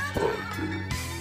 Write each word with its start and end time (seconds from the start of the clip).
Podcast. 0.00 1.11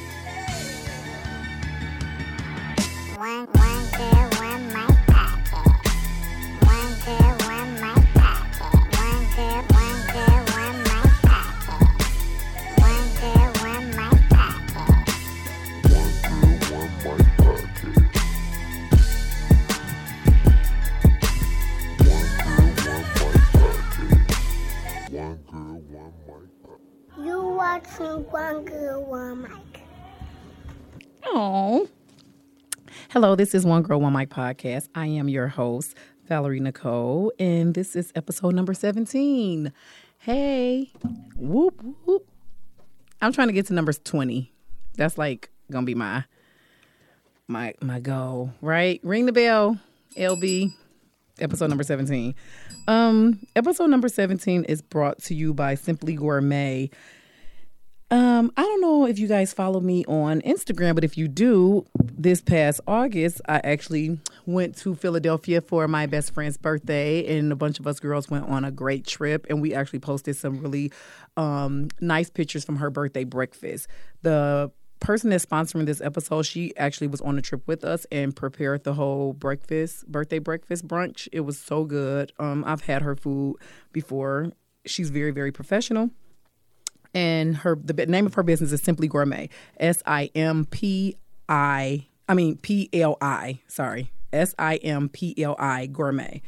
Hello, 33.22 33.36
this 33.36 33.54
is 33.54 33.68
One 33.68 33.84
Girl, 33.84 34.02
One 34.02 34.14
Mic 34.14 34.30
podcast. 34.30 34.90
I 34.96 35.06
am 35.06 35.30
your 35.30 35.48
host, 35.48 35.96
Valerie 36.28 36.60
Nicole, 36.60 37.32
and 37.38 37.76
this 37.76 37.96
is 37.96 38.12
episode 38.16 38.56
number 38.56 38.74
17. 38.74 39.72
Hey, 40.18 40.92
whoop, 41.36 41.80
whoop. 42.04 42.28
I'm 43.22 43.32
trying 43.32 43.50
to 43.50 43.54
get 43.54 43.68
to 43.68 43.74
numbers 43.74 44.00
20. 44.04 44.52
That's 44.98 45.20
like 45.20 45.52
gonna 45.70 45.86
be 45.86 45.94
my 45.94 46.24
my 47.48 47.76
my 47.80 48.00
goal, 48.00 48.54
right? 48.60 49.00
Ring 49.04 49.28
the 49.28 49.34
bell, 49.34 49.78
LB. 50.18 50.74
Episode 51.40 51.68
number 51.68 51.84
17. 51.84 52.34
Um, 52.88 53.46
episode 53.56 53.92
number 53.92 54.10
17 54.10 54.64
is 54.64 54.82
brought 54.82 55.22
to 55.26 55.36
you 55.36 55.54
by 55.54 55.76
Simply 55.76 56.16
Gourmet. 56.16 56.90
Um, 58.12 58.52
I 58.58 58.64
don't 58.64 58.82
know 58.82 59.08
if 59.08 59.18
you 59.20 59.30
guys 59.30 59.54
follow 59.54 59.80
me 59.80 60.04
on 60.04 60.42
Instagram, 60.42 60.96
but 60.96 61.06
if 61.06 61.18
you 61.18 61.30
do, 61.30 61.86
this 61.96 62.42
past 62.42 62.82
August, 62.86 63.40
I 63.48 63.62
actually 63.64 64.20
went 64.46 64.76
to 64.80 64.96
Philadelphia 64.96 65.62
for 65.62 65.88
my 65.88 66.08
best 66.08 66.34
friend's 66.34 66.58
birthday, 66.58 67.38
and 67.38 67.54
a 67.54 67.56
bunch 67.56 67.80
of 67.80 67.88
us 67.88 68.02
girls 68.02 68.30
went 68.30 68.50
on 68.50 68.66
a 68.66 68.72
great 68.72 69.08
trip, 69.08 69.48
and 69.50 69.62
we 69.62 69.74
actually 69.74 70.00
posted 70.00 70.36
some 70.36 70.60
really 70.60 70.92
um, 71.38 71.88
nice 72.02 72.30
pictures 72.30 72.66
from 72.66 72.76
her 72.76 72.90
birthday 72.90 73.24
breakfast. 73.24 73.88
The 74.24 74.72
person 75.00 75.30
that's 75.30 75.46
sponsoring 75.46 75.86
this 75.86 76.02
episode, 76.02 76.46
she 76.46 76.76
actually 76.76 77.08
was 77.08 77.22
on 77.22 77.38
the 77.38 77.42
trip 77.42 77.66
with 77.66 77.86
us 77.86 78.06
and 78.12 78.36
prepared 78.36 78.84
the 78.84 78.94
whole 78.94 79.32
breakfast, 79.32 80.06
birthday 80.12 80.40
breakfast 80.40 80.86
brunch. 80.86 81.30
It 81.32 81.42
was 81.42 81.58
so 81.58 81.86
good. 81.86 82.34
Um, 82.38 82.66
I've 82.68 82.82
had 82.82 83.04
her 83.04 83.16
food 83.16 83.56
before. 83.94 84.52
She's 84.86 85.12
very, 85.12 85.32
very 85.32 85.54
professional 85.54 86.12
and 87.14 87.58
her 87.58 87.78
the 87.84 87.94
name 88.06 88.26
of 88.26 88.34
her 88.36 88.44
business 88.44 88.72
is 88.72 88.82
Simply 88.82 89.08
Gourmet. 89.08 89.50
S 89.80 90.02
I 90.06 90.30
M 90.36 90.66
P 90.66 91.16
I 91.50 92.08
I 92.28 92.34
mean 92.34 92.58
P 92.58 92.90
L 92.94 93.18
I, 93.22 93.60
sorry. 93.68 94.12
S 94.34 94.56
I 94.58 94.78
M 94.78 95.10
P 95.10 95.36
L 95.42 95.56
I 95.60 95.88
Gourmet. 95.88 96.42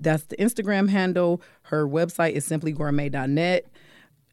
That's 0.00 0.24
the 0.24 0.36
Instagram 0.36 0.88
handle. 0.88 1.42
Her 1.62 1.86
website 1.86 2.32
is 2.32 2.48
simplygourmet.net. 2.48 3.66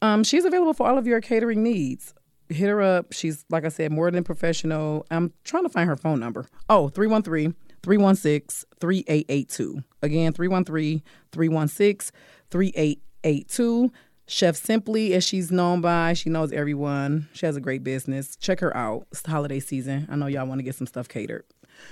Um, 0.02 0.23
she's 0.23 0.45
available 0.45 0.73
for 0.73 0.88
all 0.88 0.97
of 0.97 1.08
your 1.08 1.22
catering 1.22 1.63
needs. 1.63 2.13
Hit 2.50 2.69
her 2.69 2.81
up. 2.81 3.11
She's, 3.11 3.44
like 3.50 3.66
I 3.66 3.69
said, 3.69 3.91
more 3.91 4.11
than 4.11 4.23
professional. 4.23 5.06
I'm 5.09 5.33
trying 5.44 5.63
to 5.63 5.69
find 5.69 5.89
her 5.89 5.95
phone 5.95 6.19
number. 6.19 6.47
Oh, 6.69 6.89
313 6.89 7.56
316 7.81 8.67
3882. 8.80 9.83
Again, 10.03 10.33
313 10.33 11.02
316 11.31 12.16
3882. 12.52 13.91
Chef 14.28 14.56
Simply, 14.56 15.14
as 15.14 15.23
she's 15.23 15.52
known 15.52 15.81
by, 15.81 16.14
she 16.14 16.30
knows 16.30 16.52
everyone. 16.52 17.28
She 17.34 17.46
has 17.46 17.56
a 17.56 17.62
great 17.62 17.84
business. 17.84 18.36
Check 18.36 18.59
her 18.59 18.75
out. 18.75 19.06
It's 19.12 19.22
the 19.22 19.31
holiday 19.31 19.59
season. 19.59 20.08
I 20.09 20.16
know 20.16 20.25
y'all 20.25 20.47
want 20.47 20.59
to 20.59 20.63
get 20.63 20.75
some 20.75 20.88
stuff 20.88 21.08
catered 21.08 21.46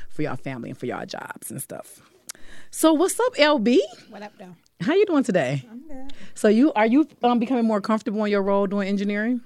for 0.09 0.23
y'all 0.23 0.35
family 0.35 0.69
and 0.69 0.77
for 0.77 0.87
y'all 0.87 1.05
jobs 1.05 1.51
and 1.51 1.61
stuff. 1.61 2.01
So, 2.71 2.93
what's 2.93 3.19
up, 3.19 3.35
LB? 3.35 3.77
What 4.09 4.23
up, 4.23 4.33
though? 4.39 4.55
How 4.81 4.93
you 4.93 5.05
doing 5.05 5.23
today? 5.23 5.63
I'm 5.69 5.87
good. 5.87 6.13
So, 6.33 6.47
you 6.47 6.73
are 6.73 6.87
you 6.87 7.07
um, 7.21 7.37
becoming 7.37 7.65
more 7.65 7.81
comfortable 7.81 8.23
in 8.23 8.31
your 8.31 8.41
role 8.41 8.65
doing 8.65 8.87
engineering? 8.87 9.41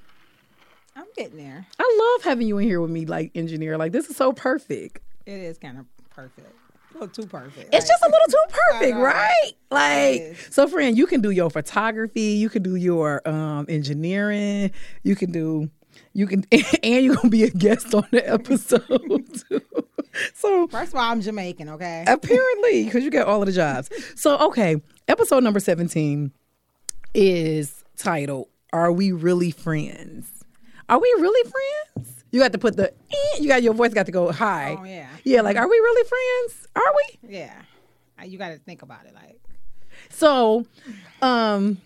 I'm 0.96 1.06
getting 1.16 1.38
there. 1.38 1.68
I 1.78 2.16
love 2.18 2.24
having 2.24 2.48
you 2.48 2.58
in 2.58 2.68
here 2.68 2.80
with 2.82 2.90
me, 2.90 3.06
like 3.06 3.32
engineer. 3.36 3.78
Like 3.78 3.92
this 3.92 4.10
is 4.10 4.16
so 4.16 4.32
perfect. 4.32 5.02
It 5.26 5.40
is 5.40 5.58
kind 5.58 5.78
of 5.78 5.86
perfect. 6.10 6.48
Little 7.00 7.24
too 7.24 7.28
perfect. 7.30 7.74
It's 7.74 7.88
just 7.88 8.04
a 8.04 8.08
little 8.08 8.28
too 8.28 8.56
perfect, 8.72 8.98
right? 8.98 9.52
Like, 9.70 10.38
so 10.50 10.68
friend, 10.68 10.98
you 10.98 11.06
can 11.06 11.22
do 11.22 11.30
your 11.30 11.50
photography, 11.52 12.32
you 12.34 12.50
can 12.50 12.64
do 12.64 12.76
your 12.76 13.28
um, 13.28 13.68
engineering, 13.70 14.72
you 15.04 15.16
can 15.16 15.32
do, 15.32 15.70
you 16.14 16.26
can, 16.26 16.44
and 16.52 17.06
you're 17.06 17.16
gonna 17.16 17.30
be 17.30 17.44
a 17.44 17.52
guest 17.52 17.94
on 17.94 18.08
the 18.12 18.28
episode 18.28 18.88
too. 19.50 19.62
So 20.34 20.68
First 20.68 20.94
of 20.94 20.96
all, 20.96 21.12
I'm 21.12 21.22
Jamaican, 21.22 21.70
okay? 21.70 22.04
apparently, 22.08 22.86
because 22.86 23.04
you 23.04 23.12
get 23.12 23.28
all 23.28 23.42
of 23.42 23.46
the 23.46 23.52
jobs. 23.52 23.90
So 24.16 24.38
okay, 24.48 24.82
episode 25.08 25.44
number 25.44 25.60
seventeen 25.60 26.32
is 27.14 27.84
titled 27.96 28.48
"Are 28.74 28.92
We 28.92 29.12
Really 29.12 29.52
Friends?" 29.52 30.32
Are 30.90 31.00
we 31.00 31.14
really 31.20 31.52
friends? 31.94 32.17
You 32.32 32.40
got 32.40 32.52
to 32.52 32.58
put 32.58 32.76
the, 32.76 32.92
eh, 32.92 33.40
you 33.40 33.48
got 33.48 33.64
your 33.64 33.74
voice 33.74 33.94
got 33.94 34.06
to 34.08 34.12
go 34.12 34.32
high. 34.32 34.78
Oh, 34.80 34.84
yeah. 34.84 35.08
Yeah, 35.24 35.42
like, 35.42 35.56
are 35.58 35.68
we 35.68 35.76
really 35.78 36.08
friends? 36.08 36.68
Are 36.76 36.94
we? 36.96 37.36
Yeah. 37.38 37.54
You 38.26 38.38
got 38.38 38.50
to 38.50 38.58
think 38.58 38.82
about 38.82 39.06
it. 39.06 39.14
Like, 39.14 39.40
So, 40.10 40.66
um, 41.22 41.78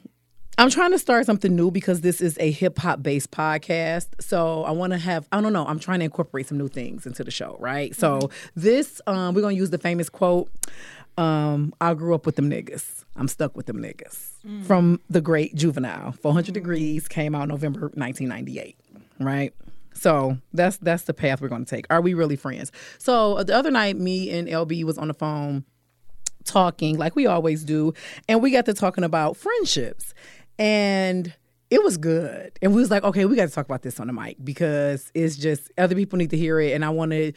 I'm 0.58 0.70
trying 0.70 0.92
to 0.92 1.00
start 1.00 1.26
something 1.26 1.56
new 1.56 1.72
because 1.72 2.02
this 2.02 2.22
is 2.22 2.38
a 2.40 2.52
hip 2.52 2.78
hop 2.80 3.02
based 3.02 3.32
podcast. 3.32 4.08
So 4.20 4.64
I 4.64 4.72
want 4.72 4.94
to 4.94 5.00
have 5.00 5.28
I 5.32 5.42
don't 5.42 5.54
know. 5.54 5.66
I'm 5.66 5.80
trying 5.80 6.00
to 6.00 6.06
incorporate 6.06 6.48
some 6.48 6.58
new 6.58 6.68
things 6.68 7.06
into 7.08 7.24
the 7.24 7.32
show, 7.32 7.58
right? 7.60 7.96
So 7.96 8.30
this 8.56 9.02
um, 9.08 9.34
we're 9.34 9.42
gonna 9.42 9.56
use 9.56 9.72
the 9.72 9.78
famous 9.80 10.08
quote. 10.10 10.52
Um, 11.18 11.74
I 11.82 11.94
grew 11.94 12.14
up 12.14 12.26
with 12.26 12.36
them 12.36 12.50
niggas. 12.50 13.06
I'm 13.16 13.28
stuck 13.28 13.56
with 13.58 13.66
them 13.66 13.78
niggas 13.78 14.66
from 14.66 15.00
the 15.10 15.20
great 15.22 15.56
Juvenile. 15.56 16.12
400 16.12 16.54
Degreez 16.56 17.10
came 17.10 17.34
out 17.34 17.48
November 17.48 17.82
1998, 17.96 18.78
right? 19.20 19.54
So 19.94 20.38
that's 20.54 20.78
that's 20.78 21.04
the 21.04 21.14
path 21.14 21.42
we're 21.42 21.50
going 21.50 21.66
to 21.66 21.76
take. 21.76 21.86
Are 21.90 22.02
we 22.02 22.14
really 22.14 22.36
friends? 22.36 22.72
So 22.98 23.36
uh, 23.38 23.44
the 23.44 23.56
other 23.56 23.72
night, 23.72 23.98
me 23.98 24.30
and 24.32 24.48
LB 24.48 24.84
was 24.84 24.98
on 24.98 25.08
the 25.08 25.14
phone 25.14 25.66
talking 26.44 26.98
like 26.98 27.16
we 27.16 27.28
always 27.28 27.64
do 27.64 27.94
and 28.28 28.42
we 28.42 28.52
got 28.52 28.66
to 28.66 28.74
talking 28.74 29.04
about 29.04 29.38
friendships 29.38 30.14
and 30.58 31.34
it 31.70 31.84
was 31.84 31.98
good 31.98 32.58
and 32.62 32.74
we 32.74 32.82
was 32.82 32.90
like 32.90 33.04
okay 33.04 33.26
we 33.26 33.36
got 33.36 33.48
to 33.48 33.54
talk 33.54 33.66
about 33.66 33.82
this 33.82 34.00
on 34.00 34.08
the 34.08 34.14
mic 34.14 34.38
because 34.44 35.12
it's 35.14 35.36
just 35.36 35.72
other 35.78 35.96
people 35.96 36.18
need 36.18 36.30
to 36.30 36.38
hear 36.38 36.60
it 36.60 36.74
and 36.74 36.84
i 36.84 36.90
want 36.90 37.12
to 37.12 37.32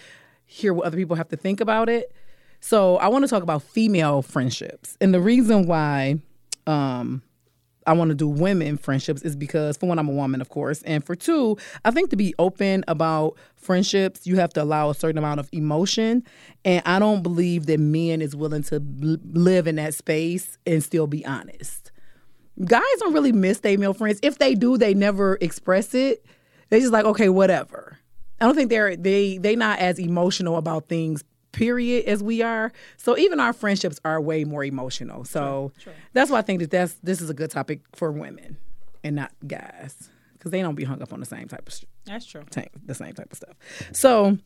hear 0.47 0.73
what 0.73 0.87
other 0.87 0.97
people 0.97 1.17
have 1.17 1.29
to 1.29 1.37
think 1.37 1.61
about 1.61 1.89
it 1.89 2.13
so 2.61 2.97
i 2.97 3.09
want 3.09 3.23
to 3.23 3.29
talk 3.29 3.43
about 3.43 3.63
female 3.63 4.23
friendships 4.23 4.97
and 5.01 5.13
the 5.13 5.21
reason 5.21 5.67
why 5.67 6.19
um 6.67 7.23
I 7.87 7.93
want 7.93 8.11
to 8.11 8.15
do 8.15 8.28
women 8.28 8.77
friendships 8.77 9.22
is 9.22 9.37
because 9.37 9.77
for 9.77 9.87
one, 9.87 9.99
I'm 9.99 10.09
a 10.09 10.12
woman, 10.12 10.41
of 10.41 10.49
course, 10.49 10.83
and 10.83 11.05
for 11.05 11.15
two, 11.15 11.56
I 11.84 11.91
think 11.91 12.11
to 12.11 12.17
be 12.17 12.34
open 12.39 12.84
about 12.89 13.37
friendships, 13.56 14.27
you 14.27 14.37
have 14.37 14.53
to 14.55 14.62
allow 14.62 14.91
a 14.91 14.95
certain 14.95 15.19
amount 15.19 15.41
of 15.41 15.49
emotion, 15.53 16.25
and 16.65 16.83
I 16.87 16.99
don't 16.99 17.23
believe 17.23 17.67
that 17.67 17.81
men 17.81 18.23
is 18.23 18.34
willing 18.34 18.62
to 18.65 18.83
live 19.00 19.67
in 19.67 19.77
that 19.77 19.94
space 19.94 20.59
and 20.67 20.83
still 20.83 21.06
be 21.06 21.25
honest. 21.27 21.93
Guys 22.65 22.83
don't 23.00 23.12
really 23.12 23.33
miss 23.33 23.61
their 23.61 23.77
male 23.78 23.94
friends. 23.94 24.21
If 24.23 24.39
they 24.39 24.55
do, 24.55 24.78
they 24.78 24.94
never 24.94 25.37
express 25.41 25.94
it. 25.94 26.25
They 26.71 26.81
just 26.81 26.93
like 26.93 27.05
okay, 27.05 27.28
whatever. 27.28 27.99
I 28.41 28.47
don't 28.47 28.55
think 28.55 28.71
they're 28.71 28.97
they 28.97 29.39
they 29.39 29.56
not 29.56 29.78
as 29.78 29.99
emotional 29.99 30.56
about 30.56 30.89
things 30.89 31.25
period 31.55 32.05
as 32.07 32.23
we 32.23 32.43
are. 32.43 32.73
So 32.97 33.17
even 33.17 33.41
our 33.41 33.53
friendships 33.53 33.99
are 34.05 34.21
way 34.21 34.45
more 34.45 34.65
emotional. 34.65 35.25
So 35.25 35.73
that's 36.12 36.31
why 36.31 36.39
I 36.39 36.43
think 36.43 36.61
that 36.61 36.71
that's 36.71 36.95
this 37.03 37.21
is 37.21 37.31
a 37.31 37.35
good 37.35 37.51
topic 37.51 37.81
for 37.95 38.12
women 38.12 38.56
and 39.03 39.17
not 39.17 39.33
guys 39.47 40.11
because 40.35 40.51
they 40.51 40.61
don't 40.61 40.75
be 40.75 40.85
hung 40.85 41.01
up 41.01 41.12
on 41.12 41.21
the 41.21 41.27
same 41.27 41.49
type 41.49 41.67
of 41.67 41.73
sh- 41.75 41.85
that's 42.05 42.27
true. 42.27 42.45
tank, 42.51 42.71
the 42.85 42.95
same 42.95 43.15
type 43.15 43.33
of 43.33 43.37
stuff. 43.39 43.56
So 43.93 44.37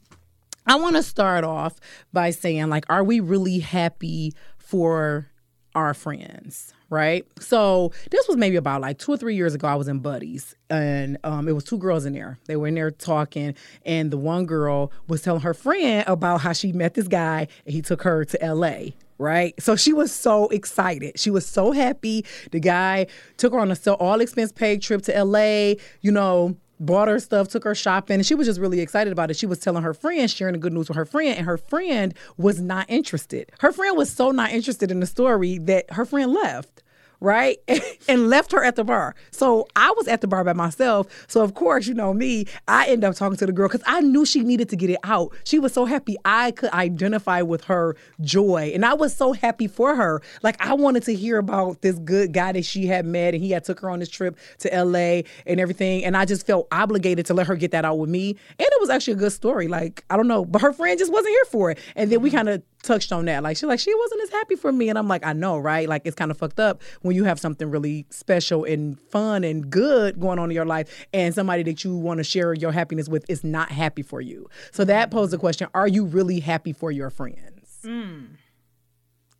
I 0.66 0.76
want 0.76 0.96
to 0.96 1.02
start 1.02 1.44
off 1.44 1.80
by 2.12 2.30
saying, 2.30 2.68
like, 2.68 2.84
are 2.88 3.02
we 3.02 3.20
really 3.20 3.58
happy 3.58 4.32
for 4.58 5.28
our 5.74 5.94
friends? 5.94 6.72
Right. 6.90 7.26
So 7.38 7.92
this 8.10 8.26
was 8.28 8.38
maybe 8.38 8.56
about 8.56 8.80
like 8.80 8.98
two 8.98 9.12
or 9.12 9.18
three 9.18 9.36
years 9.36 9.54
ago. 9.54 9.68
I 9.68 9.74
was 9.74 9.88
in 9.88 9.98
Buddies 9.98 10.54
and 10.70 11.18
um, 11.22 11.46
it 11.46 11.52
was 11.52 11.64
two 11.64 11.76
girls 11.76 12.06
in 12.06 12.14
there. 12.14 12.38
They 12.46 12.56
were 12.56 12.66
in 12.66 12.74
there 12.74 12.90
talking, 12.90 13.54
and 13.84 14.10
the 14.10 14.16
one 14.16 14.46
girl 14.46 14.90
was 15.06 15.20
telling 15.20 15.42
her 15.42 15.52
friend 15.52 16.04
about 16.06 16.40
how 16.40 16.54
she 16.54 16.72
met 16.72 16.94
this 16.94 17.06
guy 17.06 17.48
and 17.66 17.74
he 17.74 17.82
took 17.82 18.02
her 18.02 18.24
to 18.24 18.54
LA 18.54 18.92
right? 19.18 19.60
So 19.60 19.76
she 19.76 19.92
was 19.92 20.12
so 20.12 20.46
excited. 20.48 21.18
She 21.18 21.30
was 21.30 21.44
so 21.44 21.72
happy. 21.72 22.24
The 22.52 22.60
guy 22.60 23.08
took 23.36 23.52
her 23.52 23.58
on 23.58 23.70
a 23.70 23.76
so 23.76 23.94
all 23.94 24.20
expense 24.20 24.52
paid 24.52 24.80
trip 24.80 25.02
to 25.02 25.24
LA, 25.24 25.74
you 26.00 26.12
know, 26.12 26.56
bought 26.80 27.08
her 27.08 27.18
stuff, 27.18 27.48
took 27.48 27.64
her 27.64 27.74
shopping, 27.74 28.14
and 28.14 28.26
she 28.26 28.34
was 28.34 28.46
just 28.46 28.60
really 28.60 28.80
excited 28.80 29.12
about 29.12 29.30
it. 29.30 29.36
She 29.36 29.46
was 29.46 29.58
telling 29.58 29.82
her 29.82 29.94
friend, 29.94 30.30
sharing 30.30 30.52
the 30.52 30.58
good 30.58 30.72
news 30.72 30.88
with 30.88 30.96
her 30.96 31.04
friend, 31.04 31.36
and 31.36 31.46
her 31.46 31.56
friend 31.58 32.14
was 32.36 32.60
not 32.60 32.86
interested. 32.88 33.50
Her 33.60 33.72
friend 33.72 33.96
was 33.96 34.10
so 34.10 34.30
not 34.30 34.52
interested 34.52 34.90
in 34.90 35.00
the 35.00 35.06
story 35.06 35.58
that 35.58 35.92
her 35.92 36.04
friend 36.04 36.32
left. 36.32 36.82
Right? 37.20 37.58
and 38.08 38.28
left 38.28 38.52
her 38.52 38.62
at 38.62 38.76
the 38.76 38.84
bar. 38.84 39.14
So 39.30 39.66
I 39.76 39.92
was 39.96 40.08
at 40.08 40.20
the 40.20 40.26
bar 40.26 40.44
by 40.44 40.52
myself. 40.52 41.06
So 41.28 41.42
of 41.42 41.54
course, 41.54 41.86
you 41.86 41.94
know 41.94 42.12
me, 42.14 42.46
I 42.66 42.86
end 42.86 43.04
up 43.04 43.14
talking 43.14 43.36
to 43.38 43.46
the 43.46 43.52
girl 43.52 43.68
because 43.68 43.82
I 43.86 44.00
knew 44.00 44.24
she 44.24 44.40
needed 44.40 44.68
to 44.70 44.76
get 44.76 44.90
it 44.90 44.98
out. 45.04 45.34
She 45.44 45.58
was 45.58 45.72
so 45.72 45.84
happy 45.84 46.16
I 46.24 46.52
could 46.52 46.70
identify 46.70 47.42
with 47.42 47.64
her 47.64 47.96
joy. 48.20 48.72
And 48.74 48.84
I 48.84 48.94
was 48.94 49.14
so 49.14 49.32
happy 49.32 49.66
for 49.66 49.94
her. 49.94 50.22
Like 50.42 50.60
I 50.64 50.74
wanted 50.74 51.02
to 51.04 51.14
hear 51.14 51.38
about 51.38 51.82
this 51.82 51.98
good 51.98 52.32
guy 52.32 52.52
that 52.52 52.64
she 52.64 52.86
had 52.86 53.06
met 53.06 53.34
and 53.34 53.42
he 53.42 53.50
had 53.50 53.64
took 53.64 53.80
her 53.80 53.90
on 53.90 53.98
this 53.98 54.08
trip 54.08 54.38
to 54.58 54.84
LA 54.84 55.22
and 55.46 55.60
everything. 55.60 56.04
And 56.04 56.16
I 56.16 56.24
just 56.24 56.46
felt 56.46 56.68
obligated 56.70 57.26
to 57.26 57.34
let 57.34 57.46
her 57.46 57.56
get 57.56 57.72
that 57.72 57.84
out 57.84 57.98
with 57.98 58.10
me. 58.10 58.30
And 58.30 58.60
it 58.60 58.80
was 58.80 58.90
actually 58.90 59.14
a 59.14 59.16
good 59.16 59.32
story. 59.32 59.68
Like, 59.68 60.04
I 60.10 60.16
don't 60.16 60.28
know, 60.28 60.44
but 60.44 60.62
her 60.62 60.72
friend 60.72 60.98
just 60.98 61.12
wasn't 61.12 61.30
here 61.30 61.44
for 61.50 61.70
it. 61.72 61.78
And 61.96 62.10
then 62.10 62.20
we 62.20 62.30
mm-hmm. 62.30 62.36
kind 62.36 62.48
of 62.48 62.62
touched 62.82 63.12
on 63.12 63.24
that. 63.26 63.42
Like 63.42 63.56
she 63.56 63.66
like 63.66 63.80
she 63.80 63.94
wasn't 63.94 64.22
as 64.22 64.30
happy 64.30 64.56
for 64.56 64.72
me. 64.72 64.88
And 64.88 64.98
I'm 64.98 65.08
like, 65.08 65.24
I 65.24 65.32
know, 65.32 65.58
right? 65.58 65.88
Like 65.88 66.02
it's 66.04 66.14
kind 66.14 66.30
of 66.30 66.38
fucked 66.38 66.60
up 66.60 66.82
when 67.02 67.16
you 67.16 67.24
have 67.24 67.38
something 67.40 67.70
really 67.70 68.06
special 68.10 68.64
and 68.64 68.98
fun 68.98 69.44
and 69.44 69.70
good 69.70 70.20
going 70.20 70.38
on 70.38 70.50
in 70.50 70.54
your 70.54 70.66
life 70.66 71.06
and 71.12 71.34
somebody 71.34 71.62
that 71.64 71.84
you 71.84 71.96
want 71.96 72.18
to 72.18 72.24
share 72.24 72.54
your 72.54 72.72
happiness 72.72 73.08
with 73.08 73.24
is 73.28 73.44
not 73.44 73.70
happy 73.70 74.02
for 74.02 74.20
you. 74.20 74.48
So 74.72 74.84
that 74.84 75.08
mm-hmm. 75.08 75.18
posed 75.18 75.32
the 75.32 75.38
question, 75.38 75.68
are 75.74 75.88
you 75.88 76.04
really 76.04 76.40
happy 76.40 76.72
for 76.72 76.90
your 76.90 77.10
friends? 77.10 77.78
Mm. 77.84 78.28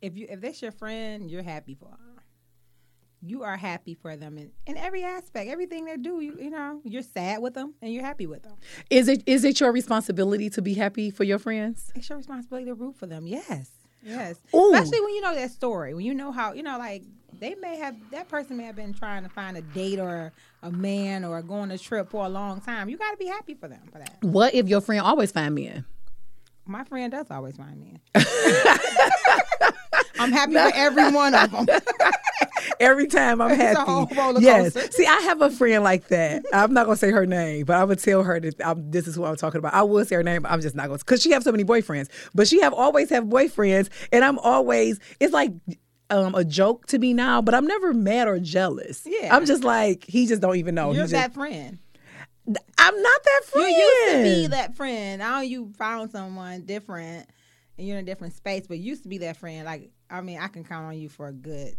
If 0.01 0.15
you 0.15 0.27
if 0.29 0.41
that's 0.41 0.61
your 0.61 0.71
friend, 0.71 1.29
you're 1.29 1.43
happy 1.43 1.75
for 1.75 1.89
them. 1.89 2.08
You 3.21 3.43
are 3.43 3.57
happy 3.57 3.95
for 3.95 4.15
them 4.15 4.37
in, 4.37 4.51
in 4.65 4.77
every 4.77 5.03
aspect, 5.03 5.49
everything 5.49 5.85
they 5.85 5.97
do. 5.97 6.21
You 6.21 6.37
you 6.39 6.49
know, 6.49 6.79
you're 6.83 7.03
sad 7.03 7.41
with 7.41 7.53
them 7.53 7.73
and 7.81 7.93
you're 7.93 8.03
happy 8.03 8.27
with 8.27 8.43
them. 8.43 8.53
Is 8.89 9.07
it 9.07 9.23
is 9.25 9.43
it 9.43 9.59
your 9.59 9.71
responsibility 9.71 10.49
to 10.51 10.61
be 10.61 10.73
happy 10.73 11.11
for 11.11 11.23
your 11.25 11.39
friends? 11.39 11.91
It's 11.95 12.07
your 12.07 12.17
responsibility 12.17 12.67
to 12.67 12.75
root 12.75 12.95
for 12.95 13.07
them. 13.07 13.27
Yes, 13.27 13.71
yes. 14.01 14.39
Ooh. 14.55 14.73
Especially 14.73 15.01
when 15.01 15.13
you 15.15 15.21
know 15.21 15.35
that 15.35 15.51
story, 15.51 15.93
when 15.93 16.05
you 16.05 16.13
know 16.13 16.31
how 16.31 16.53
you 16.53 16.63
know, 16.63 16.77
like 16.77 17.03
they 17.39 17.55
may 17.55 17.77
have 17.77 17.95
that 18.11 18.29
person 18.29 18.57
may 18.57 18.63
have 18.63 18.75
been 18.75 18.93
trying 18.93 19.23
to 19.23 19.29
find 19.29 19.57
a 19.57 19.61
date 19.61 19.99
or 19.99 20.31
a 20.63 20.71
man 20.71 21.25
or 21.25 21.41
go 21.41 21.55
on 21.55 21.71
a 21.71 21.77
trip 21.77 22.09
for 22.09 22.25
a 22.25 22.29
long 22.29 22.61
time. 22.61 22.89
You 22.89 22.97
got 22.97 23.11
to 23.11 23.17
be 23.17 23.27
happy 23.27 23.53
for 23.53 23.67
them 23.67 23.81
for 23.91 23.99
that. 23.99 24.17
What 24.21 24.53
if 24.53 24.67
your 24.67 24.81
friend 24.81 25.01
always 25.01 25.31
find 25.31 25.55
men? 25.55 25.85
My 26.65 26.83
friend 26.83 27.11
does 27.11 27.27
always 27.31 27.57
find 27.57 27.79
me. 27.79 27.99
I'm 30.17 30.31
happy 30.31 30.53
for 30.53 30.71
every 30.73 31.11
one 31.11 31.33
of 31.35 31.51
them. 31.51 31.67
Every 32.79 33.07
time 33.07 33.41
I'm 33.41 33.51
It's 33.51 33.59
a 33.59 33.63
happy. 33.63 33.91
whole 33.91 34.07
roller 34.15 34.39
yes. 34.39 34.73
coaster. 34.73 34.91
See, 34.91 35.05
I 35.05 35.19
have 35.21 35.41
a 35.41 35.49
friend 35.49 35.83
like 35.83 36.07
that. 36.07 36.43
I'm 36.53 36.73
not 36.73 36.85
gonna 36.85 36.95
say 36.97 37.11
her 37.11 37.25
name, 37.25 37.65
but 37.65 37.75
I 37.75 37.83
would 37.83 37.99
tell 37.99 38.23
her 38.23 38.39
that 38.39 38.65
I'm, 38.65 38.89
this 38.89 39.07
is 39.07 39.15
who 39.15 39.25
I'm 39.25 39.35
talking 39.35 39.59
about. 39.59 39.73
I 39.73 39.83
will 39.83 40.03
say 40.05 40.15
her 40.15 40.23
name, 40.23 40.43
but 40.43 40.51
I'm 40.51 40.61
just 40.61 40.75
not 40.75 40.87
going 40.87 40.97
to 40.99 41.05
because 41.05 41.21
she 41.21 41.31
have 41.31 41.43
so 41.43 41.51
many 41.51 41.65
boyfriends. 41.65 42.07
But 42.33 42.47
she 42.47 42.61
have 42.61 42.73
always 42.73 43.09
have 43.09 43.25
boyfriends, 43.25 43.89
and 44.11 44.23
I'm 44.23 44.39
always 44.39 44.99
it's 45.19 45.33
like 45.33 45.51
um, 46.09 46.35
a 46.35 46.43
joke 46.45 46.87
to 46.87 46.99
me 46.99 47.13
now, 47.13 47.41
but 47.41 47.53
I'm 47.53 47.67
never 47.67 47.93
mad 47.93 48.27
or 48.27 48.39
jealous. 48.39 49.03
Yeah. 49.05 49.35
I'm 49.35 49.45
just 49.45 49.63
like 49.63 50.05
he 50.05 50.25
just 50.25 50.41
don't 50.41 50.55
even 50.55 50.75
know. 50.75 50.91
You're 50.93 51.07
that 51.07 51.27
just, 51.27 51.35
friend. 51.35 51.79
I'm 52.77 53.01
not 53.01 53.23
that 53.23 53.41
friend. 53.45 53.69
You 53.69 53.77
used 53.77 54.11
to 54.15 54.23
be 54.23 54.47
that 54.47 54.75
friend. 54.75 55.19
Now 55.19 55.41
you 55.41 55.71
found 55.77 56.11
someone 56.11 56.61
different 56.65 57.27
and 57.77 57.87
you're 57.87 57.97
in 57.97 58.03
a 58.03 58.05
different 58.05 58.33
space, 58.33 58.67
but 58.67 58.77
you 58.77 58.85
used 58.85 59.03
to 59.03 59.09
be 59.09 59.19
that 59.19 59.37
friend. 59.37 59.65
Like, 59.65 59.91
I 60.09 60.21
mean, 60.21 60.39
I 60.39 60.47
can 60.47 60.63
count 60.63 60.85
on 60.85 60.97
you 60.97 61.09
for 61.09 61.27
a 61.27 61.33
good, 61.33 61.75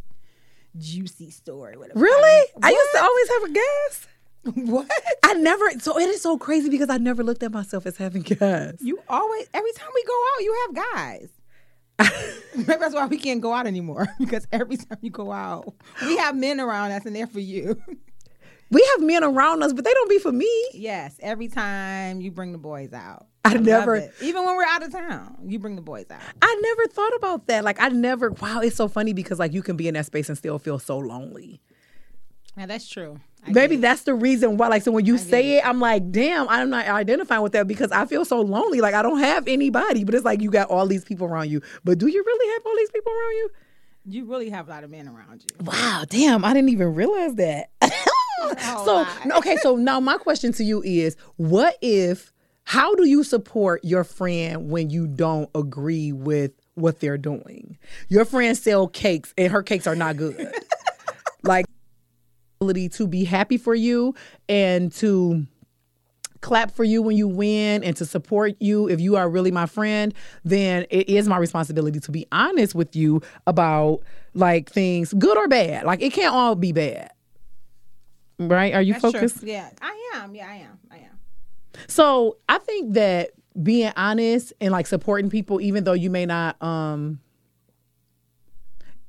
juicy 0.79 1.31
story. 1.31 1.77
Really? 1.77 2.49
I 2.63 2.71
used 2.71 2.91
to 2.95 3.03
always 3.03 3.29
have 3.29 3.43
a 3.45 3.53
gas. 3.53 4.07
What? 4.71 4.91
I 5.23 5.35
never. 5.35 5.69
So 5.81 5.99
it 5.99 6.09
is 6.09 6.23
so 6.23 6.39
crazy 6.39 6.71
because 6.71 6.89
I 6.89 6.97
never 6.97 7.23
looked 7.23 7.43
at 7.43 7.53
myself 7.53 7.85
as 7.85 7.99
having 7.99 8.23
guys. 8.23 8.79
You 8.81 8.99
always, 9.07 9.47
every 9.53 9.73
time 9.73 9.91
we 9.95 10.03
go 10.05 10.15
out, 10.15 10.43
you 10.43 10.67
have 10.67 10.95
guys. 10.95 11.29
Maybe 12.57 12.65
that's 12.65 12.95
why 12.95 13.07
we 13.07 13.19
can't 13.19 13.41
go 13.41 13.53
out 13.53 13.67
anymore 13.67 14.09
because 14.19 14.47
every 14.51 14.79
time 14.79 14.99
you 15.03 15.11
go 15.11 15.31
out, 15.31 15.75
we 16.03 16.17
have 16.17 16.35
men 16.37 16.59
around 16.59 16.93
us 16.93 17.05
and 17.05 17.15
they're 17.15 17.27
for 17.27 17.41
you. 17.41 17.81
We 18.71 18.89
have 18.93 19.05
men 19.05 19.25
around 19.25 19.63
us, 19.63 19.73
but 19.73 19.85
they 19.85 19.93
don't 19.93 20.09
be 20.09 20.19
for 20.19 20.33
me. 20.33 20.51
yes, 20.75 21.17
every 21.21 21.49
time 21.49 22.21
you 22.21 22.31
bring 22.31 22.53
the 22.53 22.59
boys 22.59 22.93
out. 22.93 23.27
I 23.45 23.55
love 23.55 23.63
never- 23.63 23.97
it. 23.97 24.15
even 24.21 24.45
when 24.45 24.55
we're 24.57 24.65
out 24.65 24.83
of 24.83 24.93
town, 24.93 25.39
you 25.47 25.59
bring 25.59 25.75
the 25.75 25.83
boys 25.83 26.07
out. 26.11 26.21
I 26.43 26.59
never 26.61 26.87
thought 26.87 27.15
about 27.17 27.47
that. 27.47 27.65
Like 27.65 27.81
I 27.81 27.89
never. 27.89 28.31
Wow, 28.31 28.61
it's 28.61 28.77
so 28.77 28.87
funny 28.87 29.13
because 29.13 29.39
like 29.39 29.53
you 29.53 29.63
can 29.63 29.77
be 29.77 29.89
in 29.89 29.95
that 29.95 30.07
space 30.07 30.29
and 30.29 30.37
still 30.39 30.59
feel 30.59 30.79
so 30.79 30.99
lonely. 30.99 31.61
Yeah, 32.57 32.67
that's 32.67 32.87
true. 32.87 33.19
I 33.47 33.53
Maybe 33.53 33.77
that's 33.77 34.03
the 34.03 34.13
reason 34.13 34.59
why. 34.59 34.69
Like 34.69 34.83
so, 34.83 34.93
when 34.93 35.07
you 35.07 35.17
say 35.17 35.57
it, 35.57 35.67
I'm 35.67 35.81
like, 35.81 36.11
damn, 36.13 36.47
I'm 36.49 36.69
not 36.69 36.87
identifying 36.87 37.43
with 37.43 37.53
that 37.53 37.67
because 37.67 37.91
I 37.91 38.05
feel 38.05 38.25
so 38.27 38.41
lonely. 38.41 38.81
Like 38.83 38.95
I 38.95 39.03
don't 39.03 39.21
have 39.21 39.49
anybody, 39.49 40.05
but 40.05 40.15
it's 40.15 40.25
like 40.25 40.43
you 40.43 40.51
got 40.51 40.69
all 40.69 40.87
these 40.87 41.05
people 41.05 41.27
around 41.27 41.49
you. 41.49 41.63
But 41.83 41.99
do 41.99 42.07
you 42.07 42.23
really 42.25 42.53
have 42.55 42.67
all 42.67 42.77
these 42.77 42.91
people 42.91 43.13
around 43.13 43.33
you? 43.33 43.51
you 44.07 44.25
really 44.25 44.49
have 44.49 44.67
a 44.67 44.71
lot 44.71 44.83
of 44.83 44.91
men 44.91 45.07
around 45.07 45.43
you. 45.43 45.65
Wow, 45.65 46.05
damn, 46.09 46.45
I 46.45 46.55
didn't 46.55 46.71
even 46.71 46.95
realize 46.95 47.35
that. 47.37 47.71
whole 48.41 48.85
so, 48.85 49.39
okay, 49.39 49.57
so 49.57 49.77
now 49.77 50.01
my 50.01 50.17
question 50.17 50.53
to 50.55 50.65
you 50.65 50.83
is 50.83 51.17
what 51.37 51.77
if, 51.81 52.33
how 52.65 52.95
do 52.95 53.07
you 53.07 53.25
support 53.25 53.85
your 53.85 54.05
friend 54.05 54.71
when 54.71 54.91
you 54.91 55.07
don't 55.07 55.51
agree 55.55 56.13
with 56.13 56.53
what 56.75 57.01
they're 57.01 57.19
doing? 57.19 57.79
Your 58.09 58.25
friend 58.25 58.57
sell 58.57 58.87
cakes 58.89 59.35
and 59.37 59.53
her 59.53 59.63
cakes 59.63 59.87
are 59.87 59.97
not 59.97 60.17
good. 60.17 60.53
like, 61.43 61.67
ability 62.61 62.91
to 62.91 63.07
be 63.07 63.25
happy 63.25 63.57
for 63.57 63.75
you 63.75 64.15
and 64.47 64.93
to 64.93 65.47
clap 66.43 66.71
for 66.71 66.85
you 66.85 67.01
when 67.01 67.17
you 67.17 67.27
win 67.27 67.83
and 67.83 67.97
to 67.97 68.05
support 68.05 68.55
you 68.61 68.87
if 68.87 69.01
you 69.01 69.17
are 69.17 69.31
really 69.31 69.51
my 69.51 69.65
friend 69.65 70.13
then 70.45 70.85
it 70.91 71.09
is 71.09 71.27
my 71.27 71.39
responsibility 71.39 71.99
to 71.99 72.11
be 72.11 72.27
honest 72.33 72.75
with 72.75 72.95
you 72.95 73.23
about 73.47 74.01
like 74.35 74.71
things 74.71 75.15
good 75.15 75.39
or 75.39 75.49
bad 75.49 75.85
like 75.85 76.03
it 76.03 76.13
can't 76.13 76.35
all 76.35 76.55
be 76.55 76.73
bad 76.73 77.11
right 78.49 78.75
are 78.75 78.83
you 78.83 78.95
That's 78.95 79.03
focused 79.03 79.41
true. 79.41 79.49
Yeah, 79.49 79.71
I 79.81 80.13
am. 80.17 80.35
Yeah, 80.35 80.49
I 80.49 80.55
am. 80.57 80.79
I 80.91 80.97
am. 80.97 81.19
so 81.87 82.39
i 82.49 82.59
think 82.59 82.95
that 82.95 83.31
being 83.63 83.93
honest 83.97 84.53
and 84.61 84.73
like 84.73 84.87
supporting 84.87 85.31
people 85.31 85.61
even 85.61 85.85
though 85.85 85.93
you 85.93 86.11
may 86.11 86.27
not 86.27 86.61
um 86.63 87.21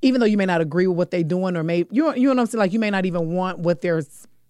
even 0.02 0.20
though 0.20 0.26
you 0.26 0.38
may 0.38 0.46
not 0.46 0.62
agree 0.62 0.88
with 0.88 0.98
what 0.98 1.12
they're 1.12 1.24
doing 1.24 1.56
or 1.56 1.64
may 1.64 1.86
you 1.92 2.14
you 2.16 2.24
know 2.24 2.30
what 2.30 2.40
I'm 2.40 2.46
saying 2.48 2.60
like 2.60 2.74
you 2.74 2.80
may 2.80 2.90
not 2.90 3.06
even 3.06 3.34
want 3.34 3.60
what 3.60 3.82
they're 3.82 4.02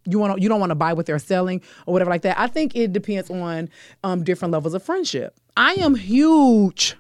you 0.06 0.18
want 0.20 0.42
you 0.42 0.50
don't 0.50 0.60
want 0.60 0.72
to 0.72 0.76
buy 0.76 0.94
what 0.94 1.06
they're 1.06 1.20
selling 1.20 1.62
or 1.86 1.94
whatever 1.94 2.10
like 2.10 2.24
that. 2.24 2.40
I 2.40 2.48
think 2.48 2.76
it 2.76 2.92
depends 2.94 3.30
on 3.30 3.70
um, 4.04 4.24
different 4.24 4.52
levels 4.52 4.74
of 4.74 4.82
friendship. 4.82 5.40
I 5.56 5.74
am 5.74 5.96
huge 5.96 6.96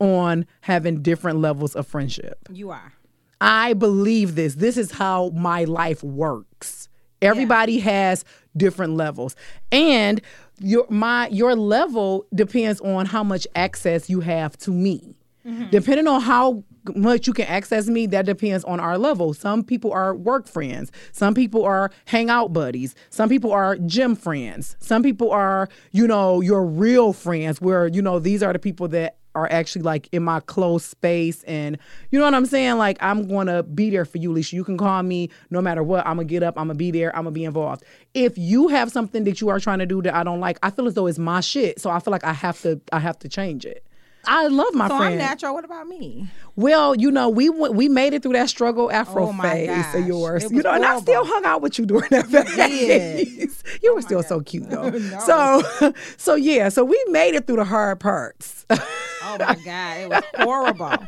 on 0.00 0.46
having 0.62 1.02
different 1.02 1.40
levels 1.40 1.76
of 1.76 1.86
friendship. 1.86 2.38
You 2.50 2.70
are. 2.70 2.94
I 3.40 3.74
believe 3.74 4.34
this. 4.34 4.56
This 4.56 4.76
is 4.76 4.92
how 4.92 5.30
my 5.30 5.64
life 5.64 6.02
works. 6.02 6.87
Everybody 7.22 7.78
has 7.80 8.24
different 8.56 8.94
levels. 8.94 9.36
And 9.72 10.20
your 10.60 10.86
my 10.88 11.28
your 11.28 11.54
level 11.54 12.26
depends 12.34 12.80
on 12.80 13.06
how 13.06 13.22
much 13.22 13.46
access 13.54 14.10
you 14.10 14.20
have 14.20 14.56
to 14.58 14.70
me. 14.70 15.14
Mm-hmm. 15.46 15.70
Depending 15.70 16.08
on 16.08 16.20
how 16.20 16.64
much 16.94 17.26
you 17.26 17.32
can 17.32 17.46
access 17.46 17.88
me, 17.88 18.06
that 18.06 18.26
depends 18.26 18.64
on 18.64 18.80
our 18.80 18.98
level. 18.98 19.34
Some 19.34 19.62
people 19.62 19.92
are 19.92 20.14
work 20.14 20.46
friends. 20.48 20.90
Some 21.12 21.34
people 21.34 21.64
are 21.64 21.90
hangout 22.06 22.52
buddies. 22.52 22.94
Some 23.10 23.28
people 23.28 23.52
are 23.52 23.76
gym 23.78 24.16
friends. 24.16 24.76
Some 24.80 25.02
people 25.02 25.30
are, 25.30 25.68
you 25.92 26.06
know, 26.06 26.40
your 26.40 26.64
real 26.64 27.12
friends 27.12 27.60
where, 27.60 27.86
you 27.86 28.02
know, 28.02 28.18
these 28.18 28.42
are 28.42 28.52
the 28.52 28.58
people 28.58 28.88
that 28.88 29.17
are 29.34 29.50
actually 29.50 29.82
like 29.82 30.08
in 30.12 30.22
my 30.22 30.40
close 30.40 30.84
space 30.84 31.42
and 31.44 31.78
you 32.10 32.18
know 32.18 32.24
what 32.24 32.34
I'm 32.34 32.46
saying? 32.46 32.78
Like 32.78 32.98
I'm 33.00 33.28
gonna 33.28 33.62
be 33.62 33.90
there 33.90 34.04
for 34.04 34.18
you, 34.18 34.32
Alicia. 34.32 34.56
You 34.56 34.64
can 34.64 34.76
call 34.76 35.02
me 35.02 35.30
no 35.50 35.60
matter 35.60 35.82
what. 35.82 36.06
I'm 36.06 36.16
gonna 36.16 36.24
get 36.24 36.42
up, 36.42 36.58
I'm 36.58 36.68
gonna 36.68 36.74
be 36.74 36.90
there, 36.90 37.14
I'm 37.16 37.24
gonna 37.24 37.32
be 37.32 37.44
involved. 37.44 37.84
If 38.14 38.36
you 38.38 38.68
have 38.68 38.90
something 38.90 39.24
that 39.24 39.40
you 39.40 39.48
are 39.48 39.60
trying 39.60 39.78
to 39.78 39.86
do 39.86 40.02
that 40.02 40.14
I 40.14 40.24
don't 40.24 40.40
like, 40.40 40.58
I 40.62 40.70
feel 40.70 40.86
as 40.86 40.94
though 40.94 41.06
it's 41.06 41.18
my 41.18 41.40
shit. 41.40 41.80
So 41.80 41.90
I 41.90 42.00
feel 42.00 42.12
like 42.12 42.24
I 42.24 42.32
have 42.32 42.60
to 42.62 42.80
I 42.92 42.98
have 42.98 43.18
to 43.20 43.28
change 43.28 43.64
it. 43.64 43.84
I 44.30 44.46
love 44.48 44.74
my 44.74 44.88
So 44.88 44.98
friend. 44.98 45.14
I'm 45.14 45.18
natural. 45.18 45.54
What 45.54 45.64
about 45.64 45.88
me? 45.88 46.28
Well, 46.54 46.94
you 46.94 47.10
know, 47.10 47.28
we 47.30 47.48
we 47.48 47.88
made 47.88 48.12
it 48.12 48.22
through 48.22 48.34
that 48.34 48.50
struggle 48.50 48.90
afro 48.92 49.28
Oh 49.28 49.32
my 49.32 49.48
phase 49.50 49.68
gosh. 49.68 49.94
of 49.94 50.06
yours. 50.06 50.42
You 50.50 50.62
know, 50.62 50.72
and 50.72 50.84
I 50.84 51.00
still 51.00 51.24
hung 51.24 51.44
out 51.46 51.62
with 51.62 51.78
you 51.78 51.86
during 51.86 52.08
that 52.10 52.26
phase. 52.26 53.62
you 53.82 53.90
oh 53.90 53.94
were 53.94 54.02
still 54.02 54.22
so 54.22 54.40
cute 54.40 54.68
though. 54.70 54.90
No. 54.90 55.18
So 55.20 55.92
so 56.18 56.34
yeah, 56.34 56.68
so 56.68 56.84
we 56.84 57.02
made 57.08 57.34
it 57.34 57.46
through 57.46 57.56
the 57.56 57.64
hard 57.64 58.00
parts. 58.00 58.66
Oh 58.70 59.36
my 59.40 59.56
God, 59.64 59.98
it 59.98 60.08
was 60.10 60.24
horrible. 60.36 61.06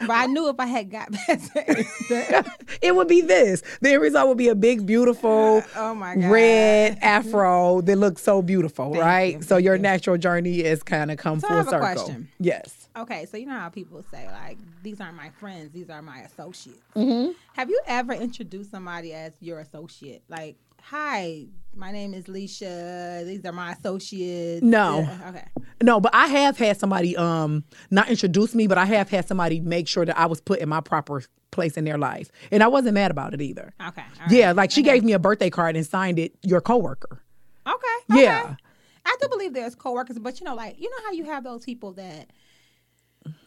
But 0.00 0.10
I 0.10 0.26
knew 0.26 0.48
if 0.48 0.58
I 0.58 0.66
had 0.66 0.90
got 0.90 1.12
past 1.12 1.50
it, 1.54 2.46
it 2.82 2.94
would 2.94 3.08
be 3.08 3.20
this. 3.20 3.62
The 3.80 3.92
end 3.92 4.02
result 4.02 4.28
would 4.28 4.38
be 4.38 4.48
a 4.48 4.54
big, 4.54 4.86
beautiful 4.86 5.62
Oh 5.76 5.94
my 5.94 6.14
God. 6.16 6.30
red 6.30 6.98
afro 7.02 7.80
that 7.82 7.96
looks 7.96 8.22
so 8.22 8.42
beautiful, 8.42 8.92
Thank 8.92 9.04
right? 9.04 9.36
you, 9.36 9.42
so 9.42 9.56
your 9.56 9.76
you. 9.76 9.82
natural 9.82 10.18
journey 10.18 10.60
is 10.60 10.82
kind 10.82 11.10
of 11.10 11.18
come 11.18 11.40
So 11.40 11.48
full 11.48 11.64
circle. 11.64 11.78
question. 11.78 12.28
Yes. 12.38 12.88
Okay, 12.96 13.24
so 13.26 13.36
you 13.38 13.46
know 13.46 13.58
how 13.58 13.70
people 13.70 14.04
say 14.10 14.26
like 14.30 14.58
these 14.82 15.00
aren't 15.00 15.16
my 15.16 15.30
friends, 15.30 15.72
these 15.72 15.88
are 15.88 16.02
my 16.02 16.20
associates. 16.20 16.82
Mm-hmm. 16.94 17.32
Have 17.54 17.70
you 17.70 17.80
ever 17.86 18.12
introduced 18.12 18.70
somebody 18.70 19.12
as 19.14 19.32
your 19.40 19.60
associate? 19.60 20.22
Like, 20.28 20.56
hi, 20.82 21.46
my 21.74 21.90
name 21.90 22.14
is 22.14 22.26
Leisha. 22.26 23.24
These 23.24 23.44
are 23.44 23.52
my 23.52 23.72
associates. 23.72 24.62
No. 24.62 25.00
Yeah, 25.00 25.28
Okay. 25.30 25.44
No, 25.82 26.00
but 26.00 26.14
I 26.14 26.26
have 26.28 26.58
had 26.58 26.78
somebody 26.78 27.16
um 27.16 27.64
not 27.90 28.08
introduce 28.08 28.54
me, 28.54 28.66
but 28.66 28.78
I 28.78 28.84
have 28.84 29.08
had 29.08 29.26
somebody 29.26 29.60
make 29.60 29.88
sure 29.88 30.04
that 30.04 30.18
I 30.18 30.26
was 30.26 30.40
put 30.40 30.60
in 30.60 30.68
my 30.68 30.80
proper 30.80 31.22
place 31.50 31.76
in 31.76 31.84
their 31.84 31.98
life. 31.98 32.30
And 32.50 32.62
I 32.62 32.68
wasn't 32.68 32.94
mad 32.94 33.10
about 33.10 33.34
it 33.34 33.40
either. 33.40 33.72
Okay. 33.88 34.02
all 34.02 34.20
right. 34.20 34.30
Yeah, 34.30 34.52
like 34.52 34.70
she 34.70 34.82
gave 34.82 35.02
me 35.04 35.12
a 35.12 35.18
birthday 35.18 35.50
card 35.50 35.76
and 35.76 35.86
signed 35.86 36.18
it 36.18 36.34
your 36.42 36.60
coworker. 36.60 37.22
Okay. 37.66 37.76
okay. 38.12 38.22
Yeah. 38.22 38.56
I 39.04 39.16
do 39.20 39.28
believe 39.28 39.52
there's 39.52 39.74
coworkers, 39.74 40.18
but 40.18 40.40
you 40.40 40.44
know, 40.44 40.54
like 40.54 40.80
you 40.80 40.88
know 40.90 41.04
how 41.04 41.12
you 41.12 41.24
have 41.24 41.42
those 41.44 41.64
people 41.64 41.92
that 41.94 42.30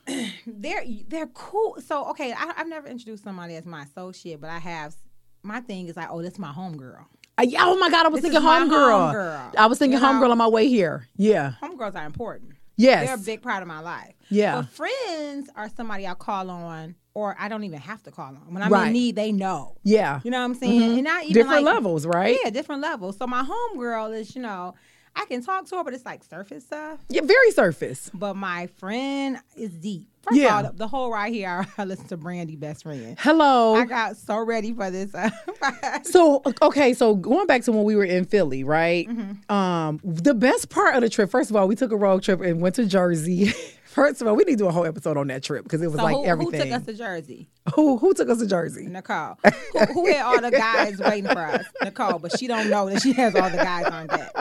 they're 0.47 0.83
they're 1.07 1.27
cool. 1.27 1.77
So 1.85 2.09
okay, 2.09 2.33
I, 2.33 2.53
I've 2.57 2.67
never 2.67 2.87
introduced 2.87 3.23
somebody 3.23 3.55
as 3.55 3.65
my 3.65 3.83
associate, 3.83 4.41
but 4.41 4.49
I 4.49 4.59
have. 4.59 4.95
My 5.43 5.59
thing 5.59 5.87
is 5.87 5.95
like, 5.95 6.07
oh, 6.09 6.23
this 6.23 6.39
my 6.39 6.51
homegirl. 6.51 7.05
Uh, 7.37 7.41
I, 7.41 7.55
oh 7.59 7.77
my 7.77 7.89
God, 7.89 8.05
I 8.05 8.09
was 8.09 8.21
This 8.21 8.31
thinking 8.31 8.47
homegirl. 8.47 9.13
homegirl, 9.13 9.55
I 9.57 9.65
was 9.67 9.77
thinking 9.79 9.97
you 9.99 10.01
know? 10.03 10.13
homegirl 10.13 10.31
on 10.31 10.37
my 10.37 10.47
way 10.47 10.67
here. 10.67 11.07
Yeah. 11.17 11.53
Homegirls 11.61 11.95
are 11.95 12.05
important. 12.05 12.51
Yes. 12.77 13.05
They're 13.07 13.15
a 13.15 13.17
big 13.17 13.41
part 13.41 13.61
of 13.61 13.67
my 13.67 13.79
life. 13.79 14.13
Yeah. 14.29 14.55
But 14.57 14.69
friends 14.69 15.49
are 15.55 15.69
somebody 15.69 16.05
I 16.07 16.13
call 16.13 16.49
on, 16.49 16.95
or 17.13 17.35
I 17.39 17.47
don't 17.47 17.63
even 17.63 17.79
have 17.79 18.03
to 18.03 18.11
call 18.11 18.27
on. 18.27 18.53
When 18.53 18.61
I'm 18.61 18.71
Right. 18.71 18.87
in 18.87 18.93
need, 18.93 19.15
they 19.15 19.31
know. 19.31 19.77
Yeah. 19.83 20.19
You 20.23 20.31
know 20.31 20.39
what 20.39 20.45
I'm 20.45 20.55
saying? 20.55 20.81
Mm-hmm. 20.81 20.93
And 20.95 21.03
not 21.03 21.23
even 21.23 21.33
Different 21.33 21.63
like- 21.63 21.73
levels, 21.75 22.05
right? 22.05 22.37
Yeah, 22.43 22.49
different 22.49 22.81
levels. 22.81 23.17
So 23.17 23.27
my 23.27 23.43
homegirl 23.43 24.17
is, 24.17 24.35
you 24.35 24.41
know, 24.41 24.73
I 25.15 25.25
can 25.25 25.41
talk 25.41 25.65
to 25.67 25.77
her, 25.77 25.83
but 25.83 25.93
it's 25.93 26.05
like 26.05 26.23
surface 26.23 26.65
stuff. 26.65 26.99
Yeah, 27.09 27.21
very 27.23 27.51
surface. 27.51 28.11
But 28.13 28.35
my 28.35 28.67
friend 28.77 29.39
is 29.55 29.71
deep. 29.71 30.07
First 30.21 30.37
Yeah. 30.37 30.59
of 30.59 30.65
all, 30.65 30.71
the, 30.71 30.77
the 30.79 30.87
whole 30.87 31.11
right 31.11 31.31
here, 31.33 31.65
I 31.77 31.83
listen 31.85 32.07
to 32.07 32.17
Brandy 32.17 32.55
Best 32.55 32.83
Friend. 32.83 33.15
Hello. 33.19 33.75
I 33.75 33.85
got 33.85 34.17
so 34.17 34.37
ready 34.43 34.73
for 34.73 34.91
this. 34.91 35.13
So 36.03 36.41
okay, 36.61 36.93
so 36.93 37.15
going 37.15 37.47
back 37.47 37.63
to 37.63 37.71
when 37.71 37.83
we 37.83 37.95
were 37.95 38.03
in 38.05 38.25
Philly, 38.25 38.63
right? 38.63 39.07
Mm-hmm. 39.07 39.51
Um, 39.55 39.99
the 40.03 40.33
best 40.33 40.69
part 40.69 40.95
of 40.95 41.01
the 41.01 41.09
trip, 41.09 41.29
first 41.29 41.49
of 41.49 41.55
all, 41.55 41.67
we 41.67 41.75
took 41.75 41.91
a 41.91 41.97
road 41.97 42.23
trip 42.23 42.41
and 42.41 42.61
went 42.61 42.75
to 42.75 42.85
Jersey. 42.85 43.53
First 43.95 44.21
of 44.21 44.27
all, 44.27 44.35
we 44.35 44.43
need 44.43 44.57
to 44.57 44.57
do 44.57 44.67
a 44.67 44.71
whole 44.73 44.85
episode 44.85 45.15
on 45.15 45.27
that 45.27 45.41
trip 45.41 45.63
because 45.63 45.81
it 45.81 45.87
was 45.87 45.95
so 45.95 46.03
like 46.03 46.15
who, 46.15 46.35
who 46.35 46.51
took 46.51 46.69
us 46.69 46.85
to 46.85 46.93
Jersey? 46.93 47.47
who 47.73 47.97
who 47.97 48.13
took 48.13 48.29
us 48.29 48.39
to 48.39 48.45
Jersey? 48.45 48.87
Nicole. 48.87 49.37
who, 49.71 49.79
who 49.85 50.07
had 50.07 50.21
all 50.23 50.41
the 50.41 50.51
guys 50.51 50.99
waiting 50.99 51.31
for 51.31 51.39
us? 51.39 51.65
Nicole, 51.81 52.19
but 52.19 52.37
she 52.37 52.47
don't 52.47 52.69
know 52.69 52.89
that 52.89 53.01
she 53.01 53.13
has 53.13 53.33
all 53.35 53.49
the 53.49 53.55
guys 53.55 53.85
on 53.85 54.07
deck. 54.07 54.31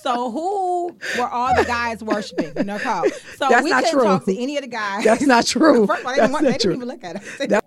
So 0.00 0.30
who 0.30 0.96
were 1.18 1.28
all 1.28 1.54
the 1.54 1.64
guys 1.64 2.02
worshiping? 2.02 2.54
Nicole. 2.64 3.10
So 3.36 3.48
That's 3.50 3.62
we 3.62 3.70
couldn't 3.70 3.90
true. 3.90 4.02
talk 4.02 4.24
to 4.24 4.36
any 4.36 4.56
of 4.56 4.62
the 4.62 4.68
guys. 4.68 5.04
That's 5.04 5.26
not 5.26 5.44
true. 5.44 5.86
First 5.86 6.00
of 6.00 6.06
all, 6.06 6.12
they, 6.12 6.20
didn't, 6.20 6.32
want, 6.32 6.44
they 6.46 6.52
true. 6.52 6.72
didn't 6.72 6.76
even 6.76 6.88
look 6.88 7.04
at 7.04 7.16
us. 7.16 7.62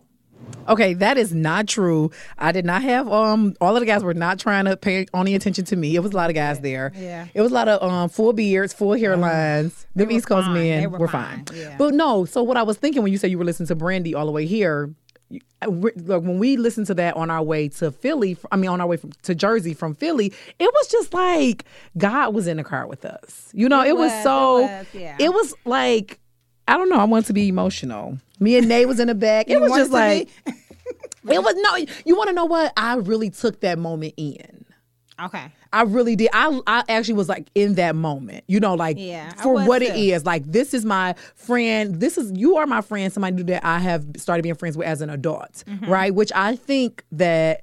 Okay, 0.67 0.93
that 0.95 1.17
is 1.17 1.33
not 1.33 1.67
true. 1.67 2.11
I 2.37 2.51
did 2.51 2.65
not 2.65 2.81
have 2.81 3.11
um 3.11 3.55
all 3.61 3.75
of 3.75 3.79
the 3.79 3.85
guys 3.85 4.03
were 4.03 4.13
not 4.13 4.39
trying 4.39 4.65
to 4.65 4.75
pay 4.77 5.05
any 5.13 5.35
attention 5.35 5.65
to 5.65 5.75
me. 5.75 5.95
It 5.95 5.99
was 5.99 6.11
a 6.11 6.15
lot 6.15 6.29
of 6.29 6.35
guys 6.35 6.59
there. 6.61 6.91
Yeah. 6.95 7.27
It 7.33 7.41
was 7.41 7.51
a 7.51 7.55
lot 7.55 7.67
of 7.67 7.81
um 7.87 8.09
full 8.09 8.33
beards, 8.33 8.73
full 8.73 8.91
hairlines. 8.91 9.85
Them 9.95 10.07
were 10.07 10.13
East 10.13 10.27
Coast 10.27 10.45
fine. 10.47 10.53
men 10.55 10.81
They 10.81 10.87
were, 10.87 10.99
were 10.99 11.07
fine. 11.07 11.45
fine. 11.45 11.57
Yeah. 11.57 11.75
But 11.77 11.93
no, 11.93 12.25
so 12.25 12.43
what 12.43 12.57
I 12.57 12.63
was 12.63 12.77
thinking 12.77 13.03
when 13.03 13.11
you 13.11 13.17
said 13.17 13.31
you 13.31 13.37
were 13.37 13.45
listening 13.45 13.67
to 13.67 13.75
Brandy 13.75 14.13
all 14.15 14.25
the 14.25 14.31
way 14.31 14.45
here, 14.45 14.93
look, 15.67 16.23
when 16.23 16.37
we 16.39 16.57
listened 16.57 16.87
to 16.87 16.93
that 16.95 17.15
on 17.15 17.29
our 17.31 17.41
way 17.43 17.67
to 17.69 17.91
Philly, 17.91 18.37
I 18.51 18.55
mean 18.57 18.69
on 18.69 18.81
our 18.81 18.87
way 18.87 18.97
from, 18.97 19.11
to 19.23 19.35
Jersey 19.35 19.73
from 19.73 19.95
Philly, 19.95 20.27
it 20.59 20.71
was 20.73 20.87
just 20.87 21.13
like 21.13 21.65
God 21.97 22.33
was 22.33 22.47
in 22.47 22.57
the 22.57 22.63
car 22.63 22.87
with 22.87 23.05
us. 23.05 23.49
You 23.53 23.69
know, 23.69 23.81
it, 23.81 23.89
It 23.89 23.97
was, 23.97 24.11
was, 24.11 24.19
it 24.19 24.23
so 24.23 24.61
was, 24.61 24.85
yeah. 24.93 25.17
it 25.19 25.33
was 25.33 25.53
like 25.65 26.19
I 26.67 26.77
don't 26.77 26.89
know, 26.89 26.97
I 26.99 27.03
wanted 27.05 27.27
to 27.27 27.33
be 27.33 27.47
emotional. 27.47 28.17
Me 28.39 28.57
and 28.57 28.67
Nay 28.67 28.85
was 28.85 28.99
in 28.99 29.07
the 29.07 29.15
back. 29.15 29.45
It 29.49 29.59
was 29.61 29.71
just 29.73 29.91
like 29.91 30.29
it 30.47 31.43
was 31.43 31.55
no. 31.57 31.85
You 32.05 32.15
want 32.15 32.29
to 32.29 32.33
know 32.33 32.45
what? 32.45 32.73
I 32.77 32.95
really 32.95 33.29
took 33.29 33.61
that 33.61 33.77
moment 33.79 34.13
in. 34.17 34.65
Okay. 35.21 35.45
I 35.71 35.83
really 35.83 36.15
did. 36.15 36.29
I 36.33 36.59
I 36.67 36.83
actually 36.89 37.15
was 37.15 37.29
like 37.29 37.47
in 37.55 37.75
that 37.75 37.95
moment. 37.95 38.43
You 38.47 38.59
know, 38.59 38.75
like 38.75 38.97
Yeah, 38.99 39.29
for 39.41 39.65
what 39.65 39.81
it 39.81 39.93
too. 39.93 39.99
is. 39.99 40.25
Like 40.25 40.43
this 40.45 40.73
is 40.73 40.85
my 40.85 41.15
friend. 41.35 41.99
This 41.99 42.17
is 42.17 42.31
you 42.35 42.57
are 42.57 42.65
my 42.67 42.81
friend. 42.81 43.11
Somebody 43.11 43.43
that 43.43 43.65
I 43.65 43.79
have 43.79 44.05
started 44.17 44.43
being 44.43 44.55
friends 44.55 44.77
with 44.77 44.87
as 44.87 45.01
an 45.01 45.09
adult, 45.09 45.63
Mm-hmm. 45.67 45.89
right? 45.89 46.13
Which 46.13 46.31
I 46.35 46.55
think 46.55 47.03
that 47.13 47.61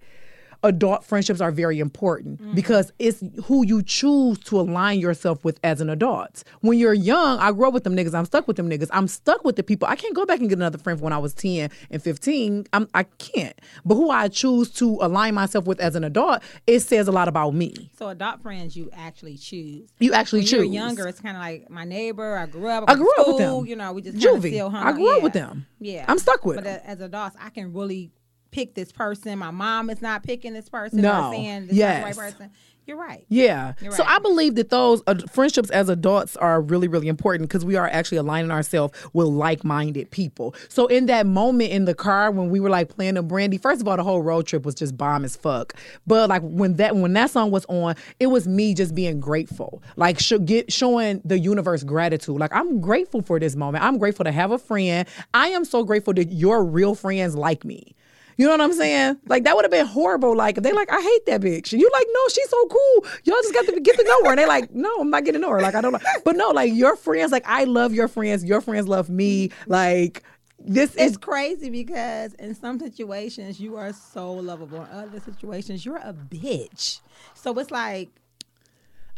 adult 0.64 1.04
friendships 1.04 1.40
are 1.40 1.50
very 1.50 1.78
important 1.80 2.40
Mm-hmm. 2.40 2.54
because 2.54 2.92
it's 2.98 3.22
who 3.44 3.66
you 3.66 3.82
choose 3.82 4.38
to 4.40 4.60
align 4.60 5.00
yourself 5.00 5.44
with 5.44 5.58
as 5.64 5.80
an 5.80 5.90
adult. 5.90 6.44
When 6.60 6.78
you're 6.78 6.94
young, 6.94 7.38
I 7.38 7.52
grew 7.52 7.66
up 7.68 7.74
with 7.74 7.84
them 7.84 7.96
niggas. 7.96 8.14
I'm 8.14 8.24
stuck 8.24 8.46
with 8.46 8.56
them 8.56 8.70
niggas. 8.70 8.88
I'm 8.92 9.08
stuck 9.08 9.44
with 9.44 9.56
the 9.56 9.62
people. 9.62 9.88
I 9.88 9.96
can't 9.96 10.14
go 10.14 10.24
back 10.24 10.40
and 10.40 10.48
get 10.48 10.58
another 10.58 10.78
friend 10.78 10.98
from 10.98 11.04
when 11.04 11.12
I 11.12 11.18
was 11.18 11.34
10 11.34 11.70
and 11.90 12.02
15. 12.02 12.66
I'm, 12.72 12.88
I 12.94 13.02
can't. 13.04 13.58
But 13.84 13.96
who 13.96 14.10
I 14.10 14.28
choose 14.28 14.70
to 14.74 14.98
align 15.00 15.34
myself 15.34 15.66
with 15.66 15.80
as 15.80 15.94
an 15.96 16.04
adult, 16.04 16.42
it 16.66 16.80
says 16.80 17.08
a 17.08 17.12
lot 17.12 17.28
about 17.28 17.54
me. 17.54 17.90
So 17.98 18.08
adult 18.08 18.42
friends 18.42 18.76
you 18.76 18.88
actually 18.92 19.36
choose. 19.36 19.90
You 19.98 20.12
actually 20.12 20.40
When 20.40 20.46
choose. 20.46 20.52
you're 20.52 20.64
younger, 20.64 21.06
it's 21.08 21.20
kind 21.20 21.36
of 21.36 21.42
like 21.42 21.68
my 21.70 21.84
neighbor. 21.84 22.36
I 22.36 22.46
grew 22.46 22.68
up. 22.68 22.84
I 22.88 22.92
went 22.92 23.00
grew 23.00 23.12
up 23.18 23.26
with 23.28 23.38
them. 23.38 23.66
You 23.66 23.76
know, 23.76 23.92
we 23.92 24.02
just 24.02 24.18
Juvie. 24.18 24.48
still 24.50 24.70
hung 24.70 24.86
I 24.86 24.92
grew 24.92 25.10
up 25.10 25.18
Yeah. 25.18 25.22
with 25.24 25.32
them. 25.32 25.66
Yeah, 25.80 26.04
I'm 26.08 26.18
stuck 26.18 26.44
with 26.44 26.56
But 26.56 26.64
them. 26.64 26.80
as 26.84 27.00
adults, 27.00 27.36
I 27.40 27.50
can 27.50 27.72
really 27.72 28.10
pick 28.52 28.74
this 28.74 28.92
person. 28.92 29.38
My 29.40 29.50
mom 29.50 29.90
is 29.90 30.00
not 30.00 30.22
picking 30.22 30.52
this 30.52 30.68
person. 30.68 31.00
No. 31.00 31.28
or 31.30 31.32
saying 31.34 31.66
this 31.66 31.76
Yes. 31.76 32.04
right 32.04 32.16
person. 32.16 32.50
You're 32.84 32.96
right. 32.96 33.24
Yeah. 33.28 33.74
You're 33.80 33.92
So. 33.92 34.02
I 34.04 34.18
believe 34.18 34.56
that 34.56 34.70
those 34.70 35.04
uh, 35.06 35.14
friendships 35.30 35.70
as 35.70 35.88
adults 35.88 36.36
are 36.38 36.60
really, 36.60 36.88
really 36.88 37.06
important 37.06 37.48
because 37.48 37.64
we 37.64 37.76
are 37.76 37.86
actually 37.86 38.18
aligning 38.18 38.50
ourselves 38.50 38.92
with 39.12 39.28
like 39.28 39.62
minded 39.62 40.10
people. 40.10 40.56
So 40.68 40.88
in 40.88 41.06
that 41.06 41.24
moment 41.24 41.70
in 41.70 41.84
the 41.84 41.94
car 41.94 42.32
when 42.32 42.50
we 42.50 42.58
were 42.58 42.68
like 42.70 42.88
playing 42.88 43.14
the 43.14 43.22
brandy, 43.22 43.56
first 43.56 43.80
of 43.80 43.86
all, 43.86 43.96
the 43.96 44.02
whole 44.02 44.20
road 44.20 44.48
trip 44.48 44.64
was 44.66 44.74
just 44.74 44.96
bomb 44.96 45.24
as 45.24 45.36
fuck. 45.36 45.74
But 46.08 46.28
like 46.28 46.42
when 46.42 46.74
that 46.74 46.96
when 46.96 47.12
that 47.12 47.30
song 47.30 47.52
was 47.52 47.64
on, 47.68 47.94
it 48.18 48.26
was 48.26 48.48
me 48.48 48.74
just 48.74 48.96
being 48.96 49.20
grateful, 49.20 49.80
like 49.94 50.18
sh- 50.18 50.32
get 50.44 50.72
showing 50.72 51.22
the 51.24 51.38
universe 51.38 51.84
gratitude. 51.84 52.36
Like 52.40 52.52
I'm 52.52 52.80
grateful 52.80 53.22
for 53.22 53.38
this 53.38 53.54
moment. 53.54 53.84
I'm 53.84 53.96
grateful 53.96 54.24
to 54.24 54.32
have 54.32 54.50
a 54.50 54.58
friend. 54.58 55.06
I 55.32 55.48
am 55.50 55.64
so 55.64 55.84
grateful 55.84 56.14
that 56.14 56.32
your 56.32 56.64
real 56.64 56.96
friends 56.96 57.36
like 57.36 57.64
me. 57.64 57.94
You 58.36 58.46
know 58.46 58.52
what 58.52 58.60
I'm 58.60 58.72
saying? 58.72 59.18
Like 59.26 59.44
that 59.44 59.54
would 59.54 59.64
have 59.64 59.70
been 59.70 59.86
horrible. 59.86 60.36
Like 60.36 60.56
if 60.56 60.62
they 60.62 60.72
like, 60.72 60.90
I 60.90 61.00
hate 61.00 61.26
that 61.26 61.40
bitch. 61.40 61.72
And 61.72 61.80
you 61.80 61.90
like, 61.92 62.06
no, 62.12 62.20
she's 62.28 62.48
so 62.48 62.66
cool. 62.66 63.06
Y'all 63.24 63.36
just 63.42 63.54
got 63.54 63.66
to 63.66 63.80
get 63.80 63.96
to 63.96 64.04
know 64.04 64.24
her. 64.24 64.30
And 64.30 64.38
they 64.38 64.46
like, 64.46 64.72
no, 64.74 64.94
I'm 65.00 65.10
not 65.10 65.24
getting 65.24 65.40
to 65.40 65.46
know 65.46 65.52
her. 65.52 65.60
Like 65.60 65.74
I 65.74 65.80
don't 65.80 65.92
know. 65.92 66.00
But 66.24 66.36
no, 66.36 66.50
like 66.50 66.72
your 66.72 66.96
friends, 66.96 67.32
like 67.32 67.44
I 67.46 67.64
love 67.64 67.92
your 67.94 68.08
friends. 68.08 68.44
Your 68.44 68.60
friends 68.60 68.88
love 68.88 69.10
me. 69.10 69.50
Like 69.66 70.22
this 70.58 70.94
It's 70.94 71.12
is 71.12 71.16
crazy 71.16 71.70
because 71.70 72.34
in 72.34 72.54
some 72.54 72.78
situations 72.78 73.60
you 73.60 73.76
are 73.76 73.92
so 73.92 74.32
lovable. 74.32 74.82
In 74.82 74.88
other 74.90 75.20
situations, 75.20 75.84
you're 75.84 75.96
a 75.96 76.12
bitch. 76.12 77.00
So 77.34 77.58
it's 77.58 77.70
like 77.70 78.10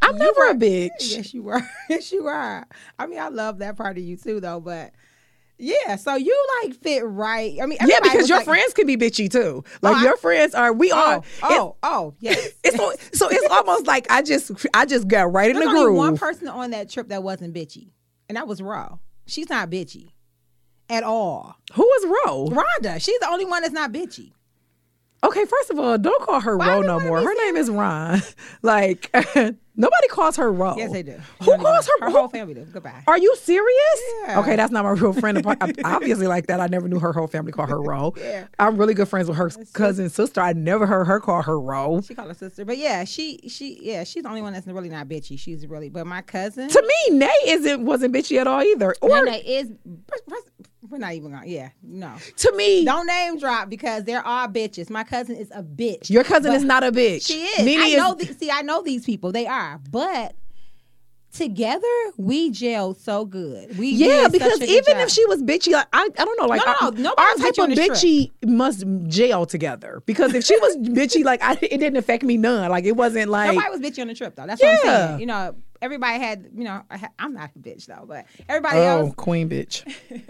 I'm 0.02 0.16
never 0.16 0.50
a 0.50 0.54
bitch. 0.54 0.90
Yes, 1.00 1.34
you 1.34 1.48
are. 1.48 1.62
Yes, 1.88 2.12
you 2.12 2.26
are. 2.26 2.66
I 2.98 3.06
mean, 3.06 3.18
I 3.18 3.28
love 3.28 3.58
that 3.58 3.76
part 3.76 3.96
of 3.96 4.04
you 4.04 4.16
too, 4.16 4.40
though. 4.40 4.60
But 4.60 4.92
yeah, 5.58 5.96
so 5.96 6.14
you 6.16 6.46
like 6.62 6.74
fit 6.74 7.04
right. 7.04 7.56
I 7.62 7.66
mean, 7.66 7.78
Yeah, 7.84 8.00
because 8.02 8.28
your 8.28 8.38
like, 8.38 8.46
friends 8.46 8.74
can 8.74 8.86
be 8.86 8.96
bitchy 8.96 9.30
too. 9.30 9.62
Like 9.82 9.96
Oh, 9.96 10.00
I- 10.00 10.02
your 10.02 10.16
friends 10.16 10.54
are. 10.54 10.72
We 10.72 10.90
oh, 10.92 10.96
are. 10.96 11.22
Oh, 11.42 11.48
oh, 11.52 11.76
oh, 11.82 12.14
yes. 12.20 12.50
It's, 12.64 12.76
so, 12.76 12.92
so 13.12 13.28
it's 13.30 13.46
almost 13.50 13.86
like 13.86 14.10
I 14.10 14.22
just 14.22 14.50
I 14.74 14.84
just 14.86 15.06
got 15.08 15.32
right 15.32 15.50
in 15.50 15.56
the 15.58 15.66
only 15.66 15.82
groove. 15.82 15.96
one 15.96 16.18
person 16.18 16.48
on 16.48 16.70
that 16.70 16.90
trip 16.90 17.08
that 17.08 17.22
wasn't 17.22 17.54
bitchy, 17.54 17.90
and 18.28 18.36
that 18.36 18.48
was 18.48 18.60
Ro. 18.60 19.00
She's 19.26 19.48
not 19.48 19.70
bitchy 19.70 20.08
at 20.90 21.02
all. 21.02 21.56
Who 21.74 21.90
is 21.98 22.06
Ro? 22.06 22.48
Rhonda, 22.48 23.00
she's 23.00 23.18
the 23.20 23.28
only 23.28 23.44
one 23.44 23.62
that's 23.62 23.72
not 23.74 23.92
bitchy. 23.92 24.32
Okay, 25.24 25.44
first 25.46 25.70
of 25.70 25.78
all, 25.78 25.96
don't 25.98 26.22
call 26.22 26.40
her 26.40 26.56
Why 26.56 26.68
Ro 26.68 26.82
no 26.82 27.00
more. 27.00 27.20
Her 27.22 27.34
name 27.46 27.56
is 27.56 27.70
Ron. 27.70 28.20
Like 28.62 29.10
nobody 29.76 30.08
calls 30.08 30.36
her 30.36 30.50
Ro. 30.50 30.74
Yes, 30.76 30.90
they 30.92 31.02
do. 31.02 31.18
Who 31.42 31.56
calls 31.58 31.86
her? 31.86 31.92
Her 32.00 32.10
who- 32.10 32.16
whole 32.16 32.28
family 32.28 32.54
do. 32.54 32.64
Goodbye. 32.64 33.02
Are 33.06 33.18
you 33.18 33.34
serious? 33.36 34.00
Yeah. 34.22 34.40
Okay, 34.40 34.56
that's 34.56 34.72
not 34.72 34.84
my 34.84 34.90
real 34.92 35.12
friend. 35.12 35.44
Obviously, 35.84 36.26
like 36.26 36.46
that, 36.46 36.60
I 36.60 36.66
never 36.66 36.88
knew 36.88 36.98
her 36.98 37.12
whole 37.12 37.26
family 37.26 37.52
called 37.52 37.68
her 37.68 37.80
Ro. 37.80 38.14
Yeah. 38.16 38.46
I'm 38.58 38.76
really 38.78 38.94
good 38.94 39.08
friends 39.08 39.28
with 39.28 39.36
her 39.36 39.50
cousin 39.74 40.08
sister. 40.08 40.40
I 40.40 40.52
never 40.54 40.86
heard 40.86 41.04
her 41.06 41.20
call 41.20 41.42
her 41.42 41.60
Ro. 41.60 42.00
She 42.00 42.14
called 42.14 42.28
her 42.28 42.34
sister, 42.34 42.64
but 42.64 42.78
yeah, 42.78 43.04
she 43.04 43.40
she 43.48 43.78
yeah, 43.82 44.04
she's 44.04 44.22
the 44.22 44.28
only 44.30 44.42
one 44.42 44.52
that's 44.54 44.66
really 44.66 44.88
not 44.88 45.08
bitchy. 45.08 45.38
She's 45.38 45.66
really, 45.66 45.90
but 45.90 46.06
my 46.06 46.22
cousin. 46.22 46.68
To 46.68 46.82
me, 46.82 47.18
Nay 47.18 47.34
isn't 47.46 47.84
wasn't 47.84 48.14
bitchy 48.14 48.38
at 48.40 48.46
all 48.46 48.62
either. 48.62 48.94
Or 49.02 49.24
Nene 49.24 49.42
is. 49.44 49.70
We're 50.90 50.98
not 50.98 51.14
even 51.14 51.30
gonna. 51.32 51.46
Yeah, 51.46 51.70
no. 51.82 52.12
to 52.36 52.52
me, 52.56 52.84
Don't 52.84 53.06
name 53.06 53.38
drop 53.38 53.70
because 53.70 54.04
there 54.04 54.20
are 54.26 54.46
bitches. 54.48 54.90
My 54.90 55.02
cousin 55.04 55.36
is 55.36 55.50
a 55.54 55.62
bitch. 55.62 56.10
your 56.10 56.24
cousin 56.24 56.52
is 56.52 56.62
not 56.64 56.84
a 56.84 56.92
bitch. 56.92 57.26
She 57.26 57.42
is. 57.42 57.64
Nene 57.64 57.80
I 57.80 57.84
is- 57.86 57.96
know. 57.96 58.14
The, 58.14 58.26
see, 58.34 58.50
I 58.50 58.62
know 58.62 58.82
these 58.82 59.04
people. 59.06 59.32
They 59.32 59.46
are, 59.46 59.80
but 59.90 60.34
together 61.32 61.86
we 62.16 62.50
gelled 62.50 62.96
so 62.98 63.24
good. 63.24 63.76
We 63.76 63.88
Yeah, 63.90 64.28
because 64.28 64.52
such 64.52 64.62
a 64.62 64.66
good 64.66 64.68
even 64.70 64.94
job. 64.94 65.02
if 65.02 65.10
she 65.10 65.26
was 65.26 65.42
bitchy, 65.42 65.72
like, 65.72 65.86
I, 65.92 66.08
I 66.16 66.24
don't 66.24 66.38
know, 66.40 66.46
like 66.46 66.60
No, 66.64 66.72
no, 66.72 66.76
I- 66.80 66.90
no, 66.90 66.90
nobody 66.90 67.22
our 67.28 67.34
type 67.36 67.58
of 67.58 67.68
this 67.74 67.86
trip. 67.86 67.90
bitchy 67.98 68.30
must 68.48 68.84
jail 69.08 69.44
together. 69.46 70.00
Because 70.06 70.32
if 70.34 70.44
she 70.44 70.56
was 70.58 70.76
bitchy, 70.88 71.24
like 71.24 71.42
I, 71.42 71.54
it 71.54 71.78
didn't 71.78 71.96
affect 71.96 72.22
me 72.22 72.36
none. 72.36 72.70
Like 72.70 72.84
it 72.84 72.92
wasn't 72.92 73.30
like 73.30 73.54
Nobody 73.54 73.70
was 73.70 73.80
bitchy 73.80 74.00
on 74.02 74.08
the 74.08 74.14
trip 74.14 74.36
though. 74.36 74.46
That's 74.46 74.62
what 74.62 74.68
I'm 74.70 74.78
Yeah. 74.84 75.06
saying. 75.08 75.20
You 75.20 75.26
know, 75.26 75.56
everybody 75.82 76.18
had. 76.22 76.50
You 76.54 76.64
know, 76.64 76.82
I 76.90 76.98
ha- 76.98 77.10
I'm 77.18 77.34
not 77.34 77.50
a 77.56 77.58
bitch 77.58 77.86
though, 77.86 78.04
but 78.06 78.26
everybody 78.48 78.78
oh 78.78 78.82
else. 79.06 79.14
queen 79.16 79.48
bitch. 79.48 79.82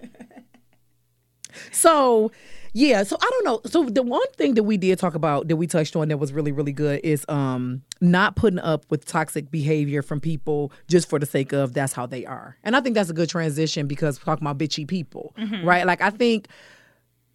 so 1.73 2.31
Yeah, 2.77 3.05
so 3.05 3.17
I 3.21 3.31
don't 3.31 3.45
know. 3.45 3.61
So 3.67 3.85
the 3.85 4.03
one 4.03 4.27
thing 4.37 4.55
that 4.55 4.65
we 4.65 4.77
did 4.77 4.99
talk 4.99 5.15
about 5.15 5.47
that 5.47 5.55
we 5.55 5.69
touched 5.69 5.95
on 5.95 6.09
that 6.09 6.19
was 6.19 6.33
really 6.33 6.51
really 6.51 6.73
good 6.73 7.01
is 7.05 7.25
um 7.29 7.83
not 8.01 8.35
putting 8.35 8.59
up 8.59 8.85
with 8.91 9.07
toxic 9.07 9.51
behavior 9.51 10.03
from 10.03 10.21
people 10.21 10.73
just 10.89 11.09
for 11.09 11.19
the 11.21 11.27
sake 11.27 11.53
of 11.53 11.73
that's 11.73 11.93
how 11.93 12.05
they 12.07 12.27
are. 12.27 12.57
And 12.65 12.75
I 12.75 12.81
think 12.81 12.97
that's 12.97 13.11
a 13.11 13.15
good 13.15 13.29
transition 13.29 13.87
because 13.87 14.19
we're 14.19 14.25
talking 14.25 14.45
about 14.47 14.59
bitchy 14.59 14.87
people, 14.89 15.35
right? 15.65 15.87
Like 15.87 16.01
I 16.01 16.11
think 16.11 16.49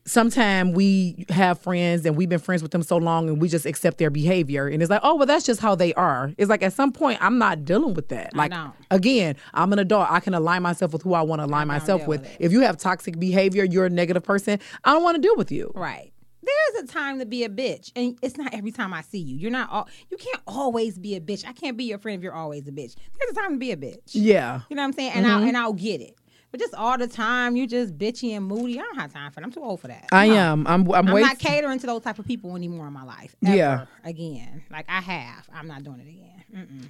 sometimes 0.09 0.75
we 0.75 1.25
have 1.29 1.59
friends 1.59 2.05
and 2.05 2.15
we've 2.17 2.29
been 2.29 2.39
friends 2.39 2.61
with 2.63 2.71
them 2.71 2.81
so 2.83 2.97
long 2.97 3.29
and 3.29 3.39
we 3.41 3.47
just 3.47 3.65
accept 3.65 3.97
their 3.99 4.09
behavior 4.09 4.67
and 4.67 4.81
it's 4.81 4.89
like 4.89 5.01
oh 5.03 5.15
well 5.15 5.25
that's 5.27 5.45
just 5.45 5.61
how 5.61 5.75
they 5.75 5.93
are 5.93 6.33
it's 6.37 6.49
like 6.49 6.63
at 6.63 6.73
some 6.73 6.91
point 6.91 7.17
i'm 7.21 7.37
not 7.37 7.63
dealing 7.63 7.93
with 7.93 8.09
that 8.09 8.35
like 8.35 8.51
again 8.91 9.35
i'm 9.53 9.71
an 9.71 9.79
adult 9.79 10.09
i 10.09 10.19
can 10.19 10.33
align 10.33 10.63
myself 10.63 10.91
with 10.93 11.03
who 11.03 11.13
i 11.13 11.21
want 11.21 11.39
to 11.39 11.45
align 11.45 11.67
myself 11.67 12.05
with 12.07 12.21
with 12.21 12.37
if 12.39 12.51
you 12.51 12.61
have 12.61 12.75
toxic 12.77 13.19
behavior 13.19 13.63
you're 13.63 13.85
a 13.85 13.89
negative 13.89 14.23
person 14.23 14.59
i 14.83 14.91
don't 14.91 15.03
want 15.03 15.15
to 15.15 15.21
deal 15.21 15.35
with 15.35 15.51
you 15.51 15.71
Right. 15.75 16.11
There's 16.41 16.83
a 16.85 16.87
time 16.87 17.19
to 17.19 17.25
be 17.27 17.43
a 17.43 17.49
bitch, 17.49 17.91
and 17.95 18.17
it's 18.23 18.37
not 18.37 18.53
every 18.53 18.71
time 18.71 18.91
I 18.93 19.01
see 19.01 19.19
you. 19.19 19.35
You're 19.35 19.51
not 19.51 19.69
all. 19.69 19.87
You 20.09 20.17
can't 20.17 20.41
always 20.47 20.97
be 20.97 21.15
a 21.15 21.21
bitch. 21.21 21.45
I 21.45 21.51
can't 21.51 21.77
be 21.77 21.83
your 21.83 21.99
friend 21.99 22.17
if 22.17 22.23
you're 22.23 22.33
always 22.33 22.65
a 22.67 22.71
bitch. 22.71 22.95
There's 23.19 23.31
a 23.31 23.33
time 23.35 23.51
to 23.51 23.57
be 23.57 23.71
a 23.71 23.77
bitch. 23.77 24.11
yeah 24.13 24.61
You 24.69 24.75
know 24.75 24.81
what 24.81 24.87
I'm 24.87 24.93
saying? 24.93 25.11
And 25.11 25.25
Mm-hmm. 25.25 25.35
I'll 25.35 25.43
and 25.43 25.57
I'll 25.57 25.73
get 25.73 26.01
it. 26.01 26.15
But 26.51 26.59
just 26.59 26.73
all 26.73 26.97
the 26.97 27.07
time, 27.07 27.55
you 27.55 27.67
just 27.67 27.97
bitchy 27.97 28.35
and 28.35 28.45
moody. 28.45 28.79
I 28.79 28.83
don't 28.83 28.95
have 28.97 29.13
time 29.13 29.31
for 29.31 29.39
that. 29.39 29.45
I'm 29.45 29.51
too 29.51 29.63
old 29.63 29.79
for 29.81 29.87
that. 29.87 30.07
i 30.11 30.27
No. 30.27 30.33
am 30.35 30.67
i'm 30.67 30.91
i'm, 30.91 31.07
I'm 31.07 31.13
waiting 31.13 31.27
not 31.27 31.37
catering 31.39 31.77
to 31.79 31.85
those 31.87 32.01
type 32.01 32.17
of 32.17 32.25
people 32.25 32.55
anymore 32.55 32.87
in 32.87 32.93
my 32.93 33.03
life. 33.03 33.35
Yeah. 33.41 33.85
Again, 34.03 34.63
like 34.71 34.85
I 34.89 35.01
have. 35.01 35.47
I'm 35.53 35.67
not 35.67 35.83
doing 35.83 35.99
it 35.99 36.07
again. 36.07 36.43
Mm-mm. 36.67 36.85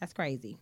That's 0.00 0.12
crazy. 0.12 0.58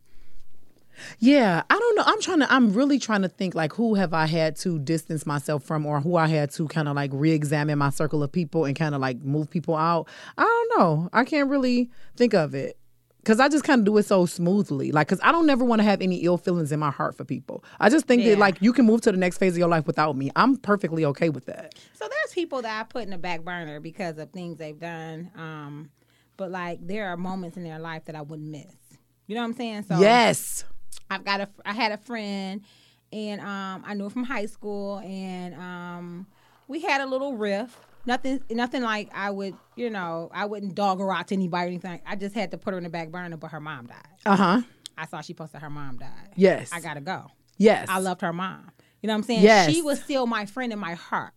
Yeah, 1.19 1.63
I 1.71 1.79
don't 1.79 1.97
know. 1.97 2.03
I'm 2.05 2.21
trying 2.21 2.41
to. 2.41 2.53
I'm 2.53 2.73
really 2.75 2.99
trying 2.99 3.23
to 3.23 3.29
think 3.29 3.55
like 3.55 3.73
who 3.73 3.95
have 3.95 4.13
I 4.13 4.27
had 4.27 4.57
to 4.57 4.79
distance 4.79 5.25
myself 5.25 5.65
from, 5.65 5.87
or 5.87 6.01
who 6.01 6.17
I 6.17 6.27
had 6.27 6.51
to 6.53 6.69
kind 6.69 6.87
of 6.87 6.95
like 6.97 7.11
re-examine 7.15 7.79
my 7.79 7.89
circle 7.91 8.23
of 8.23 8.31
people 8.31 8.67
and 8.67 8.77
kind 8.77 8.95
of 8.95 9.01
like 9.01 9.19
move 9.23 9.49
people 9.49 9.75
out. 9.75 10.07
I 10.37 10.43
don't 10.43 10.79
know. 10.79 11.09
I 11.13 11.25
can't 11.25 11.49
really 11.49 11.91
think 12.17 12.35
of 12.35 12.55
it 12.55 12.77
because 13.23 13.39
I 13.41 13.49
just 13.49 13.65
kind 13.65 13.79
of 13.81 13.85
do 13.85 13.97
it 13.99 14.05
so 14.05 14.27
smoothly. 14.27 14.91
Like, 14.93 15.07
because 15.09 15.21
I 15.23 15.31
don't 15.33 15.47
never 15.47 15.65
want 15.65 15.79
to 15.81 15.85
have 15.85 16.03
any 16.03 16.17
ill 16.25 16.37
feelings 16.39 16.73
in 16.73 16.81
my 16.81 16.91
heart 16.91 17.17
for 17.17 17.25
people. 17.25 17.65
I 17.79 17.89
just 17.89 18.07
think 18.07 18.23
Yeah. 18.23 18.31
that 18.31 18.39
like 18.39 18.61
you 18.61 18.73
can 18.73 18.85
move 18.85 19.01
to 19.03 19.13
the 19.13 19.19
next 19.19 19.39
phase 19.39 19.53
of 19.53 19.59
your 19.59 19.69
life 19.69 19.87
without 19.87 20.17
me. 20.17 20.31
I'm 20.37 20.57
perfectly 20.57 21.05
okay 21.07 21.29
with 21.29 21.47
that. 21.47 21.75
So 21.95 22.09
there's 22.09 22.33
people 22.35 22.63
that 22.63 22.81
I 22.81 22.83
put 22.85 23.05
in 23.05 23.11
the 23.11 23.19
back 23.19 23.43
burner 23.43 23.79
because 23.81 24.19
of 24.19 24.31
things 24.31 24.59
they've 24.59 24.79
done. 24.79 25.31
Um, 25.37 25.91
but 26.37 26.51
like 26.51 26.85
there 26.87 27.09
are 27.09 27.17
moments 27.17 27.57
in 27.57 27.63
their 27.65 27.79
life 27.79 28.05
that 28.07 28.17
I 28.17 28.23
wouldn't 28.23 28.49
miss. 28.49 28.75
You 29.29 29.37
know 29.37 29.43
what 29.43 29.49
I'm 29.49 29.55
saying? 29.55 29.85
So 29.85 29.99
yes. 30.01 30.65
I've 31.09 31.25
got 31.25 31.41
a 31.43 31.49
I 31.65 31.73
had 31.75 31.93
a 31.93 31.99
friend 31.99 32.63
and 33.13 33.41
um 33.41 33.85
I 33.87 33.95
knew 33.95 34.05
her 34.05 34.11
from 34.11 34.25
high 34.25 34.47
school 34.47 34.99
and 35.05 35.55
um 35.55 36.27
we 36.69 36.81
had 36.81 37.01
a 37.01 37.07
little 37.07 37.37
riff. 37.37 37.79
Nothing 38.05 38.43
nothing 38.51 38.83
like 38.83 39.11
I 39.15 39.31
would, 39.31 39.55
you 39.77 39.91
know, 39.91 40.31
I 40.35 40.47
wouldn't 40.47 40.75
dog 40.75 40.99
her 40.99 41.13
out 41.15 41.29
to 41.29 41.35
anybody 41.35 41.65
or 41.65 41.69
anything. 41.69 42.01
I 42.07 42.17
just 42.17 42.35
had 42.35 42.51
to 42.51 42.59
put 42.59 42.73
her 42.73 42.79
in 42.79 42.85
the 42.85 42.91
back 42.91 43.11
burner, 43.11 43.37
but 43.37 43.51
her 43.53 43.61
mom 43.61 43.87
died. 43.87 43.97
Uh 44.27 44.37
huh. 44.37 44.63
I 44.99 45.07
saw 45.07 45.21
she 45.21 45.35
posted 45.35 45.61
her 45.63 45.71
mom 45.71 45.99
died. 45.99 46.31
Yes. 46.35 46.71
I 46.73 46.81
gotta 46.81 47.01
go. 47.01 47.31
Yes. 47.59 47.89
I 47.89 47.99
loved 47.99 48.21
her 48.23 48.33
mom. 48.33 48.71
You 49.03 49.07
know 49.09 49.15
what 49.15 49.19
I'm 49.19 49.23
saying? 49.25 49.43
Yes. 49.43 49.71
She 49.73 49.83
was 49.83 50.01
still 50.01 50.27
my 50.27 50.47
friend 50.47 50.73
in 50.73 50.79
my 50.79 50.95
heart. 50.95 51.33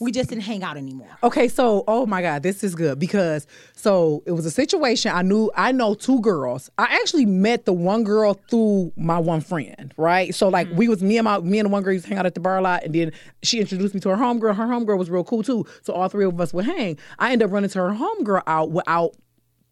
We 0.00 0.12
just 0.12 0.30
didn't 0.30 0.42
hang 0.42 0.62
out 0.62 0.76
anymore. 0.76 1.08
Okay, 1.22 1.48
so 1.48 1.84
oh 1.86 2.06
my 2.06 2.22
God, 2.22 2.42
this 2.42 2.64
is 2.64 2.74
good 2.74 2.98
because 2.98 3.46
so 3.74 4.22
it 4.26 4.32
was 4.32 4.46
a 4.46 4.50
situation. 4.50 5.12
I 5.14 5.22
knew 5.22 5.50
I 5.56 5.72
know 5.72 5.94
two 5.94 6.20
girls. 6.20 6.70
I 6.78 6.84
actually 6.84 7.26
met 7.26 7.64
the 7.64 7.72
one 7.72 8.04
girl 8.04 8.34
through 8.48 8.92
my 8.96 9.18
one 9.18 9.40
friend, 9.40 9.92
right? 9.96 10.34
So 10.34 10.48
like 10.48 10.68
mm-hmm. 10.68 10.76
we 10.76 10.88
was 10.88 11.02
me 11.02 11.18
and 11.18 11.24
my 11.24 11.38
me 11.40 11.58
and 11.58 11.66
the 11.66 11.72
one 11.72 11.82
girl 11.82 11.92
used 11.92 12.04
to 12.04 12.08
hang 12.10 12.18
out 12.18 12.26
at 12.26 12.34
the 12.34 12.40
bar 12.40 12.58
a 12.58 12.62
lot, 12.62 12.84
and 12.84 12.94
then 12.94 13.12
she 13.42 13.60
introduced 13.60 13.94
me 13.94 14.00
to 14.00 14.08
her 14.10 14.16
homegirl. 14.16 14.54
Her 14.56 14.66
homegirl 14.66 14.98
was 14.98 15.10
real 15.10 15.24
cool 15.24 15.42
too. 15.42 15.66
So 15.82 15.92
all 15.92 16.08
three 16.08 16.24
of 16.24 16.40
us 16.40 16.52
would 16.52 16.64
hang. 16.64 16.98
I 17.18 17.32
ended 17.32 17.46
up 17.46 17.52
running 17.52 17.70
to 17.70 17.78
her 17.78 17.90
homegirl 17.90 18.42
out 18.46 18.70
without 18.70 19.14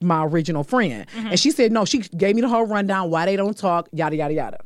my 0.01 0.25
original 0.25 0.65
friend, 0.65 1.07
and 1.15 1.27
mm-hmm. 1.27 1.35
she 1.35 1.51
said 1.51 1.73
no. 1.73 1.85
She 1.85 1.99
gave 1.99 2.35
me 2.35 2.43
the 2.43 2.49
whole 2.49 2.67
rundown 2.67 3.11
why 3.11 3.27
they 3.27 3.37
don't 3.37 3.57
talk, 3.57 3.89
yada 3.93 4.17
yada 4.17 4.35
yada 4.35 4.59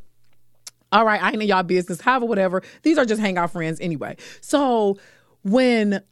all 0.94 1.04
right, 1.04 1.20
I 1.20 1.30
ain't 1.32 1.42
in 1.42 1.48
y'all 1.48 1.64
business, 1.64 2.00
have 2.02 2.22
or 2.22 2.28
whatever. 2.28 2.62
These 2.82 2.98
are 2.98 3.04
just 3.04 3.20
hangout 3.20 3.50
friends 3.50 3.80
anyway. 3.80 4.16
So 4.40 4.96
when 5.44 6.02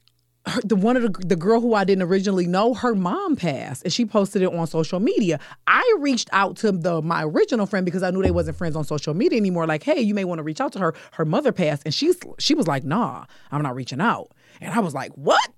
her, 0.46 0.60
the 0.64 0.74
one 0.76 0.96
of 0.96 1.02
the, 1.02 1.26
the 1.26 1.36
girl 1.36 1.60
who 1.60 1.74
I 1.74 1.84
didn't 1.84 2.02
originally 2.02 2.46
know, 2.46 2.74
her 2.74 2.94
mom 2.94 3.36
passed, 3.36 3.84
and 3.84 3.92
she 3.92 4.04
posted 4.04 4.42
it 4.42 4.52
on 4.52 4.66
social 4.66 4.98
media. 4.98 5.38
I 5.66 5.96
reached 6.00 6.28
out 6.32 6.56
to 6.58 6.72
the 6.72 7.00
my 7.02 7.24
original 7.24 7.66
friend 7.66 7.84
because 7.84 8.02
I 8.02 8.10
knew 8.10 8.22
they 8.22 8.30
wasn't 8.30 8.56
friends 8.56 8.74
on 8.76 8.84
social 8.84 9.14
media 9.14 9.38
anymore. 9.38 9.66
Like, 9.66 9.82
hey, 9.82 10.00
you 10.00 10.14
may 10.14 10.24
want 10.24 10.38
to 10.38 10.42
reach 10.42 10.60
out 10.60 10.72
to 10.72 10.78
her. 10.80 10.94
Her 11.12 11.24
mother 11.24 11.52
passed, 11.52 11.82
and 11.84 11.94
she's 11.94 12.16
she 12.38 12.54
was 12.54 12.66
like, 12.66 12.84
nah, 12.84 13.24
I'm 13.50 13.62
not 13.62 13.74
reaching 13.74 14.00
out. 14.00 14.32
And 14.60 14.72
I 14.72 14.80
was 14.80 14.94
like, 14.94 15.12
what? 15.12 15.48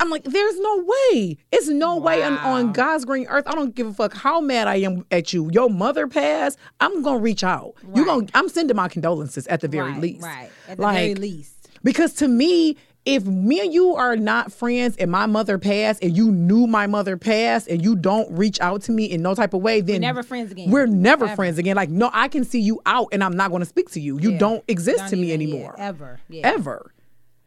I'm 0.00 0.10
like, 0.10 0.24
there's 0.24 0.58
no 0.58 0.84
way. 1.12 1.36
It's 1.52 1.68
no 1.68 1.96
way 1.96 2.24
on, 2.24 2.36
on 2.38 2.72
God's 2.72 3.04
green 3.04 3.26
earth. 3.28 3.44
I 3.46 3.52
don't 3.52 3.72
give 3.72 3.86
a 3.86 3.92
fuck 3.92 4.14
how 4.14 4.40
mad 4.40 4.66
I 4.66 4.76
am 4.76 5.06
at 5.12 5.32
you. 5.32 5.48
Your 5.52 5.70
mother 5.70 6.08
passed. 6.08 6.58
I'm 6.80 7.02
gonna 7.02 7.20
reach 7.20 7.44
out. 7.44 7.74
You 7.94 8.04
Right. 8.04 8.06
gonna? 8.06 8.26
I'm 8.34 8.48
sending 8.48 8.76
my 8.76 8.88
condolences 8.88 9.46
at 9.46 9.60
the 9.60 9.68
very 9.68 9.92
right, 9.92 10.00
least. 10.00 10.24
Right. 10.24 10.50
At 10.68 10.78
the 10.78 10.82
like, 10.82 10.96
very 10.96 11.14
least. 11.14 11.61
Because 11.82 12.12
to 12.14 12.28
me, 12.28 12.76
if 13.04 13.24
me 13.24 13.58
and 13.60 13.74
you 13.74 13.96
are 13.96 14.14
not 14.16 14.52
friends 14.52 14.96
and 14.96 15.10
my 15.10 15.26
mother 15.26 15.58
passed 15.58 16.02
and 16.04 16.16
you 16.16 16.30
knew 16.30 16.68
my 16.68 16.86
mother 16.86 17.16
passed 17.16 17.66
and 17.66 17.82
you 17.82 17.96
don't 17.96 18.30
reach 18.30 18.60
out 18.60 18.82
to 18.82 18.92
me 18.92 19.06
in 19.06 19.22
no 19.22 19.34
type 19.34 19.54
of 19.54 19.60
way, 19.62 19.80
then 19.80 20.00
never 20.02 20.22
friends 20.22 20.52
again. 20.52 20.70
We're 20.70 20.86
never 20.86 21.24
Ever. 21.24 21.34
friends 21.34 21.58
again. 21.58 21.74
Like, 21.74 21.90
no, 21.90 22.10
I 22.12 22.28
can 22.28 22.44
see 22.44 22.60
you 22.60 22.80
out 22.86 23.08
and 23.10 23.24
I'm 23.24 23.36
not 23.36 23.50
going 23.50 23.58
to 23.60 23.66
speak 23.68 23.90
to 23.92 24.00
you. 24.00 24.20
You 24.20 24.32
Yeah. 24.32 24.38
don't 24.38 24.64
exist 24.68 24.98
Don't 24.98 25.10
to 25.10 25.16
me 25.16 25.32
anymore. 25.32 25.74
ever. 25.78 26.20
Yeah. 26.28 26.48
Ever. 26.48 26.92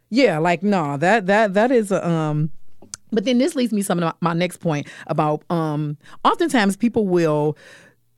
Yeah, 0.10 0.40
like 0.40 0.62
no, 0.62 0.98
that 0.98 1.26
that 1.28 1.54
that 1.54 1.72
is 1.72 1.90
a 1.92 2.06
um 2.08 2.52
but 3.14 3.24
then 3.24 3.38
this 3.38 3.56
leads 3.56 3.72
me 3.72 3.80
to 3.82 3.86
some 3.86 4.04
of 4.04 4.14
my 4.20 4.34
next 4.34 4.58
point 4.58 4.88
about 5.08 5.44
um 5.50 5.98
oftentimes 6.26 6.76
people 6.76 7.08
will 7.08 7.58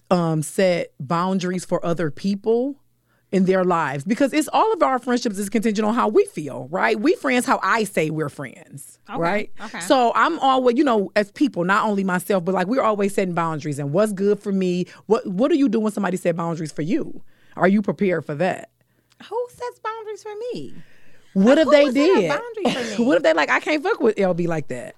um 0.10 0.42
set 0.42 0.92
boundaries 1.00 1.66
for 1.66 1.86
other 1.86 2.10
people 2.10 2.76
in 3.32 3.44
their 3.46 3.64
lives 3.66 4.06
because 4.06 4.32
it's 4.32 4.48
all 4.54 4.72
of 4.72 4.82
our 4.82 5.00
friendships 5.00 5.38
is 5.38 5.50
contingent 5.50 5.86
on 5.86 5.94
how 5.94 6.08
we 6.08 6.24
feel, 6.28 6.68
right? 6.72 6.98
We 7.00 7.14
friends 7.16 7.46
how 7.46 7.60
I 7.62 7.84
say 7.84 8.10
we're 8.10 8.30
friends, 8.30 9.00
Okay, 9.10 9.20
right? 9.20 9.52
okay. 9.66 9.82
So 9.82 10.14
I'm 10.16 10.40
always, 10.40 10.78
you 10.78 10.84
know, 10.86 11.12
as 11.16 11.30
people, 11.32 11.66
not 11.66 11.86
only 11.86 12.06
myself, 12.06 12.46
but 12.46 12.56
like 12.56 12.68
we're 12.68 12.82
always 12.82 13.14
setting 13.14 13.34
boundaries 13.34 13.80
and 13.80 13.92
what's 13.92 14.14
good 14.14 14.40
for 14.40 14.52
me. 14.54 14.86
What 15.08 15.28
what 15.28 15.50
do 15.52 15.58
you 15.58 15.68
do 15.68 15.80
when 15.82 15.92
somebody 15.92 16.16
set 16.16 16.36
boundaries 16.38 16.72
for 16.72 16.84
you? 16.84 17.22
Are 17.58 17.68
you 17.68 17.82
prepared 17.82 18.24
for 18.26 18.36
that? 18.36 18.70
Who 19.30 19.48
sets 19.50 19.80
boundaries 19.80 20.24
for 20.24 20.32
me? 20.54 20.74
What 21.34 21.58
if 21.58 21.66
who 21.66 21.72
they 21.72 21.90
did? 21.92 22.30
boundary 22.30 22.84
for 22.94 22.98
me? 23.02 23.06
what 23.06 23.18
if 23.18 23.24
they 23.24 23.34
like 23.34 23.50
I 23.50 23.60
can't 23.60 23.84
fuck 23.84 24.00
with 24.00 24.16
LB 24.16 24.48
like 24.48 24.70
that? 24.70 24.96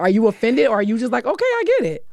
Are 0.00 0.08
you 0.10 0.26
offended 0.26 0.66
or 0.66 0.76
are 0.76 0.82
you 0.82 0.98
just 0.98 1.12
like 1.12 1.24
okay, 1.24 1.44
I 1.44 1.64
get 1.78 1.86
it? 1.86 2.06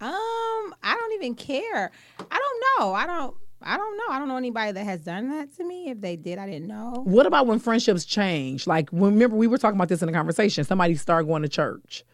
Um, 0.00 0.74
I 0.82 0.96
don't 0.98 1.12
even 1.12 1.36
care. 1.36 1.92
I 2.18 2.38
don't 2.38 2.80
know. 2.80 2.92
I 2.94 3.06
don't. 3.06 3.36
I 3.64 3.76
don't 3.76 3.96
know. 3.96 4.04
I 4.10 4.18
don't 4.18 4.28
know 4.28 4.36
anybody 4.36 4.72
that 4.72 4.84
has 4.84 5.00
done 5.00 5.30
that 5.30 5.54
to 5.56 5.64
me. 5.64 5.90
If 5.90 6.00
they 6.00 6.16
did, 6.16 6.38
I 6.38 6.46
didn't 6.46 6.68
know. 6.68 7.02
What 7.04 7.26
about 7.26 7.46
when 7.46 7.58
friendships 7.58 8.04
change? 8.04 8.66
Like, 8.66 8.88
remember 8.92 9.36
we 9.36 9.46
were 9.46 9.58
talking 9.58 9.76
about 9.76 9.88
this 9.88 10.02
in 10.02 10.08
a 10.08 10.12
conversation. 10.12 10.64
Somebody 10.64 10.94
started 10.96 11.26
going 11.26 11.42
to 11.42 11.48
church. 11.48 12.04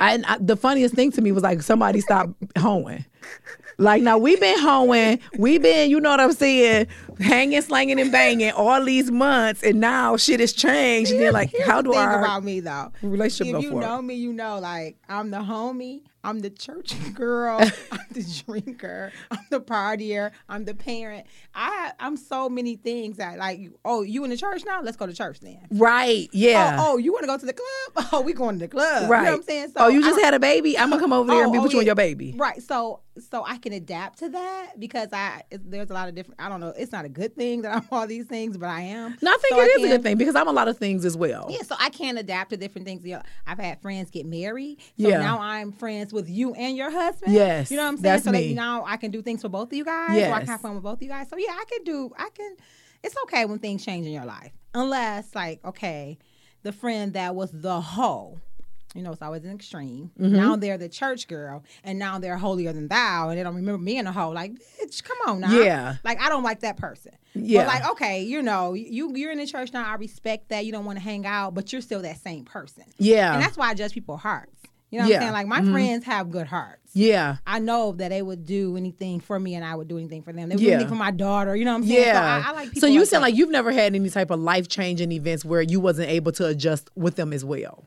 I, 0.00 0.14
and 0.14 0.24
I, 0.26 0.38
the 0.38 0.56
funniest 0.56 0.94
thing 0.94 1.12
to 1.12 1.20
me 1.20 1.30
was 1.30 1.42
like 1.42 1.62
somebody 1.62 2.00
stopped 2.00 2.32
hoeing. 2.58 3.04
Like 3.76 4.02
now 4.02 4.18
we've 4.18 4.40
been 4.40 4.58
hoeing, 4.58 5.20
we've 5.38 5.62
been, 5.62 5.90
you 5.90 6.00
know 6.00 6.10
what 6.10 6.20
I'm 6.20 6.32
saying, 6.32 6.86
hanging, 7.18 7.60
slanging, 7.62 8.00
and 8.00 8.10
banging 8.10 8.50
all 8.52 8.82
these 8.84 9.10
months, 9.10 9.62
and 9.62 9.80
now 9.80 10.16
shit 10.16 10.40
has 10.40 10.52
changed. 10.52 11.12
And 11.12 11.20
then 11.20 11.32
like, 11.32 11.54
how 11.66 11.80
do 11.80 11.94
I? 11.94 12.04
our 12.04 12.20
about 12.20 12.44
me 12.44 12.60
though? 12.60 12.92
relationship 13.02 13.56
if 13.56 13.62
you 13.62 13.74
know 13.74 14.02
me, 14.02 14.14
you 14.14 14.32
know 14.32 14.58
like 14.58 14.96
I'm 15.08 15.30
the 15.30 15.38
homie. 15.38 16.02
I'm 16.22 16.40
the 16.40 16.50
church 16.50 16.94
girl. 17.14 17.60
I'm 17.60 18.00
the 18.12 18.42
drinker. 18.46 19.12
I'm 19.30 19.38
the 19.50 19.60
partier. 19.60 20.32
I'm 20.48 20.64
the 20.64 20.74
parent. 20.74 21.26
I 21.54 21.92
I'm 21.98 22.16
so 22.16 22.48
many 22.48 22.76
things 22.76 23.16
that 23.16 23.38
like. 23.38 23.60
Oh, 23.84 24.02
you 24.02 24.24
in 24.24 24.30
the 24.30 24.36
church 24.36 24.64
now? 24.64 24.82
Let's 24.82 24.96
go 24.96 25.06
to 25.06 25.14
church 25.14 25.40
then. 25.40 25.60
right? 25.70 26.26
Oh, 26.28 26.32
yeah. 26.32 26.76
Oh, 26.78 26.92
oh, 26.94 26.96
you 26.98 27.12
want 27.12 27.22
to 27.22 27.26
go 27.28 27.38
to 27.38 27.46
the 27.46 27.52
club? 27.54 28.06
Oh, 28.12 28.20
we 28.22 28.32
going 28.32 28.58
to 28.58 28.66
the 28.66 28.68
club. 28.68 29.08
right. 29.08 29.20
You 29.20 29.24
know 29.26 29.30
what 29.32 29.36
I'm 29.38 29.42
saying? 29.44 29.72
oh, 29.76 29.88
you 29.88 30.02
just 30.02 30.20
had 30.20 30.34
a 30.34 30.40
baby. 30.40 30.76
I'm 30.76 30.90
gonna 30.90 31.00
come 31.00 31.12
over 31.12 31.30
there 31.30 31.44
and 31.44 31.52
be 31.52 31.58
Oh, 31.58 31.60
oh 31.60 31.64
with 31.64 31.70
oh, 31.70 31.74
you 31.74 31.78
and 31.80 31.86
your 31.86 31.94
baby. 31.94 32.34
Right. 32.36 32.60
So 32.62 33.00
so 33.20 33.44
I 33.46 33.58
can 33.58 33.72
adapt 33.72 34.18
to 34.20 34.28
that 34.30 34.78
because 34.78 35.08
I 35.12 35.42
there's 35.50 35.90
a 35.90 35.92
lot 35.94 36.08
of 36.08 36.14
different. 36.14 36.40
I 36.40 36.48
don't 36.48 36.60
know. 36.60 36.72
It's 36.76 36.92
not 36.92 37.04
a 37.04 37.08
good 37.08 37.34
thing 37.36 37.62
that 37.62 37.74
I'm 37.76 37.86
all 37.92 38.06
these 38.06 38.26
things, 38.26 38.56
but 38.56 38.68
I 38.68 38.80
am. 38.82 39.16
No, 39.22 39.30
I 39.30 39.36
think 39.38 39.54
So 39.54 39.60
it 39.60 39.64
is 39.64 39.76
a 39.76 39.80
can- 39.80 39.88
good 39.90 40.02
thing 40.02 40.16
because 40.16 40.34
I'm 40.36 40.48
a 40.48 40.52
lot 40.52 40.68
of 40.68 40.78
things 40.78 41.04
as 41.04 41.16
well. 41.16 41.46
Yeah, 41.50 41.62
so 41.62 41.74
I 41.78 41.90
can 41.90 42.16
adapt 42.18 42.50
to 42.50 42.56
different 42.56 42.86
things. 42.86 43.04
You 43.04 43.16
know, 43.16 43.22
I've 43.46 43.58
had 43.58 43.80
friends 43.82 44.10
get 44.10 44.26
married, 44.26 44.78
so 44.98 45.08
Yeah. 45.08 45.18
now 45.18 45.38
I'm 45.40 45.72
friends 45.72 46.12
with 46.12 46.28
you 46.28 46.54
and 46.54 46.76
your 46.76 46.90
husband. 46.90 47.32
Yes, 47.34 47.70
you 47.70 47.76
know 47.76 47.84
what 47.84 47.88
I'm 47.90 47.96
saying. 47.96 48.02
that's 48.02 48.24
so 48.24 48.32
me. 48.32 48.48
that 48.48 48.54
now 48.54 48.84
I 48.86 48.96
can 48.96 49.10
do 49.10 49.22
things 49.22 49.42
for 49.42 49.48
both 49.48 49.68
of 49.68 49.72
you 49.74 49.84
guys. 49.84 50.10
or 50.22 50.32
I 50.34 50.38
can 50.40 50.48
have 50.48 50.60
fun 50.60 50.74
with 50.74 50.82
both 50.84 50.94
of 50.98 51.02
you 51.02 51.08
guys. 51.08 51.28
So 51.28 51.36
yeah, 51.36 51.50
I 51.52 51.64
can 51.70 51.84
do. 51.84 52.10
I 52.18 52.28
can. 52.34 52.56
It's 53.02 53.16
okay 53.24 53.44
when 53.46 53.58
things 53.58 53.84
change 53.84 54.06
in 54.06 54.12
your 54.12 54.24
life, 54.26 54.52
unless 54.74 55.34
like 55.34 55.60
okay, 55.64 56.18
the 56.62 56.72
friend 56.72 57.14
that 57.14 57.34
was 57.34 57.50
the 57.52 57.80
hoe 57.80 58.38
You 58.94 59.02
know, 59.02 59.12
it's 59.12 59.22
always 59.22 59.44
an 59.44 59.52
extreme. 59.54 60.10
Mm-hmm. 60.20 60.34
Now 60.34 60.56
they're 60.56 60.76
the 60.78 60.88
church 60.88 61.28
girl, 61.28 61.62
and 61.84 61.98
now 61.98 62.18
they're 62.18 62.36
holier 62.36 62.72
than 62.72 62.88
thou, 62.88 63.28
and 63.28 63.38
they 63.38 63.42
don't 63.44 63.54
remember 63.54 63.78
me 63.82 63.98
in 63.98 64.06
a 64.08 64.12
hoe. 64.12 64.30
Like, 64.30 64.52
bitch, 64.82 65.04
come 65.04 65.16
on 65.28 65.40
now. 65.40 65.52
Yeah. 65.52 65.96
Like, 66.02 66.20
I 66.20 66.28
don't 66.28 66.42
like 66.42 66.60
that 66.60 66.76
person. 66.76 67.12
Yeah. 67.34 67.64
But 67.64 67.68
like, 67.68 67.90
okay, 67.92 68.22
you 68.22 68.42
know, 68.42 68.74
you 68.74 69.14
you're 69.14 69.30
in 69.30 69.38
the 69.38 69.46
church 69.46 69.72
now. 69.72 69.88
I 69.88 69.94
respect 69.94 70.48
that. 70.48 70.66
You 70.66 70.72
don't 70.72 70.84
want 70.84 70.98
to 70.98 71.04
hang 71.04 71.24
out, 71.24 71.54
but 71.54 71.72
you're 71.72 71.82
still 71.82 72.02
that 72.02 72.18
same 72.18 72.44
person. 72.44 72.82
Yeah. 72.98 73.34
And 73.34 73.42
that's 73.42 73.56
why 73.56 73.68
I 73.68 73.74
judge 73.74 73.92
people's 73.92 74.20
hearts. 74.22 74.50
You 74.90 74.98
know 74.98 75.04
what 75.04 75.10
Yeah. 75.10 75.16
I'm 75.18 75.22
saying? 75.22 75.32
Like 75.34 75.46
my 75.46 75.62
friends 75.70 76.04
have 76.06 76.32
good 76.32 76.48
hearts. 76.48 76.90
yeah. 76.94 77.36
I 77.46 77.60
know 77.60 77.92
that 77.92 78.08
they 78.08 78.22
would 78.22 78.44
do 78.44 78.76
anything 78.76 79.20
for 79.20 79.38
me, 79.38 79.54
and 79.54 79.64
I 79.64 79.76
would 79.76 79.86
do 79.86 79.98
anything 79.98 80.22
for 80.22 80.32
them. 80.32 80.48
They 80.48 80.56
would 80.56 80.64
do 80.64 80.68
anything 80.72 80.88
for 80.88 80.96
my 80.96 81.12
daughter. 81.12 81.54
You 81.54 81.64
know 81.64 81.74
what 81.74 81.82
I'm 81.82 81.86
saying? 81.86 82.06
Yeah. 82.06 82.42
So 82.42 82.48
I, 82.48 82.50
I 82.50 82.54
like 82.56 82.64
people. 82.70 82.80
So 82.80 82.86
you 82.88 82.98
like 82.98 83.08
sound 83.08 83.22
that. 83.22 83.28
like 83.28 83.36
you've 83.36 83.50
never 83.50 83.70
had 83.70 83.94
any 83.94 84.10
type 84.10 84.32
of 84.32 84.40
life 84.40 84.66
changing 84.66 85.12
events 85.12 85.44
where 85.44 85.62
you 85.62 85.78
wasn't 85.78 86.08
able 86.08 86.32
to 86.32 86.46
adjust 86.48 86.90
with 86.96 87.14
them 87.14 87.32
as 87.32 87.44
well. 87.44 87.84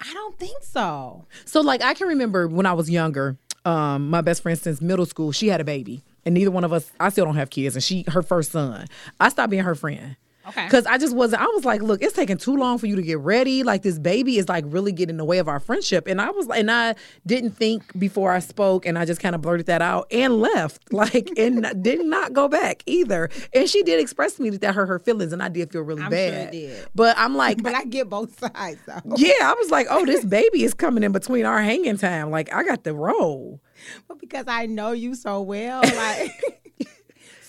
I 0.00 0.12
don't 0.12 0.38
think 0.38 0.62
so. 0.62 1.26
So 1.44 1.60
like 1.60 1.82
I 1.82 1.94
can 1.94 2.08
remember 2.08 2.46
when 2.48 2.66
I 2.66 2.72
was 2.72 2.88
younger, 2.90 3.36
um, 3.64 4.10
my 4.10 4.20
best 4.20 4.42
friend 4.42 4.58
since 4.58 4.80
middle 4.80 5.06
school, 5.06 5.32
she 5.32 5.48
had 5.48 5.60
a 5.60 5.64
baby. 5.64 6.02
And 6.24 6.34
neither 6.34 6.50
one 6.50 6.64
of 6.64 6.72
us 6.72 6.90
I 7.00 7.08
still 7.08 7.24
don't 7.24 7.36
have 7.36 7.50
kids 7.50 7.74
and 7.74 7.82
she 7.82 8.04
her 8.08 8.22
first 8.22 8.52
son. 8.52 8.86
I 9.20 9.28
stopped 9.28 9.50
being 9.50 9.64
her 9.64 9.74
friend. 9.74 10.16
Okay. 10.48 10.68
Cause 10.68 10.86
I 10.86 10.98
just 10.98 11.14
wasn't 11.14 11.42
I 11.42 11.46
was 11.46 11.64
like, 11.64 11.82
look, 11.82 12.02
it's 12.02 12.14
taking 12.14 12.36
too 12.38 12.56
long 12.56 12.78
for 12.78 12.86
you 12.86 12.96
to 12.96 13.02
get 13.02 13.18
ready. 13.18 13.62
Like 13.62 13.82
this 13.82 13.98
baby 13.98 14.38
is 14.38 14.48
like 14.48 14.64
really 14.66 14.92
getting 14.92 15.14
in 15.14 15.16
the 15.18 15.24
way 15.24 15.38
of 15.38 15.48
our 15.48 15.60
friendship. 15.60 16.06
And 16.06 16.20
I 16.20 16.30
was 16.30 16.48
and 16.48 16.70
I 16.70 16.94
didn't 17.26 17.50
think 17.52 17.98
before 17.98 18.32
I 18.32 18.38
spoke 18.38 18.86
and 18.86 18.98
I 18.98 19.04
just 19.04 19.20
kind 19.20 19.34
of 19.34 19.42
blurted 19.42 19.66
that 19.66 19.82
out 19.82 20.06
and 20.10 20.40
left. 20.40 20.82
Like 20.98 21.30
and 21.36 21.82
did 21.82 22.04
not 22.04 22.32
go 22.32 22.48
back 22.48 22.82
either. 22.86 23.30
And 23.54 23.68
she 23.68 23.82
did 23.82 24.00
express 24.00 24.34
to 24.34 24.42
me 24.42 24.50
that 24.50 24.60
that 24.62 24.74
hurt 24.74 24.86
her 24.86 24.98
feelings 24.98 25.32
and 25.32 25.42
I 25.42 25.48
did 25.48 25.70
feel 25.70 25.82
really 25.82 26.02
I'm 26.02 26.10
sure 26.10 26.16
bad. 26.30 26.50
did. 26.50 26.86
But 26.94 27.16
I'm 27.18 27.36
like 27.36 27.62
But 27.62 27.74
I 27.74 27.84
get 27.84 28.08
both 28.08 28.38
sides 28.40 28.80
though. 28.86 29.00
yeah, 29.16 29.34
I 29.42 29.54
was 29.58 29.70
like, 29.70 29.86
oh, 29.90 30.04
this 30.04 30.24
baby 30.24 30.64
is 30.64 30.74
coming 30.74 31.04
in 31.04 31.12
between 31.12 31.44
our 31.44 31.62
hanging 31.62 31.96
time. 31.98 32.30
Like, 32.30 32.52
I 32.52 32.64
got 32.64 32.84
the 32.84 32.94
roll. 32.94 33.60
But 34.08 34.18
because 34.18 34.46
I 34.48 34.66
know 34.66 34.90
you 34.92 35.14
so 35.14 35.40
well, 35.42 35.82
like. 35.82 36.57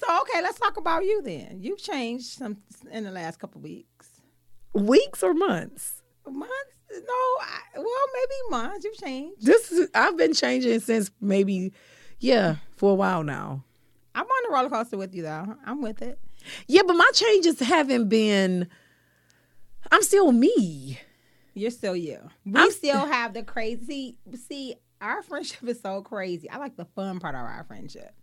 So 0.09 0.21
okay, 0.21 0.41
let's 0.41 0.59
talk 0.59 0.77
about 0.77 1.03
you 1.05 1.21
then. 1.21 1.59
You've 1.61 1.77
changed 1.79 2.25
some 2.27 2.57
in 2.91 3.03
the 3.03 3.11
last 3.11 3.39
couple 3.39 3.61
weeks. 3.61 4.09
Weeks 4.73 5.21
or 5.23 5.33
months? 5.33 6.01
Months? 6.25 6.53
No, 6.91 7.13
I, 7.13 7.59
well 7.75 7.85
maybe 8.13 8.33
months. 8.49 8.83
You've 8.83 8.97
changed. 8.97 9.45
This 9.45 9.71
is, 9.71 9.89
I've 9.93 10.17
been 10.17 10.33
changing 10.33 10.79
since 10.79 11.11
maybe, 11.21 11.71
yeah, 12.19 12.55
for 12.75 12.91
a 12.91 12.95
while 12.95 13.23
now. 13.23 13.63
I'm 14.15 14.25
on 14.25 14.43
the 14.47 14.53
roller 14.53 14.69
coaster 14.69 14.97
with 14.97 15.13
you 15.13 15.21
though. 15.23 15.55
I'm 15.65 15.81
with 15.81 16.01
it. 16.01 16.17
Yeah, 16.67 16.81
but 16.87 16.95
my 16.95 17.09
changes 17.13 17.59
haven't 17.59 18.09
been. 18.09 18.67
I'm 19.91 20.01
still 20.01 20.31
me. 20.31 20.99
You're 21.53 21.71
still 21.71 21.95
you. 21.95 22.19
We 22.45 22.59
I'm- 22.59 22.71
still 22.71 23.05
have 23.05 23.33
the 23.33 23.43
crazy. 23.43 24.17
See, 24.47 24.75
our 25.01 25.21
friendship 25.21 25.67
is 25.67 25.79
so 25.81 26.01
crazy. 26.01 26.49
I 26.49 26.57
like 26.57 26.77
the 26.77 26.85
fun 26.85 27.19
part 27.19 27.35
of 27.35 27.41
our 27.41 27.63
friendship. 27.67 28.13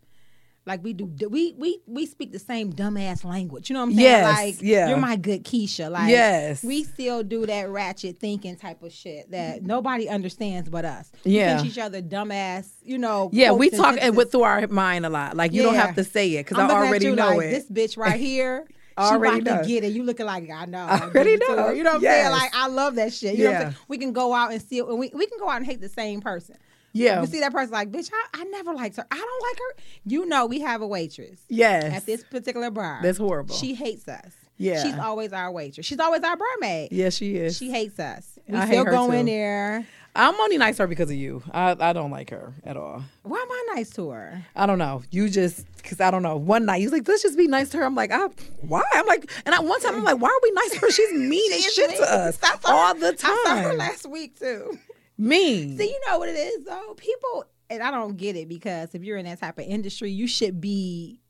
Like 0.66 0.82
we 0.82 0.92
do, 0.94 1.04
we 1.28 1.52
we 1.56 1.78
we 1.86 2.06
speak 2.06 2.32
the 2.32 2.40
same 2.40 2.72
dumbass 2.72 3.24
language. 3.24 3.70
You 3.70 3.74
know 3.74 3.80
what 3.80 3.90
I'm 3.90 3.94
saying? 3.94 4.02
Yes, 4.04 4.36
like 4.36 4.62
yeah. 4.62 4.88
you're 4.88 4.98
my 4.98 5.14
good 5.14 5.44
Keisha. 5.44 5.88
Like 5.88 6.10
Yes. 6.10 6.64
we 6.64 6.82
still 6.82 7.22
do 7.22 7.46
that 7.46 7.70
ratchet 7.70 8.18
thinking 8.18 8.56
type 8.56 8.82
of 8.82 8.92
shit 8.92 9.30
that 9.30 9.62
nobody 9.62 10.08
understands 10.08 10.68
but 10.68 10.84
us. 10.84 11.12
Yeah. 11.22 11.58
we 11.58 11.62
teach 11.62 11.72
each 11.72 11.78
other 11.78 12.02
dumbass. 12.02 12.68
You 12.82 12.98
know. 12.98 13.30
Yeah, 13.32 13.52
we 13.52 13.68
and 13.68 13.76
talk 13.76 13.86
and 13.90 13.94
sentences. 13.98 14.16
with 14.16 14.32
through 14.32 14.42
our 14.42 14.66
mind 14.66 15.06
a 15.06 15.08
lot. 15.10 15.36
Like 15.36 15.52
you 15.52 15.62
don't 15.62 15.76
have 15.76 15.94
to 15.94 16.02
say 16.04 16.32
it 16.34 16.46
because 16.46 16.58
at 16.58 16.68
already 16.68 17.06
you 17.06 17.14
know 17.14 17.36
like, 17.36 17.46
it. 17.46 17.50
This 17.70 17.70
bitch 17.94 17.96
right 17.96 18.20
here. 18.20 18.66
She 18.98 19.04
Already 19.04 19.40
about 19.40 19.56
know. 19.56 19.62
to 19.62 19.68
get 19.68 19.84
it. 19.84 19.92
You 19.92 20.04
looking 20.04 20.24
like 20.24 20.48
I 20.50 20.64
know. 20.64 20.78
I 20.88 21.00
already 21.02 21.32
Give 21.32 21.42
it 21.42 21.46
to 21.48 21.56
know. 21.56 21.68
You 21.68 21.82
know 21.84 21.90
what 21.90 21.96
I'm 21.96 22.00
saying? 22.00 22.30
Like 22.30 22.50
I 22.54 22.66
love 22.68 22.94
that 22.94 23.12
shit. 23.12 23.36
You 23.36 23.44
know 23.44 23.50
what 23.50 23.56
I'm 23.56 23.60
Yeah. 23.60 23.68
saying? 23.72 23.84
We 23.88 23.98
can 23.98 24.12
go 24.14 24.32
out 24.32 24.52
and 24.52 24.62
see 24.62 24.78
it. 24.78 24.88
We, 24.88 25.10
we 25.12 25.26
can 25.26 25.38
go 25.38 25.50
out 25.50 25.58
and 25.58 25.66
hate 25.66 25.82
the 25.82 25.90
same 25.90 26.22
person. 26.22 26.56
Yeah. 26.96 27.20
You 27.20 27.26
see 27.26 27.40
that 27.40 27.52
person 27.52 27.72
like, 27.72 27.90
bitch, 27.90 28.10
I, 28.12 28.40
I 28.40 28.44
never 28.44 28.72
liked 28.74 28.96
her. 28.96 29.06
I 29.10 29.16
don't 29.16 29.42
like 29.50 29.58
her. 29.58 29.82
You 30.04 30.26
know, 30.26 30.46
we 30.46 30.60
have 30.60 30.82
a 30.82 30.86
waitress 30.86 31.40
yes. 31.48 31.84
at 31.84 32.06
this 32.06 32.24
particular 32.24 32.70
bar. 32.70 33.00
That's 33.02 33.18
horrible. 33.18 33.54
She 33.54 33.74
hates 33.74 34.08
us. 34.08 34.32
Yeah. 34.58 34.82
She's 34.82 34.98
always 34.98 35.32
our 35.32 35.50
waitress. 35.50 35.86
She's 35.86 36.00
always 36.00 36.22
our 36.22 36.36
barmaid. 36.36 36.90
yeah, 36.90 37.10
she 37.10 37.36
is. 37.36 37.58
She 37.58 37.70
hates 37.70 37.98
us. 37.98 38.38
We 38.48 38.56
I 38.56 38.60
hate 38.66 38.72
still 38.72 38.84
her 38.86 38.90
go 38.90 39.10
in 39.10 39.26
there. 39.26 39.86
I'm 40.14 40.34
only 40.40 40.56
nice 40.56 40.76
to 40.76 40.84
her 40.84 40.86
because 40.86 41.10
of 41.10 41.16
you. 41.16 41.42
I, 41.52 41.76
I 41.78 41.92
don't 41.92 42.10
like 42.10 42.30
her 42.30 42.54
at 42.64 42.76
all. 42.76 43.04
Why 43.22 43.36
am 43.36 43.50
I 43.50 43.74
nice 43.74 43.90
to 43.90 44.08
her? 44.08 44.46
I 44.56 44.64
don't 44.64 44.78
know. 44.78 45.02
You 45.10 45.28
just 45.28 45.66
because 45.76 46.00
I 46.00 46.10
don't 46.10 46.22
know. 46.22 46.36
One 46.36 46.64
night 46.64 46.80
you 46.80 46.86
was 46.86 46.92
like, 46.92 47.06
let's 47.06 47.22
just 47.22 47.36
be 47.36 47.46
nice 47.46 47.68
to 47.70 47.78
her. 47.78 47.84
I'm 47.84 47.94
like, 47.94 48.10
I, 48.10 48.28
why? 48.62 48.82
I'm 48.94 49.06
like, 49.06 49.30
and 49.44 49.54
I, 49.54 49.60
one 49.60 49.78
time 49.82 49.94
I'm 49.94 50.04
like, 50.04 50.18
why 50.18 50.28
are 50.28 50.40
we 50.42 50.50
nice 50.52 50.70
to 50.70 50.78
her? 50.78 50.90
She's 50.90 51.12
mean 51.12 51.52
as 51.52 51.64
She's 51.64 51.74
shit 51.74 51.90
mean. 51.90 51.98
to 51.98 52.10
us 52.10 52.38
saw 52.38 52.48
her- 52.48 52.58
all 52.64 52.94
the 52.94 53.12
time. 53.12 53.30
I 53.30 53.44
saw 53.44 53.56
her 53.56 53.68
time. 53.68 53.76
last 53.76 54.08
week 54.08 54.38
too. 54.38 54.78
Mean. 55.18 55.76
See, 55.78 55.86
you 55.86 56.00
know 56.08 56.18
what 56.18 56.28
it 56.28 56.36
is 56.36 56.64
though. 56.64 56.94
People, 56.96 57.46
and 57.70 57.82
I 57.82 57.90
don't 57.90 58.16
get 58.16 58.36
it 58.36 58.48
because 58.48 58.94
if 58.94 59.02
you're 59.02 59.16
in 59.16 59.24
that 59.24 59.40
type 59.40 59.58
of 59.58 59.64
industry, 59.64 60.10
you 60.10 60.26
should 60.26 60.60
be 60.60 61.20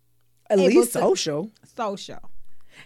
At 0.51 0.59
least 0.59 0.93
social. 0.93 1.51
social. 1.77 2.31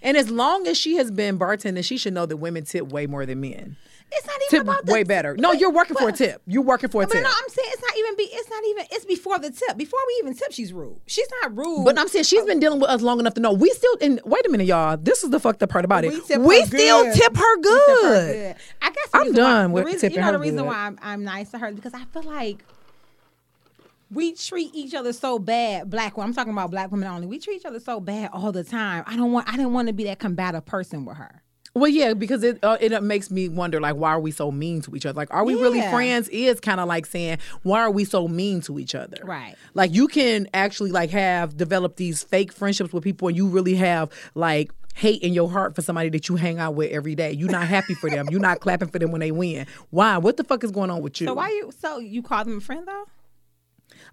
And 0.02 0.16
as 0.16 0.30
long 0.30 0.66
as 0.68 0.78
she 0.78 0.96
has 0.96 1.10
been 1.10 1.38
bartending, 1.38 1.84
she 1.84 1.96
should 1.98 2.14
know 2.14 2.26
that 2.26 2.36
women 2.36 2.64
tip 2.64 2.92
way 2.92 3.06
more 3.06 3.26
than 3.26 3.40
men. 3.40 3.76
It's 4.12 4.26
not 4.26 4.36
even 4.36 4.48
Tip 4.50 4.62
about 4.62 4.86
the 4.86 4.92
way 4.92 5.04
better. 5.04 5.36
No, 5.36 5.52
you're 5.52 5.70
working 5.70 5.96
for 5.96 6.08
a 6.08 6.12
tip. 6.12 6.42
You're 6.46 6.62
working 6.62 6.90
for 6.90 7.02
a 7.02 7.04
tip. 7.06 7.10
But 7.10 7.14
tip. 7.14 7.22
no, 7.24 7.30
I'm 7.30 7.48
saying 7.48 7.68
it's 7.72 7.82
not 7.82 7.96
even 7.96 8.16
be. 8.16 8.22
It's 8.24 8.50
not 8.50 8.64
even. 8.64 8.84
It's 8.90 9.04
before 9.04 9.38
the 9.38 9.50
tip. 9.50 9.76
Before 9.76 10.00
we 10.06 10.16
even 10.22 10.34
tip, 10.36 10.52
she's 10.52 10.72
rude. 10.72 11.00
She's 11.06 11.28
not 11.42 11.56
rude. 11.56 11.84
But 11.84 11.98
I'm 11.98 12.08
saying 12.08 12.24
she's 12.24 12.44
been 12.44 12.58
dealing 12.58 12.80
with 12.80 12.90
us 12.90 13.02
long 13.02 13.20
enough 13.20 13.34
to 13.34 13.40
know. 13.40 13.52
We 13.52 13.70
still 13.70 13.96
and 14.00 14.20
wait 14.24 14.44
a 14.46 14.50
minute, 14.50 14.66
y'all. 14.66 14.96
This 14.96 15.22
is 15.22 15.30
the 15.30 15.38
fucked 15.38 15.62
up 15.62 15.70
part 15.70 15.84
about 15.84 16.04
it. 16.04 16.10
We 16.12 16.20
tip 16.22 16.40
We 16.40 16.62
still 16.64 17.04
good. 17.04 17.14
tip 17.14 17.36
her 17.36 17.56
We 17.56 17.62
tip 17.62 17.72
her 17.72 17.86
good. 18.02 18.32
good. 18.34 18.56
I 18.82 18.90
guess 18.90 19.08
I'm 19.14 19.32
done 19.32 19.70
why, 19.72 19.74
with 19.74 19.86
reason, 19.86 20.00
tipping 20.00 20.14
You 20.16 20.20
know 20.20 20.26
her 20.26 20.32
the 20.32 20.38
reason 20.38 20.56
good. 20.58 20.66
why 20.66 20.74
I'm, 20.74 20.98
I'm 21.02 21.24
nice 21.24 21.50
to 21.52 21.58
her 21.58 21.70
because 21.72 21.94
I 21.94 22.04
feel 22.06 22.24
like 22.24 22.64
we 24.10 24.32
treat 24.34 24.74
each 24.74 24.94
other 24.94 25.12
so 25.12 25.38
bad. 25.38 25.88
Black 25.88 26.16
women. 26.16 26.30
I'm 26.30 26.34
talking 26.34 26.52
about 26.52 26.70
black 26.72 26.90
women 26.90 27.06
only. 27.08 27.28
We 27.28 27.38
treat 27.38 27.56
each 27.56 27.64
other 27.64 27.78
so 27.78 28.00
bad 28.00 28.30
all 28.32 28.50
the 28.50 28.64
time. 28.64 29.04
I 29.06 29.16
don't 29.16 29.30
want. 29.30 29.46
I 29.48 29.52
didn't 29.52 29.72
want 29.72 29.86
to 29.88 29.94
be 29.94 30.04
that 30.04 30.18
combative 30.18 30.66
person 30.66 31.04
with 31.04 31.16
her. 31.16 31.42
Well, 31.74 31.88
yeah, 31.88 32.14
because 32.14 32.42
it 32.42 32.58
uh, 32.62 32.78
it 32.80 33.00
makes 33.02 33.30
me 33.30 33.48
wonder, 33.48 33.80
like, 33.80 33.94
why 33.94 34.10
are 34.10 34.20
we 34.20 34.32
so 34.32 34.50
mean 34.50 34.82
to 34.82 34.96
each 34.96 35.06
other? 35.06 35.16
Like, 35.16 35.32
are 35.32 35.44
we 35.44 35.54
really 35.54 35.80
friends? 35.82 36.28
Is 36.28 36.58
kind 36.58 36.80
of 36.80 36.88
like 36.88 37.06
saying, 37.06 37.38
why 37.62 37.80
are 37.80 37.90
we 37.90 38.04
so 38.04 38.26
mean 38.26 38.60
to 38.62 38.78
each 38.78 38.94
other? 38.94 39.18
Right. 39.22 39.54
Like, 39.74 39.94
you 39.94 40.08
can 40.08 40.48
actually 40.52 40.90
like 40.90 41.10
have 41.10 41.56
developed 41.56 41.96
these 41.96 42.24
fake 42.24 42.52
friendships 42.52 42.92
with 42.92 43.04
people, 43.04 43.28
and 43.28 43.36
you 43.36 43.46
really 43.46 43.76
have 43.76 44.10
like 44.34 44.72
hate 44.94 45.22
in 45.22 45.32
your 45.32 45.48
heart 45.48 45.76
for 45.76 45.82
somebody 45.82 46.08
that 46.10 46.28
you 46.28 46.36
hang 46.36 46.58
out 46.58 46.74
with 46.74 46.90
every 46.90 47.14
day. 47.14 47.30
You're 47.32 47.50
not 47.50 47.68
happy 47.68 47.94
for 47.94 48.10
them. 48.10 48.26
You're 48.30 48.40
not 48.40 48.60
clapping 48.60 48.88
for 48.88 48.98
them 48.98 49.12
when 49.12 49.20
they 49.20 49.30
win. 49.30 49.66
Why? 49.90 50.18
What 50.18 50.36
the 50.36 50.44
fuck 50.44 50.64
is 50.64 50.72
going 50.72 50.90
on 50.90 51.02
with 51.02 51.20
you? 51.20 51.28
So 51.28 51.34
why 51.34 51.50
you? 51.50 51.70
So 51.78 51.98
you 51.98 52.22
call 52.22 52.44
them 52.44 52.58
a 52.58 52.60
friend 52.60 52.86
though? 52.86 53.04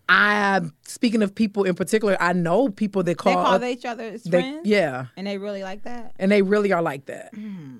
I 0.09 0.61
speaking 0.83 1.21
of 1.21 1.35
people 1.35 1.63
in 1.63 1.75
particular, 1.75 2.15
I 2.19 2.33
know 2.33 2.69
people 2.69 3.03
that 3.03 3.17
call, 3.17 3.33
They 3.33 3.35
call 3.35 3.63
each 3.65 3.85
other 3.85 4.11
they- 4.17 4.29
friends. 4.29 4.61
yeah, 4.67 5.07
And 5.17 5.27
they 5.27 5.37
really 5.37 5.63
like 5.63 5.83
that. 5.83 6.13
and 6.19 6.31
they 6.31 6.41
really 6.41 6.71
are 6.71 6.81
like 6.81 7.05
that. 7.07 7.33
Hmm. 7.33 7.77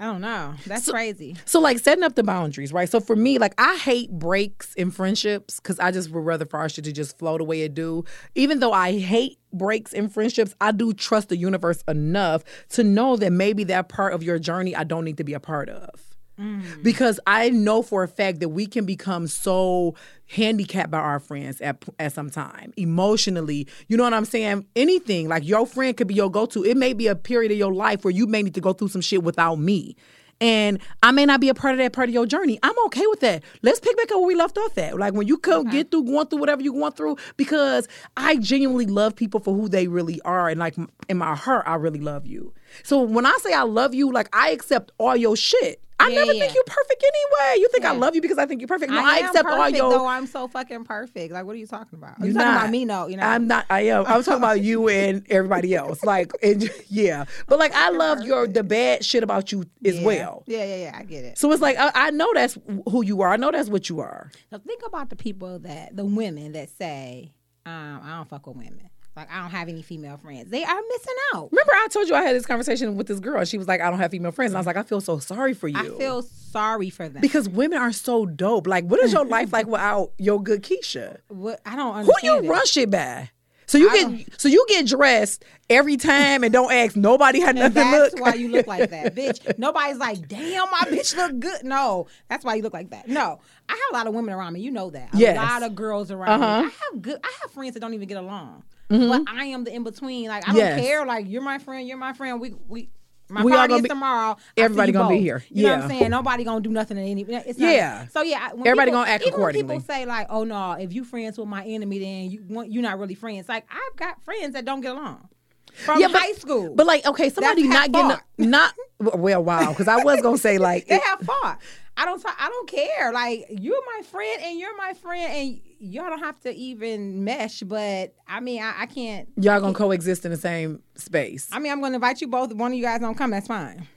I 0.00 0.02
don't 0.02 0.20
know. 0.20 0.54
That's 0.64 0.88
crazy. 0.88 1.34
So 1.44 1.58
like 1.58 1.80
setting 1.80 2.04
up 2.04 2.14
the 2.14 2.22
boundaries, 2.22 2.72
right? 2.72 2.88
So 2.88 3.00
for 3.00 3.16
me, 3.16 3.38
like 3.38 3.52
I 3.58 3.74
hate 3.78 4.12
breaks 4.12 4.72
in 4.74 4.92
friendships 4.92 5.58
because 5.58 5.80
I 5.80 5.90
just 5.90 6.10
would 6.12 6.24
rather 6.24 6.46
for 6.46 6.60
our 6.60 6.68
shit 6.68 6.84
to 6.84 6.92
just 6.92 7.18
flow 7.18 7.36
the 7.36 7.42
way 7.42 7.62
it 7.62 7.74
do. 7.74 8.04
Even 8.36 8.60
though 8.60 8.72
I 8.72 8.96
hate 8.96 9.38
breaks 9.52 9.92
in 9.92 10.08
friendships, 10.08 10.54
I 10.60 10.70
do 10.70 10.92
trust 10.92 11.30
the 11.30 11.36
universe 11.36 11.82
enough 11.88 12.44
to 12.70 12.84
know 12.84 13.16
that 13.16 13.32
maybe 13.32 13.64
that 13.64 13.88
part 13.88 14.14
of 14.14 14.22
your 14.22 14.38
journey 14.38 14.76
I 14.76 14.84
don't 14.84 15.04
need 15.04 15.16
to 15.16 15.24
be 15.24 15.34
a 15.34 15.40
part 15.40 15.68
of. 15.68 16.07
Mm. 16.38 16.82
Because 16.82 17.18
I 17.26 17.50
know 17.50 17.82
for 17.82 18.02
a 18.02 18.08
fact 18.08 18.40
that 18.40 18.50
we 18.50 18.66
can 18.66 18.84
become 18.84 19.26
so 19.26 19.94
handicapped 20.26 20.90
by 20.90 20.98
our 20.98 21.18
friends 21.18 21.60
at 21.60 21.84
at 21.98 22.12
some 22.12 22.30
time 22.30 22.72
emotionally. 22.76 23.66
You 23.88 23.96
know 23.96 24.04
what 24.04 24.14
I'm 24.14 24.24
saying? 24.24 24.66
Anything 24.76 25.28
like 25.28 25.46
your 25.46 25.66
friend 25.66 25.96
could 25.96 26.06
be 26.06 26.14
your 26.14 26.30
go 26.30 26.46
to. 26.46 26.64
It 26.64 26.76
may 26.76 26.92
be 26.92 27.06
a 27.06 27.16
period 27.16 27.50
of 27.50 27.58
your 27.58 27.74
life 27.74 28.04
where 28.04 28.12
you 28.12 28.26
may 28.26 28.42
need 28.42 28.54
to 28.54 28.60
go 28.60 28.72
through 28.72 28.88
some 28.88 29.00
shit 29.00 29.22
without 29.22 29.56
me. 29.56 29.96
And 30.40 30.80
I 31.02 31.10
may 31.10 31.26
not 31.26 31.40
be 31.40 31.48
a 31.48 31.54
part 31.54 31.72
of 31.74 31.78
that 31.78 31.92
part 31.92 32.08
of 32.08 32.14
your 32.14 32.26
journey. 32.26 32.58
I'm 32.62 32.78
okay 32.86 33.06
with 33.08 33.20
that. 33.20 33.42
Let's 33.62 33.80
pick 33.80 33.96
back 33.96 34.12
up 34.12 34.18
where 34.18 34.26
we 34.26 34.36
left 34.36 34.56
off 34.56 34.78
at. 34.78 34.96
Like 34.96 35.14
when 35.14 35.26
you 35.26 35.36
come 35.36 35.68
get 35.68 35.90
through 35.90 36.04
going 36.04 36.28
through 36.28 36.38
whatever 36.38 36.62
you're 36.62 36.74
going 36.74 36.92
through, 36.92 37.16
because 37.36 37.88
I 38.16 38.36
genuinely 38.36 38.86
love 38.86 39.16
people 39.16 39.40
for 39.40 39.52
who 39.52 39.68
they 39.68 39.88
really 39.88 40.20
are. 40.22 40.48
And 40.48 40.60
like 40.60 40.76
in 41.08 41.18
my 41.18 41.34
heart, 41.34 41.64
I 41.66 41.74
really 41.74 42.00
love 42.00 42.26
you. 42.26 42.52
So 42.84 43.02
when 43.02 43.26
I 43.26 43.36
say 43.42 43.52
I 43.52 43.62
love 43.62 43.94
you, 43.94 44.12
like 44.12 44.28
I 44.32 44.50
accept 44.50 44.92
all 44.98 45.16
your 45.16 45.36
shit. 45.36 45.82
I 46.00 46.08
Yeah, 46.08 46.20
never 46.20 46.32
yeah. 46.32 46.40
think 46.42 46.54
you're 46.54 46.64
perfect 46.64 47.04
anyway. 47.04 47.60
You 47.60 47.68
think 47.72 47.84
I 47.84 47.92
love 47.92 48.14
you 48.14 48.20
because 48.20 48.38
I 48.38 48.46
think 48.46 48.60
you're 48.60 48.68
perfect. 48.68 48.92
No, 48.92 48.98
I, 48.98 49.02
I, 49.02 49.18
accept 49.18 49.44
perfect, 49.44 49.58
all 49.58 49.68
your 49.70 49.90
though. 49.90 50.06
I'm 50.06 50.26
so 50.26 50.46
fucking 50.46 50.84
perfect. 50.84 51.32
Like, 51.32 51.44
what 51.44 51.54
are 51.54 51.58
you 51.58 51.66
talking 51.66 51.98
about? 51.98 52.20
Are 52.20 52.26
you 52.26 52.32
You're 52.32 52.42
talking 52.42 52.56
about 52.56 52.70
me? 52.70 52.84
No, 52.84 53.08
you 53.08 53.16
know. 53.16 53.24
I'm 53.24 53.48
not. 53.48 53.66
I 53.68 53.82
am. 53.82 54.06
I'm 54.06 54.22
talking 54.22 54.38
about 54.38 54.60
you 54.60 54.88
and 54.88 55.26
everybody 55.30 55.74
else. 55.74 56.04
Like, 56.04 56.32
and, 56.42 56.70
yeah. 56.88 57.24
But 57.48 57.58
like, 57.58 57.72
I 57.74 57.90
love 57.90 58.22
your 58.22 58.46
the 58.46 58.62
bad 58.62 59.04
shit 59.04 59.22
about 59.22 59.50
you 59.50 59.64
as 59.84 59.98
yeah. 59.98 60.06
well. 60.06 60.44
Yeah, 60.46 60.64
yeah, 60.64 60.76
yeah. 60.76 60.96
I 60.98 61.02
get 61.02 61.24
it. 61.24 61.38
So 61.38 61.50
it's 61.50 61.62
like 61.62 61.76
I, 61.78 61.90
I 61.94 62.10
know 62.10 62.30
that's 62.32 62.56
who 62.88 63.04
you 63.04 63.22
are. 63.22 63.30
I 63.30 63.36
know 63.36 63.50
that's 63.50 63.68
what 63.68 63.88
you 63.88 64.00
are. 64.00 64.30
Now 64.52 64.58
think 64.58 64.82
about 64.86 65.10
the 65.10 65.16
people 65.16 65.58
that 65.60 65.96
the 65.96 66.04
women 66.04 66.52
that 66.52 66.70
say, 66.70 67.32
um, 67.66 68.00
I 68.04 68.16
don't 68.16 68.28
fuck 68.28 68.46
with 68.46 68.56
women. 68.56 68.90
Like 69.18 69.32
I 69.32 69.40
don't 69.40 69.50
have 69.50 69.68
any 69.68 69.82
female 69.82 70.16
friends. 70.16 70.50
They 70.50 70.62
are 70.64 70.80
missing 70.88 71.14
out. 71.34 71.48
Remember, 71.50 71.72
I 71.72 71.88
told 71.90 72.08
you 72.08 72.14
I 72.14 72.22
had 72.22 72.36
this 72.36 72.46
conversation 72.46 72.96
with 72.96 73.06
this 73.08 73.18
girl. 73.20 73.44
She 73.44 73.58
was 73.58 73.66
like, 73.66 73.80
"I 73.80 73.90
don't 73.90 73.98
have 73.98 74.10
female 74.12 74.30
friends." 74.32 74.52
And 74.52 74.58
I 74.58 74.60
was 74.60 74.66
like, 74.66 74.76
"I 74.76 74.82
feel 74.84 75.00
so 75.00 75.18
sorry 75.18 75.54
for 75.54 75.66
you." 75.68 75.76
I 75.76 75.98
feel 75.98 76.22
sorry 76.22 76.88
for 76.90 77.08
them. 77.08 77.20
because 77.20 77.48
women 77.48 77.78
are 77.78 77.92
so 77.92 78.26
dope. 78.26 78.66
Like, 78.66 78.84
what 78.84 79.00
is 79.00 79.12
your 79.12 79.24
life 79.36 79.52
like 79.52 79.66
without 79.66 80.12
your 80.18 80.42
good 80.42 80.62
Keisha? 80.62 81.18
what 81.28 81.60
I 81.66 81.74
don't 81.76 81.92
Who 81.94 81.98
understand. 82.00 82.44
you 82.44 82.50
rush 82.50 82.76
it. 82.76 82.90
by? 82.90 83.30
So 83.66 83.76
you 83.76 83.90
I 83.90 83.94
get 83.94 84.02
don't- 84.04 84.40
so 84.40 84.48
you 84.48 84.64
get 84.68 84.86
dressed 84.86 85.44
every 85.68 85.98
time 85.98 86.42
and 86.42 86.50
don't 86.52 86.72
ask 86.72 86.96
nobody 86.96 87.40
how 87.40 87.48
And 87.50 87.58
nothing 87.58 87.90
that's 87.90 88.14
look. 88.14 88.22
why 88.24 88.32
you 88.34 88.48
look 88.48 88.66
like 88.74 88.88
that, 88.88 89.14
bitch. 89.14 89.58
Nobody's 89.58 89.98
like, 89.98 90.26
damn, 90.26 90.70
my 90.70 90.84
bitch 90.86 91.14
look 91.14 91.38
good. 91.38 91.64
No, 91.64 92.06
that's 92.30 92.46
why 92.46 92.54
you 92.54 92.62
look 92.62 92.72
like 92.72 92.88
that. 92.90 93.08
No, 93.08 93.40
I 93.68 93.72
have 93.72 93.80
a 93.90 93.94
lot 93.94 94.06
of 94.06 94.14
women 94.14 94.32
around 94.32 94.54
me. 94.54 94.60
You 94.60 94.70
know 94.70 94.88
that. 94.90 95.12
A 95.12 95.16
Yes. 95.18 95.36
lot 95.36 95.62
of 95.62 95.74
girls 95.74 96.10
around 96.10 96.42
Uh-huh. 96.42 96.62
me. 96.62 96.68
I 96.68 96.70
have 96.92 97.02
good. 97.02 97.20
I 97.22 97.30
have 97.42 97.50
friends 97.50 97.74
that 97.74 97.80
don't 97.80 97.92
even 97.92 98.08
get 98.08 98.16
along. 98.16 98.62
Mm-hmm. 98.90 99.08
But 99.24 99.32
I 99.34 99.44
am 99.46 99.64
the 99.64 99.74
in 99.74 99.84
between. 99.84 100.28
Like 100.28 100.48
I 100.48 100.52
don't 100.52 100.80
care. 100.80 101.04
Like 101.04 101.26
you're 101.28 101.42
my 101.42 101.58
friend. 101.58 101.86
You're 101.86 101.98
my 101.98 102.12
friend. 102.12 102.40
We 102.40 102.54
we. 102.66 102.90
My 103.30 103.42
We 103.44 103.52
party 103.52 103.74
is 103.74 103.82
be- 103.82 103.88
tomorrow. 103.90 104.38
Everybody 104.56 104.90
gonna 104.90 105.10
be 105.14 105.20
here. 105.20 105.44
You 105.50 105.64
know 105.66 105.74
what 105.76 105.82
I'm 105.82 105.88
saying? 105.90 106.10
Nobody 106.10 106.44
gonna 106.44 106.62
do 106.62 106.70
nothing 106.70 106.96
to 106.96 107.02
any. 107.02 107.20
It's 107.28 107.58
not, 107.58 107.68
Yeah. 107.74 108.06
So 108.08 108.22
yeah, 108.22 108.52
when 108.54 108.66
Everybody 108.66 108.90
people- 108.90 109.02
gonna 109.02 109.10
act 109.10 109.22
even 109.24 109.34
accordingly. 109.34 109.74
People 109.76 109.86
say 109.94 110.06
like, 110.06 110.28
"Oh 110.30 110.44
no, 110.44 110.72
if 110.72 110.94
you 110.94 111.04
friends 111.04 111.36
with 111.36 111.46
my 111.46 111.62
enemy, 111.62 111.98
then 111.98 112.30
you 112.30 112.64
you're 112.66 112.82
not 112.82 112.98
really 112.98 113.14
friends." 113.14 113.46
Like 113.46 113.66
I've 113.70 113.96
got 113.96 114.22
friends 114.24 114.54
that 114.54 114.64
don't 114.64 114.80
get 114.80 114.92
along 114.92 115.28
from 115.78 116.00
Yeah, 116.00 116.08
but- 116.08 116.20
high 116.20 116.32
school. 116.32 116.74
But 116.74 116.86
like, 116.86 117.06
okay, 117.06 117.30
somebody 117.30 117.66
not 117.68 117.92
getting 117.92 118.18
not 118.50 118.74
well, 118.98 119.42
wow. 119.44 119.70
Because 119.70 119.88
I 119.88 120.02
was 120.02 120.20
gonna 120.22 120.38
say 120.38 120.58
like, 120.58 120.86
they 120.86 120.98
have 120.98 121.20
fought. 121.20 121.58
I 121.96 122.04
don't. 122.04 122.20
talk- 122.20 122.36
I 122.38 122.48
don't 122.48 122.68
care. 122.70 123.12
Like 123.12 123.46
you're 123.50 123.82
my 123.96 124.02
friend, 124.04 124.40
and 124.42 124.58
you're 124.58 124.76
my 124.76 124.92
friend, 124.94 125.32
and 125.32 125.60
y'all 125.80 126.08
don't 126.08 126.20
have 126.20 126.38
to 126.42 126.54
even 126.54 127.24
mesh. 127.24 127.60
But 127.60 128.14
I 128.28 128.38
mean, 128.38 128.62
I, 128.62 128.82
I 128.82 128.86
can't. 128.86 129.28
y'all 129.36 129.60
gonna 129.60 129.74
coexist 129.74 130.24
in 130.24 130.30
the 130.30 130.36
same 130.36 130.80
space. 130.94 131.48
I 131.50 131.58
mean, 131.58 131.72
I'm 131.72 131.80
going 131.80 131.90
to 131.92 131.96
invite 131.96 132.20
you 132.20 132.28
both. 132.28 132.52
One 132.52 132.70
of 132.72 132.78
you 132.78 132.84
guys 132.84 133.00
don't 133.00 133.16
come. 133.16 133.30
That's 133.32 133.48
fine. 133.48 133.88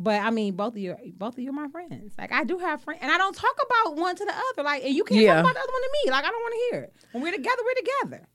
But 0.00 0.20
I 0.20 0.30
mean, 0.30 0.54
both 0.56 0.74
of 0.74 0.78
you, 0.78 0.96
both 1.16 1.34
of 1.34 1.38
you 1.40 1.50
are 1.50 1.52
my 1.52 1.68
friends. 1.68 2.12
Like 2.18 2.32
I 2.32 2.42
do 2.44 2.58
have 2.58 2.82
friends, 2.82 3.00
and 3.02 3.10
I 3.12 3.18
don't 3.18 3.34
talk 3.34 3.56
about 3.66 3.96
one 3.96 4.16
to 4.16 4.24
the 4.24 4.32
other. 4.50 4.62
Like, 4.64 4.84
and 4.84 4.94
you 4.94 5.04
can't 5.04 5.20
Yeah. 5.20 5.34
talk 5.34 5.44
about 5.44 5.54
the 5.54 5.60
other 5.60 5.72
one 5.72 5.82
to 5.82 5.90
me. 6.04 6.10
Like 6.10 6.24
I 6.24 6.30
don't 6.30 6.40
want 6.42 6.54
to 6.54 6.60
hear 6.76 6.82
it. 6.84 6.92
When 7.12 7.22
we're 7.22 7.32
together, 7.32 7.62
we're 7.64 7.74
together. 8.08 8.28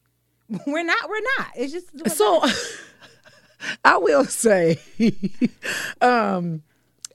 We're 0.68 0.84
not. 0.84 1.10
We're 1.10 1.22
not. 1.38 1.48
It's 1.56 1.74
just 1.74 2.16
So 2.16 2.44
I 3.86 3.98
will 3.98 4.26
say, 4.26 4.80
um, 6.02 6.63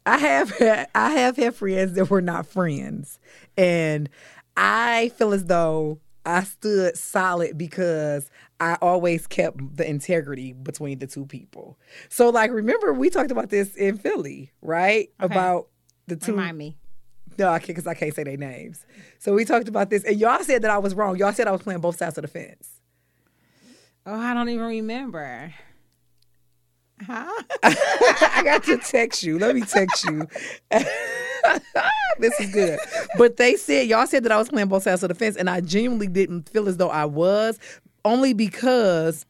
I 0.06 0.18
have 0.18 0.50
had, 0.50 0.88
I 0.94 1.10
have 1.10 1.36
had 1.36 1.54
friends 1.54 1.94
that 1.94 2.10
were 2.10 2.22
not 2.22 2.46
friends, 2.46 3.18
and 3.56 4.08
I 4.56 5.10
feel 5.16 5.32
as 5.32 5.44
though 5.44 6.00
I 6.24 6.44
stood 6.44 6.96
solid 6.96 7.56
because 7.56 8.30
I 8.60 8.76
always 8.80 9.26
kept 9.26 9.76
the 9.76 9.88
integrity 9.88 10.52
between 10.52 10.98
the 10.98 11.06
two 11.06 11.26
people. 11.26 11.78
So, 12.08 12.30
like, 12.30 12.50
remember 12.50 12.92
we 12.92 13.10
talked 13.10 13.30
about 13.30 13.50
this 13.50 13.74
in 13.76 13.98
Philly, 13.98 14.52
right? 14.62 15.10
About 15.20 15.68
the 16.06 16.16
two. 16.16 16.32
remind 16.32 16.58
me. 16.58 16.76
No, 17.38 17.50
I 17.50 17.58
can't 17.60 17.68
because 17.68 17.86
I 17.86 17.94
can't 17.94 18.12
say 18.14 18.24
their 18.24 18.36
names. 18.36 18.84
So 19.18 19.32
we 19.32 19.44
talked 19.44 19.68
about 19.68 19.90
this, 19.90 20.02
and 20.04 20.18
y'all 20.18 20.42
said 20.42 20.62
that 20.62 20.70
I 20.70 20.78
was 20.78 20.94
wrong. 20.94 21.16
Y'all 21.18 21.32
said 21.32 21.46
I 21.46 21.52
was 21.52 21.62
playing 21.62 21.80
both 21.80 21.96
sides 21.96 22.18
of 22.18 22.22
the 22.22 22.28
fence. 22.28 22.77
Oh, 24.10 24.18
I 24.18 24.32
don't 24.32 24.48
even 24.48 24.64
remember. 24.64 25.52
Huh? 27.06 27.42
I 27.62 28.40
got 28.42 28.64
to 28.64 28.78
text 28.78 29.22
you. 29.22 29.38
Let 29.38 29.54
me 29.54 29.60
text 29.60 30.02
you. 30.06 30.26
this 32.18 32.40
is 32.40 32.50
good. 32.50 32.78
But 33.18 33.36
they 33.36 33.56
said, 33.56 33.86
y'all 33.86 34.06
said 34.06 34.24
that 34.24 34.32
I 34.32 34.38
was 34.38 34.48
playing 34.48 34.68
both 34.68 34.84
sides 34.84 35.02
of 35.02 35.10
the 35.10 35.14
fence, 35.14 35.36
and 35.36 35.50
I 35.50 35.60
genuinely 35.60 36.06
didn't 36.06 36.48
feel 36.48 36.68
as 36.68 36.78
though 36.78 36.88
I 36.88 37.04
was, 37.04 37.58
only 38.02 38.32
because 38.32 39.26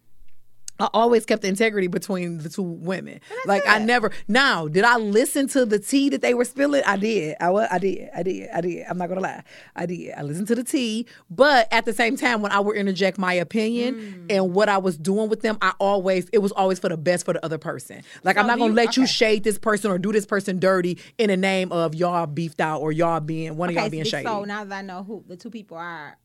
I 0.80 0.88
always 0.94 1.24
kept 1.26 1.42
the 1.42 1.48
integrity 1.48 1.86
between 1.88 2.38
the 2.38 2.48
two 2.48 2.62
women. 2.62 3.20
Like 3.46 3.62
I 3.66 3.78
never. 3.78 4.10
Now, 4.28 4.68
did 4.68 4.84
I 4.84 4.96
listen 4.96 5.48
to 5.48 5.66
the 5.66 5.78
tea 5.78 6.08
that 6.10 6.22
they 6.22 6.34
were 6.34 6.44
spilling? 6.44 6.82
I 6.86 6.96
did. 6.96 7.36
I 7.40 7.50
was. 7.50 7.68
I 7.70 7.78
did. 7.78 8.08
I 8.14 8.22
did. 8.22 8.48
I 8.54 8.60
did. 8.60 8.86
I'm 8.88 8.96
not 8.98 9.08
gonna 9.08 9.20
lie. 9.20 9.42
I 9.74 9.86
did. 9.86 10.12
I 10.16 10.22
listened 10.22 10.46
to 10.48 10.54
the 10.54 10.64
tea, 10.64 11.06
but 11.30 11.66
at 11.72 11.84
the 11.84 11.92
same 11.92 12.16
time, 12.16 12.42
when 12.42 12.52
I 12.52 12.60
would 12.60 12.76
interject 12.76 13.18
my 13.18 13.32
opinion 13.34 13.94
Mm. 13.98 14.26
and 14.36 14.54
what 14.54 14.68
I 14.68 14.78
was 14.78 14.96
doing 14.98 15.28
with 15.28 15.40
them, 15.40 15.58
I 15.62 15.72
always 15.78 16.28
it 16.32 16.38
was 16.38 16.52
always 16.52 16.78
for 16.78 16.88
the 16.88 16.96
best 16.96 17.24
for 17.24 17.32
the 17.34 17.44
other 17.44 17.58
person. 17.58 18.02
Like 18.22 18.36
I'm 18.36 18.46
not 18.46 18.58
gonna 18.58 18.70
you- 18.70 18.76
let 18.76 18.96
you 18.96 19.06
shade 19.06 19.44
this 19.44 19.58
person 19.58 19.90
or 19.90 19.98
do 19.98 20.12
this 20.12 20.26
person 20.26 20.58
dirty 20.58 20.98
in 21.18 21.28
the 21.30 21.36
name 21.36 21.72
of 21.72 21.94
y'all 21.94 22.26
beefed 22.26 22.60
out 22.60 22.80
or 22.80 22.92
y'all 22.92 23.20
being 23.20 23.56
one 23.56 23.68
of 23.68 23.74
y'all 23.74 23.88
being 23.90 24.04
so- 24.04 24.10
shady. 24.10 24.26
So 24.26 24.44
now 24.44 24.64
that 24.64 24.78
I 24.78 24.82
know 24.82 25.02
who 25.02 25.24
the 25.26 25.36
two 25.36 25.50
people 25.50 25.76
are, 25.76 26.16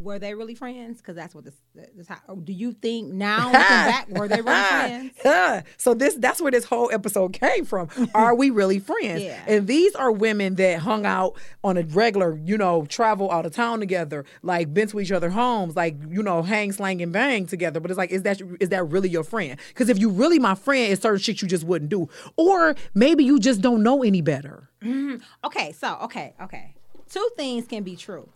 were 0.00 0.18
they 0.18 0.34
really 0.34 0.54
friends? 0.54 0.98
Because 0.98 1.14
that's 1.14 1.34
what 1.34 1.44
this. 1.44 1.54
this 1.94 2.08
how, 2.08 2.18
oh, 2.28 2.36
do 2.36 2.52
you 2.52 2.72
think 2.72 3.12
now 3.12 3.44
looking 3.46 3.60
back, 3.60 4.08
were 4.08 4.26
they 4.28 4.40
really 4.40 4.62
friends? 5.22 5.64
So 5.76 5.94
this 5.94 6.14
that's 6.14 6.40
where 6.40 6.50
this 6.50 6.64
whole 6.64 6.90
episode 6.92 7.32
came 7.32 7.64
from. 7.64 7.88
Are 8.14 8.34
we 8.34 8.50
really 8.50 8.78
friends? 8.78 9.22
Yeah. 9.22 9.42
And 9.46 9.66
these 9.66 9.94
are 9.94 10.10
women 10.10 10.54
that 10.56 10.80
hung 10.80 11.04
out 11.04 11.36
on 11.62 11.76
a 11.76 11.82
regular, 11.82 12.38
you 12.44 12.56
know, 12.56 12.86
travel 12.86 13.30
out 13.30 13.46
of 13.46 13.52
town 13.52 13.80
together, 13.80 14.24
like 14.42 14.72
been 14.72 14.88
to 14.88 15.00
each 15.00 15.12
other 15.12 15.30
homes, 15.30 15.76
like 15.76 15.96
you 16.08 16.22
know, 16.22 16.42
hang, 16.42 16.72
slang, 16.72 17.02
and 17.02 17.12
bang 17.12 17.46
together. 17.46 17.80
But 17.80 17.90
it's 17.90 17.98
like, 17.98 18.10
is 18.10 18.22
that 18.22 18.40
is 18.60 18.70
that 18.70 18.84
really 18.84 19.08
your 19.08 19.24
friend? 19.24 19.58
Because 19.68 19.88
if 19.88 19.98
you 19.98 20.08
really 20.08 20.38
my 20.38 20.54
friend, 20.54 20.92
it's 20.92 21.02
certain 21.02 21.18
shit 21.20 21.42
you 21.42 21.48
just 21.48 21.64
wouldn't 21.64 21.90
do, 21.90 22.08
or 22.36 22.74
maybe 22.94 23.24
you 23.24 23.38
just 23.38 23.60
don't 23.60 23.82
know 23.82 24.02
any 24.02 24.22
better. 24.22 24.68
Mm-hmm. 24.82 25.16
Okay, 25.44 25.72
so 25.72 25.98
okay, 26.02 26.34
okay. 26.42 26.74
Two 27.08 27.28
things 27.36 27.66
can 27.66 27.82
be 27.82 27.96
true. 27.96 28.28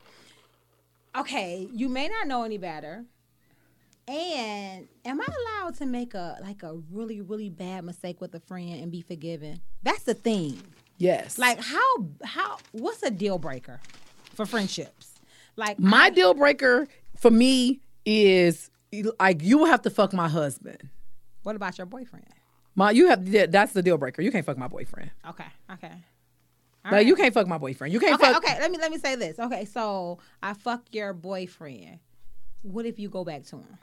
Okay, 1.17 1.69
you 1.73 1.89
may 1.89 2.09
not 2.09 2.27
know 2.27 2.43
any 2.45 2.59
better. 2.59 3.05
And 4.07 4.87
am 5.05 5.21
I 5.21 5.27
allowed 5.63 5.77
to 5.77 5.87
make 5.87 6.13
a 6.15 6.37
like 6.43 6.63
a 6.63 6.75
really 6.91 7.21
really 7.23 7.49
bad 7.49 7.85
mistake 7.85 8.21
with 8.21 8.35
a 8.35 8.41
friend 8.41 8.83
and 8.83 8.93
be 8.93 9.01
forgiven? 9.01 9.61
That's 9.83 10.03
the 10.03 10.13
thing. 10.15 10.61
Yes. 10.99 11.39
Like 11.39 11.59
how 11.61 12.07
how 12.23 12.59
what's 12.73 13.03
a 13.03 13.11
deal 13.11 13.39
breaker 13.39 13.81
for 14.35 14.45
friendships? 14.45 15.15
Like 15.57 15.79
my 15.79 16.05
I- 16.07 16.11
deal 16.11 16.35
breaker 16.35 16.87
for 17.17 17.31
me 17.31 17.81
is 18.05 18.71
like 19.19 19.43
you 19.43 19.57
will 19.59 19.67
have 19.67 19.83
to 19.83 19.91
fuck 19.91 20.13
my 20.13 20.29
husband. 20.29 20.91
what 21.43 21.57
about 21.57 21.79
your 21.79 21.87
boyfriend? 21.87 22.27
My 22.75 22.91
you 22.91 23.09
have 23.09 23.31
that's 23.51 23.73
the 23.73 23.83
deal 23.83 23.97
breaker. 23.97 24.21
You 24.21 24.31
can't 24.31 24.45
fuck 24.45 24.59
my 24.59 24.69
boyfriend. 24.69 25.13
Okay, 25.31 25.47
okay. 25.73 25.93
Like 26.91 27.07
you 27.07 27.17
can't 27.17 27.33
fuck 27.33 27.47
my 27.47 27.57
boyfriend. 27.59 27.93
You 27.95 28.01
can't 28.01 28.15
Okay, 28.21 28.33
fuck. 28.33 28.45
okay. 28.45 28.59
Let 28.61 28.71
me 28.71 28.79
let 28.79 28.91
me 28.91 28.99
say 28.99 29.15
this. 29.17 29.39
Okay, 29.39 29.65
so 29.65 30.19
I 30.43 30.53
fuck 30.55 30.83
your 30.93 31.13
boyfriend. 31.15 31.99
What 32.63 32.85
if 32.87 32.99
you 32.99 33.09
go 33.09 33.25
back 33.25 33.45
to 33.45 33.57
him? 33.57 33.79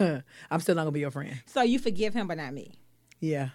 I'm 0.50 0.60
still 0.60 0.74
not 0.76 0.82
gonna 0.82 0.92
be 0.92 1.00
your 1.00 1.10
friend. 1.10 1.42
So 1.46 1.62
you 1.62 1.78
forgive 1.78 2.14
him, 2.14 2.26
but 2.28 2.36
not 2.36 2.52
me. 2.54 2.74
Yeah, 3.20 3.48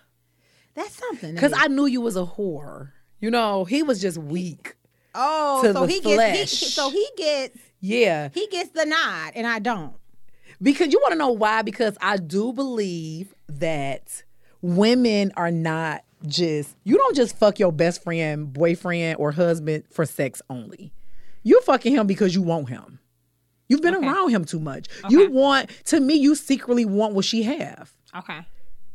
That's 0.73 0.93
something. 0.93 1.33
because. 1.35 1.53
I 1.55 1.67
knew 1.67 1.85
you 1.85 2.01
was 2.01 2.17
a 2.17 2.25
whore. 2.25 2.91
You 3.21 3.31
know, 3.31 3.63
he 3.63 3.81
was 3.83 4.01
just 4.01 4.17
weak. 4.17 4.75
oh, 5.15 5.61
so 5.71 5.85
he 5.85 6.01
gets 6.01 6.59
he, 6.59 6.65
so 6.65 6.89
he 6.89 7.07
gets 7.15 7.57
Yeah, 7.79 8.27
he 8.33 8.47
gets 8.47 8.71
the 8.71 8.85
nod, 8.85 9.31
and 9.35 9.47
I 9.47 9.59
don't. 9.59 9.95
because 10.61 10.91
you 10.91 10.99
want 11.01 11.13
to 11.13 11.17
know 11.17 11.31
why? 11.31 11.61
Because 11.61 11.97
I 12.01 12.17
do 12.17 12.51
believe 12.51 13.33
that 13.47 14.23
women 14.63 15.31
are 15.37 15.51
not 15.51 16.03
just 16.25 16.75
you 16.85 16.97
don't 16.97 17.15
just 17.15 17.37
fuck 17.37 17.59
your 17.59 17.71
best 17.71 18.01
friend, 18.01 18.51
boyfriend, 18.51 19.17
or 19.19 19.31
husband 19.31 19.83
for 19.91 20.05
sex 20.05 20.41
only. 20.49 20.91
You're 21.43 21.61
fucking 21.61 21.93
him 21.93 22.07
because 22.07 22.33
you 22.33 22.41
want 22.41 22.69
him. 22.69 22.99
You've 23.67 23.81
been 23.81 23.95
Okay. 23.95 24.07
around 24.07 24.29
him 24.29 24.45
too 24.45 24.59
much. 24.59 24.87
You 25.09 25.29
want 25.29 25.69
to 25.85 25.99
me. 25.99 26.15
You 26.15 26.35
secretly 26.35 26.85
want 26.85 27.13
what 27.13 27.25
she 27.25 27.43
have. 27.43 27.91
Okay. 28.15 28.39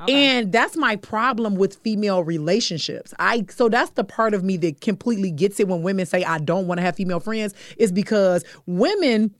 And 0.08 0.52
that's 0.52 0.76
my 0.76 0.94
problem 0.96 1.56
with 1.56 1.74
female 1.76 2.22
relationships. 2.22 3.12
I 3.18 3.44
so 3.50 3.68
that's 3.68 3.90
the 3.90 4.04
part 4.04 4.32
of 4.32 4.44
me 4.44 4.56
that 4.58 4.80
completely 4.80 5.30
gets 5.32 5.58
it 5.60 5.66
when 5.68 5.82
women 5.82 6.06
say 6.06 6.22
I 6.24 6.38
don't 6.38 6.66
want 6.68 6.78
to 6.78 6.82
have 6.82 6.94
female 6.96 7.18
friends 7.20 7.52
is 7.76 7.90
because 7.92 8.44
women 8.66 9.34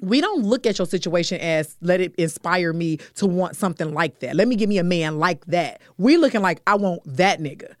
we 0.00 0.20
don't 0.20 0.42
look 0.42 0.66
at 0.66 0.78
your 0.78 0.86
situation 0.86 1.40
as 1.40 1.76
let 1.80 2.00
it 2.00 2.14
inspire 2.16 2.72
me 2.72 2.98
to 3.16 3.26
want 3.26 3.56
something 3.56 3.92
like 3.94 4.20
that. 4.20 4.36
Let 4.36 4.48
me 4.48 4.56
give 4.56 4.68
me 4.68 4.78
a 4.78 4.84
man 4.84 5.18
like 5.18 5.44
that. 5.46 5.80
We 5.98 6.16
looking 6.16 6.42
like 6.42 6.60
I 6.66 6.74
want 6.76 7.02
that 7.16 7.40
nigga. 7.40 7.74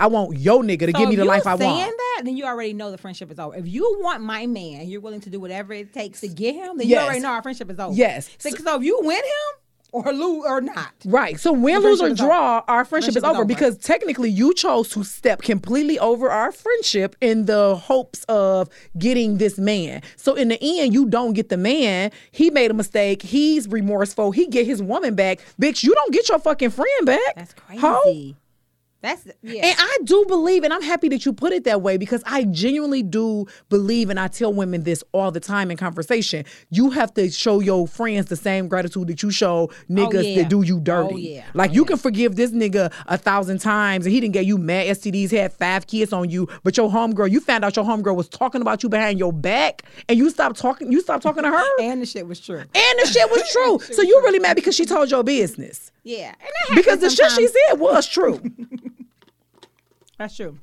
I 0.00 0.06
want 0.06 0.38
your 0.38 0.62
nigga 0.62 0.80
to 0.86 0.92
So 0.92 0.98
give 0.98 1.08
me 1.08 1.16
the 1.16 1.24
life 1.24 1.44
I 1.46 1.50
want. 1.56 1.60
saying 1.62 1.90
that, 1.96 2.22
then 2.24 2.36
you 2.36 2.44
already 2.44 2.72
know 2.72 2.90
the 2.92 2.98
friendship 2.98 3.32
is 3.32 3.38
over. 3.40 3.56
If 3.56 3.66
you 3.66 3.98
want 4.00 4.22
my 4.22 4.46
man, 4.46 4.86
you're 4.86 5.00
willing 5.00 5.20
to 5.22 5.30
do 5.30 5.40
whatever 5.40 5.72
it 5.72 5.92
takes 5.92 6.20
to 6.20 6.28
get 6.28 6.54
him. 6.54 6.78
Then 6.78 6.86
Yes. 6.86 7.00
you 7.00 7.04
already 7.04 7.20
know 7.20 7.30
our 7.30 7.42
friendship 7.42 7.68
is 7.70 7.80
over. 7.80 7.92
Yes. 7.94 8.30
So, 8.38 8.50
so 8.50 8.76
if 8.76 8.84
you 8.84 8.98
win 9.02 9.16
him 9.16 9.60
or 9.92 10.12
lose 10.12 10.44
or 10.46 10.60
not, 10.60 10.92
Right. 11.06 11.40
So 11.40 11.52
win, 11.52 11.80
lose, 11.82 12.00
or 12.00 12.04
friendship 12.04 12.12
is 12.14 12.20
over. 12.20 12.28
draw, 12.28 12.62
our 12.68 12.84
friendship, 12.84 12.88
Friendship 12.88 13.10
is 13.10 13.16
is 13.16 13.24
over 13.24 13.36
over. 13.38 13.44
because 13.46 13.78
technically 13.78 14.30
you 14.30 14.52
chose 14.54 14.88
to 14.90 15.02
step 15.04 15.40
completely 15.42 15.98
over 15.98 16.28
our 16.30 16.52
friendship 16.52 17.16
in 17.20 17.46
the 17.46 17.74
hopes 17.76 18.24
of 18.28 18.68
getting 18.98 19.38
this 19.38 19.58
man. 19.58 20.02
So 20.16 20.34
in 20.34 20.48
the 20.48 20.58
end, 20.62 20.92
you 20.92 21.06
don't 21.06 21.32
get 21.32 21.48
the 21.48 21.56
man. 21.56 22.10
He 22.32 22.50
made 22.50 22.70
a 22.70 22.74
mistake. 22.74 23.22
He's 23.22 23.66
remorseful. 23.68 24.30
He 24.32 24.46
get 24.46 24.66
his 24.66 24.82
woman 24.82 25.14
back. 25.14 25.40
Bitch, 25.60 25.82
you 25.82 25.94
don't 25.94 26.12
get 26.12 26.28
your 26.28 26.38
fucking 26.38 26.70
friend 26.70 27.06
back. 27.06 27.34
that's 27.36 27.54
crazy. 27.54 27.80
Ho? 27.80 28.34
That's 29.00 29.28
yeah. 29.42 29.66
And 29.66 29.76
I 29.78 29.98
do 30.04 30.24
believe, 30.26 30.64
and 30.64 30.72
I'm 30.72 30.82
happy 30.82 31.08
that 31.10 31.24
you 31.26 31.32
put 31.32 31.52
it 31.52 31.64
that 31.64 31.82
way 31.82 31.96
because 31.98 32.22
I 32.26 32.44
genuinely 32.44 33.02
do 33.02 33.46
believe, 33.68 34.10
and 34.10 34.18
I 34.18 34.28
tell 34.28 34.52
women 34.52 34.82
this 34.84 35.04
all 35.12 35.30
the 35.30 35.40
time 35.40 35.70
in 35.70 35.76
conversation. 35.76 36.44
You 36.70 36.90
have 36.90 37.12
to 37.14 37.30
show 37.30 37.60
your 37.60 37.86
friends 37.86 38.26
the 38.26 38.36
same 38.36 38.66
gratitude 38.68 39.08
that 39.08 39.22
you 39.22 39.30
show 39.30 39.70
oh, 39.70 39.92
niggas 39.92 40.34
yeah. 40.34 40.42
that 40.42 40.48
do 40.50 40.62
you 40.62 40.80
dirty. 40.80 41.14
Oh, 41.14 41.16
yeah. 41.16 41.44
Like 41.54 41.70
Oh, 41.70 41.74
you 41.74 41.82
yeah. 41.82 41.88
can 41.88 41.96
forgive 41.98 42.36
this 42.36 42.50
nigga 42.50 42.90
a 43.06 43.18
thousand 43.18 43.58
times, 43.58 44.06
and 44.06 44.12
he 44.12 44.20
didn't 44.20 44.32
get 44.32 44.46
you 44.46 44.56
mad 44.56 44.86
STDs, 44.86 45.30
had 45.30 45.52
five 45.52 45.86
kids 45.86 46.12
on 46.12 46.30
you, 46.30 46.48
but 46.62 46.76
your 46.76 46.90
homegirl, 46.90 47.30
you 47.30 47.40
found 47.40 47.64
out 47.64 47.76
your 47.76 47.84
homegirl 47.84 48.16
was 48.16 48.28
talking 48.28 48.62
about 48.62 48.82
you 48.82 48.88
behind 48.88 49.18
your 49.18 49.32
back, 49.32 49.82
and 50.08 50.16
you 50.18 50.30
stopped 50.30 50.58
talking. 50.58 50.90
You 50.90 51.00
stopped 51.02 51.22
talking 51.22 51.42
to 51.42 51.50
her, 51.50 51.64
and 51.80 51.98
and 51.98 52.02
the 52.02 52.06
shit 52.06 52.26
was 52.26 52.40
true. 52.40 52.58
And 52.58 52.98
the 53.00 53.06
shit 53.06 53.28
was 53.30 53.42
true. 53.52 53.78
so 53.94 54.02
you 54.02 54.20
really 54.24 54.38
mad 54.38 54.54
because 54.54 54.74
she 54.74 54.84
told 54.84 55.10
your 55.10 55.24
business 55.24 55.90
Yeah, 56.08 56.28
and 56.40 56.48
that 56.68 56.74
because 56.76 57.00
the 57.00 57.10
happens 57.10 57.34
shit 57.36 57.52
she 57.52 57.58
said 57.68 57.78
was 57.78 58.06
true. 58.08 58.40
That's 60.18 60.34
true. 60.34 60.58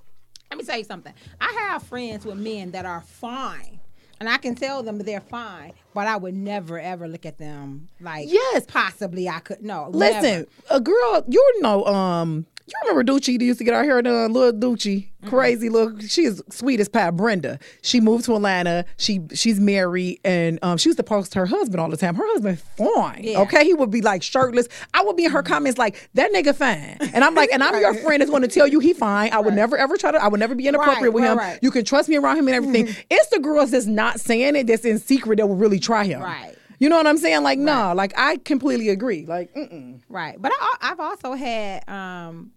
Let 0.50 0.58
me 0.58 0.64
tell 0.64 0.78
you 0.78 0.84
something. 0.84 1.14
I 1.40 1.52
have 1.70 1.84
friends 1.84 2.26
with 2.26 2.38
men 2.38 2.72
that 2.72 2.86
are 2.86 3.02
fine. 3.02 3.80
And 4.20 4.30
I 4.30 4.38
can 4.38 4.56
tell 4.56 4.82
them 4.82 4.98
they're 5.00 5.20
fine, 5.20 5.74
but 5.94 6.08
I 6.08 6.16
would 6.16 6.34
never 6.34 6.80
ever 6.80 7.06
look 7.08 7.26
at 7.26 7.38
them 7.38 7.90
like 8.00 8.28
Yes. 8.32 8.66
possibly 8.66 9.28
I 9.28 9.40
could 9.40 9.62
no. 9.62 9.90
Listen, 9.92 10.24
never. 10.24 10.46
a 10.72 10.80
girl, 10.80 11.26
you 11.28 11.62
know, 11.62 11.84
um, 11.86 12.46
you 12.68 12.74
remember 12.84 13.04
Ducci 13.12 13.38
that 13.38 13.46
used 13.46 13.60
to 13.60 13.64
get 13.64 13.74
our 13.74 13.84
hair 13.84 14.02
done, 14.02 14.34
little 14.34 14.52
Ducci, 14.60 15.10
Mm-hmm. 15.26 15.36
crazy 15.36 15.70
little. 15.70 15.98
She 16.02 16.26
is 16.26 16.44
sweet 16.52 16.80
as 16.80 16.88
pie. 16.88 17.10
Brenda. 17.10 17.58
She 17.82 18.00
moved 18.00 18.26
to 18.26 18.36
Atlanta. 18.36 18.86
She 18.98 19.22
she's 19.34 19.60
married, 19.60 20.20
and 20.24 20.60
um, 20.62 20.78
she 20.78 20.90
used 20.90 20.98
to 20.98 21.04
post 21.04 21.34
her 21.34 21.48
husband 21.48 21.80
all 21.82 21.90
the 21.90 21.98
time. 21.98 22.14
Her 22.14 22.28
husband 22.34 22.60
fine. 22.60 23.22
Yeah. 23.24 23.40
Okay, 23.42 23.64
he 23.66 23.74
would 23.74 23.90
be 23.90 24.02
like 24.02 24.22
shirtless. 24.22 24.68
I 24.94 25.02
would 25.04 25.16
be 25.16 25.26
in 25.26 25.32
her 25.32 25.42
comments 25.42 25.80
like 25.80 26.10
that 26.14 26.32
nigga 26.32 26.54
fine, 26.56 26.98
and 27.12 27.24
I'm 27.24 27.34
like, 27.34 27.50
and 27.52 27.64
I'm 27.64 27.80
your 27.82 27.94
friend 28.04 28.22
that's 28.22 28.30
going 28.30 28.44
to 28.44 28.48
tell 28.48 28.68
you 28.68 28.80
he 28.80 28.94
fine. 28.94 29.32
I 29.34 29.40
would 29.40 29.56
never 29.56 29.78
ever 29.78 29.98
try 29.98 30.12
to. 30.12 30.24
I 30.24 30.28
would 30.28 30.40
never 30.40 30.54
be 30.54 30.68
inappropriate 30.68 31.02
Right, 31.12 31.14
with 31.14 31.24
him. 31.24 31.38
right. 31.40 31.58
You 31.64 31.72
can 31.72 31.86
trust 31.86 32.08
me 32.08 32.18
around 32.18 32.38
him 32.38 32.48
and 32.48 32.56
everything. 32.56 32.96
it's 33.10 33.30
the 33.30 33.40
girls 33.40 33.72
that's 33.72 33.88
not 33.88 34.20
saying 34.20 34.56
it 34.56 34.68
that's 34.68 34.86
in 34.86 35.00
secret 35.00 35.38
that 35.38 35.48
will 35.48 35.56
really 35.56 35.80
try 35.80 36.04
him. 36.04 36.22
Right. 36.22 36.55
You 36.80 36.90
know 36.90 36.98
what 36.98 37.08
I'm 37.08 37.18
saying? 37.18 37.44
Like, 37.44 37.60
nah, 37.60 37.94
like 37.94 38.14
I 38.18 38.38
completely 38.38 38.90
agree. 38.90 39.26
Like, 39.26 39.54
mm-mm. 39.54 40.02
Right. 40.10 40.42
But 40.42 40.52
I, 40.60 40.76
I've 40.82 41.00
also 41.00 41.34
had 41.34 41.88
um 41.90 42.52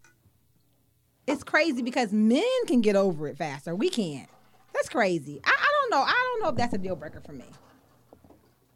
it's 1.27 1.45
crazy 1.45 1.83
because 1.83 2.13
men 2.13 2.43
can 2.67 2.81
get 2.81 2.97
over 2.97 3.29
it 3.29 3.37
faster. 3.37 3.75
We 3.75 3.91
can't. 3.91 4.29
That's 4.73 4.89
crazy. 4.89 5.41
I, 5.45 5.51
I 5.51 5.69
don't 5.81 5.91
know. 5.91 6.03
I 6.03 6.13
don't 6.13 6.43
know 6.43 6.49
if 6.49 6.57
that's 6.57 6.75
a 6.75 6.79
deal 6.79 6.97
breaker 6.97 7.21
for 7.21 7.33
me. 7.33 7.45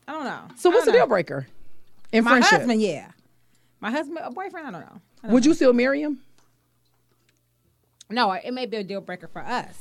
I 0.07 0.12
don't 0.12 0.24
know. 0.24 0.42
So 0.57 0.68
what's 0.70 0.85
don't 0.85 0.94
deal 0.94 1.07
breaker 1.07 1.46
in 2.12 2.24
My 2.24 2.33
friendship? 2.33 2.59
husband, 2.59 2.83
yeah. 2.83 3.11
My 3.81 3.90
husband, 3.90 4.18
a 4.22 4.31
boyfriend, 4.31 4.66
I 4.66 4.70
don't 4.70 4.81
know. 4.81 5.00
I 5.22 5.26
don't 5.26 5.33
Would 5.33 5.46
you 5.46 5.55
still 5.55 5.72
marry 5.72 6.02
him? 6.02 6.20
No, 8.11 8.31
it 8.33 8.52
may 8.52 8.66
be 8.66 8.76
a 8.76 8.85
deal 8.85 9.00
breaker 9.00 9.28
for 9.28 9.40
us, 9.42 9.76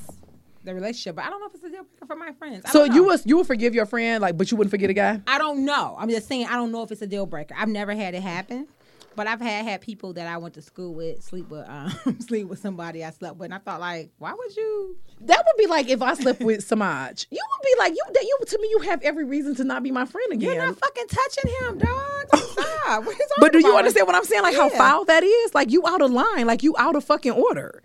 the 0.64 0.74
relationship, 0.74 1.16
but 1.16 1.26
I 1.26 1.30
don't 1.30 1.40
know 1.40 1.48
if 1.48 1.56
it's 1.56 1.64
a 1.64 1.70
deal 1.70 1.84
breaker 1.84 2.06
for 2.06 2.16
my 2.16 2.32
friends. 2.34 2.66
I 2.66 2.72
So 2.72 2.84
you 2.84 3.04
was 3.04 3.26
you 3.26 3.38
would 3.38 3.48
forgive 3.48 3.74
your 3.74 3.86
friend, 3.86 4.22
like, 4.22 4.38
but 4.38 4.52
you 4.52 4.58
wouldn't 4.58 4.72
forget 4.72 4.90
a 4.90 4.94
guy. 4.94 5.22
I 5.28 5.38
don't 5.38 5.66
know. 5.66 5.96
I'm 6.00 6.10
just 6.10 6.28
saying 6.28 6.48
I 6.48 6.54
don't 6.54 6.72
know 6.72 6.84
if 6.84 6.92
it's 6.92 7.02
a 7.02 7.08
deal 7.08 7.26
breaker. 7.26 7.56
I've 7.58 7.70
never 7.70 7.94
had 7.94 8.14
it 8.14 8.22
happen, 8.22 8.68
but 9.16 9.28
I've 9.28 9.42
had 9.42 9.66
had 9.66 9.82
people 9.82 10.14
that 10.14 10.28
I 10.28 10.38
went 10.38 10.54
to 10.56 10.62
school 10.62 10.94
with 10.94 11.24
sleep 11.24 11.50
with 11.50 11.68
um, 11.68 11.92
sleep 12.20 12.48
with 12.48 12.60
somebody 12.60 13.04
I 13.04 13.12
slept 13.12 13.38
with, 13.38 13.46
and 13.46 13.54
I 13.54 13.58
thought 13.58 13.80
like, 13.80 14.12
why 14.20 14.34
would 14.34 14.56
you? 14.56 14.98
That 15.22 15.44
would 15.46 15.58
be 15.58 15.68
like 15.68 15.90
if 15.90 16.02
I 16.02 16.14
slept 16.14 16.42
with 16.42 16.64
Samaj. 16.64 17.26
You 17.30 17.40
would 17.52 17.66
be 17.66 17.76
like, 17.80 17.94
you 17.94 18.04
that 18.14 18.24
you 18.24 18.38
to 18.48 18.60
me, 18.60 18.68
you 18.70 18.80
have 18.80 19.02
every 19.02 19.26
reason 19.26 19.56
to 19.56 19.64
not 19.64 19.84
be 19.84 19.92
my 19.92 20.06
friend 20.06 20.32
again. 20.32 20.56
You're 20.56 20.66
not 20.66 20.78
fucking 20.78 21.08
touching 21.08 21.52
him, 21.60 21.78
dog. 21.80 22.28
Stop. 22.36 23.06
But 23.40 23.54
do 23.54 23.60
you 23.60 23.76
understand 23.76 24.08
what 24.08 24.16
I'm 24.16 24.26
saying? 24.26 24.44
Like 24.44 24.56
how 24.56 24.70
foul 24.70 25.06
that 25.06 25.24
is? 25.24 25.56
Like 25.56 25.72
you 25.72 25.86
out 25.88 26.02
of 26.02 26.12
line. 26.12 26.46
Like 26.46 26.64
you 26.64 26.76
out 26.78 26.96
of 26.96 27.04
fucking 27.04 27.32
order. 27.32 27.82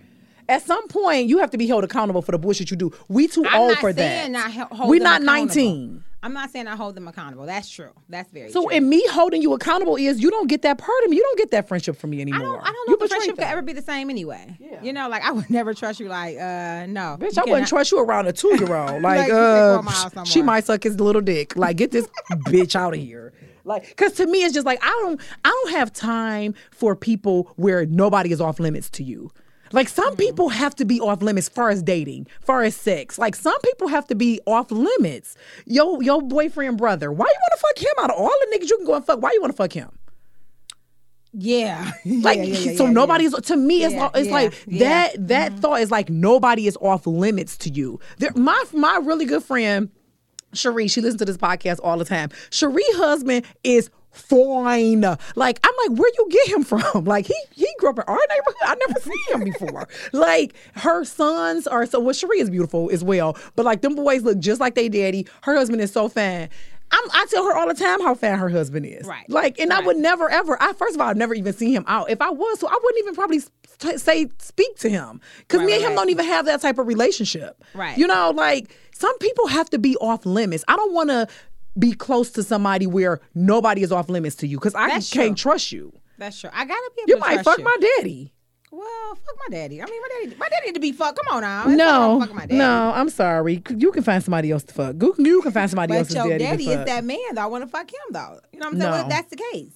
At 0.49 0.63
some 0.63 0.87
point, 0.89 1.29
you 1.29 1.39
have 1.39 1.51
to 1.51 1.59
be 1.59 1.67
held 1.67 1.85
accountable 1.85 2.23
for 2.23 2.33
the 2.33 2.39
bullshit 2.39 2.71
you 2.71 2.77
do. 2.77 2.93
We 3.09 3.27
too 3.29 3.45
I'm 3.47 3.61
old 3.61 3.71
not 3.73 3.79
for 3.81 3.93
that. 3.93 4.31
not 4.31 4.51
hold 4.51 4.91
We're 4.91 4.99
them 5.01 5.05
not 5.05 5.23
19. 5.23 6.05
I'm 6.23 6.33
not 6.33 6.51
saying 6.51 6.67
I 6.67 6.75
hold 6.75 6.97
them 6.97 7.07
accountable. 7.07 7.47
That's 7.47 7.69
true. 7.71 7.91
That's 8.09 8.29
very 8.33 8.47
true. 8.47 8.53
So, 8.53 8.63
true. 8.69 8.77
in 8.77 8.89
me 8.89 9.05
holding 9.11 9.43
you 9.43 9.53
accountable 9.53 9.95
is 9.97 10.21
you 10.21 10.31
don't 10.31 10.49
get 10.49 10.63
that 10.63 10.77
part 10.77 11.05
of 11.05 11.11
me. 11.11 11.17
You 11.17 11.23
don't 11.23 11.39
get 11.39 11.53
that 11.53 11.69
friendship 11.69 11.97
from 11.97 12.11
me 12.11 12.21
anymore. 12.21 12.41
I 12.41 12.43
anymore. 12.43 12.57
don't. 12.59 12.69
I 12.69 12.73
don't 12.73 12.75
You 12.75 12.87
know 12.87 12.93
if 12.95 12.99
the 12.99 13.05
betrayed 13.05 13.19
friendship 13.21 13.37
could 13.37 13.45
ever 13.45 13.63
be 13.63 13.73
the 13.75 13.83
same 13.83 14.11
anyway. 14.11 14.57
Yeah. 14.59 14.83
You 14.83 14.93
know, 14.93 15.09
like 15.09 15.23
I 15.23 15.31
would 15.31 15.49
never 15.51 15.73
trust 15.73 16.01
you. 16.01 16.09
Like, 16.09 16.37
uh, 16.37 16.87
no, 16.87 17.17
Bitch, 17.21 17.37
You 17.37 17.43
I 17.47 17.51
wouldn't 17.51 17.69
trust 17.69 17.93
you 17.93 18.01
around 18.01 18.27
a 18.27 18.33
two 18.41 18.49
year 18.57 18.75
old. 18.75 19.03
Like, 19.03 19.29
Like, 19.29 19.31
uh, 19.31 19.77
take 19.77 19.77
one 19.77 19.85
miles 19.85 20.15
no 20.17 20.25
she 20.25 20.43
might 20.43 20.65
suck 20.65 20.83
his 20.83 20.99
little 20.99 21.21
dick. 21.23 21.55
Like, 21.57 21.77
get 21.77 21.93
this 21.93 22.09
bitch 22.33 22.75
out 22.75 22.95
of 22.95 22.99
here. 23.01 23.33
Like, 23.65 23.97
cause 23.97 24.13
to 24.15 24.27
me, 24.27 24.43
it's 24.45 24.55
just 24.55 24.67
like 24.67 24.79
I 24.83 24.89
don't, 25.03 25.21
I 25.45 25.49
don't 25.49 25.71
have 25.77 25.93
time 25.93 26.55
for 26.73 26.97
people 26.97 27.53
where 27.57 27.85
nobody 27.87 28.33
is 28.33 28.41
off 28.41 28.59
limits 28.59 28.89
to 28.91 29.05
you. 29.05 29.31
Like 29.73 29.89
some 29.89 30.07
Mm-hmm. 30.11 30.17
people 30.17 30.49
have 30.51 30.75
to 30.77 30.85
be 30.85 31.01
off 31.01 31.23
limits 31.23 31.49
far 31.49 31.71
as 31.71 31.83
dating, 31.83 32.27
far 32.41 32.63
as 32.63 32.75
sex. 32.77 33.19
Like 33.19 33.35
some 33.35 33.59
people 33.63 33.89
have 33.89 34.07
to 34.09 34.15
be 34.15 34.41
off 34.47 34.71
limits. 34.71 35.37
Yo, 35.67 36.01
your 36.01 36.23
boyfriend 36.23 36.79
brother, 36.79 37.11
why 37.13 37.27
you 37.27 37.39
want 37.41 37.61
to 37.61 37.67
fuck 37.67 37.79
him 37.79 38.05
out 38.05 38.11
of 38.11 38.17
all 38.21 38.29
the 38.51 38.57
niggas 38.59 38.71
you 38.71 38.77
can 38.79 38.87
go 38.87 38.95
and 38.95 39.05
fuck? 39.05 39.21
Why 39.21 39.33
you 39.33 39.41
want 39.41 39.53
to 39.53 39.57
fuck 39.57 39.73
him? 39.73 39.91
Yeah. 41.39 41.91
Like 42.07 42.39
yeah, 42.39 42.45
yeah, 42.45 42.59
yeah, 42.71 42.77
so 42.79 42.87
nobody's 42.87 43.35
to 43.35 43.57
me 43.57 43.85
it's 43.85 43.95
it's 44.15 44.31
like 44.31 44.55
that 44.79 45.11
that 45.29 45.53
thought 45.59 45.81
is 45.83 45.91
like 45.91 46.09
nobody 46.09 46.67
is 46.67 46.79
off 46.81 47.07
limits 47.07 47.59
to 47.59 47.71
you. 47.71 48.01
There, 48.17 48.31
my 48.35 48.65
my 48.73 49.01
really 49.05 49.27
good 49.27 49.45
friend 49.45 49.91
Cherie, 50.55 50.89
she 50.89 51.03
listens 51.03 51.19
to 51.19 51.27
this 51.27 51.37
podcast 51.37 51.81
all 51.85 51.99
the 51.99 52.07
time. 52.07 52.31
Cherie 52.51 52.83
husband 52.95 53.45
is 53.65 53.91
fine. 54.17 55.03
Like 55.35 55.61
I'm 55.65 55.73
like, 55.89 55.99
where 55.99 56.11
you 56.19 56.29
get 56.31 56.49
him 56.49 56.65
from? 56.65 56.83
Like 57.07 57.27
he 57.27 57.35
he 57.55 57.69
grew 57.79 57.91
up 57.91 57.99
in 57.99 58.05
our 58.07 58.19
neighborhood. 58.29 58.63
I 58.63 58.75
never 58.89 59.01
seen 59.01 59.15
him 59.31 59.45
before. 59.45 59.89
like 60.13 60.55
her 60.75 61.05
sons 61.05 61.67
are 61.67 61.87
so 61.87 62.01
well, 62.01 62.15
Cherie 62.15 62.41
is 62.41 62.51
beautiful 62.51 62.91
as 62.93 63.05
well. 63.05 63.37
But 63.55 63.65
like 63.65 63.83
them 63.83 63.95
boys 63.95 64.23
look 64.23 64.39
just 64.39 64.61
like 64.61 64.75
they 64.75 64.89
daddy. 64.89 65.27
Her 65.43 65.55
husband 65.55 65.81
is 65.81 65.93
so 65.93 66.09
fine. 66.09 66.49
I'm, 66.91 67.05
I 67.13 67.27
tell 67.31 67.45
her 67.45 67.57
all 67.57 67.67
the 67.67 67.75
time 67.75 68.01
how 68.01 68.15
fat 68.15 68.39
her 68.39 68.49
husband 68.49 68.87
is. 68.87 69.07
Right. 69.07 69.29
Like, 69.29 69.59
and 69.59 69.73
I 69.73 69.81
would 69.81 69.97
never 69.97 70.29
ever. 70.31 70.61
I 70.63 70.73
first 70.73 70.95
of 70.95 71.01
all, 71.01 71.09
I've 71.09 71.17
never 71.17 71.35
even 71.35 71.53
seen 71.53 71.73
him 71.73 71.85
out. 71.89 72.11
If 72.11 72.21
I 72.23 72.31
was, 72.31 72.61
so 72.61 72.69
I 72.69 72.79
wouldn't 72.83 72.99
even 73.01 73.15
probably 73.15 73.41
t- 73.79 73.99
say 73.99 74.29
speak 74.39 74.77
to 74.79 74.89
him 74.89 75.21
because 75.41 75.61
Right, 75.61 75.67
me 75.67 75.73
and 75.75 75.83
right, 75.83 75.91
him 75.91 75.97
don't 75.97 76.11
even 76.11 76.27
have 76.27 76.47
that 76.47 76.61
type 76.61 76.79
of 76.79 76.87
relationship. 76.87 77.63
Right. 77.75 77.99
You 77.99 78.07
know, 78.07 78.31
like 78.31 78.75
some 78.93 79.17
people 79.19 79.49
have 79.49 79.69
to 79.71 79.79
be 79.79 79.97
off 79.97 80.25
limits. 80.27 80.65
I 80.69 80.77
don't 80.77 80.93
want 80.93 81.11
to 81.11 81.27
be 81.79 81.93
close 81.93 82.31
to 82.33 82.43
somebody 82.43 82.87
where 82.87 83.21
nobody 83.35 83.83
is 83.83 83.93
off 83.93 84.09
limits 84.09 84.37
to 84.37 84.47
you 84.47 84.59
because 84.59 84.75
I 84.75 84.89
That's 84.89 85.11
can't 85.13 85.37
true. 85.37 85.51
trust 85.53 85.73
you. 85.73 85.93
That's 86.19 86.41
true. 86.41 86.51
I 86.53 86.65
gotta 86.65 86.91
be 86.97 87.03
able 87.03 87.09
You 87.11 87.19
might 87.19 87.45
fuck 87.45 87.59
you. 87.59 87.65
my 87.65 87.77
daddy. 87.99 88.33
Well, 88.73 89.15
fuck 89.15 89.37
my 89.49 89.57
daddy. 89.57 89.81
I 89.81 89.87
mean, 89.87 90.01
my 90.03 90.09
daddy, 90.09 90.37
my 90.37 90.49
daddy 90.49 90.73
to 90.73 90.81
be 90.81 90.93
fucked. 90.93 91.19
Come 91.23 91.37
on 91.37 91.43
now. 91.43 91.69
It's 91.69 91.77
No, 91.79 92.21
fuck 92.21 92.35
my 92.35 92.43
daddy. 92.43 92.57
no, 92.57 92.93
I'm 92.95 93.09
sorry. 93.09 93.63
You 93.75 93.93
can 93.93 94.03
find 94.03 94.23
somebody 94.23 94.51
else 94.51 94.65
to 94.65 94.75
fuck. 94.75 94.97
You 95.01 95.13
can, 95.13 95.25
you 95.25 95.41
can 95.43 95.53
find 95.53 95.71
somebody 95.71 95.95
else. 95.95 96.09
But 96.09 96.27
your 96.27 96.39
daddy, 96.39 96.45
daddy 96.45 96.65
to 96.67 96.71
is 96.81 96.87
that 96.87 97.05
man 97.05 97.19
though. 97.35 97.43
I 97.43 97.47
want 97.47 97.65
to 97.65 97.69
fuck 97.71 97.89
him 97.91 97.99
though. 98.11 98.41
You 98.53 98.59
know 98.61 98.67
what 98.67 98.75
I'm 98.75 98.81
saying? 98.81 98.91
Well, 98.93 99.01
No. 99.01 99.05
if 99.05 99.09
that's 99.09 99.31
the 99.31 99.37
case. 99.53 99.73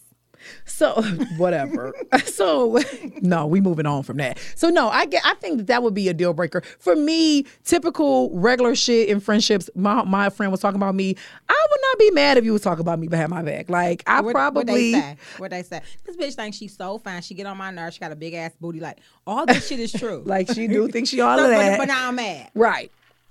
So 0.64 1.02
whatever. 1.36 1.92
so 2.26 2.78
no, 3.20 3.46
we 3.46 3.60
moving 3.60 3.86
on 3.86 4.02
from 4.02 4.16
that. 4.18 4.38
So 4.54 4.68
no, 4.70 4.88
I 4.88 5.06
get. 5.06 5.22
I 5.24 5.34
think 5.34 5.58
that 5.58 5.66
that 5.68 5.82
would 5.82 5.94
be 5.94 6.08
a 6.08 6.14
deal 6.14 6.32
breaker 6.32 6.62
for 6.78 6.96
me. 6.96 7.44
Typical 7.64 8.30
regular 8.38 8.74
shit 8.74 9.08
in 9.08 9.20
friendships. 9.20 9.68
My 9.74 10.02
my 10.04 10.30
friend 10.30 10.50
was 10.52 10.60
talking 10.60 10.76
about 10.80 10.94
me. 10.94 11.16
I 11.48 11.66
would 11.70 11.80
not 11.82 11.98
be 11.98 12.10
mad 12.12 12.38
if 12.38 12.44
you 12.44 12.52
was 12.52 12.62
talking 12.62 12.80
about 12.80 12.98
me 12.98 13.08
behind 13.08 13.30
my 13.30 13.42
back. 13.42 13.68
Like 13.70 14.02
I 14.06 14.20
What, 14.20 14.32
probably. 14.34 14.62
what 14.62 14.66
they 14.66 14.92
say? 14.92 15.16
What 15.38 15.50
they 15.50 15.62
say? 15.62 15.80
This 16.04 16.16
bitch 16.16 16.34
thinks 16.34 16.56
she's 16.56 16.76
so 16.76 16.98
fine. 16.98 17.22
She 17.22 17.34
get 17.34 17.46
on 17.46 17.56
my 17.56 17.70
nerves. 17.70 17.94
She 17.94 18.00
got 18.00 18.12
a 18.12 18.16
big 18.16 18.34
ass 18.34 18.52
booty. 18.60 18.80
Like 18.80 18.98
all 19.26 19.46
this 19.46 19.66
shit 19.68 19.80
is 19.80 19.92
true. 19.92 20.22
Like 20.30 20.50
she 20.52 20.68
do 20.68 20.86
think 20.88 21.08
she 21.08 21.20
all 21.20 21.36
So, 21.38 21.44
of 21.44 21.50
but, 21.50 21.56
that. 21.58 21.78
but 21.78 21.88
now 21.88 22.08
I'm 22.08 22.14
mad. 22.16 22.50
right. 22.54 22.90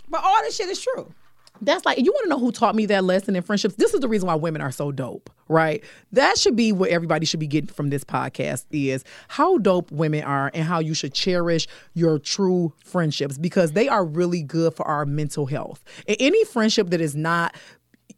But 0.09 0.23
all 0.23 0.41
this 0.41 0.55
shit 0.55 0.67
is 0.69 0.81
true. 0.81 1.13
That's 1.61 1.85
like 1.85 1.97
you 1.97 2.11
want 2.11 2.25
to 2.25 2.29
know 2.29 2.39
who 2.39 2.51
taught 2.51 2.75
me 2.75 2.85
that 2.87 3.03
lesson 3.03 3.35
in 3.35 3.43
friendships. 3.43 3.75
This 3.75 3.93
is 3.93 3.99
the 3.99 4.07
reason 4.07 4.27
why 4.27 4.35
women 4.35 4.61
are 4.61 4.71
so 4.71 4.91
dope, 4.91 5.29
right? 5.47 5.83
That 6.11 6.37
should 6.37 6.55
be 6.55 6.71
what 6.71 6.89
everybody 6.89 7.25
should 7.25 7.39
be 7.39 7.47
getting 7.47 7.69
from 7.69 7.89
this 7.89 8.03
podcast 8.03 8.65
is 8.71 9.03
how 9.27 9.57
dope 9.57 9.91
women 9.91 10.23
are 10.23 10.51
and 10.53 10.63
how 10.63 10.79
you 10.79 10.93
should 10.93 11.13
cherish 11.13 11.67
your 11.93 12.19
true 12.19 12.73
friendships 12.83 13.37
because 13.37 13.73
they 13.73 13.87
are 13.87 14.05
really 14.05 14.41
good 14.41 14.73
for 14.73 14.87
our 14.87 15.05
mental 15.05 15.45
health. 15.45 15.83
And 16.07 16.17
any 16.19 16.43
friendship 16.45 16.89
that 16.91 17.01
is 17.01 17.15
not 17.15 17.55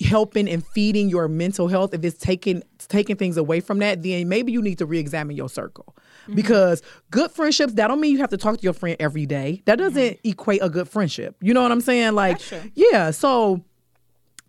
helping 0.01 0.49
and 0.49 0.65
feeding 0.65 1.09
your 1.09 1.27
mental 1.27 1.67
health 1.67 1.93
if 1.93 2.03
it's 2.03 2.17
taking 2.17 2.63
taking 2.87 3.15
things 3.15 3.37
away 3.37 3.59
from 3.59 3.79
that 3.79 4.01
then 4.01 4.27
maybe 4.27 4.51
you 4.51 4.61
need 4.61 4.77
to 4.77 4.85
re-examine 4.85 5.35
your 5.35 5.49
circle 5.49 5.95
because 6.35 6.81
good 7.09 7.31
friendships 7.31 7.73
that 7.73 7.87
don't 7.87 7.99
mean 7.99 8.11
you 8.11 8.19
have 8.19 8.29
to 8.29 8.37
talk 8.37 8.57
to 8.57 8.63
your 8.63 8.73
friend 8.73 8.97
every 8.99 9.25
day. 9.25 9.61
That 9.65 9.77
mm-hmm. 9.77 9.87
doesn't 9.87 10.19
equate 10.23 10.61
a 10.61 10.69
good 10.69 10.87
friendship. 10.87 11.35
You 11.41 11.53
know 11.53 11.61
what 11.61 11.71
i'm 11.71 11.81
saying? 11.81 12.13
Like 12.13 12.41
yeah 12.75 13.11
so 13.11 13.63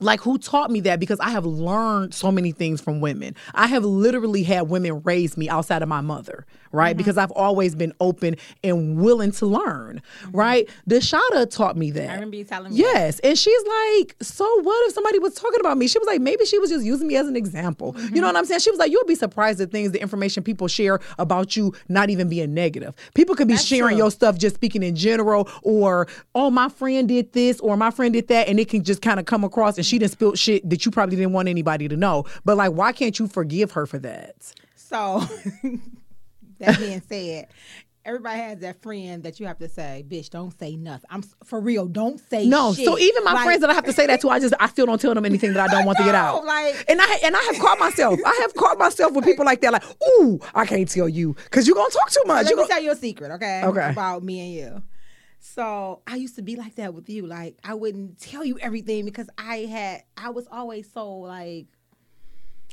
like 0.02 0.20
who 0.20 0.38
taught 0.38 0.70
me 0.70 0.80
that? 0.80 1.00
Because 1.00 1.20
I 1.20 1.30
have 1.30 1.46
learned 1.46 2.14
so 2.14 2.30
many 2.30 2.52
things 2.52 2.80
from 2.80 3.00
women. 3.00 3.34
I 3.54 3.66
have 3.68 3.84
literally 3.84 4.42
had 4.42 4.68
women 4.68 5.02
raise 5.02 5.36
me 5.36 5.48
outside 5.48 5.82
of 5.82 5.88
my 5.88 6.00
mother, 6.00 6.46
right? 6.72 6.90
Mm-hmm. 6.90 6.98
Because 6.98 7.18
I've 7.18 7.30
always 7.32 7.74
been 7.74 7.92
open 8.00 8.36
and 8.64 8.98
willing 8.98 9.32
to 9.32 9.46
learn, 9.46 10.02
mm-hmm. 10.22 10.36
right? 10.36 10.68
Deshada 10.88 11.50
taught 11.50 11.76
me 11.76 11.90
that. 11.92 12.10
I 12.10 12.14
remember 12.14 12.36
you 12.36 12.44
telling 12.44 12.72
me. 12.72 12.78
Yes, 12.78 13.18
and 13.20 13.38
she's 13.38 13.62
like, 13.66 14.16
so 14.20 14.44
what 14.62 14.88
if 14.88 14.94
somebody 14.94 15.18
was 15.18 15.34
talking 15.34 15.60
about 15.60 15.78
me? 15.78 15.86
She 15.86 15.98
was 15.98 16.06
like, 16.06 16.20
maybe 16.20 16.44
she 16.44 16.58
was 16.58 16.70
just 16.70 16.84
using 16.84 17.06
me 17.06 17.16
as 17.16 17.28
an 17.28 17.36
example. 17.36 17.94
You 17.96 18.02
know 18.02 18.08
mm-hmm. 18.08 18.24
what 18.24 18.36
I'm 18.36 18.44
saying? 18.46 18.60
She 18.60 18.70
was 18.70 18.80
like, 18.80 18.90
you'll 18.90 19.04
be 19.04 19.14
surprised 19.14 19.60
at 19.60 19.70
things, 19.70 19.92
the 19.92 20.00
information 20.00 20.42
people 20.42 20.68
share 20.68 21.00
about 21.18 21.56
you 21.56 21.74
not 21.88 22.10
even 22.10 22.28
being 22.28 22.54
negative. 22.54 22.94
People 23.14 23.34
could 23.34 23.48
be 23.48 23.54
That's 23.54 23.66
sharing 23.66 23.96
true. 23.96 24.04
your 24.04 24.10
stuff 24.10 24.38
just 24.38 24.54
speaking 24.56 24.82
in 24.82 24.96
general, 24.96 25.48
or 25.62 26.08
oh, 26.34 26.50
my 26.50 26.68
friend 26.68 27.08
did 27.08 27.32
this, 27.32 27.60
or 27.60 27.76
my 27.76 27.90
friend 27.90 28.12
did 28.12 28.28
that, 28.28 28.48
and 28.48 28.58
it 28.58 28.68
can 28.68 28.82
just 28.82 29.02
kind 29.02 29.20
of 29.20 29.26
come 29.26 29.44
across 29.44 29.76
and 29.76 29.86
she 29.86 29.98
didn't 29.98 30.12
spill 30.12 30.34
shit 30.34 30.68
that 30.68 30.84
you 30.84 30.90
probably 30.90 31.16
didn't 31.16 31.32
want 31.32 31.48
anybody 31.48 31.88
to 31.88 31.96
know. 31.96 32.24
But 32.44 32.56
like, 32.56 32.72
why 32.72 32.92
can't 32.92 33.18
you 33.18 33.26
forgive 33.26 33.72
her 33.72 33.86
for 33.86 33.98
that? 34.00 34.34
So 34.76 35.22
that 36.62 36.78
being 36.78 37.02
said, 37.08 37.48
everybody 38.04 38.38
has 38.40 38.58
that 38.58 38.82
friend 38.82 39.22
that 39.22 39.38
you 39.38 39.46
have 39.46 39.58
to 39.58 39.68
say, 39.68 40.04
"Bitch, 40.08 40.30
don't 40.30 40.58
say 40.58 40.74
nothing." 40.76 41.06
I'm 41.10 41.22
for 41.44 41.60
real. 41.60 41.86
Don't 41.86 42.18
say 42.18 42.46
No, 42.48 42.74
shit. 42.74 42.84
so 42.86 42.98
even 42.98 43.22
my 43.22 43.34
Like, 43.34 43.44
friends 43.44 43.60
that 43.60 43.70
I 43.70 43.74
have 43.74 43.84
to 43.84 43.92
say 43.92 44.06
that 44.06 44.20
to, 44.22 44.30
I 44.30 44.40
just 44.40 44.54
I 44.58 44.66
still 44.68 44.86
don't 44.86 45.00
tell 45.00 45.14
them 45.14 45.24
anything 45.24 45.52
that 45.52 45.68
I 45.70 45.72
don't 45.72 45.84
want 45.86 45.98
to 45.98 46.04
get 46.04 46.14
out. 46.24 46.44
like- 46.44 46.84
and 46.88 47.00
I 47.00 47.18
and 47.24 47.36
I 47.36 47.40
have 47.42 47.58
caught 47.60 47.78
myself. 47.78 48.18
I 48.26 48.38
have 48.42 48.54
caught 48.54 48.78
myself 48.78 49.12
with 49.12 49.24
people 49.24 49.44
like 49.44 49.60
that. 49.60 49.72
Like, 49.72 49.84
ooh, 50.18 50.40
I 50.54 50.66
can't 50.66 50.88
tell 50.88 51.08
you 51.08 51.34
because 51.34 51.66
you're 51.66 51.76
gonna 51.76 51.90
talk 51.90 52.10
too 52.10 52.22
much. 52.26 52.44
Let 52.44 52.50
You 52.50 52.56
me 52.56 52.62
gonna- 52.62 52.74
tell 52.74 52.82
you 52.82 52.90
a 52.92 52.96
secret, 52.96 53.30
okay? 53.32 53.62
Okay. 53.64 53.90
About 53.90 54.24
me 54.24 54.40
and 54.40 54.52
you. 54.52 54.82
So 55.44 56.02
I 56.06 56.16
used 56.16 56.36
to 56.36 56.42
be 56.42 56.54
like 56.56 56.76
that 56.76 56.94
with 56.94 57.08
you. 57.08 57.26
Like 57.26 57.58
I 57.64 57.74
wouldn't 57.74 58.18
tell 58.20 58.44
you 58.44 58.58
everything 58.60 59.04
because 59.04 59.28
I 59.36 59.58
had 59.58 60.02
I 60.16 60.30
was 60.30 60.46
always 60.50 60.90
so 60.92 61.10
like 61.18 61.66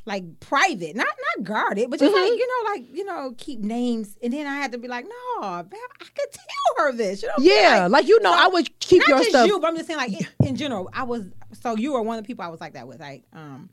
like 0.09 0.39
private, 0.41 0.95
not 0.95 1.07
not 1.37 1.45
guarded, 1.45 1.89
but 1.89 1.99
just 1.99 2.13
Mm-hmm. 2.13 2.29
like 2.29 2.37
you 2.39 2.47
know, 2.47 2.71
like 2.71 2.97
you 2.97 3.05
know, 3.05 3.33
keep 3.37 3.59
names. 3.61 4.17
And 4.21 4.33
then 4.33 4.45
I 4.47 4.55
had 4.55 4.71
to 4.73 4.77
be 4.77 4.87
like, 4.89 5.05
no, 5.05 5.63
babe, 5.63 5.79
I 6.01 6.03
could 6.03 6.31
tell 6.33 6.85
her 6.85 6.91
this. 6.91 7.21
You 7.21 7.29
know, 7.29 7.35
yeah, 7.39 7.87
like 7.89 8.07
you 8.07 8.19
know, 8.21 8.31
so- 8.33 8.43
I 8.43 8.47
would 8.47 8.79
keep 8.79 8.99
not 8.99 9.07
your 9.07 9.17
just 9.19 9.29
stuff. 9.29 9.47
you, 9.47 9.59
but 9.59 9.67
I'm 9.67 9.75
just 9.77 9.87
saying 9.87 9.97
like 9.99 10.11
in, 10.41 10.47
in 10.49 10.55
general. 10.57 10.89
I 10.91 11.03
was 11.03 11.23
so 11.61 11.75
you 11.77 11.93
were 11.93 12.01
one 12.01 12.17
of 12.17 12.23
the 12.23 12.27
people 12.27 12.43
I 12.43 12.49
was 12.49 12.59
like 12.59 12.73
that 12.73 12.87
with. 12.87 12.99
Like 12.99 13.23
um, 13.33 13.69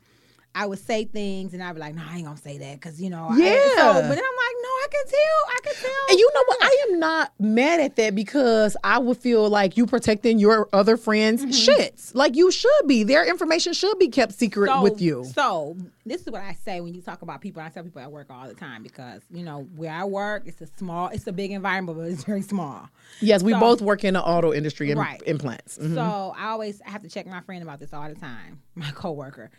I 0.59 0.65
would 0.65 0.79
say 0.79 1.05
things 1.05 1.53
and 1.53 1.61
I'd 1.63 1.73
be 1.73 1.79
like, 1.79 1.93
no, 1.93 2.01
I 2.09 2.15
ain't 2.15 2.25
gonna 2.25 2.35
say 2.35 2.57
that 2.57 2.73
because 2.75 2.99
you 2.99 3.11
know. 3.11 3.27
I, 3.29 3.37
Yeah. 3.37 3.75
so, 3.75 3.93
but 3.93 4.01
then 4.01 4.17
I'm 4.17 4.17
like, 4.17 4.55
no, 4.63 4.69
I 4.69 4.87
can 4.89 5.05
tell. 5.07 5.55
I 5.55 5.59
can 5.63 5.73
tell. 5.75 6.09
and 6.09 6.19
you 6.19 6.31
know 6.33 6.43
what? 6.47 6.57
I 6.63 6.85
am 6.89 6.99
not 6.99 7.33
mad 7.39 7.79
at 7.79 7.95
that 7.97 8.15
because 8.15 8.75
I 8.83 8.97
would 8.97 9.17
feel 9.17 9.47
like 9.49 9.77
you 9.77 9.85
protecting 9.85 10.39
your 10.39 10.67
other 10.73 10.97
friends' 10.97 11.43
Mm-hmm. 11.45 11.51
shits. 11.81 12.15
Like 12.15 12.35
you 12.35 12.49
should 12.51 12.87
be. 12.87 13.03
Their 13.03 13.23
information 13.29 13.73
should 13.73 13.99
be 13.99 14.07
kept 14.07 14.33
secret 14.33 14.69
so, 14.69 14.81
with 14.81 14.99
you. 14.99 15.25
So 15.25 15.77
this 16.07 16.21
is 16.21 16.31
what 16.31 16.41
I 16.41 16.53
say 16.65 16.81
when 16.81 16.95
you 16.95 17.01
talk 17.03 17.21
about 17.21 17.39
people. 17.41 17.61
I 17.61 17.69
tell 17.69 17.83
people 17.83 18.01
at 18.01 18.11
work 18.11 18.27
all 18.31 18.47
the 18.47 18.55
time 18.55 18.81
because 18.81 19.21
you 19.31 19.43
know 19.43 19.67
where 19.75 19.91
I 19.91 20.05
work, 20.05 20.43
it's 20.47 20.61
a 20.61 20.67
small, 20.77 21.09
it's 21.09 21.27
a 21.27 21.31
big 21.33 21.51
environment, 21.51 21.97
but 21.99 22.07
it's 22.07 22.23
very 22.23 22.41
small. 22.41 22.89
Yes, 23.21 23.43
we 23.43 23.51
so- 23.51 23.59
both 23.59 23.81
work 23.81 24.03
in 24.03 24.15
the 24.15 24.23
auto 24.23 24.53
industry 24.53 24.89
and 24.89 24.99
Right. 24.99 25.21
implants. 25.27 25.77
Mhm. 25.77 25.93
So 25.93 26.33
I 26.35 26.47
always 26.49 26.81
have 26.83 27.03
to 27.03 27.09
check 27.09 27.27
my 27.27 27.41
friend 27.41 27.61
about 27.61 27.79
this 27.79 27.93
all 27.93 28.09
the 28.09 28.15
time. 28.15 28.61
My 28.75 28.91
coworker, 28.91 29.49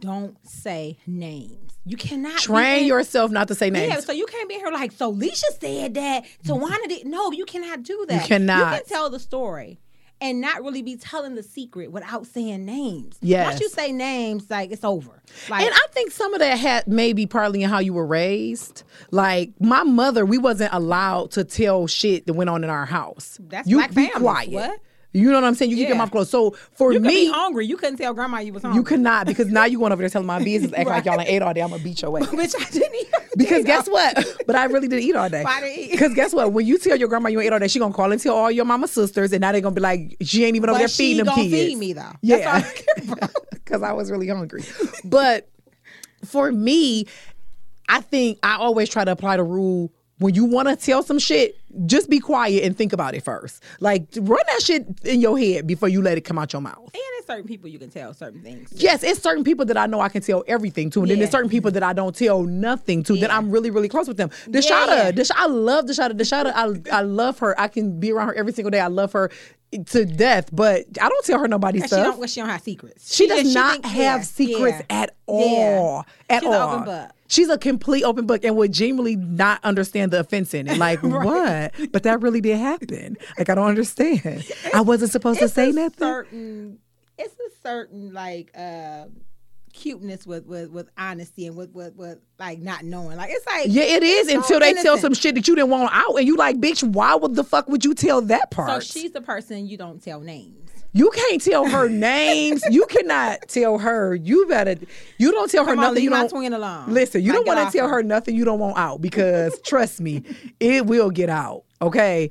don't 0.00 0.36
say 0.46 0.96
names. 1.06 1.72
You 1.86 1.96
cannot 1.96 2.38
Train 2.38 2.82
in- 2.82 2.86
yourself 2.86 3.30
not 3.30 3.48
to 3.48 3.54
say 3.54 3.70
names. 3.70 3.92
Yeah, 3.92 4.00
so 4.00 4.12
you 4.12 4.26
can't 4.26 4.48
be 4.48 4.54
here 4.54 4.70
like, 4.70 4.92
so 4.92 5.12
Leisha 5.12 5.44
said 5.60 5.94
that, 5.94 6.24
Tawana 6.44 6.70
mm-hmm. 6.70 6.88
did. 6.88 7.06
No, 7.06 7.30
you 7.32 7.44
cannot 7.44 7.82
do 7.82 8.06
that. 8.08 8.22
You 8.22 8.28
cannot. 8.28 8.58
You 8.58 8.78
can 8.78 8.86
tell 8.86 9.10
the 9.10 9.18
story 9.18 9.78
and 10.20 10.40
not 10.40 10.62
really 10.62 10.80
be 10.80 10.96
telling 10.96 11.34
the 11.34 11.42
secret 11.42 11.92
without 11.92 12.26
saying 12.26 12.64
names. 12.64 13.18
Yes. 13.20 13.46
Once 13.46 13.60
you 13.60 13.68
say 13.68 13.92
names, 13.92 14.48
like, 14.48 14.70
it's 14.70 14.84
over. 14.84 15.22
Like, 15.50 15.66
And 15.66 15.74
I 15.74 15.86
think 15.90 16.10
some 16.10 16.32
of 16.32 16.40
that 16.40 16.58
had 16.58 16.86
maybe 16.86 17.26
partly 17.26 17.62
in 17.62 17.68
how 17.68 17.80
you 17.80 17.92
were 17.92 18.06
raised. 18.06 18.84
Like 19.10 19.50
my 19.60 19.82
mother, 19.82 20.24
we 20.24 20.38
wasn't 20.38 20.72
allowed 20.72 21.32
to 21.32 21.44
tell 21.44 21.86
shit 21.86 22.26
that 22.26 22.32
went 22.32 22.48
on 22.48 22.64
in 22.64 22.70
our 22.70 22.86
house. 22.86 23.38
That's 23.42 23.68
you 23.68 23.76
black 23.76 23.90
be 23.90 24.06
families. 24.06 24.20
quiet. 24.20 24.50
What? 24.50 24.80
You 25.16 25.30
know 25.30 25.34
what 25.40 25.44
I'm 25.44 25.54
saying? 25.54 25.70
You 25.70 25.76
keep 25.76 25.86
your 25.88 25.94
Yeah. 25.96 26.02
mouth 26.02 26.10
closed. 26.10 26.30
So 26.30 26.50
for 26.72 26.92
you 26.92 26.98
me, 27.00 27.08
be 27.08 27.26
hungry. 27.26 27.66
You 27.66 27.76
couldn't 27.76 27.96
tell 27.98 28.12
grandma 28.14 28.40
you 28.40 28.52
was 28.52 28.62
hungry. 28.62 28.78
you 28.80 28.82
could 28.82 28.98
not 29.00 29.26
because 29.28 29.46
now 29.48 29.64
you 29.64 29.78
going 29.78 29.92
over 29.92 30.02
there 30.02 30.08
telling 30.10 30.26
my 30.26 30.38
business, 30.44 30.72
act 30.76 30.90
like 30.90 31.04
y'all 31.04 31.20
ain't 31.20 31.30
ate 31.30 31.40
all 31.40 31.54
day. 31.54 31.60
I'm 31.60 31.70
gonna 31.70 31.82
beat 31.82 32.02
your 32.02 32.18
ass. 32.20 32.26
Bitch, 32.26 32.54
I 32.60 32.68
didn't 32.70 32.94
eat. 32.96 33.08
Because 33.36 33.64
guess 33.64 33.88
what? 33.88 34.26
But 34.46 34.56
I 34.56 34.64
really 34.64 34.88
didn't 34.88 35.04
eat 35.04 35.16
all 35.16 35.28
day. 35.30 35.42
Why 35.42 35.60
didn't 35.60 35.78
eat? 35.78 35.90
Because 35.92 36.12
guess 36.14 36.34
what? 36.34 36.52
When 36.52 36.66
you 36.66 36.78
tell 36.78 36.96
your 36.98 37.08
grandma 37.08 37.28
you 37.30 37.40
ain't 37.40 37.46
ate 37.46 37.52
all 37.52 37.58
day, 37.60 37.68
she 37.68 37.78
gonna 37.78 37.94
call 37.94 38.12
and 38.12 38.20
tell 38.20 38.34
all 38.34 38.50
your 38.50 38.64
mama 38.66 38.86
sisters, 38.88 39.32
and 39.32 39.40
now 39.40 39.52
they 39.52 39.60
gonna 39.60 39.74
be 39.74 39.80
like, 39.80 40.16
she 40.20 40.44
ain't 40.44 40.56
even 40.56 40.68
over 40.68 40.74
But 40.74 40.80
there 40.80 40.88
feeding 40.88 41.18
them 41.18 41.26
gonna 41.26 41.42
kids. 41.42 41.52
feed 41.54 41.78
me, 41.78 41.92
though. 41.94 42.12
Yeah, 42.22 42.36
all 42.36 42.56
I 43.22 43.28
because 43.52 43.82
I 43.82 43.92
was 43.92 44.10
really 44.10 44.28
hungry. 44.28 44.64
But 45.04 45.48
for 46.24 46.50
me, 46.52 47.06
I 47.88 48.00
think 48.00 48.38
I 48.42 48.56
always 48.56 48.88
try 48.88 49.04
to 49.04 49.12
apply 49.12 49.36
the 49.38 49.44
rule 49.44 49.90
when 50.18 50.34
you 50.34 50.44
want 50.44 50.68
to 50.68 50.76
tell 50.76 51.02
some 51.02 51.18
shit, 51.18 51.56
just 51.86 52.08
be 52.08 52.20
quiet 52.20 52.62
and 52.64 52.76
think 52.76 52.92
about 52.92 53.14
it 53.14 53.24
first. 53.24 53.62
Like 53.80 54.06
run 54.16 54.38
that 54.46 54.62
shit 54.62 54.86
in 55.04 55.20
your 55.20 55.36
head 55.38 55.66
before 55.66 55.88
you 55.88 56.00
let 56.02 56.16
it 56.16 56.20
come 56.22 56.38
out 56.38 56.52
your 56.52 56.62
mouth. 56.62 56.78
And 56.84 56.92
there's 56.94 57.26
certain 57.26 57.46
people 57.48 57.68
you 57.68 57.78
can 57.80 57.90
tell 57.90 58.14
certain 58.14 58.40
things. 58.40 58.70
to. 58.70 58.76
Yes, 58.76 59.02
it's 59.02 59.20
certain 59.20 59.42
people 59.42 59.64
that 59.66 59.76
I 59.76 59.86
know 59.86 60.00
I 60.00 60.08
can 60.08 60.22
tell 60.22 60.44
everything 60.46 60.90
to, 60.90 61.00
and 61.00 61.10
then 61.10 61.18
there's 61.18 61.30
certain 61.30 61.50
people 61.50 61.70
that 61.72 61.82
I 61.82 61.92
don't 61.92 62.14
tell 62.14 62.44
nothing 62.44 63.02
to. 63.04 63.16
That 63.16 63.32
I'm 63.32 63.50
really, 63.50 63.70
really 63.70 63.88
close 63.88 64.06
with 64.06 64.16
them. 64.16 64.30
Deshada, 64.46 64.86
yeah. 64.88 65.10
Desh- 65.10 65.30
I 65.34 65.46
love 65.46 65.86
Deshada. 65.86 66.12
Deshada, 66.12 66.52
I, 66.54 66.98
I 66.98 67.02
love 67.02 67.40
her. 67.40 67.58
I 67.60 67.66
can 67.68 67.98
be 67.98 68.12
around 68.12 68.28
her 68.28 68.34
every 68.34 68.52
single 68.52 68.70
day. 68.70 68.80
I 68.80 68.86
love 68.86 69.12
her 69.12 69.30
to 69.86 70.04
death, 70.04 70.50
but 70.52 70.84
I 71.02 71.08
don't 71.08 71.24
tell 71.24 71.40
her 71.40 71.48
nobody's 71.48 71.82
And 71.82 71.90
she 71.90 71.94
stuff. 71.96 72.04
don't, 72.06 72.18
well, 72.18 72.28
she 72.28 72.40
don't 72.40 72.48
have 72.50 72.62
secrets. 72.62 73.12
She 73.12 73.26
does 73.26 73.42
just- 73.42 73.54
not 73.56 73.72
think- 73.82 73.86
have 73.86 74.20
yeah, 74.20 74.24
secrets 74.24 74.78
yeah. 74.88 75.02
at 75.02 75.16
Yeah. 75.26 75.34
all. 75.34 76.04
At 76.30 76.42
She's 76.42 76.48
all. 76.52 77.10
She's 77.26 77.48
a 77.48 77.56
complete 77.58 78.04
open 78.04 78.26
book 78.26 78.44
and 78.44 78.56
would 78.56 78.72
genuinely 78.72 79.16
not 79.16 79.60
understand 79.64 80.10
the 80.12 80.20
offense 80.20 80.52
in 80.52 80.68
it. 80.68 80.76
Like, 80.78 81.02
what? 81.02 81.72
But 81.90 82.02
that 82.02 82.20
really 82.20 82.40
did 82.40 82.58
happen. 82.58 83.16
Like, 83.38 83.48
I 83.48 83.54
don't 83.54 83.66
understand. 83.66 84.44
I 84.74 84.82
wasn't 84.82 85.10
supposed 85.10 85.38
to 85.38 85.46
It's 85.46 85.54
say 85.54 85.70
nothing. 85.72 85.98
Certain, 85.98 86.78
it's 87.16 87.34
a 87.34 87.60
certain 87.62 88.12
like 88.12 88.50
uh, 88.56 89.06
cuteness 89.72 90.26
with, 90.26 90.46
with 90.46 90.70
with 90.70 90.88
honesty 90.96 91.46
and 91.46 91.56
with, 91.56 91.70
with 91.72 91.94
with 91.96 92.18
like 92.38 92.58
not 92.60 92.84
knowing. 92.84 93.16
Like 93.16 93.30
it's 93.30 93.46
like 93.46 93.66
Yeah, 93.68 93.84
it 93.84 94.02
is 94.02 94.28
it's 94.28 94.32
so 94.32 94.56
until 94.56 94.60
they 94.60 94.82
tell 94.82 94.98
some 94.98 95.14
shit 95.14 95.34
that 95.34 95.48
you 95.48 95.54
didn't 95.54 95.70
want 95.70 95.90
out, 95.92 96.16
and 96.16 96.26
you 96.26 96.36
like, 96.36 96.56
bitch, 96.56 96.82
why 96.82 97.14
would 97.14 97.34
the 97.34 97.44
fuck 97.44 97.68
would 97.68 97.84
you 97.84 97.94
tell 97.94 98.20
that 98.22 98.50
part? 98.50 98.82
So 98.82 99.00
she's 99.00 99.12
the 99.12 99.20
person 99.20 99.66
you 99.66 99.76
don't 99.76 100.02
tell 100.02 100.20
names. 100.20 100.63
You 100.94 101.10
can't 101.10 101.42
tell 101.42 101.66
her 101.68 101.88
names. 101.90 102.62
You 102.70 102.86
cannot 102.86 103.48
tell 103.48 103.78
her. 103.78 104.14
You 104.14 104.46
better. 104.46 104.76
You 105.18 105.32
don't 105.32 105.50
tell 105.50 105.64
her 105.66 105.72
Come 105.74 105.80
nothing. 105.82 105.94
leave 105.96 106.04
you 106.04 106.10
my 106.10 106.20
don't. 106.20 106.30
twin 106.30 106.52
alone. 106.54 106.84
Listen, 106.88 107.20
you 107.22 107.32
Like, 107.32 107.44
don't 107.44 107.56
want 107.56 107.70
to 107.72 107.76
tell 107.78 107.88
her. 107.88 107.96
her 107.96 108.02
nothing 108.02 108.34
you 108.36 108.44
don't 108.46 108.58
want 108.58 108.78
out 108.78 109.02
because 109.02 109.60
trust 109.64 110.00
me, 110.00 110.22
it 110.60 110.86
will 110.86 111.10
get 111.10 111.28
out. 111.28 111.64
Okay. 111.82 112.30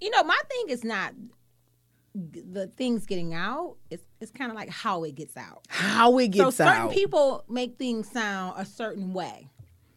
You 0.00 0.10
know, 0.10 0.24
my 0.24 0.38
thing 0.50 0.70
is 0.70 0.82
not 0.82 1.12
the 2.14 2.66
things 2.76 3.06
getting 3.06 3.34
out. 3.34 3.76
It's 3.90 4.02
it's 4.20 4.30
kind 4.32 4.50
of 4.50 4.56
like 4.56 4.68
how 4.68 5.04
it 5.04 5.14
gets 5.14 5.36
out. 5.36 5.60
How 5.68 6.18
it 6.18 6.34
So 6.34 6.44
gets 6.44 6.56
certain 6.56 6.72
out. 6.72 6.76
Certain 6.90 6.94
people 6.94 7.44
make 7.48 7.76
things 7.78 8.10
sound 8.10 8.54
a 8.56 8.64
certain 8.64 9.12
way. 9.12 9.48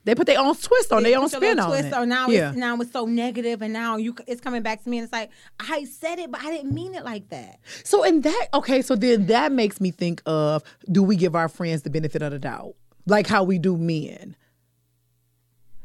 They 0.06 0.16
put 0.16 0.28
their 0.28 0.40
own 0.40 0.56
twist 0.56 0.92
on. 0.92 1.04
They 1.04 1.12
their 1.12 1.20
own 1.20 1.30
spin 1.30 1.60
on 1.60 1.70
twist 1.70 1.88
it. 1.88 1.94
on 1.94 2.10
now 2.10 2.28
yeah. 2.28 2.50
it's 2.50 2.58
now 2.58 2.76
it's 2.78 2.92
so 2.92 3.06
negative 3.06 3.62
and 3.62 3.74
now 3.74 3.98
you 3.98 4.16
it's 4.28 4.42
coming 4.42 4.62
back 4.62 4.84
to 4.84 4.90
me 4.90 4.98
and 4.98 5.06
it's 5.06 5.14
like 5.14 5.30
I 5.60 5.86
said 5.86 6.20
it 6.20 6.32
but 6.32 6.42
I 6.42 6.52
didn't 6.52 6.74
mean 6.74 6.96
it 6.96 7.04
like 7.04 7.30
that. 7.30 7.60
So 7.84 8.04
in 8.04 8.22
that 8.22 8.48
okay, 8.54 8.82
so 8.82 8.96
then 8.96 9.28
that 9.28 9.52
makes 9.52 9.80
me 9.80 9.92
think 9.92 10.22
of 10.26 10.64
do 10.92 11.04
we 11.04 11.16
give 11.16 11.36
our 11.36 11.50
friends 11.50 11.84
the 11.84 11.90
benefit 11.90 12.22
of 12.22 12.32
the 12.32 12.40
doubt? 12.40 12.76
Like 13.06 13.28
how 13.28 13.44
we 13.44 13.60
do 13.60 13.78
men. 13.78 14.36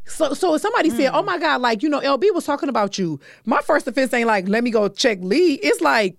So 0.06 0.34
so 0.34 0.54
if 0.54 0.62
somebody 0.62 0.90
said, 0.90 1.10
hmm. 1.10 1.16
Oh 1.16 1.22
my 1.22 1.38
God, 1.38 1.60
like, 1.60 1.82
you 1.82 1.88
know, 1.88 2.00
LB 2.00 2.34
was 2.34 2.44
talking 2.44 2.68
about 2.68 2.98
you. 2.98 3.20
My 3.44 3.60
first 3.60 3.86
offense 3.86 4.12
ain't 4.12 4.26
like, 4.26 4.48
let 4.48 4.64
me 4.64 4.70
go 4.70 4.88
check 4.88 5.18
Lee. 5.20 5.54
It's 5.54 5.80
like, 5.80 6.16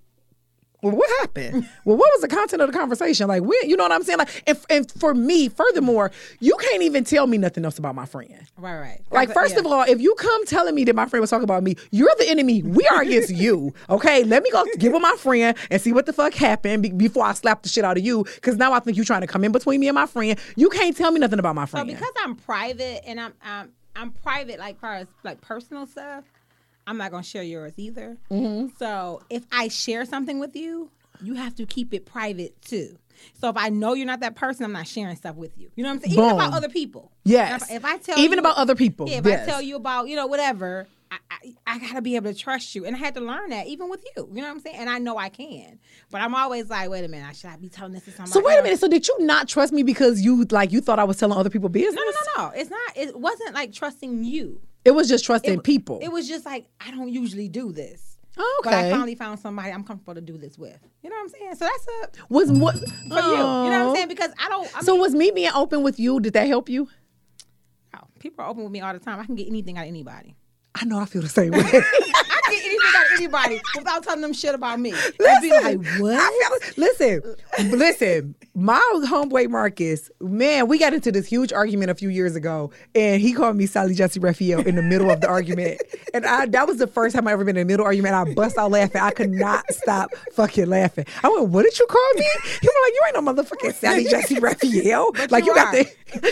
well, 0.81 0.95
what 0.95 1.09
happened? 1.19 1.67
well, 1.85 1.97
what 1.97 2.09
was 2.13 2.21
the 2.21 2.27
content 2.27 2.61
of 2.61 2.71
the 2.71 2.77
conversation? 2.77 3.27
Like, 3.27 3.41
when, 3.43 3.57
you 3.69 3.75
know 3.75 3.83
what 3.83 3.91
I'm 3.91 4.03
saying? 4.03 4.19
Like, 4.19 4.43
and, 4.47 4.57
and 4.69 4.91
for 4.93 5.13
me, 5.13 5.49
furthermore, 5.49 6.11
you 6.39 6.55
can't 6.59 6.83
even 6.83 7.03
tell 7.03 7.27
me 7.27 7.37
nothing 7.37 7.65
else 7.65 7.77
about 7.77 7.95
my 7.95 8.05
friend. 8.05 8.33
Right, 8.57 8.79
right. 8.79 9.01
Like, 9.11 9.33
first 9.33 9.57
of 9.57 9.65
all, 9.65 9.83
if 9.83 9.99
you 9.99 10.15
come 10.15 10.45
telling 10.45 10.75
me 10.75 10.83
that 10.85 10.95
my 10.95 11.05
friend 11.05 11.21
was 11.21 11.29
talking 11.29 11.43
about 11.43 11.63
me, 11.63 11.75
you're 11.91 12.13
the 12.17 12.29
enemy. 12.29 12.63
We 12.63 12.87
are 12.87 13.01
against 13.01 13.31
you. 13.31 13.73
Okay, 13.89 14.23
let 14.23 14.43
me 14.43 14.51
go 14.51 14.63
give 14.77 14.93
with 14.93 15.01
my 15.01 15.15
friend 15.17 15.57
and 15.71 15.81
see 15.81 15.91
what 15.91 16.05
the 16.05 16.13
fuck 16.13 16.33
happened 16.33 16.83
be- 16.83 16.91
before 16.91 17.25
I 17.25 17.33
slap 17.33 17.63
the 17.63 17.69
shit 17.69 17.83
out 17.83 17.97
of 17.97 18.05
you. 18.05 18.23
Because 18.35 18.55
now 18.57 18.71
I 18.71 18.79
think 18.79 18.97
you're 18.97 19.05
trying 19.05 19.21
to 19.21 19.27
come 19.27 19.43
in 19.43 19.51
between 19.51 19.79
me 19.79 19.87
and 19.87 19.95
my 19.95 20.05
friend. 20.05 20.37
You 20.55 20.69
can't 20.69 20.95
tell 20.95 21.11
me 21.11 21.19
nothing 21.19 21.39
about 21.39 21.55
my 21.55 21.65
friend. 21.65 21.89
So 21.89 21.93
because 21.95 22.13
I'm 22.23 22.35
private 22.35 23.01
and 23.07 23.19
I'm 23.19 23.33
I'm 23.41 23.71
I'm 23.95 24.11
private 24.11 24.59
like 24.59 24.79
far 24.79 24.95
as 24.95 25.07
like 25.23 25.41
personal 25.41 25.85
stuff, 25.87 26.23
I'm 26.89 26.97
not 26.97 27.11
gonna 27.11 27.23
share 27.23 27.43
yours 27.43 27.73
either. 27.77 28.17
Mm-hmm. 28.31 28.75
So 28.79 29.21
if 29.29 29.43
I 29.51 29.67
share 29.67 30.05
something 30.05 30.39
with 30.39 30.55
you, 30.55 30.89
you 31.21 31.35
have 31.35 31.53
to 31.55 31.67
keep 31.67 31.93
it 31.93 32.05
private 32.05 32.59
too. 32.63 32.97
So 33.39 33.49
if 33.49 33.57
I 33.57 33.69
know 33.69 33.93
you're 33.93 34.07
not 34.07 34.21
that 34.21 34.35
person, 34.35 34.65
I'm 34.65 34.71
not 34.71 34.87
sharing 34.87 35.15
stuff 35.15 35.35
with 35.35 35.55
you. 35.55 35.69
You 35.75 35.83
know 35.83 35.89
what 35.89 35.95
I'm 35.97 36.01
saying? 36.01 36.13
Even 36.13 36.29
about 36.31 36.53
other 36.53 36.69
people. 36.69 37.11
Yes. 37.25 37.69
If, 37.69 37.77
if 37.77 37.85
I 37.85 37.97
tell 37.97 38.17
Even 38.17 38.33
you- 38.33 38.39
about 38.39 38.57
other 38.57 38.75
people. 38.75 39.07
yeah, 39.07 39.19
if 39.19 39.25
Yes. 39.25 39.47
I 39.47 39.51
tell 39.51 39.61
you 39.61 39.75
about 39.75 40.07
you 40.07 40.15
know 40.15 40.25
whatever, 40.25 40.87
I, 41.11 41.17
I, 41.29 41.75
I, 41.75 41.79
gotta 41.79 42.01
be 42.01 42.15
able 42.15 42.31
to 42.31 42.37
trust 42.37 42.73
you, 42.73 42.85
and 42.85 42.95
I 42.95 42.99
had 42.99 43.13
to 43.15 43.21
learn 43.21 43.51
that 43.51 43.67
even 43.67 43.89
with 43.89 44.03
you. 44.15 44.27
You 44.31 44.41
know 44.41 44.47
what 44.47 44.51
I'm 44.51 44.59
saying? 44.59 44.77
And 44.77 44.89
I 44.89 44.97
know 44.97 45.17
I 45.17 45.29
can, 45.29 45.79
but 46.09 46.21
I'm 46.21 46.33
always 46.33 46.69
like, 46.69 46.89
wait 46.89 47.03
a 47.03 47.07
minute, 47.07 47.27
I 47.27 47.33
should 47.33 47.51
I 47.51 47.55
be 47.57 47.69
telling 47.69 47.93
this 47.93 48.05
to 48.05 48.11
somebody? 48.11 48.31
So 48.31 48.43
wait 48.43 48.57
a 48.57 48.63
minute. 48.63 48.79
So 48.79 48.87
did 48.87 49.07
you 49.07 49.15
not 49.19 49.47
trust 49.47 49.73
me 49.73 49.83
because 49.83 50.21
you 50.21 50.45
like 50.45 50.71
you 50.71 50.81
thought 50.81 50.97
I 50.97 51.03
was 51.03 51.17
telling 51.17 51.37
other 51.37 51.49
people 51.51 51.69
business? 51.69 51.95
No, 51.95 52.03
no, 52.03 52.11
no, 52.11 52.43
no. 52.49 52.51
It's 52.55 52.69
not. 52.71 52.79
It 52.95 53.19
wasn't 53.19 53.53
like 53.53 53.73
trusting 53.73 54.23
you. 54.23 54.61
It 54.85 54.91
was 54.91 55.07
just 55.09 55.25
trusting 55.25 55.55
It- 55.55 55.63
people. 55.63 55.99
It 56.01 56.11
was 56.11 56.27
just 56.27 56.45
like 56.45 56.67
I 56.79 56.91
don't 56.91 57.09
usually 57.09 57.47
do 57.49 57.71
this. 57.71 58.17
okay. 58.37 58.45
But 58.63 58.73
I 58.73 58.91
finally 58.91 59.15
found 59.15 59.39
somebody 59.39 59.71
I'm 59.71 59.83
comfortable 59.83 60.15
to 60.15 60.21
do 60.21 60.37
this 60.37 60.57
with. 60.57 60.77
You 61.03 61.09
know 61.09 61.15
what 61.17 61.23
I'm 61.23 61.29
saying? 61.29 61.55
So 61.55 61.65
that's 61.65 62.19
a 62.19 62.33
was 62.33 62.51
mm. 62.51 62.59
what 62.59 62.75
for 62.75 62.79
you. 62.79 62.85
You 62.85 63.37
know 63.37 63.43
what 63.43 63.73
I'm 63.73 63.87
oh. 63.87 63.95
saying? 63.95 64.07
Because 64.07 64.31
I 64.39 64.47
don't. 64.49 64.77
I 64.77 64.81
So 64.81 64.93
mean, 64.93 65.01
was 65.01 65.15
me 65.15 65.31
being 65.31 65.51
open 65.53 65.83
with 65.83 65.99
you? 65.99 66.19
Did 66.19 66.33
that 66.33 66.47
help 66.47 66.69
you? 66.69 66.87
oh, 67.95 68.07
people 68.19 68.45
are 68.45 68.49
open 68.49 68.63
with 68.63 68.71
me 68.71 68.81
all 68.81 68.93
the 68.93 68.99
time. 68.99 69.19
I 69.19 69.25
can 69.25 69.35
get 69.35 69.47
anything 69.47 69.77
out 69.77 69.83
of 69.83 69.87
anybody. 69.89 70.35
I 70.75 70.85
know 70.85 70.99
I 70.99 71.05
feel 71.05 71.21
the 71.21 71.29
same 71.29 71.51
way. 71.51 71.63
I 72.89 72.91
can 72.91 73.01
get 73.01 73.11
anything 73.11 73.33
out 73.35 73.45
of 73.45 73.51
anybody 73.51 73.61
without 73.75 74.03
telling 74.03 74.21
them 74.21 74.33
shit 74.33 74.55
about 74.55 74.79
me. 74.79 74.91
They'd 74.91 75.41
be 75.41 75.51
like, 75.51 75.79
what? 75.99 76.61
Feel, 76.73 76.83
listen, 76.83 77.35
listen. 77.77 78.35
My 78.55 78.79
homeboy 79.05 79.49
Marcus, 79.49 80.09
man, 80.19 80.67
we 80.67 80.77
got 80.77 80.93
into 80.93 81.11
this 81.11 81.25
huge 81.25 81.53
argument 81.53 81.91
a 81.91 81.95
few 81.95 82.09
years 82.09 82.35
ago, 82.35 82.71
and 82.93 83.21
he 83.21 83.31
called 83.31 83.55
me 83.55 83.65
Sally 83.65 83.93
Jessy 83.93 84.19
Raphael 84.19 84.67
in 84.67 84.75
the 84.75 84.81
middle 84.81 85.09
of 85.09 85.21
the 85.21 85.27
argument, 85.27 85.81
and 86.13 86.25
I 86.25 86.45
that 86.47 86.67
was 86.67 86.77
the 86.77 86.87
first 86.87 87.15
time 87.15 87.27
I 87.27 87.31
ever 87.31 87.45
been 87.45 87.55
in 87.55 87.67
the 87.67 87.71
middle 87.71 87.85
argument. 87.85 88.15
I 88.15 88.33
bust 88.33 88.57
out 88.57 88.71
laughing. 88.71 88.99
I 88.99 89.11
could 89.11 89.29
not 89.29 89.63
stop 89.71 90.09
fucking 90.33 90.65
laughing. 90.65 91.05
I 91.23 91.29
went, 91.29 91.49
"What 91.49 91.63
did 91.63 91.79
you 91.79 91.85
call 91.85 92.13
me?" 92.15 92.25
He 92.61 92.67
was 92.67 92.75
like, 92.83 92.93
"You 92.93 93.01
ain't 93.07 93.25
no 93.25 93.33
motherfucking 93.33 93.73
Sally 93.75 94.05
Jessy 94.05 94.39
Raphael. 94.39 95.13
like 95.29 95.45
you, 95.45 95.51
you 95.51 95.55
got 95.55 95.71
to, 95.71 95.85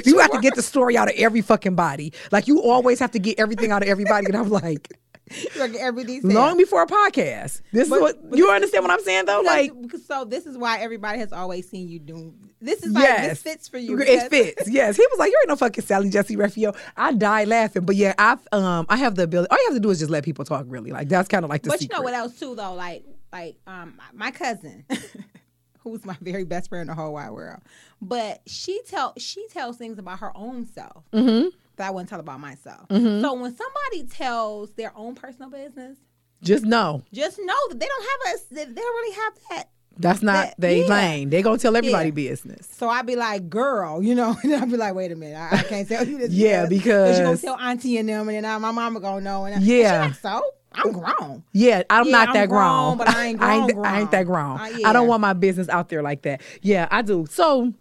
you 0.06 0.16
got 0.16 0.32
to 0.34 0.42
get 0.42 0.56
the 0.56 0.64
story 0.64 0.98
out 0.98 1.08
of 1.08 1.16
every 1.16 1.42
fucking 1.42 1.76
body. 1.76 2.12
Like 2.32 2.48
you 2.48 2.62
always 2.62 3.00
have 3.00 3.12
to 3.12 3.20
get 3.20 3.40
everything 3.40 3.72
out 3.72 3.84
of 3.84 3.88
everybody." 3.88 4.26
And 4.26 4.36
I'm 4.36 4.50
like. 4.50 4.90
Like 5.58 5.76
every 5.76 6.04
detail. 6.04 6.32
Long 6.32 6.58
before 6.58 6.84
a 6.84 6.88
podcast. 6.88 7.62
This 7.74 7.90
But- 7.90 7.96
is 7.96 8.02
what 8.02 8.38
you 8.38 8.50
understand 8.50 8.84
what 8.84 8.92
I'm 8.92 9.02
saying 9.04 9.26
though? 9.26 9.42
Like 9.42 9.72
so 10.06 10.24
this 10.26 10.46
is 10.46 10.58
why 10.58 10.80
everybody 10.80 11.20
has 11.20 11.34
always 11.34 11.70
seen 11.70 11.88
you 11.90 12.00
do. 12.00 12.34
This 12.62 12.82
is 12.84 12.92
like 12.94 13.04
yes, 13.04 13.30
this 13.30 13.42
fits 13.44 13.68
for 13.68 13.78
you. 13.78 14.00
It 14.00 14.30
fits. 14.30 14.70
Yes, 14.70 14.96
he 14.96 15.06
was 15.12 15.20
like, 15.20 15.32
"You 15.32 15.38
ain't 15.44 15.50
no 15.50 15.56
fucking 15.56 15.84
Sally 15.84 16.10
Jessy 16.10 16.36
Raphael." 16.36 16.76
I 16.96 17.12
died 17.14 17.48
laughing, 17.48 17.86
but 17.86 17.96
yeah, 17.96 18.14
I 18.18 18.38
um 18.52 18.86
I 18.90 18.98
have 18.98 19.16
the 19.16 19.24
ability. 19.24 19.50
All 19.52 19.58
you 19.58 19.66
have 19.68 19.76
to 19.76 19.80
do 19.80 19.90
is 19.90 20.00
just 20.00 20.10
let 20.12 20.24
people 20.24 20.44
talk. 20.46 20.66
Really, 20.68 20.92
like 20.92 21.08
that's 21.10 21.28
kind 21.28 21.44
of 21.46 21.50
like 21.50 21.64
the 21.64 21.70
But 21.70 21.80
secret. 21.80 21.96
you 21.96 22.00
know 22.00 22.04
what 22.04 22.14
else 22.14 22.40
too 22.40 22.56
though? 22.56 22.74
Like 22.74 23.04
like 23.32 23.58
um 23.68 24.00
my 24.14 24.32
cousin, 24.32 24.86
who's 25.80 26.06
my 26.06 26.18
very 26.22 26.44
best 26.46 26.70
friend 26.70 26.82
in 26.82 26.88
the 26.88 26.96
whole 26.96 27.14
wide 27.14 27.32
world, 27.32 27.60
but 28.02 28.42
she 28.48 28.82
tell 28.88 29.14
she 29.18 29.46
tells 29.50 29.78
things 29.78 30.00
about 30.00 30.20
her 30.20 30.36
own 30.36 30.66
self 30.66 31.04
Mm-hmm. 31.14 31.50
That 31.78 31.88
I 31.88 31.92
wouldn't 31.92 32.10
tell 32.10 32.20
about 32.20 32.40
myself. 32.40 32.88
So 32.90 33.34
when 33.34 33.56
somebody 33.56 34.04
tells 34.10 34.72
their 34.74 34.92
own 34.96 35.16
personal 35.16 35.50
business, 35.50 35.98
Just 36.44 36.66
know 36.66 37.04
just 37.14 37.40
know 37.40 37.56
that 37.70 37.80
they 37.80 37.88
don't 37.88 38.06
have 38.10 38.34
us. 38.36 38.42
They 38.52 38.66
don't 38.66 38.76
really 38.76 39.16
have 39.16 39.34
that. 39.50 39.64
that's 40.00 40.22
not 40.22 40.34
That- 40.48 40.56
they 40.60 40.82
yeah. 40.82 40.88
lane. 40.88 41.30
They 41.32 41.42
gonna 41.42 41.58
tell 41.58 41.76
everybody 41.76 42.10
Yeah. 42.10 42.30
business. 42.30 42.68
So 42.72 42.88
I'd 42.90 43.08
be 43.08 43.16
like, 43.16 43.50
girl, 43.50 44.04
you 44.04 44.14
know, 44.14 44.36
and 44.44 44.54
I'd 44.56 44.70
be 44.70 44.78
like, 44.78 44.94
wait 44.94 45.12
a 45.12 45.16
minute, 45.16 45.36
I, 45.38 45.58
I 45.60 45.64
can't 45.64 45.88
tell 45.88 46.06
you 46.06 46.18
this. 46.20 46.32
Yeah, 46.32 46.64
you 46.64 46.70
because- 46.70 47.18
you 47.18 47.26
gonna 47.26 47.38
tell 47.38 47.58
auntie 47.60 47.98
and 47.98 48.08
them, 48.10 48.28
and 48.30 48.38
then 48.38 48.46
uh, 48.46 48.60
my 48.60 48.72
mama 48.72 49.00
gonna 49.00 49.22
know. 49.22 49.46
And 49.46 49.56
I- 49.56 49.58
and 49.58 49.66
Yeah. 49.66 50.02
like, 50.06 50.16
so 50.16 50.42
I'm 50.74 50.92
grown. 50.92 51.44
Yeah, 51.54 51.82
I'm 51.90 52.06
Yeah, 52.06 52.12
not 52.12 52.28
I'm 52.30 52.34
that 52.36 52.50
grown, 52.50 52.98
grown, 52.98 52.98
but 53.00 53.08
I 53.10 53.26
ain't 53.28 53.42
I, 53.42 53.56
ain't, 53.56 53.74
grown, 53.74 53.86
I 53.88 54.00
ain't 54.02 54.12
that 54.12 54.26
grown. 54.28 54.58
grown. 54.58 54.86
Uh, 54.86 54.90
I 54.90 54.94
don't 54.94 55.08
want 55.08 55.22
my 55.22 55.34
business 55.34 55.70
out 55.70 55.90
there 55.90 56.04
like 56.04 56.22
that. 56.24 56.42
Yeah, 56.62 56.88
I 56.92 57.02
do. 57.02 57.26
So 57.32 57.74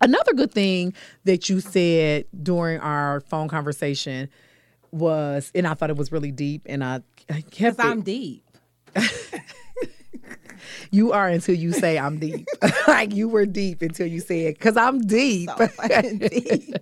another 0.00 0.32
good 0.32 0.52
thing 0.52 0.94
that 1.24 1.48
you 1.48 1.60
said 1.60 2.26
during 2.42 2.80
our 2.80 3.20
phone 3.20 3.48
conversation 3.48 4.28
was, 4.90 5.50
and 5.54 5.66
I 5.66 5.74
thought 5.74 5.90
it 5.90 5.96
was 5.96 6.12
really 6.12 6.32
deep, 6.32 6.62
and 6.66 6.82
I, 6.84 7.00
I 7.30 7.42
kept 7.42 7.80
I'm 7.80 8.02
deep. 8.02 8.44
You 10.90 11.12
are 11.12 11.28
until 11.28 11.54
you 11.54 11.72
say 11.72 11.98
I'm 11.98 12.18
deep. 12.18 12.46
like 12.88 13.14
you 13.14 13.28
were 13.28 13.46
deep 13.46 13.82
until 13.82 14.06
you 14.06 14.20
said, 14.20 14.54
because 14.54 14.76
I'm 14.76 15.00
deep. 15.00 15.50
So 15.50 15.68
deep. 16.18 16.74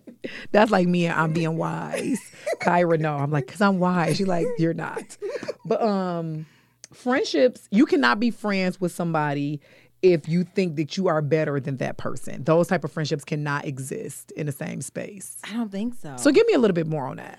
That's 0.53 0.71
like 0.71 0.87
me 0.87 1.07
and 1.07 1.19
I'm 1.19 1.33
being 1.33 1.57
wise. 1.57 2.21
Kyra, 2.61 2.99
no, 2.99 3.17
I'm 3.17 3.31
like, 3.31 3.47
because 3.47 3.61
I'm 3.61 3.79
wise. 3.79 4.17
She's 4.17 4.27
like, 4.27 4.47
you're 4.59 4.75
not. 4.75 5.17
But 5.65 5.83
um, 5.83 6.47
friendships, 6.93 7.69
you 7.71 7.87
cannot 7.87 8.21
be 8.21 8.31
friends 8.31 8.81
with 8.81 8.93
somebody 8.93 9.61
if 10.05 10.29
you 10.29 10.45
think 10.45 10.77
that 10.77 10.97
you 10.99 11.09
are 11.09 11.23
better 11.23 11.59
than 11.59 11.79
that 11.79 11.97
person. 11.97 12.45
Those 12.45 12.69
type 12.69 12.85
of 12.85 12.93
friendships 12.93 13.25
cannot 13.25 13.65
exist 13.65 14.31
in 14.33 14.45
the 14.45 14.53
same 14.53 14.83
space. 14.83 15.39
I 15.45 15.55
don't 15.55 15.73
think 15.73 15.95
so. 16.01 16.17
So 16.19 16.31
give 16.31 16.47
me 16.47 16.53
a 16.53 16.59
little 16.59 16.75
bit 16.75 16.87
more 16.87 17.07
on 17.07 17.17
that. 17.17 17.39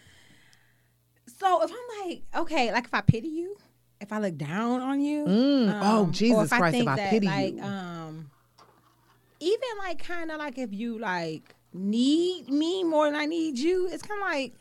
So 1.38 1.62
if 1.64 1.72
I'm 1.72 2.08
like, 2.10 2.24
okay, 2.36 2.72
like 2.72 2.86
if 2.86 2.94
I 2.94 3.02
pity 3.02 3.28
you, 3.28 3.56
if 4.02 4.12
I 4.12 4.20
look 4.20 4.36
down 4.38 4.82
on 4.82 5.00
you, 5.00 5.26
Mm. 5.26 5.82
Oh, 5.82 6.02
um, 6.04 6.10
or 6.10 6.12
Jesus 6.12 6.52
I 6.52 6.58
Christ, 6.58 6.78
if 6.78 6.88
I 6.88 6.96
that, 6.96 7.10
pity 7.12 7.28
like, 7.28 7.54
you. 7.56 7.62
um, 7.64 8.32
even 9.40 9.70
like 9.80 10.04
kind 10.04 10.32
of 10.32 10.38
like 10.40 10.58
if 10.58 10.74
you 10.74 10.98
like 10.98 11.54
need 11.74 12.50
me 12.50 12.84
more 12.84 13.06
than 13.06 13.16
I 13.16 13.26
need 13.26 13.60
you, 13.60 13.88
it's 13.92 14.02
kind 14.02 14.22
of 14.22 14.28
like 14.28 14.54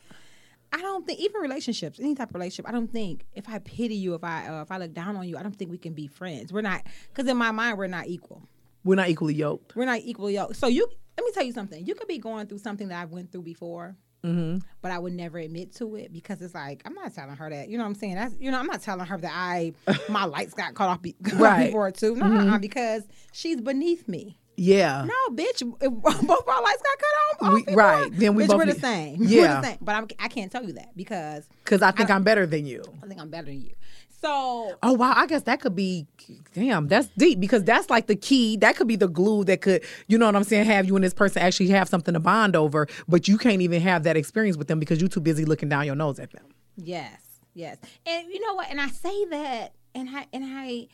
I 0.74 0.78
don't 0.78 1.06
think 1.06 1.20
even 1.20 1.40
relationships, 1.40 2.00
any 2.00 2.16
type 2.16 2.30
of 2.30 2.34
relationship, 2.34 2.68
I 2.68 2.72
don't 2.72 2.92
think 2.92 3.26
if 3.32 3.48
I 3.48 3.60
pity 3.60 3.94
you, 3.94 4.14
if 4.14 4.24
I 4.24 4.48
uh, 4.48 4.62
if 4.62 4.72
I 4.72 4.78
look 4.78 4.92
down 4.92 5.14
on 5.16 5.26
you, 5.28 5.36
I 5.36 5.42
don't 5.44 5.54
think 5.56 5.70
we 5.70 5.78
can 5.78 5.92
be 5.92 6.08
friends. 6.08 6.52
We're 6.52 6.62
not 6.62 6.82
because 7.08 7.30
in 7.30 7.36
my 7.36 7.52
mind 7.52 7.78
we're 7.78 7.86
not 7.86 8.08
equal. 8.08 8.42
We're 8.82 8.96
not 8.96 9.08
equally 9.08 9.34
yoked. 9.34 9.76
We're 9.76 9.84
not 9.86 10.00
equally 10.00 10.34
yoked. 10.34 10.56
So 10.56 10.66
you 10.66 10.88
let 11.16 11.24
me 11.24 11.30
tell 11.32 11.44
you 11.44 11.52
something. 11.52 11.86
You 11.86 11.94
could 11.94 12.08
be 12.08 12.18
going 12.18 12.48
through 12.48 12.58
something 12.58 12.88
that 12.88 13.00
I 13.00 13.04
went 13.04 13.30
through 13.30 13.42
before. 13.42 13.96
Mm-hmm. 14.24 14.66
But 14.80 14.90
I 14.90 14.98
would 14.98 15.12
never 15.12 15.38
admit 15.38 15.74
to 15.76 15.96
it 15.96 16.12
because 16.12 16.42
it's 16.42 16.54
like 16.54 16.82
I'm 16.84 16.94
not 16.94 17.14
telling 17.14 17.36
her 17.36 17.50
that. 17.50 17.68
You 17.68 17.78
know 17.78 17.84
what 17.84 17.90
I'm 17.90 17.94
saying? 17.94 18.16
That's 18.16 18.34
you 18.40 18.50
know 18.50 18.58
I'm 18.58 18.66
not 18.66 18.82
telling 18.82 19.06
her 19.06 19.18
that 19.18 19.32
I 19.32 19.74
my 20.08 20.24
lights 20.34 20.54
got 20.54 20.74
cut 20.74 20.88
off 20.88 21.02
be, 21.02 21.14
Right. 21.34 21.66
before 21.66 21.92
too. 21.92 22.16
No, 22.16 22.26
uh-uh, 22.26 22.58
because 22.58 23.04
she's 23.32 23.60
beneath 23.60 24.08
me. 24.08 24.38
Yeah. 24.56 25.04
No, 25.04 25.34
bitch, 25.34 25.60
both 25.80 26.48
our 26.48 26.62
lights 26.62 26.82
got 26.82 26.98
cut 26.98 27.48
off. 27.48 27.66
We- 27.66 27.74
right, 27.74 28.10
then 28.12 28.34
we 28.34 28.44
bitch, 28.44 28.48
both 28.48 28.58
we're 28.58 28.66
the 28.66 28.80
same. 28.80 29.16
Yeah. 29.20 29.40
we're 29.40 29.60
the 29.60 29.66
same. 29.68 29.78
But 29.80 29.94
I'm, 29.96 30.08
I 30.18 30.28
can't 30.28 30.50
tell 30.50 30.64
you 30.64 30.74
that 30.74 30.96
because 30.96 31.48
Because 31.64 31.82
I 31.82 31.90
think 31.90 32.10
I, 32.10 32.16
am 32.16 32.22
better 32.22 32.46
than 32.46 32.66
you. 32.66 32.82
I 33.02 33.06
think 33.06 33.20
I'm 33.20 33.30
better 33.30 33.46
than 33.46 33.62
you. 33.62 33.74
So 34.20 34.74
Oh 34.82 34.94
wow, 34.94 35.12
I 35.14 35.26
guess 35.26 35.42
that 35.42 35.60
could 35.60 35.76
be 35.76 36.06
damn, 36.54 36.88
that's 36.88 37.08
deep 37.18 37.40
because 37.40 37.62
that's 37.62 37.90
like 37.90 38.06
the 38.06 38.16
key. 38.16 38.56
That 38.56 38.74
could 38.74 38.88
be 38.88 38.96
the 38.96 39.08
glue 39.08 39.44
that 39.44 39.60
could, 39.60 39.84
you 40.06 40.16
know 40.16 40.24
what 40.24 40.34
I'm 40.34 40.44
saying, 40.44 40.64
have 40.64 40.86
you 40.86 40.94
and 40.96 41.04
this 41.04 41.12
person 41.12 41.42
actually 41.42 41.68
have 41.68 41.90
something 41.90 42.14
to 42.14 42.20
bond 42.20 42.56
over, 42.56 42.86
but 43.06 43.28
you 43.28 43.36
can't 43.36 43.60
even 43.60 43.82
have 43.82 44.04
that 44.04 44.16
experience 44.16 44.56
with 44.56 44.68
them 44.68 44.78
because 44.80 44.98
you're 45.00 45.10
too 45.10 45.20
busy 45.20 45.44
looking 45.44 45.68
down 45.68 45.84
your 45.84 45.94
nose 45.94 46.18
at 46.18 46.30
them. 46.30 46.44
Yes, 46.76 47.20
yes, 47.52 47.76
and 48.06 48.26
you 48.28 48.40
know 48.40 48.54
what? 48.54 48.70
And 48.70 48.80
I 48.80 48.88
say 48.88 49.26
that, 49.26 49.72
and 49.94 50.08
I 50.08 50.26
and 50.32 50.42
I, 50.46 50.88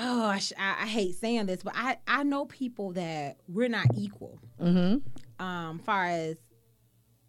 oh, 0.00 0.24
I, 0.26 0.38
sh- 0.38 0.52
I, 0.58 0.82
I 0.82 0.86
hate 0.86 1.14
saying 1.16 1.46
this, 1.46 1.62
but 1.62 1.74
I 1.76 1.98
I 2.08 2.22
know 2.24 2.46
people 2.46 2.92
that 2.94 3.36
we're 3.48 3.68
not 3.68 3.86
equal. 3.96 4.40
Mm-hmm. 4.60 5.44
Um, 5.44 5.78
far 5.78 6.06
as, 6.06 6.36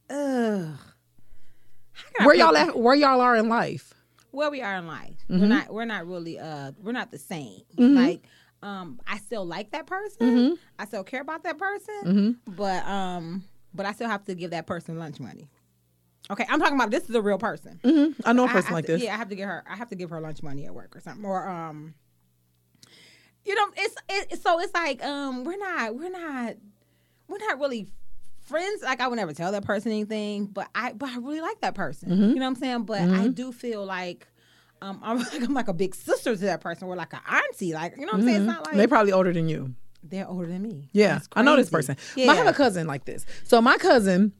ugh, 0.10 0.76
I 2.20 2.26
Where 2.26 2.36
y'all 2.36 2.56
at, 2.58 2.78
where 2.78 2.96
y'all 2.96 3.22
are 3.22 3.36
in 3.36 3.48
life. 3.50 3.94
Where 4.32 4.50
we 4.50 4.62
are 4.62 4.76
in 4.78 4.88
life, 4.88 5.18
Mm-hmm. 5.30 5.42
we're 5.42 5.48
not 5.48 5.74
we're 5.74 5.86
not 5.86 6.08
really 6.08 6.40
uh 6.40 6.72
we're 6.82 6.92
not 6.94 7.12
the 7.12 7.20
same. 7.20 7.62
Like. 7.78 8.24
Um, 8.64 9.00
I 9.08 9.18
still 9.18 9.44
like 9.44 9.72
that 9.72 9.88
person. 9.88 10.20
Mm-hmm. 10.30 10.54
I 10.78 10.86
still 10.86 11.04
care 11.04 11.22
about 11.22 11.42
that 11.46 11.58
person, 11.58 12.38
but 12.46 12.86
um, 12.88 13.44
but 13.74 13.88
I 13.88 13.92
still 13.94 14.08
have 14.08 14.24
to 14.26 14.36
give 14.36 14.52
that 14.52 14.68
person 14.68 15.00
lunch 15.00 15.20
money. 15.20 15.50
Okay, 16.30 16.46
I'm 16.48 16.60
talking 16.60 16.76
about 16.76 16.92
this 16.92 17.10
is 17.10 17.16
a 17.16 17.24
real 17.24 17.40
person. 17.40 17.80
Mm-hmm. 17.84 18.22
I 18.24 18.34
know 18.34 18.46
a 18.46 18.48
person 18.50 18.66
have 18.68 18.74
like 18.74 18.86
to- 18.86 18.92
this. 18.92 19.02
Yeah, 19.02 19.16
I 19.16 19.18
have 19.18 19.30
to 19.30 19.36
give 19.36 19.48
her. 19.50 19.64
I 19.68 19.76
have 19.76 19.90
to 19.90 19.96
give 19.96 20.12
her 20.12 20.22
lunch 20.22 20.44
money 20.44 20.68
at 20.68 20.76
work 20.76 20.96
or 20.96 21.00
something. 21.00 21.26
Or 21.26 21.50
um, 21.50 21.96
you 23.46 23.56
know, 23.56 23.66
it's 23.78 23.96
it, 24.10 24.42
so 24.42 24.60
it's 24.60 24.74
like 24.74 25.04
um, 25.04 25.44
we're 25.44 25.58
not 25.58 25.96
we're 25.96 26.10
not 26.10 26.56
we're 27.28 27.38
not 27.38 27.60
really 27.60 27.88
friends. 28.42 28.82
Like 28.84 29.02
I 29.02 29.08
would 29.08 29.16
never 29.16 29.34
tell 29.34 29.52
that 29.52 29.64
person 29.66 29.92
anything, 29.92 30.46
but 30.46 30.68
I 30.76 30.94
but 30.94 31.10
I 31.10 31.18
really 31.18 31.42
like 31.42 31.62
that 31.62 31.76
person. 31.76 32.10
Mm-hmm. 32.10 32.22
You 32.22 32.36
know 32.36 32.42
what 32.42 32.48
I'm 32.48 32.56
saying? 32.56 32.84
But 32.84 33.02
I 33.02 33.28
do 33.28 33.52
feel 33.52 33.86
like. 33.86 34.28
Um, 34.84 35.00
I'm 35.04 35.20
like 35.20 35.34
I'm 35.44 35.54
like 35.54 35.68
a 35.68 35.74
big 35.74 35.94
sister 35.94 36.36
to 36.36 36.42
that 36.46 36.60
person. 36.60 36.88
We're 36.88 36.96
like 36.96 37.14
an 37.14 37.20
auntie, 37.30 37.72
like 37.74 37.94
you 37.98 38.08
know 38.08 38.14
what 38.14 38.22
I'm 38.22 38.24
saying. 38.24 38.38
It's 38.38 38.46
not 38.48 38.66
like 38.66 38.76
they 38.76 38.88
probably 38.88 39.12
older 39.12 39.32
than 39.32 39.48
you. 39.48 39.76
they're 40.04 40.28
older 40.28 40.48
than 40.48 40.64
me. 40.64 40.90
Yeah, 40.92 41.20
I 41.36 41.44
know 41.44 41.56
this 41.56 41.70
person. 41.70 41.98
But 42.16 42.30
I 42.30 42.34
have 42.34 42.48
a 42.48 42.54
cousin 42.54 42.88
like 42.88 43.06
this. 43.06 43.28
So 43.44 43.62
my 43.62 43.78
cousin, 43.78 44.34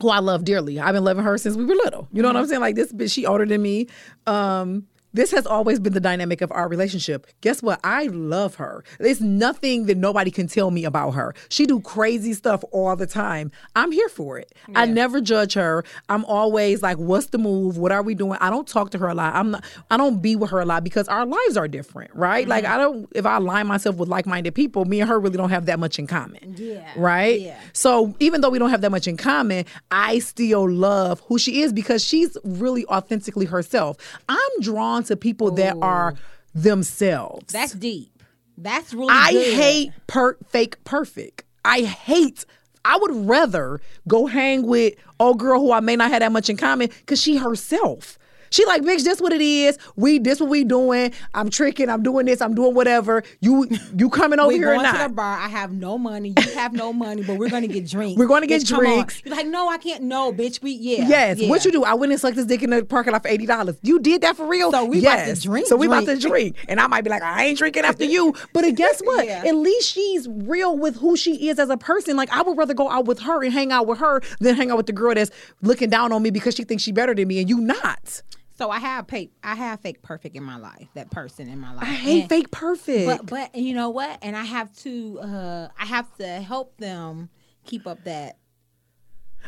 who 0.00 0.08
I 0.08 0.20
love 0.20 0.44
dearly, 0.44 0.80
I've 0.80 0.94
been 0.94 1.04
loving 1.04 1.24
her 1.24 1.36
since 1.36 1.56
we 1.56 1.66
were 1.66 1.74
little. 1.74 2.08
You 2.10 2.22
know 2.22 2.28
what 2.28 2.36
I'm 2.38 2.46
saying? 2.46 2.62
Like 2.62 2.74
this 2.74 2.90
bitch, 2.90 3.12
she 3.12 3.26
older 3.26 3.44
than 3.44 3.60
me. 3.60 3.88
Um, 4.26 4.86
this 5.12 5.30
has 5.32 5.46
always 5.46 5.80
been 5.80 5.92
the 5.92 6.00
dynamic 6.00 6.40
of 6.40 6.52
our 6.52 6.68
relationship. 6.68 7.26
Guess 7.40 7.62
what? 7.62 7.80
I 7.82 8.04
love 8.04 8.54
her. 8.56 8.84
There's 8.98 9.20
nothing 9.20 9.86
that 9.86 9.96
nobody 9.96 10.30
can 10.30 10.46
tell 10.46 10.70
me 10.70 10.84
about 10.84 11.12
her. 11.12 11.34
She 11.48 11.66
do 11.66 11.80
crazy 11.80 12.32
stuff 12.32 12.62
all 12.70 12.94
the 12.96 13.06
time. 13.06 13.50
I'm 13.74 13.90
here 13.90 14.08
for 14.08 14.38
it. 14.38 14.52
I 14.74 14.86
never 14.86 15.20
judge 15.20 15.54
her. 15.54 15.84
I'm 16.08 16.24
always 16.26 16.82
like, 16.82 16.98
what's 16.98 17.26
the 17.26 17.38
move? 17.38 17.76
What 17.76 17.90
are 17.92 18.02
we 18.02 18.14
doing? 18.14 18.38
I 18.40 18.50
don't 18.50 18.68
talk 18.68 18.90
to 18.90 18.98
her 18.98 19.08
a 19.08 19.14
lot. 19.14 19.34
I'm 19.34 19.50
not 19.50 19.64
I 19.90 19.96
don't 19.96 20.22
be 20.22 20.36
with 20.36 20.50
her 20.50 20.60
a 20.60 20.64
lot 20.64 20.84
because 20.84 21.08
our 21.08 21.26
lives 21.26 21.56
are 21.56 21.66
different, 21.68 22.14
right? 22.14 22.46
Like 22.46 22.60
Mm-hmm. 22.60 22.72
I 22.72 22.76
don't 22.76 23.08
if 23.14 23.26
I 23.26 23.36
align 23.36 23.66
myself 23.66 23.96
with 23.96 24.08
like-minded 24.08 24.54
people, 24.54 24.84
me 24.84 25.00
and 25.00 25.08
her 25.08 25.18
really 25.18 25.36
don't 25.36 25.50
have 25.50 25.66
that 25.66 25.78
much 25.78 25.98
in 25.98 26.06
common. 26.06 26.54
Yeah. 26.58 26.92
Right? 26.96 27.40
Yeah. 27.40 27.58
So 27.72 28.14
even 28.20 28.40
though 28.40 28.50
we 28.50 28.58
don't 28.58 28.70
have 28.70 28.82
that 28.82 28.90
much 28.90 29.08
in 29.08 29.16
common, 29.16 29.64
I 29.90 30.18
still 30.18 30.70
love 30.70 31.20
who 31.26 31.38
she 31.38 31.62
is 31.62 31.72
because 31.72 32.04
she's 32.04 32.36
really 32.44 32.84
authentically 32.86 33.46
herself. 33.46 33.96
I'm 34.28 34.60
drawn 34.60 34.99
to 35.04 35.16
people 35.16 35.50
that 35.52 35.76
are 35.82 36.14
themselves. 36.54 37.52
That's 37.52 37.72
deep. 37.72 38.22
That's 38.56 38.92
really. 38.92 39.08
I 39.10 39.32
good. 39.32 39.54
hate 39.54 39.92
per- 40.06 40.36
fake 40.48 40.82
perfect. 40.84 41.44
I 41.64 41.82
hate. 41.82 42.44
I 42.84 42.96
would 42.96 43.28
rather 43.28 43.80
go 44.08 44.26
hang 44.26 44.66
with 44.66 44.94
old 45.18 45.38
girl 45.38 45.60
who 45.60 45.72
I 45.72 45.80
may 45.80 45.96
not 45.96 46.10
have 46.10 46.20
that 46.20 46.32
much 46.32 46.48
in 46.48 46.56
common 46.56 46.88
because 46.88 47.20
she 47.20 47.36
herself. 47.36 48.18
She 48.50 48.64
like, 48.66 48.82
bitch, 48.82 49.04
this 49.04 49.20
what 49.20 49.32
it 49.32 49.40
is. 49.40 49.78
We 49.96 50.18
this 50.18 50.40
what 50.40 50.50
we 50.50 50.64
doing. 50.64 51.12
I'm 51.34 51.50
tricking. 51.50 51.88
I'm 51.88 52.02
doing 52.02 52.26
this. 52.26 52.40
I'm 52.40 52.54
doing 52.54 52.74
whatever. 52.74 53.22
You 53.40 53.68
you 53.96 54.10
coming 54.10 54.38
over 54.38 54.48
We 54.48 54.56
here 54.56 54.72
or 54.72 54.76
going 54.76 54.92
to 54.92 55.02
the 55.02 55.08
bar. 55.08 55.38
I 55.38 55.48
have 55.48 55.72
no 55.72 55.96
money. 55.98 56.34
You 56.36 56.52
have 56.54 56.72
no 56.72 56.92
money, 56.92 57.22
but 57.22 57.36
we're 57.38 57.48
going 57.48 57.62
to 57.62 57.68
get 57.68 57.86
drinks. 57.90 58.18
We're 58.18 58.26
gonna 58.26 58.46
get 58.46 58.62
Bitch, 58.62 58.76
drinks. 58.76 59.22
You're 59.24 59.34
like, 59.36 59.46
no, 59.46 59.68
I 59.68 59.78
can't. 59.78 60.02
No, 60.02 60.32
bitch. 60.32 60.62
We 60.62 60.72
yeah. 60.72 61.06
Yes. 61.08 61.38
yeah. 61.38 61.48
What 61.48 61.64
you 61.64 61.72
do? 61.72 61.84
I 61.84 61.94
went 61.94 62.12
and 62.12 62.20
sucked 62.20 62.36
this 62.36 62.46
dick 62.46 62.62
in 62.62 62.70
the 62.70 62.84
parking 62.84 63.12
lot 63.12 63.22
for 63.22 63.28
eighty 63.28 63.46
dollars. 63.46 63.76
You 63.82 63.98
did 63.98 64.22
that 64.22 64.36
for 64.36 64.46
real? 64.46 64.70
So 64.72 64.84
we 64.84 65.00
about 65.00 65.24
to 65.26 65.40
drink, 65.40 65.66
So 65.66 65.76
we 65.76 65.86
about 65.86 66.06
to 66.06 66.16
drink. 66.18 66.56
drink, 66.56 66.56
and 66.68 66.80
I 66.80 66.86
might 66.86 67.04
be 67.04 67.10
like, 67.10 67.22
I 67.22 67.44
ain't 67.46 67.58
drinking 67.58 67.84
after 67.84 68.04
you. 68.04 68.34
But 68.52 68.74
guess 68.74 69.00
what? 69.00 69.20
Yeah. 69.30 69.44
At 69.46 69.54
least 69.54 69.92
she's 69.92 70.26
real 70.28 70.76
with 70.76 70.96
who 70.96 71.14
she 71.16 71.48
is 71.48 71.58
as 71.58 71.68
a 71.68 71.76
person. 71.76 72.16
Like 72.16 72.30
I 72.30 72.42
would 72.42 72.56
rather 72.56 72.74
go 72.74 72.90
out 72.90 73.04
with 73.04 73.20
her 73.20 73.44
and 73.44 73.52
hang 73.52 73.70
out 73.70 73.86
with 73.86 73.98
her 73.98 74.20
than 74.40 74.56
hang 74.56 74.70
out 74.70 74.76
with 74.78 74.86
the 74.86 74.92
girl 74.92 75.14
that's 75.14 75.30
looking 75.62 75.90
down 75.90 76.10
on 76.12 76.22
me 76.22 76.30
because 76.30 76.54
she 76.54 76.64
thinks 76.64 76.82
she 76.82 76.90
better 76.90 77.14
than 77.14 77.28
me, 77.28 77.38
and 77.40 77.48
you 77.48 77.60
not. 77.60 78.22
So 78.60 78.70
I 78.70 78.78
have 78.78 79.08
fake. 79.08 79.32
I 79.42 79.54
have 79.54 79.80
fake 79.80 80.02
perfect 80.02 80.36
in 80.36 80.42
my 80.42 80.58
life. 80.58 80.86
That 80.92 81.10
person 81.10 81.48
in 81.48 81.58
my 81.58 81.72
life. 81.72 81.82
I 81.84 81.86
hate 81.86 82.20
And- 82.20 82.28
fake 82.28 82.50
perfect. 82.50 83.06
But 83.06 83.24
but 83.24 83.54
you 83.54 83.72
know 83.74 83.88
what? 83.88 84.18
And 84.20 84.36
I 84.36 84.44
have 84.44 84.70
to. 84.80 85.18
uh 85.20 85.68
I 85.78 85.86
have 85.86 86.14
to 86.18 86.26
help 86.26 86.76
them 86.76 87.30
keep 87.64 87.86
up 87.86 88.04
that. 88.04 88.36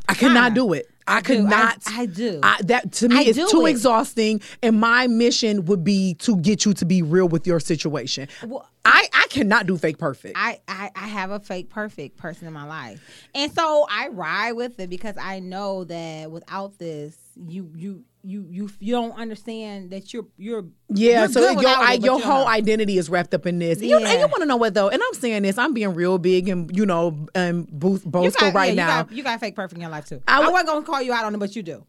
I 0.08 0.14
cannot 0.14 0.54
do 0.54 0.72
it. 0.72 0.86
I, 1.06 1.20
do. 1.20 1.24
could 1.26 1.38
I- 1.44 1.50
not. 1.50 1.82
I 1.88 2.06
do. 2.06 2.40
I, 2.42 2.58
that 2.64 2.92
to 2.92 3.08
me 3.10 3.18
I 3.18 3.20
is 3.22 3.36
too 3.50 3.66
it. 3.66 3.70
exhausting, 3.70 4.40
and 4.62 4.80
my 4.80 5.08
mission 5.08 5.66
would 5.66 5.84
be 5.84 6.14
to 6.20 6.36
get 6.36 6.64
you 6.64 6.72
to 6.72 6.86
be 6.86 7.02
real 7.02 7.28
with 7.28 7.46
your 7.46 7.60
situation. 7.60 8.28
Well, 8.46 8.66
I 8.86 9.08
I 9.12 9.26
cannot 9.28 9.66
do 9.66 9.76
fake 9.76 9.98
perfect. 9.98 10.38
I, 10.38 10.60
I 10.66 10.90
I 10.96 11.06
have 11.08 11.30
a 11.32 11.38
fake 11.40 11.68
perfect 11.68 12.16
person 12.16 12.46
in 12.46 12.54
my 12.54 12.64
life, 12.64 13.02
and 13.34 13.52
so 13.52 13.86
I 13.90 14.08
ride 14.08 14.52
with 14.52 14.80
it 14.80 14.88
because 14.88 15.16
I 15.20 15.40
know 15.40 15.84
that 15.84 16.30
without 16.30 16.78
this, 16.78 17.14
you 17.36 17.70
you 17.76 18.04
you 18.24 18.46
you 18.50 18.70
you 18.78 18.92
don't 18.92 19.12
understand 19.18 19.90
that 19.90 20.12
you're 20.14 20.26
you're 20.36 20.64
Yeah, 20.88 21.20
you're 21.20 21.28
so 21.28 21.60
your 21.60 21.68
I, 21.68 21.94
it, 21.94 22.04
your 22.04 22.18
you 22.18 22.24
whole 22.24 22.46
identity 22.46 22.96
is 22.98 23.10
wrapped 23.10 23.34
up 23.34 23.46
in 23.46 23.58
this. 23.58 23.80
You- 23.82 23.96
and 23.98 24.06
you 24.08 24.26
want 24.28 24.40
to 24.40 24.46
know 24.46 24.56
what 24.56 24.74
though? 24.74 24.88
And 24.88 25.02
I'm 25.02 25.14
saying 25.14 25.42
this, 25.42 25.58
I'm 25.58 25.74
being 25.74 25.94
real 25.94 26.18
big 26.18 26.48
and 26.48 26.70
you 26.76 26.86
know, 26.86 27.26
and 27.34 27.66
boost, 27.68 28.04
You 28.04 28.10
boastful 28.12 28.48
got- 28.48 28.54
right 28.54 28.66
yeah, 28.66 28.70
you 28.70 28.76
now. 28.76 29.02
got, 29.04 29.12
you 29.12 29.22
got 29.24 29.40
fake 29.40 29.56
perfect 29.56 29.74
in 29.74 29.80
your 29.80 29.90
life 29.90 30.06
too. 30.06 30.22
I 30.28 30.40
I, 30.42 30.48
wasn't 30.48 30.68
gonna 30.68 30.86
call 30.86 31.02
you 31.02 31.12
out 31.12 31.24
on 31.24 31.34
it, 31.34 31.38
but 31.38 31.56
you 31.56 31.62
do. 31.62 31.84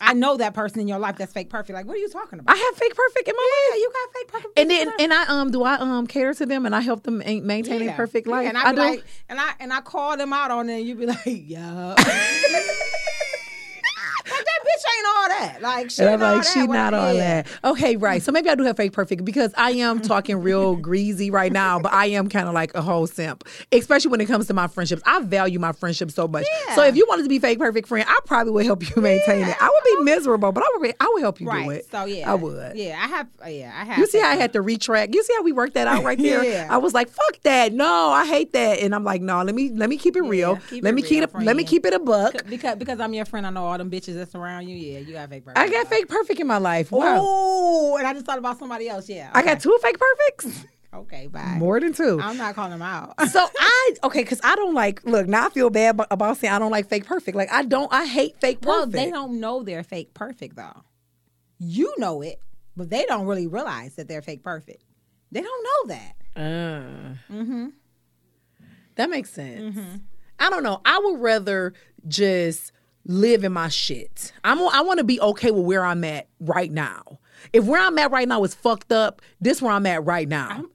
I 0.00 0.12
know 0.14 0.36
that 0.36 0.54
person 0.54 0.78
in 0.80 0.86
your 0.86 1.00
life 1.00 1.16
that's 1.18 1.32
fake 1.32 1.50
perfect. 1.50 1.74
Like, 1.74 1.84
what 1.84 1.96
are 1.96 1.98
you 1.98 2.08
talking 2.08 2.38
about? 2.38 2.54
I 2.54 2.58
have 2.58 2.76
fake 2.76 2.94
perfect 2.94 3.26
in 3.28 3.34
my 3.36 3.42
yeah, 3.50 3.74
life. 3.74 3.80
you 3.80 3.90
got 3.92 4.14
fake 4.14 4.28
perfect. 4.28 4.58
And 4.60 4.70
then, 4.70 4.92
and 5.00 5.12
I 5.12 5.24
um, 5.26 5.50
do 5.50 5.64
I 5.64 5.74
um 5.74 6.06
cater 6.06 6.32
to 6.34 6.46
them 6.46 6.66
and 6.66 6.74
I 6.76 6.80
help 6.82 7.02
them 7.02 7.18
maintain 7.18 7.82
Yeah. 7.82 7.94
a 7.94 7.96
perfect 7.96 8.28
Yeah, 8.28 8.32
life. 8.32 8.48
and 8.48 8.56
I, 8.56 8.68
I 8.68 8.72
do. 8.72 8.78
like, 8.80 9.04
and 9.28 9.40
I 9.40 9.54
and 9.58 9.72
I 9.72 9.80
call 9.80 10.16
them 10.16 10.32
out 10.32 10.52
on 10.52 10.68
it, 10.70 10.78
and 10.78 10.86
you 10.88 10.94
be 10.94 11.06
like, 11.06 11.18
yeah. 11.26 11.94
like 14.28 14.44
that 14.44 14.60
bitch 14.64 14.84
ain't 14.94 15.06
all 15.30 15.38
that. 15.38 15.62
Like 15.62 15.90
she 15.90 16.02
and 16.02 16.10
I'm 16.10 16.20
like, 16.20 16.44
she 16.44 16.66
not 16.66 16.94
all 16.94 17.12
yeah. 17.14 17.42
that. 17.42 17.46
Okay, 17.64 17.96
right. 17.96 18.22
So 18.22 18.32
maybe 18.32 18.48
I 18.48 18.54
do 18.54 18.62
have 18.64 18.76
fake 18.76 18.92
perfect 18.92 19.24
because 19.24 19.52
I 19.56 19.70
am 19.72 20.00
talking 20.00 20.36
real 20.42 20.76
greasy 20.88 21.30
right 21.30 21.52
now, 21.52 21.78
but 21.78 21.92
I 21.92 22.06
am 22.06 22.28
kind 22.28 22.48
of 22.48 22.54
like 22.54 22.74
a 22.74 22.82
whole 22.82 23.06
simp, 23.06 23.44
especially 23.72 24.10
when 24.10 24.20
it 24.20 24.26
comes 24.26 24.46
to 24.48 24.54
my 24.54 24.66
friendships. 24.66 25.02
I 25.06 25.20
value 25.20 25.58
my 25.58 25.72
friendship 25.72 26.10
so 26.10 26.28
much. 26.28 26.46
So 26.74 26.84
if 26.84 26.96
you 26.96 27.06
wanted 27.08 27.22
to 27.24 27.28
be 27.28 27.38
fake 27.38 27.58
perfect 27.58 27.88
friend, 27.88 28.06
I 28.08 28.18
probably 28.26 28.52
would 28.52 28.66
help 28.66 28.88
you 28.94 29.02
maintain 29.02 29.46
it. 29.46 29.56
I 29.60 29.68
would 29.68 29.98
be 29.98 30.04
miserable, 30.10 30.52
but 30.52 30.62
I 30.62 30.66
would. 30.74 30.82
Be, 30.82 30.94
I 31.00 31.10
would 31.14 31.20
help 31.22 31.40
you 31.40 31.46
Right. 31.48 31.64
do 31.64 31.70
it. 31.70 31.90
So 31.90 32.04
yeah, 32.04 32.30
I 32.30 32.34
would. 32.34 32.76
Yeah, 32.76 32.98
I 33.02 33.06
have. 33.08 33.26
uh, 33.44 33.48
Yeah, 33.48 33.72
I 33.74 33.84
have. 33.84 33.98
You 33.98 34.06
see 34.06 34.18
how 34.20 34.28
I 34.30 34.34
had 34.36 34.52
to 34.52 34.62
retract. 34.62 35.14
You 35.14 35.22
see 35.22 35.34
how 35.34 35.42
we 35.42 35.52
worked 35.52 35.74
that 35.74 35.86
out 35.86 36.04
right 36.04 36.18
there. 36.18 36.44
Yeah. 36.48 36.68
I 36.70 36.78
was 36.78 36.94
like, 36.94 37.08
"Fuck 37.10 37.40
that! 37.42 37.72
No, 37.72 38.10
I 38.10 38.24
hate 38.26 38.52
that." 38.52 38.78
And 38.78 38.94
I'm 38.94 39.04
like, 39.04 39.20
"No, 39.20 39.42
let 39.42 39.54
me 39.54 39.70
let 39.70 39.90
me 39.90 39.96
keep 39.98 40.16
it 40.16 40.22
real. 40.22 40.56
keep 40.70 40.82
let 40.84 40.90
it 40.90 40.94
me 40.94 41.02
real, 41.02 41.08
keep 41.08 41.22
it. 41.24 41.34
Let 41.42 41.56
me 41.56 41.64
keep 41.64 41.84
it 41.84 41.92
a 41.92 41.98
buck." 41.98 42.34
because 42.48 42.76
because 42.76 43.00
I'm 43.00 43.12
your 43.12 43.24
friend. 43.24 43.46
I 43.46 43.50
know 43.50 43.66
all 43.66 43.76
them 43.76 43.90
bitches 43.90 44.14
that's 44.14 44.34
around 44.34 44.68
you. 44.68 44.76
Yeah, 44.76 44.98
you 45.00 45.14
got 45.20 45.30
fake 45.30 45.44
perfect. 45.44 45.58
I 45.58 45.68
got 45.70 45.88
fake 45.88 46.08
perfect 46.08 46.40
in 46.40 46.46
my 46.46 46.58
life. 46.58 46.90
Wow, 46.92 47.18
Oh, 47.20 47.96
and 47.98 48.06
I 48.06 48.12
just 48.14 48.26
thought 48.26 48.38
about 48.38 48.58
somebody 48.58 48.88
else. 48.88 49.08
Yeah, 49.08 49.30
I 49.34 49.42
got 49.42 49.60
two 49.60 49.76
fake 49.82 49.96
perfects. 49.98 50.64
Okay, 50.94 51.26
bye. 51.26 51.56
More 51.58 51.78
than 51.80 51.92
two. 51.92 52.18
I'm 52.22 52.38
not 52.38 52.54
calling 52.54 52.70
them 52.70 52.80
out. 52.82 53.14
so 53.30 53.46
I 53.58 53.94
okay, 54.04 54.22
because 54.22 54.40
I 54.42 54.56
don't 54.56 54.74
like. 54.74 55.04
Look, 55.04 55.26
now 55.28 55.46
I 55.46 55.50
feel 55.50 55.68
bad 55.70 56.00
about 56.10 56.38
saying 56.38 56.52
I 56.54 56.58
don't 56.58 56.70
like 56.70 56.88
fake 56.88 57.04
perfect. 57.04 57.36
Like 57.36 57.52
I 57.52 57.62
don't. 57.62 57.92
I 57.92 58.06
hate 58.06 58.40
fake 58.40 58.60
perfect. 58.62 58.66
Well, 58.66 58.86
they 58.86 59.10
don't 59.10 59.38
know 59.38 59.62
they're 59.62 59.82
fake 59.84 60.14
perfect 60.14 60.56
though. 60.56 60.82
You 61.58 61.92
know 61.98 62.22
it, 62.22 62.40
but 62.76 62.88
they 62.88 63.04
don't 63.04 63.26
really 63.26 63.46
realize 63.46 63.96
that 63.96 64.08
they're 64.08 64.22
fake 64.22 64.42
perfect. 64.42 64.82
They 65.30 65.42
don't 65.42 65.64
know 65.64 65.94
that. 65.94 66.14
Uh, 66.36 67.14
Mm-hmm. 67.32 67.66
that 68.94 69.10
makes 69.10 69.30
sense. 69.30 69.76
I 70.38 70.50
don't 70.50 70.62
know. 70.62 70.80
I 70.84 70.98
would 71.04 71.20
rather 71.20 71.74
just 72.06 72.72
live 73.08 73.42
in 73.42 73.52
my 73.52 73.68
shit. 73.68 74.32
I'm. 74.44 74.60
I 74.60 74.82
want 74.82 74.98
to 74.98 75.04
be 75.04 75.20
okay 75.20 75.50
with 75.50 75.64
where 75.64 75.84
I'm 75.84 76.04
at 76.04 76.28
right 76.38 76.70
now. 76.70 77.18
If 77.52 77.64
where 77.64 77.80
I'm 77.80 77.96
at 77.98 78.10
right 78.10 78.26
now 78.28 78.42
is 78.44 78.54
fucked 78.54 78.92
up, 78.92 79.22
this 79.40 79.62
where 79.62 79.72
I'm 79.72 79.86
at 79.86 80.04
right 80.04 80.28
now. 80.28 80.48
I'm 80.50 80.70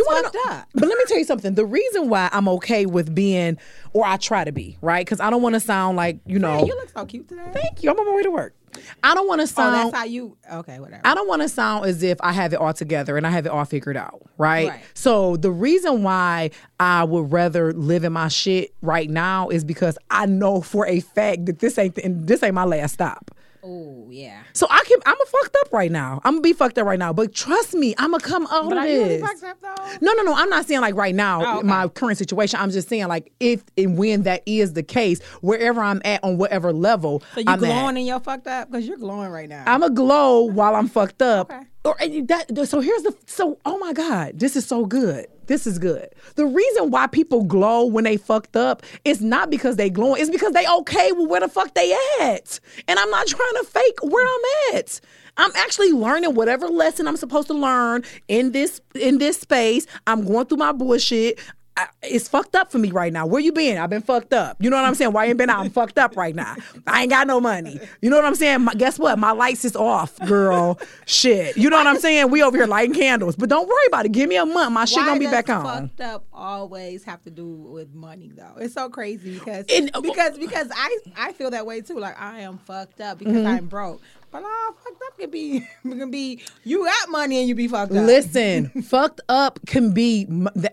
is 0.00 0.06
wanna 0.06 0.22
fucked 0.22 0.34
know- 0.34 0.52
up. 0.52 0.68
But 0.74 0.88
let 0.88 0.98
me 0.98 1.04
tell 1.06 1.18
you 1.18 1.24
something. 1.24 1.54
The 1.54 1.64
reason 1.66 2.08
why 2.08 2.28
I'm 2.32 2.48
okay 2.48 2.86
with 2.86 3.14
being, 3.14 3.58
or 3.92 4.04
I 4.06 4.16
try 4.16 4.44
to 4.44 4.52
be, 4.52 4.76
right? 4.80 5.04
Because 5.04 5.20
I 5.20 5.30
don't 5.30 5.42
want 5.42 5.54
to 5.54 5.60
sound 5.60 5.96
like 5.96 6.18
you 6.26 6.38
know. 6.38 6.58
Hey, 6.58 6.66
you 6.66 6.74
look 6.76 6.90
so 6.90 7.04
cute 7.04 7.28
today. 7.28 7.50
thank 7.52 7.82
you. 7.82 7.90
I'm 7.90 7.98
on 7.98 8.06
my 8.06 8.14
way 8.14 8.22
to 8.22 8.30
work. 8.30 8.54
I 9.02 9.14
don't 9.14 9.26
want 9.28 9.40
to 9.40 9.44
Oh, 9.44 9.46
sound. 9.46 9.74
that's 9.74 9.96
how 9.96 10.04
you. 10.04 10.36
Okay, 10.52 10.78
whatever. 10.80 11.02
I 11.04 11.14
don't 11.14 11.28
want 11.28 11.42
to 11.42 11.48
sound 11.48 11.86
as 11.86 12.02
if 12.02 12.18
I 12.20 12.32
have 12.32 12.52
it 12.52 12.56
all 12.56 12.72
together 12.72 13.16
and 13.16 13.26
I 13.26 13.30
have 13.30 13.46
it 13.46 13.50
all 13.50 13.64
figured 13.64 13.96
out, 13.96 14.22
right? 14.38 14.68
Right. 14.68 14.80
So 14.94 15.36
the 15.36 15.50
reason 15.50 16.02
why 16.02 16.50
I 16.80 17.04
would 17.04 17.32
rather 17.32 17.72
live 17.72 18.04
in 18.04 18.12
my 18.12 18.28
shit 18.28 18.74
right 18.82 19.08
now 19.08 19.48
is 19.48 19.64
because 19.64 19.96
I 20.10 20.26
know 20.26 20.60
for 20.60 20.86
a 20.86 21.00
fact 21.00 21.46
that 21.46 21.58
this 21.60 21.78
ain't 21.78 21.94
the, 21.94 22.02
this 22.08 22.42
ain't 22.42 22.54
my 22.54 22.64
last 22.64 22.94
stop. 22.94 23.30
Oh 23.62 24.08
yeah. 24.10 24.42
So 24.52 24.66
I 24.70 24.82
can 24.86 24.98
I'm 25.06 25.14
a 25.20 25.26
fucked 25.26 25.56
up 25.62 25.72
right 25.72 25.90
now. 25.90 26.20
I'm 26.24 26.34
gonna 26.34 26.42
be 26.42 26.52
fucked 26.52 26.78
up 26.78 26.86
right 26.86 26.98
now. 26.98 27.12
But 27.12 27.34
trust 27.34 27.74
me, 27.74 27.94
I'm 27.98 28.10
gonna 28.12 28.22
come 28.22 28.46
out 28.46 28.68
But 28.68 28.78
of 28.78 28.84
are 28.84 28.86
really 28.86 29.08
this. 29.18 29.20
fucked 29.22 29.44
up 29.44 29.58
though? 29.60 29.96
No, 30.00 30.12
no, 30.14 30.22
no. 30.22 30.34
I'm 30.34 30.48
not 30.48 30.66
saying 30.66 30.80
like 30.80 30.94
right 30.94 31.14
now, 31.14 31.42
Oh, 31.44 31.58
okay. 31.58 31.66
my 31.66 31.88
current 31.88 32.18
situation. 32.18 32.58
I'm 32.60 32.70
just 32.70 32.88
saying 32.88 33.08
like 33.08 33.32
if 33.40 33.62
and 33.76 33.96
when 33.98 34.22
that 34.22 34.42
is 34.46 34.72
the 34.74 34.82
case, 34.82 35.22
wherever 35.40 35.80
I'm 35.80 36.00
at 36.04 36.22
on 36.24 36.38
whatever 36.38 36.72
level, 36.72 37.22
So 37.34 37.40
you 37.40 37.46
I'm 37.48 37.58
glowing 37.58 37.96
at. 37.96 38.00
in 38.00 38.06
your 38.06 38.20
fucked 38.20 38.46
up 38.46 38.70
because 38.70 38.86
you're 38.86 38.96
glowing 38.98 39.30
right 39.30 39.48
now. 39.48 39.64
I'm 39.66 39.82
a 39.82 39.90
glow 39.90 40.42
while 40.42 40.74
I'm 40.74 40.88
fucked 40.88 41.22
up. 41.22 41.50
Okay. 41.50 41.62
Or 41.84 41.96
that. 42.26 42.68
So 42.68 42.80
here's 42.80 43.02
the. 43.02 43.14
So 43.26 43.58
oh 43.64 43.78
my 43.78 43.92
god, 43.92 44.38
this 44.38 44.56
is 44.56 44.66
so 44.66 44.84
good. 44.84 45.26
This 45.48 45.66
is 45.66 45.78
good. 45.78 46.08
The 46.36 46.46
reason 46.46 46.90
why 46.90 47.06
people 47.06 47.42
glow 47.42 47.86
when 47.86 48.04
they 48.04 48.16
fucked 48.16 48.54
up 48.54 48.82
is 49.04 49.20
not 49.20 49.50
because 49.50 49.76
they 49.76 49.90
glowing. 49.90 50.20
It's 50.20 50.30
because 50.30 50.52
they 50.52 50.68
okay 50.68 51.10
with 51.12 51.28
where 51.28 51.40
the 51.40 51.48
fuck 51.48 51.74
they 51.74 51.96
at. 52.20 52.60
And 52.86 52.98
I'm 52.98 53.10
not 53.10 53.26
trying 53.26 53.54
to 53.54 53.64
fake 53.64 53.98
where 54.02 54.26
I'm 54.26 54.76
at. 54.76 55.00
I'm 55.38 55.50
actually 55.54 55.92
learning 55.92 56.34
whatever 56.34 56.68
lesson 56.68 57.06
I'm 57.06 57.16
supposed 57.16 57.46
to 57.46 57.54
learn 57.54 58.02
in 58.26 58.52
this 58.52 58.80
in 58.94 59.18
this 59.18 59.40
space. 59.40 59.86
I'm 60.06 60.26
going 60.26 60.46
through 60.46 60.58
my 60.58 60.72
bullshit. 60.72 61.38
I, 61.78 61.86
it's 62.02 62.28
fucked 62.28 62.56
up 62.56 62.72
for 62.72 62.78
me 62.78 62.90
right 62.90 63.12
now. 63.12 63.24
Where 63.26 63.40
you 63.40 63.52
been? 63.52 63.78
I've 63.78 63.90
been 63.90 64.02
fucked 64.02 64.32
up. 64.32 64.56
You 64.60 64.68
know 64.70 64.76
what 64.76 64.84
I'm 64.84 64.94
saying? 64.94 65.12
Why 65.12 65.24
you 65.24 65.30
ain't 65.30 65.38
been 65.38 65.48
out? 65.50 65.60
I'm 65.60 65.70
fucked 65.70 65.98
up 65.98 66.16
right 66.16 66.34
now. 66.34 66.56
I 66.86 67.02
ain't 67.02 67.10
got 67.10 67.26
no 67.26 67.40
money. 67.40 67.78
You 68.00 68.10
know 68.10 68.16
what 68.16 68.24
I'm 68.24 68.34
saying? 68.34 68.62
My, 68.62 68.74
guess 68.74 68.98
what? 68.98 69.18
My 69.18 69.30
lights 69.32 69.64
is 69.64 69.76
off, 69.76 70.18
girl. 70.26 70.78
Shit. 71.06 71.56
You 71.56 71.70
know 71.70 71.76
what 71.76 71.86
I'm 71.86 71.98
saying? 72.00 72.30
We 72.30 72.42
over 72.42 72.56
here 72.56 72.66
lighting 72.66 72.94
candles. 72.94 73.36
But 73.36 73.48
don't 73.48 73.68
worry 73.68 73.86
about 73.86 74.06
it. 74.06 74.12
Give 74.12 74.28
me 74.28 74.36
a 74.36 74.46
month. 74.46 74.72
My 74.72 74.84
shit 74.86 75.04
gonna 75.04 75.20
be 75.20 75.26
back 75.26 75.48
on. 75.48 75.64
Fucked 75.88 76.00
up 76.00 76.24
always 76.32 77.04
have 77.04 77.22
to 77.22 77.30
do 77.30 77.46
with 77.46 77.94
money 77.94 78.32
though. 78.34 78.54
It's 78.58 78.74
so 78.74 78.88
crazy 78.88 79.34
because 79.38 79.66
And- 79.70 79.90
because 80.02 80.38
because 80.38 80.68
I 80.74 80.98
I 81.16 81.32
feel 81.32 81.50
that 81.50 81.66
way 81.66 81.80
too. 81.80 81.98
Like 81.98 82.20
I 82.20 82.40
am 82.40 82.58
fucked 82.58 83.00
up 83.00 83.18
because 83.18 83.34
Mm-hmm. 83.34 83.46
I'm 83.46 83.66
broke. 83.66 84.00
But 84.30 84.42
all 84.42 84.72
fucked 84.72 85.02
up 85.06 85.18
can 85.18 85.30
be 85.30 85.66
can 85.82 86.10
be 86.10 86.42
you 86.64 86.84
got 86.84 87.10
money 87.10 87.38
and 87.38 87.48
you 87.48 87.54
be 87.54 87.68
fucked 87.68 87.92
up. 87.92 88.04
Listen, 88.04 88.68
fucked 88.82 89.20
up 89.28 89.58
can 89.66 89.92
be 89.92 90.26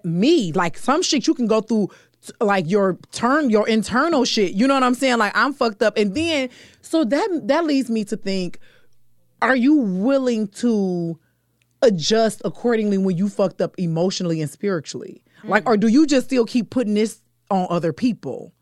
me. 0.03 0.51
Like 0.51 0.77
some 0.77 1.01
shit 1.01 1.27
you 1.27 1.33
can 1.33 1.47
go 1.47 1.61
through 1.61 1.89
like 2.41 2.69
your 2.69 2.97
turn 3.11 3.49
your 3.49 3.67
internal 3.67 4.25
shit. 4.25 4.53
You 4.53 4.67
know 4.67 4.73
what 4.73 4.83
I'm 4.83 4.95
saying? 4.95 5.17
Like 5.19 5.35
I'm 5.35 5.53
fucked 5.53 5.81
up 5.81 5.97
and 5.97 6.15
then 6.15 6.49
so 6.81 7.03
that 7.03 7.41
that 7.45 7.65
leads 7.65 7.89
me 7.89 8.03
to 8.05 8.17
think 8.17 8.59
are 9.41 9.55
you 9.55 9.75
willing 9.75 10.47
to 10.47 11.19
adjust 11.81 12.41
accordingly 12.43 12.97
when 12.97 13.17
you 13.17 13.29
fucked 13.29 13.61
up 13.61 13.75
emotionally 13.77 14.41
and 14.41 14.49
spiritually? 14.49 15.23
Like, 15.43 15.63
hmm. 15.63 15.69
or 15.69 15.77
do 15.77 15.87
you 15.87 16.07
just 16.07 16.27
still 16.27 16.45
keep 16.45 16.69
putting 16.69 16.95
this 16.95 17.21
on 17.51 17.67
other 17.69 17.93
people? 17.93 18.53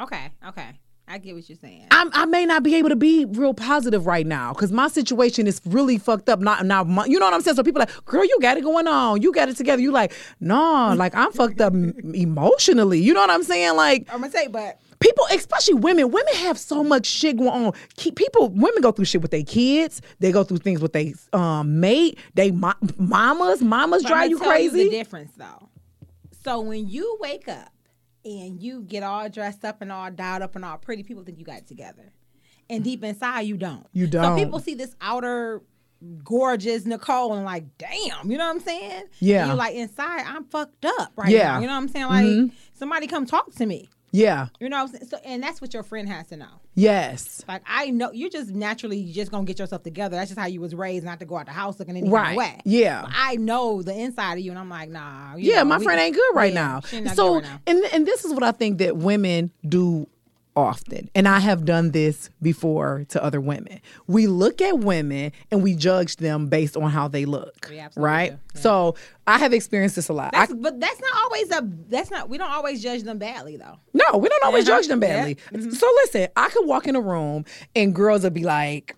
Okay, 0.00 0.30
okay. 0.48 0.78
I 1.08 1.18
get 1.18 1.36
what 1.36 1.48
you're 1.48 1.56
saying. 1.58 1.86
I, 1.92 2.08
I 2.12 2.24
may 2.26 2.44
not 2.46 2.64
be 2.64 2.74
able 2.74 2.88
to 2.88 2.96
be 2.96 3.24
real 3.26 3.54
positive 3.54 4.06
right 4.06 4.26
now 4.26 4.52
because 4.52 4.72
my 4.72 4.88
situation 4.88 5.46
is 5.46 5.60
really 5.64 5.98
fucked 5.98 6.28
up. 6.28 6.40
Not 6.40 6.66
now, 6.66 6.84
you 7.04 7.20
know 7.20 7.26
what 7.26 7.34
I'm 7.34 7.42
saying. 7.42 7.54
So 7.56 7.62
people 7.62 7.80
are 7.80 7.86
like, 7.86 8.04
girl, 8.04 8.24
you 8.24 8.36
got 8.40 8.56
it 8.56 8.64
going 8.64 8.88
on. 8.88 9.22
You 9.22 9.32
got 9.32 9.48
it 9.48 9.56
together. 9.56 9.80
You 9.80 9.92
like, 9.92 10.12
no, 10.40 10.94
like 10.96 11.14
I'm 11.14 11.30
fucked 11.30 11.60
up 11.60 11.72
emotionally. 12.14 13.00
You 13.00 13.14
know 13.14 13.20
what 13.20 13.30
I'm 13.30 13.44
saying? 13.44 13.76
Like 13.76 14.08
I'm 14.12 14.20
gonna 14.20 14.32
say, 14.32 14.48
but 14.48 14.80
people, 14.98 15.24
especially 15.30 15.74
women, 15.74 16.10
women 16.10 16.34
have 16.34 16.58
so 16.58 16.82
much 16.82 17.06
shit 17.06 17.36
going 17.36 17.66
on. 17.66 17.72
Keep, 17.96 18.16
people, 18.16 18.48
women 18.48 18.82
go 18.82 18.90
through 18.90 19.04
shit 19.04 19.22
with 19.22 19.30
their 19.30 19.44
kids. 19.44 20.02
They 20.18 20.32
go 20.32 20.42
through 20.42 20.58
things 20.58 20.82
with 20.82 20.92
their 20.92 21.12
um, 21.32 21.78
mate. 21.78 22.18
They 22.34 22.50
mo- 22.50 22.74
mamas, 22.98 23.62
mamas 23.62 24.02
But 24.02 24.08
drive 24.08 24.30
you 24.30 24.38
tell 24.38 24.48
crazy. 24.48 24.84
the 24.84 24.90
difference 24.90 25.30
though. 25.36 25.68
So 26.42 26.60
when 26.60 26.88
you 26.88 27.16
wake 27.20 27.46
up 27.48 27.70
and 28.26 28.60
you 28.62 28.82
get 28.82 29.02
all 29.02 29.28
dressed 29.30 29.64
up 29.64 29.80
and 29.80 29.90
all 29.92 30.10
dialed 30.10 30.42
up 30.42 30.56
and 30.56 30.64
all 30.64 30.76
pretty, 30.76 31.02
people 31.04 31.22
think 31.22 31.38
you 31.38 31.44
got 31.44 31.58
it 31.58 31.66
together, 31.68 32.12
and 32.68 32.82
deep 32.84 33.02
inside 33.04 33.42
you 33.42 33.56
don't. 33.56 33.86
You 33.92 34.06
don't. 34.06 34.24
Some 34.24 34.36
people 34.36 34.58
see 34.58 34.74
this 34.74 34.94
outer 35.00 35.62
gorgeous 36.22 36.84
Nicole 36.84 37.32
and 37.34 37.44
like, 37.44 37.64
damn, 37.78 38.30
you 38.30 38.36
know 38.36 38.46
what 38.46 38.56
I'm 38.56 38.60
saying? 38.60 39.04
Yeah. 39.20 39.38
And 39.40 39.46
you're 39.48 39.56
like 39.56 39.74
inside, 39.74 40.24
I'm 40.26 40.44
fucked 40.44 40.84
up 40.84 41.12
right 41.16 41.30
Yeah. 41.30 41.52
now. 41.54 41.60
You 41.60 41.66
know 41.66 41.72
what 41.72 41.78
I'm 41.82 41.88
saying? 41.88 42.06
Like 42.06 42.24
Mhm. 42.26 42.52
somebody 42.74 43.06
come 43.06 43.24
talk 43.24 43.54
to 43.54 43.64
me. 43.66 43.88
Yeah. 44.12 44.48
You 44.60 44.68
know 44.68 44.76
what 44.84 44.90
I'm 44.90 44.96
saying? 44.96 45.08
So 45.08 45.18
and 45.24 45.42
that's 45.42 45.60
what 45.60 45.74
your 45.74 45.82
friend 45.82 46.08
has 46.08 46.28
to 46.28 46.36
know. 46.36 46.60
Yes. 46.74 47.44
Like 47.48 47.62
I 47.66 47.90
know 47.90 48.12
you're 48.12 48.30
just 48.30 48.50
naturally 48.50 49.04
just 49.12 49.30
gonna 49.30 49.44
get 49.44 49.58
yourself 49.58 49.82
together. 49.82 50.16
That's 50.16 50.30
just 50.30 50.38
how 50.40 50.46
you 50.46 50.60
was 50.60 50.74
raised, 50.74 51.04
not 51.04 51.18
to 51.20 51.26
go 51.26 51.36
out 51.36 51.46
the 51.46 51.52
house 51.52 51.78
looking 51.78 51.96
any 51.96 52.02
kind 52.02 52.12
Right. 52.12 52.30
of 52.32 52.36
way. 52.36 52.60
Yeah. 52.64 53.02
But 53.02 53.12
I 53.14 53.36
know 53.36 53.82
the 53.82 53.92
inside 53.98 54.34
of 54.34 54.40
you, 54.40 54.50
and 54.50 54.58
I'm 54.58 54.68
like, 54.70 54.88
nah. 54.90 55.36
you 55.36 55.50
Yeah, 55.50 55.58
know, 55.58 55.64
my 55.66 55.78
we- 55.78 55.84
friend 55.84 56.00
ain't 56.00 56.14
good 56.14 56.34
right 56.34 56.52
yeah, 56.52 56.60
now. 56.60 56.80
So, 57.14 57.40
good 57.40 57.42
right 57.42 57.42
now. 57.44 57.60
and 57.66 57.84
and 57.92 58.06
this 58.06 58.24
is 58.24 58.32
what 58.32 58.42
I 58.42 58.52
think 58.52 58.78
that 58.78 58.96
women 58.96 59.50
do 59.68 60.06
often, 60.56 61.10
and 61.14 61.28
I 61.28 61.38
have 61.40 61.64
done 61.64 61.90
this 61.90 62.30
before 62.42 63.04
to 63.10 63.22
other 63.22 63.40
women. 63.40 63.80
We 64.06 64.26
look 64.26 64.60
at 64.62 64.78
women 64.78 65.32
and 65.50 65.62
we 65.62 65.74
judge 65.74 66.16
them 66.16 66.48
based 66.48 66.76
on 66.76 66.90
how 66.90 67.08
they 67.08 67.26
look, 67.26 67.70
right? 67.94 68.32
yeah. 68.32 68.60
So 68.60 68.94
I 69.26 69.38
have 69.38 69.52
experienced 69.52 69.96
this 69.96 70.08
a 70.08 70.12
lot. 70.14 70.34
I, 70.34 70.46
but 70.46 70.80
that's 70.80 71.00
not 71.00 71.12
always 71.24 71.50
a. 71.52 71.68
That's 71.88 72.10
not. 72.10 72.28
We 72.28 72.38
don't 72.38 72.50
always 72.50 72.82
judge 72.82 73.02
them 73.02 73.18
badly 73.18 73.56
though. 73.56 73.78
no, 73.92 74.18
we 74.18 74.28
don't 74.28 74.44
always 74.44 74.66
Uh-huh. 74.68 74.78
judge 74.78 74.88
them 74.88 75.00
badly. 75.00 75.36
Yeah. 75.52 75.58
Mm-hmm. 75.58 75.70
So 75.72 75.86
listen, 76.02 76.28
I 76.36 76.48
could 76.48 76.66
walk 76.66 76.86
in 76.86 76.96
a 76.96 77.00
room 77.00 77.44
and 77.74 77.94
girls 77.94 78.22
would 78.24 78.34
be 78.34 78.44
like. 78.44 78.96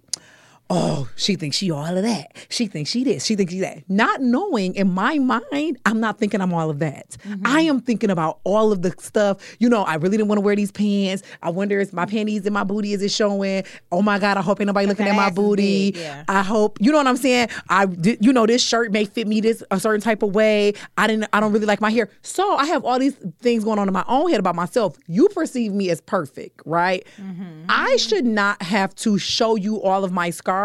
Oh, 0.71 1.09
she 1.17 1.35
thinks 1.37 1.57
she 1.57 1.71
all 1.71 1.97
of 1.97 2.03
that. 2.03 2.37
She 2.51 2.67
thinks 2.67 2.91
she 2.91 3.03
this. 3.03 3.25
She 3.25 3.37
thinks 3.37 3.55
she 3.55 3.61
that. 3.61 3.89
Not 3.89 4.21
knowing 4.21 4.75
in 4.75 4.91
my 4.91 5.19
mind, 5.19 5.79
I'm 5.87 5.99
not 5.99 6.19
thinking 6.19 6.43
I'm 6.43 6.53
all 6.53 6.69
of 6.69 6.79
that. 6.81 7.17
Mm-hmm. 7.27 7.47
I 7.47 7.61
am 7.63 7.81
thinking 7.81 8.11
about 8.11 8.41
all 8.45 8.71
of 8.71 8.83
the 8.83 8.95
stuff. 8.99 9.57
You 9.59 9.71
know, 9.71 9.83
I 9.83 9.95
really 9.95 10.19
didn't 10.19 10.29
want 10.29 10.39
to 10.39 10.43
wear 10.43 10.55
these 10.55 10.71
pants. 10.71 11.23
I 11.43 11.49
wonder 11.49 11.81
if 11.81 11.95
my 11.95 12.05
panties 12.05 12.45
and 12.45 12.53
my 12.53 12.65
booty 12.65 12.93
is 12.93 13.01
it 13.01 13.11
showing. 13.11 13.65
Oh 13.91 14.03
my 14.03 14.19
God, 14.19 14.37
I 14.37 14.43
hope 14.43 14.61
ain't 14.61 14.67
nobody 14.67 14.87
looking 14.87 15.07
at 15.07 15.17
my 15.17 15.31
booty. 15.31 15.95
yeah. 15.97 16.25
I 16.29 16.43
hope 16.43 16.77
you 16.83 16.93
know 16.93 16.99
what 16.99 17.07
I'm 17.07 17.17
saying. 17.17 17.49
I 17.71 17.87
you 18.21 18.35
know, 18.35 18.45
this 18.45 18.63
shirt 18.63 18.93
may 18.93 19.07
fit 19.07 19.27
me 19.27 19.41
this 19.41 19.63
a 19.71 19.81
certain 19.81 20.03
type 20.03 20.23
of 20.23 20.35
way. 20.35 20.75
I 20.99 21.07
didn't. 21.07 21.31
I 21.33 21.41
don't 21.41 21.53
really 21.53 21.67
like 21.67 21.81
my 21.81 21.91
hair, 21.91 22.11
so 22.21 22.57
I 22.57 22.67
have 22.67 22.85
all 22.85 22.99
these 22.99 23.15
things 23.41 23.65
going 23.65 23.79
on 23.79 23.89
in 23.89 23.95
my 23.95 24.05
own 24.07 24.31
head 24.31 24.41
about 24.41 24.55
myself. 24.55 24.99
You 25.07 25.31
perceive 25.31 25.73
me 25.73 25.89
as 25.89 26.03
perfect, 26.03 26.61
right? 26.67 27.07
Mm-hmm. 27.17 27.65
I 27.71 27.97
should 27.97 28.27
not 28.27 28.61
have 28.61 28.95
to 28.97 29.17
show 29.17 29.57
you 29.57 29.81
all 29.81 30.05
of 30.05 30.13
my 30.13 30.29
scars 30.29 30.58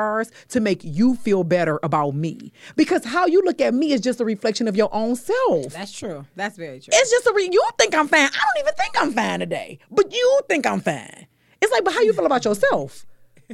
to 0.49 0.59
make 0.59 0.81
you 0.83 1.15
feel 1.15 1.43
better 1.43 1.79
about 1.83 2.15
me, 2.15 2.51
because 2.75 3.05
how 3.05 3.25
you 3.25 3.41
look 3.43 3.61
at 3.61 3.73
me 3.73 3.91
is 3.93 4.01
just 4.01 4.19
a 4.19 4.25
reflection 4.25 4.67
of 4.67 4.75
your 4.75 4.89
own 4.93 5.15
self. 5.15 5.73
That's 5.73 5.91
true. 5.91 6.25
That's 6.35 6.57
very 6.57 6.79
true. 6.79 6.91
It's 6.93 7.11
just 7.11 7.27
a 7.27 7.33
re- 7.33 7.49
you 7.51 7.63
think 7.77 7.95
I'm 7.95 8.07
fine. 8.07 8.25
I 8.25 8.29
don't 8.29 8.59
even 8.59 8.73
think 8.73 8.93
I'm 8.99 9.11
fine 9.13 9.39
today, 9.39 9.79
but 9.89 10.13
you 10.13 10.41
think 10.49 10.65
I'm 10.65 10.81
fine. 10.81 11.27
It's 11.61 11.71
like, 11.71 11.83
but 11.83 11.93
how 11.93 12.01
you 12.01 12.13
feel 12.13 12.25
about 12.25 12.45
yourself? 12.45 13.05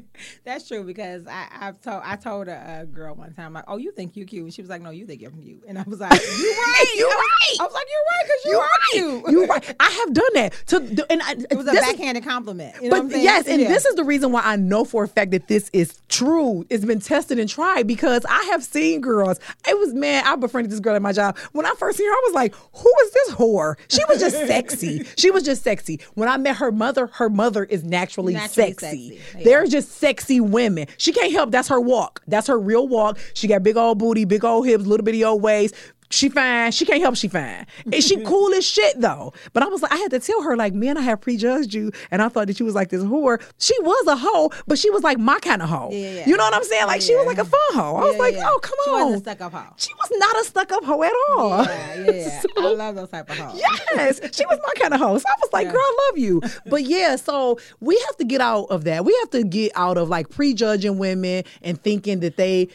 That's 0.43 0.67
true 0.67 0.83
because 0.83 1.25
I 1.27 1.47
I've 1.59 1.81
told 1.81 2.01
I 2.05 2.15
told 2.15 2.47
a, 2.47 2.81
a 2.81 2.85
girl 2.85 3.15
one 3.15 3.33
time 3.33 3.53
like, 3.53 3.65
oh, 3.67 3.77
you 3.77 3.91
think 3.91 4.15
you 4.15 4.25
cute, 4.25 4.43
and 4.43 4.53
she 4.53 4.61
was 4.61 4.69
like, 4.69 4.81
no, 4.81 4.89
you 4.89 5.05
think 5.05 5.21
you're 5.21 5.31
cute, 5.31 5.63
and 5.67 5.77
I 5.77 5.83
was 5.83 5.99
like, 5.99 6.11
you 6.13 6.17
right, 6.67 6.93
You 6.95 7.05
I 7.05 7.07
was- 7.07 7.15
right. 7.15 7.57
I 7.59 7.63
was 7.63 7.73
like, 7.73 7.85
you're 7.89 8.05
right 8.11 8.23
because 8.25 8.45
you 8.45 8.51
You're 8.51 8.59
are 8.59 8.63
right. 8.63 8.89
cute. 8.91 9.31
You're 9.31 9.47
right. 9.47 9.75
I 9.79 9.89
have 9.89 10.13
done 10.13 10.33
that. 10.35 10.53
To 10.67 11.05
and 11.09 11.21
I, 11.23 11.31
It 11.49 11.55
was 11.57 11.67
a 11.67 11.71
this 11.71 11.81
is- 11.83 11.91
backhanded 11.93 12.23
compliment. 12.23 12.75
You 12.81 12.89
know 12.89 13.03
But 13.03 13.17
yes, 13.19 13.47
and 13.47 13.61
Yeah. 13.61 13.67
this 13.69 13.85
is 13.85 13.95
the 13.95 14.03
reason 14.03 14.31
why 14.31 14.41
I 14.43 14.55
know 14.55 14.85
for 14.85 15.03
a 15.03 15.07
fact 15.07 15.31
that 15.31 15.47
this 15.47 15.69
is 15.73 15.99
true. 16.09 16.65
It's 16.69 16.85
been 16.85 16.99
tested 16.99 17.39
and 17.39 17.49
tried 17.49 17.87
because 17.87 18.25
I 18.29 18.43
have 18.51 18.63
seen 18.63 19.01
girls. 19.01 19.39
It 19.67 19.77
was 19.77 19.93
man, 19.93 20.23
I 20.25 20.35
befriended 20.35 20.71
this 20.71 20.79
girl 20.79 20.95
at 20.95 21.01
my 21.01 21.11
job. 21.13 21.37
When 21.53 21.65
I 21.65 21.73
first 21.77 21.97
seen 21.97 22.07
her, 22.07 22.13
I 22.13 22.21
was 22.27 22.33
like, 22.35 22.53
"Who 22.73 22.93
is 23.05 23.11
this 23.11 23.31
whore?" 23.31 23.75
She 23.89 24.03
was 24.07 24.19
just 24.19 24.37
sexy. 24.47 25.05
She 25.17 25.31
was 25.31 25.43
just 25.43 25.63
sexy. 25.63 25.99
When 26.13 26.29
I 26.29 26.37
met 26.37 26.57
her 26.57 26.71
mother, 26.71 27.07
her 27.07 27.29
mother 27.29 27.63
is 27.65 27.83
naturally, 27.83 28.33
Naturally 28.33 28.69
sexy. 28.73 28.87
sexy. 29.17 29.21
Yeah. 29.37 29.43
They're 29.43 29.65
just 29.67 29.88
sexy 29.89 30.39
women. 30.39 30.87
She 30.97 31.11
can't 31.11 31.31
help. 31.31 31.51
That's 31.51 31.67
her 31.67 31.79
walk. 31.79 32.21
That's 32.27 32.47
her 32.47 32.59
real 32.59 32.87
walk. 32.87 33.17
She 33.33 33.47
got 33.47 33.63
big 33.63 33.77
old 33.77 33.99
booty, 33.99 34.25
big 34.25 34.45
old 34.45 34.65
hips, 34.65 34.85
little 34.85 35.03
bitty 35.03 35.23
old 35.23 35.41
waist. 35.41 35.75
She 36.11 36.29
fine. 36.29 36.71
She 36.71 36.85
can't 36.85 37.01
help. 37.01 37.15
She 37.15 37.27
fine. 37.27 37.67
And 37.91 38.03
she 38.03 38.17
cool 38.25 38.51
as 38.55 38.65
shit 38.65 38.99
though. 38.99 39.31
But 39.53 39.61
I 39.63 39.67
was 39.67 39.81
like, 39.83 39.91
I 39.91 39.97
had 39.97 40.09
to 40.11 40.19
tell 40.19 40.41
her 40.41 40.57
like, 40.57 40.73
man, 40.73 40.97
I 40.97 41.01
have 41.01 41.21
prejudged 41.21 41.73
you, 41.73 41.91
and 42.09 42.21
I 42.21 42.29
thought 42.29 42.47
that 42.47 42.59
you 42.59 42.65
was 42.65 42.73
like 42.75 42.89
this 42.89 43.03
whore. 43.03 43.39
She 43.59 43.79
was 43.81 44.07
a 44.07 44.15
hoe, 44.15 44.51
but 44.67 44.79
she 44.79 44.89
was 44.89 45.03
like 45.03 45.19
my 45.19 45.39
kind 45.39 45.61
of 45.61 45.69
hoe. 45.69 45.89
Yeah, 45.91 46.11
yeah. 46.13 46.25
You 46.27 46.35
know 46.35 46.43
what 46.45 46.55
I'm 46.55 46.63
saying? 46.63 46.87
Like 46.87 47.01
she 47.01 47.15
was 47.15 47.27
like 47.27 47.37
a 47.37 47.45
fun 47.45 47.59
hoe. 47.73 47.95
I 47.97 48.03
was 48.05 48.13
Yeah, 48.15 48.19
like, 48.21 48.35
yeah. 48.35 48.47
oh 48.49 48.59
come 48.61 48.77
She 48.85 48.89
on. 48.91 48.97
She 48.97 49.03
wasn't 49.03 49.15
a 49.15 49.19
stuck 49.29 49.41
up 49.41 49.53
hoe. 49.53 49.73
She 49.77 49.93
was 49.93 50.11
not 50.13 50.35
a 50.41 50.43
stuck 50.45 50.71
up 50.71 50.83
hoe 50.83 51.03
at 51.03 51.13
all. 51.29 51.63
Yeah, 51.65 51.95
yeah, 51.95 52.11
yeah. 52.11 52.41
I 52.57 52.73
love 52.73 52.95
those 52.95 53.09
type 53.09 53.29
of 53.29 53.37
hoes. 53.37 53.59
Yes, 53.59 54.19
she 54.35 54.45
was 54.47 54.59
my 54.65 54.73
kind 54.81 54.93
of 54.93 54.99
host. 54.99 55.25
I 55.27 55.33
was 55.41 55.53
like, 55.53 55.65
Yeah. 55.67 55.71
girl, 55.73 55.81
I 55.81 56.09
love 56.09 56.17
you. 56.17 56.41
But 56.65 56.83
yeah, 56.85 57.15
so 57.17 57.59
we 57.81 57.95
have 58.07 58.17
to 58.17 58.25
get 58.25 58.41
out 58.41 58.65
of 58.71 58.83
that. 58.85 59.05
We 59.05 59.15
have 59.21 59.29
to 59.31 59.43
get 59.43 59.71
out 59.75 59.97
of 59.97 60.09
like 60.09 60.29
prejudging 60.29 60.97
women 60.97 61.43
and 61.61 61.79
thinking 61.81 62.21
that 62.21 62.35
they 62.37 62.69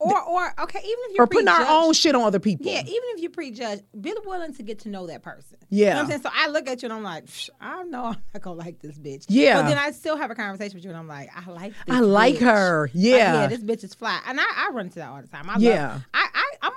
Or, 0.00 0.20
or 0.22 0.52
okay, 0.64 0.80
even 0.80 0.98
if 1.08 1.14
you're 1.14 1.24
are 1.24 1.26
putting 1.26 1.48
our 1.48 1.64
own 1.66 1.94
shit 1.94 2.14
on 2.14 2.22
other 2.22 2.40
people. 2.40 2.66
Yeah, 2.66 2.80
even 2.80 2.92
if 3.14 3.22
you 3.22 3.30
prejudge, 3.30 3.80
be 3.98 4.12
willing 4.26 4.52
to 4.54 4.62
get 4.62 4.80
to 4.80 4.88
know 4.88 5.06
that 5.06 5.22
person. 5.22 5.56
Yeah. 5.70 5.84
You 5.86 5.90
know 5.90 5.94
what 5.96 6.02
I'm 6.02 6.08
saying? 6.10 6.22
So 6.22 6.30
I 6.34 6.48
look 6.48 6.68
at 6.68 6.82
you 6.82 6.86
and 6.86 6.92
I'm 6.92 7.02
like, 7.02 7.26
"Psh, 7.26 7.48
I 7.60 7.84
know 7.84 8.06
I'm 8.06 8.16
not 8.34 8.42
gonna 8.42 8.56
like 8.58 8.80
this 8.80 8.98
bitch. 8.98 9.24
Yeah. 9.28 9.62
But 9.62 9.68
then 9.68 9.78
I 9.78 9.92
still 9.92 10.16
have 10.16 10.30
a 10.30 10.34
conversation 10.34 10.76
with 10.76 10.84
you 10.84 10.90
and 10.90 10.98
I'm 10.98 11.08
like, 11.08 11.30
I 11.34 11.48
like 11.50 11.72
this 11.86 11.96
I 11.96 12.00
like 12.00 12.34
bitch. 12.36 12.40
her. 12.40 12.82
Like, 12.82 12.90
Yeah. 12.94 13.16
yeah, 13.34 13.46
this 13.46 13.60
bitch 13.60 13.84
is 13.84 13.94
fly. 13.94 14.20
And 14.26 14.38
I, 14.40 14.44
I 14.56 14.70
run 14.72 14.86
into 14.86 14.96
that 14.98 15.08
all 15.08 15.22
the 15.22 15.28
time. 15.28 15.48
I 15.48 15.56
Yeah. 15.58 15.92
Love, 15.92 16.04
I, 16.12 16.28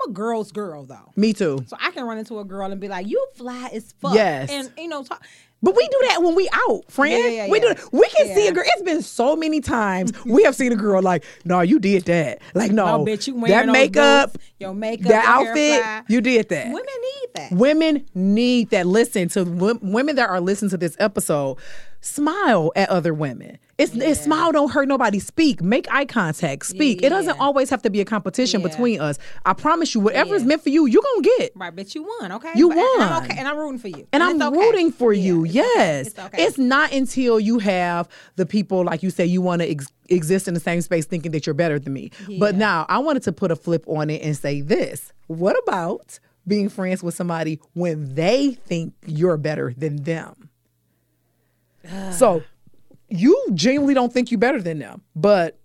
a 0.08 0.12
girl's 0.12 0.51
girl 0.51 0.86
though. 0.86 1.12
Me 1.16 1.34
too. 1.34 1.64
So 1.68 1.78
I 1.80 1.91
can 1.91 2.05
run 2.05 2.18
into 2.18 2.39
a 2.39 2.45
girl 2.45 2.72
and 2.72 2.80
be 2.80 2.88
like, 2.88 3.08
You 3.08 3.26
fly 3.36 3.70
as 3.74 3.93
fuck. 3.99 4.16
Yes. 4.16 4.49
And 4.51 4.72
you 4.78 4.88
know, 4.88 5.03
talk, 5.03 5.24
But 5.62 5.76
we 5.76 5.88
do 5.88 5.97
that 6.08 6.22
when 6.22 6.36
we 6.36 6.47
out, 6.53 6.89
friend. 6.91 7.14
Yeah, 7.34 7.45
yeah, 7.45 7.49
We 7.49 7.60
do 7.60 7.70
that. 7.70 7.89
We 7.91 8.08
can 8.10 8.28
see 8.36 8.47
a 8.47 8.51
girl. 8.51 8.64
It's 8.66 8.84
been 8.84 9.01
so 9.01 9.36
many 9.36 9.60
times 9.62 10.12
we 10.26 10.43
have 10.43 10.55
seen 10.55 10.72
a 10.72 10.76
girl 10.76 11.01
like, 11.01 11.24
no, 11.45 11.62
you 11.62 11.80
did 11.80 12.05
that. 12.05 12.41
Like, 12.53 12.72
no, 12.72 12.97
no, 12.97 13.05
bitch, 13.05 13.28
you 13.28 13.36
wearing 13.36 13.68
that 13.68 13.72
makeup, 13.72 14.34
boots, 14.34 14.45
your 14.60 14.74
makeup, 14.74 15.08
that 15.08 15.24
your 15.24 15.47
outfit, 15.47 16.05
you 16.10 16.22
did 16.22 16.49
that. 16.49 16.68
Women 16.68 16.86
need 16.86 17.30
that. 17.36 17.51
Women 17.51 18.05
need 18.14 18.70
that. 18.70 18.86
Listen 18.86 19.30
to 19.30 19.43
women 19.43 20.16
that 20.16 20.30
are 20.30 20.41
listening 20.41 20.70
to 20.72 20.78
this 20.78 20.95
episode. 20.99 21.58
Smile 22.08 22.72
at 22.76 22.89
other 22.89 23.14
women. 23.14 23.58
It's, 23.78 23.93
it's 23.93 24.22
smile 24.22 24.51
don't 24.51 24.72
hurt 24.72 24.88
nobody. 24.88 25.20
Speak. 25.20 25.62
Make 25.62 25.88
eye 25.91 26.05
contact. 26.05 26.66
Speak. 26.66 27.03
It 27.03 27.10
doesn't 27.10 27.39
always 27.39 27.70
have 27.70 27.82
to 27.84 27.89
be 27.91 28.01
a 28.01 28.05
competition 28.05 28.62
Yeah. 28.62 28.68
between 28.70 28.99
us. 29.01 29.20
I 29.45 29.53
promise 29.53 29.93
you, 29.93 30.01
whatever 30.01 30.34
is 30.34 30.43
meant 30.43 30.64
for 30.64 30.70
you, 30.70 30.88
you're 30.88 31.03
gonna 31.03 31.28
get. 31.38 31.51
Right, 31.55 31.76
but 31.76 31.93
you 31.93 32.03
won, 32.20 32.32
okay? 32.32 32.53
You 32.55 32.70
But- 32.70 32.78
and 32.78 33.03
I'm 33.03 33.10
won. 33.12 33.24
okay, 33.26 33.36
and 33.38 33.47
I'm 33.47 33.58
rooting 33.58 33.78
for 33.80 33.88
you. 33.89 34.08
And, 34.14 34.24
it's 34.24 34.41
I'm 34.41 34.41
okay. 34.41 34.58
rooting 34.58 34.91
for 34.91 35.14
Yeah, 35.14 35.22
you. 35.24 35.45
it's 35.45 35.51
okay. 35.51 35.64
yes. 35.76 36.08
It's 36.08 36.20
okay. 36.20 36.43
It's 36.43 36.58
not 36.58 36.91
until 36.93 37.39
you 37.39 37.60
have 37.60 38.08
the 38.36 38.45
people, 38.47 38.84
like 38.84 39.03
you 39.03 39.10
say, 39.12 39.26
you 39.26 39.41
want 39.41 39.62
to 39.62 39.70
ex- 39.70 39.91
exist 40.10 40.47
in 40.47 40.53
the 40.55 40.60
same 40.60 40.82
space 40.82 41.05
thinking 41.05 41.32
that 41.34 41.45
you're 41.45 41.53
better 41.53 41.78
than 41.78 41.93
me. 41.93 42.10
But 42.39 42.55
now 42.55 42.86
I 42.89 42.97
wanted 42.99 43.24
to 43.24 43.32
put 43.32 43.51
a 43.51 43.55
flip 43.55 43.84
on 43.88 44.10
it 44.10 44.24
and 44.24 44.36
say 44.36 44.62
this. 44.62 45.14
What 45.28 45.55
about 45.68 46.20
being 46.47 46.70
friends 46.70 47.03
with 47.03 47.14
somebody 47.14 47.60
when 47.74 48.16
they 48.16 48.53
think 48.66 48.93
you're 49.05 49.38
better 49.38 49.74
than 49.78 49.97
them? 50.03 50.47
So 52.11 52.43
you 53.09 53.47
genuinely 53.53 53.93
don't 53.93 54.11
think 54.11 54.31
you're 54.31 54.39
better 54.39 54.61
than 54.61 54.79
them, 54.79 55.01
but 55.15 55.59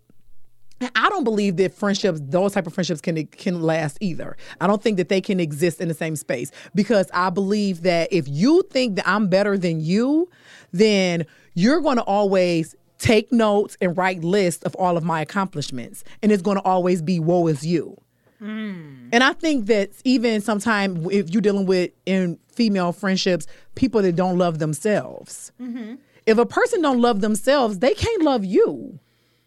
I 0.96 1.08
don't 1.10 1.24
believe 1.24 1.56
that 1.56 1.74
friendships, 1.74 2.20
those 2.22 2.52
type 2.52 2.66
of 2.66 2.74
friendships, 2.74 3.00
can 3.00 3.26
can 3.26 3.62
last 3.62 3.98
either. 4.00 4.36
I 4.60 4.66
don't 4.66 4.82
think 4.82 4.96
that 4.96 5.08
they 5.08 5.20
can 5.20 5.38
exist 5.40 5.80
in 5.80 5.88
the 5.88 5.94
same 5.94 6.16
space 6.16 6.50
because 6.74 7.10
I 7.14 7.30
believe 7.30 7.82
that 7.82 8.12
if 8.12 8.26
you 8.28 8.62
think 8.70 8.96
that 8.96 9.08
I'm 9.08 9.28
better 9.28 9.56
than 9.56 9.80
you, 9.80 10.28
then 10.72 11.26
you're 11.54 11.80
going 11.80 11.96
to 11.96 12.02
always 12.02 12.74
take 12.98 13.32
notes 13.32 13.76
and 13.80 13.96
write 13.96 14.22
lists 14.22 14.62
of 14.64 14.74
all 14.76 14.96
of 14.96 15.04
my 15.04 15.20
accomplishments, 15.20 16.04
and 16.22 16.30
it's 16.32 16.42
going 16.42 16.56
to 16.56 16.62
always 16.62 17.02
be 17.02 17.18
woe 17.20 17.46
is 17.48 17.66
you. 17.66 17.96
Hmm. 18.38 19.08
And 19.12 19.22
I 19.22 19.34
think 19.34 19.66
that 19.66 19.90
even 20.04 20.40
sometimes 20.40 21.06
if 21.12 21.30
you're 21.30 21.42
dealing 21.42 21.66
with 21.66 21.92
in 22.06 22.38
female 22.48 22.92
friendships, 22.92 23.46
people 23.76 24.02
that 24.02 24.16
don't 24.16 24.36
love 24.36 24.58
themselves. 24.58 25.52
Mm-hmm. 25.60 25.94
If 26.26 26.38
a 26.38 26.46
person 26.46 26.82
don't 26.82 27.00
love 27.00 27.20
themselves, 27.20 27.78
they 27.78 27.94
can't 27.94 28.22
love 28.22 28.44
you. 28.44 28.98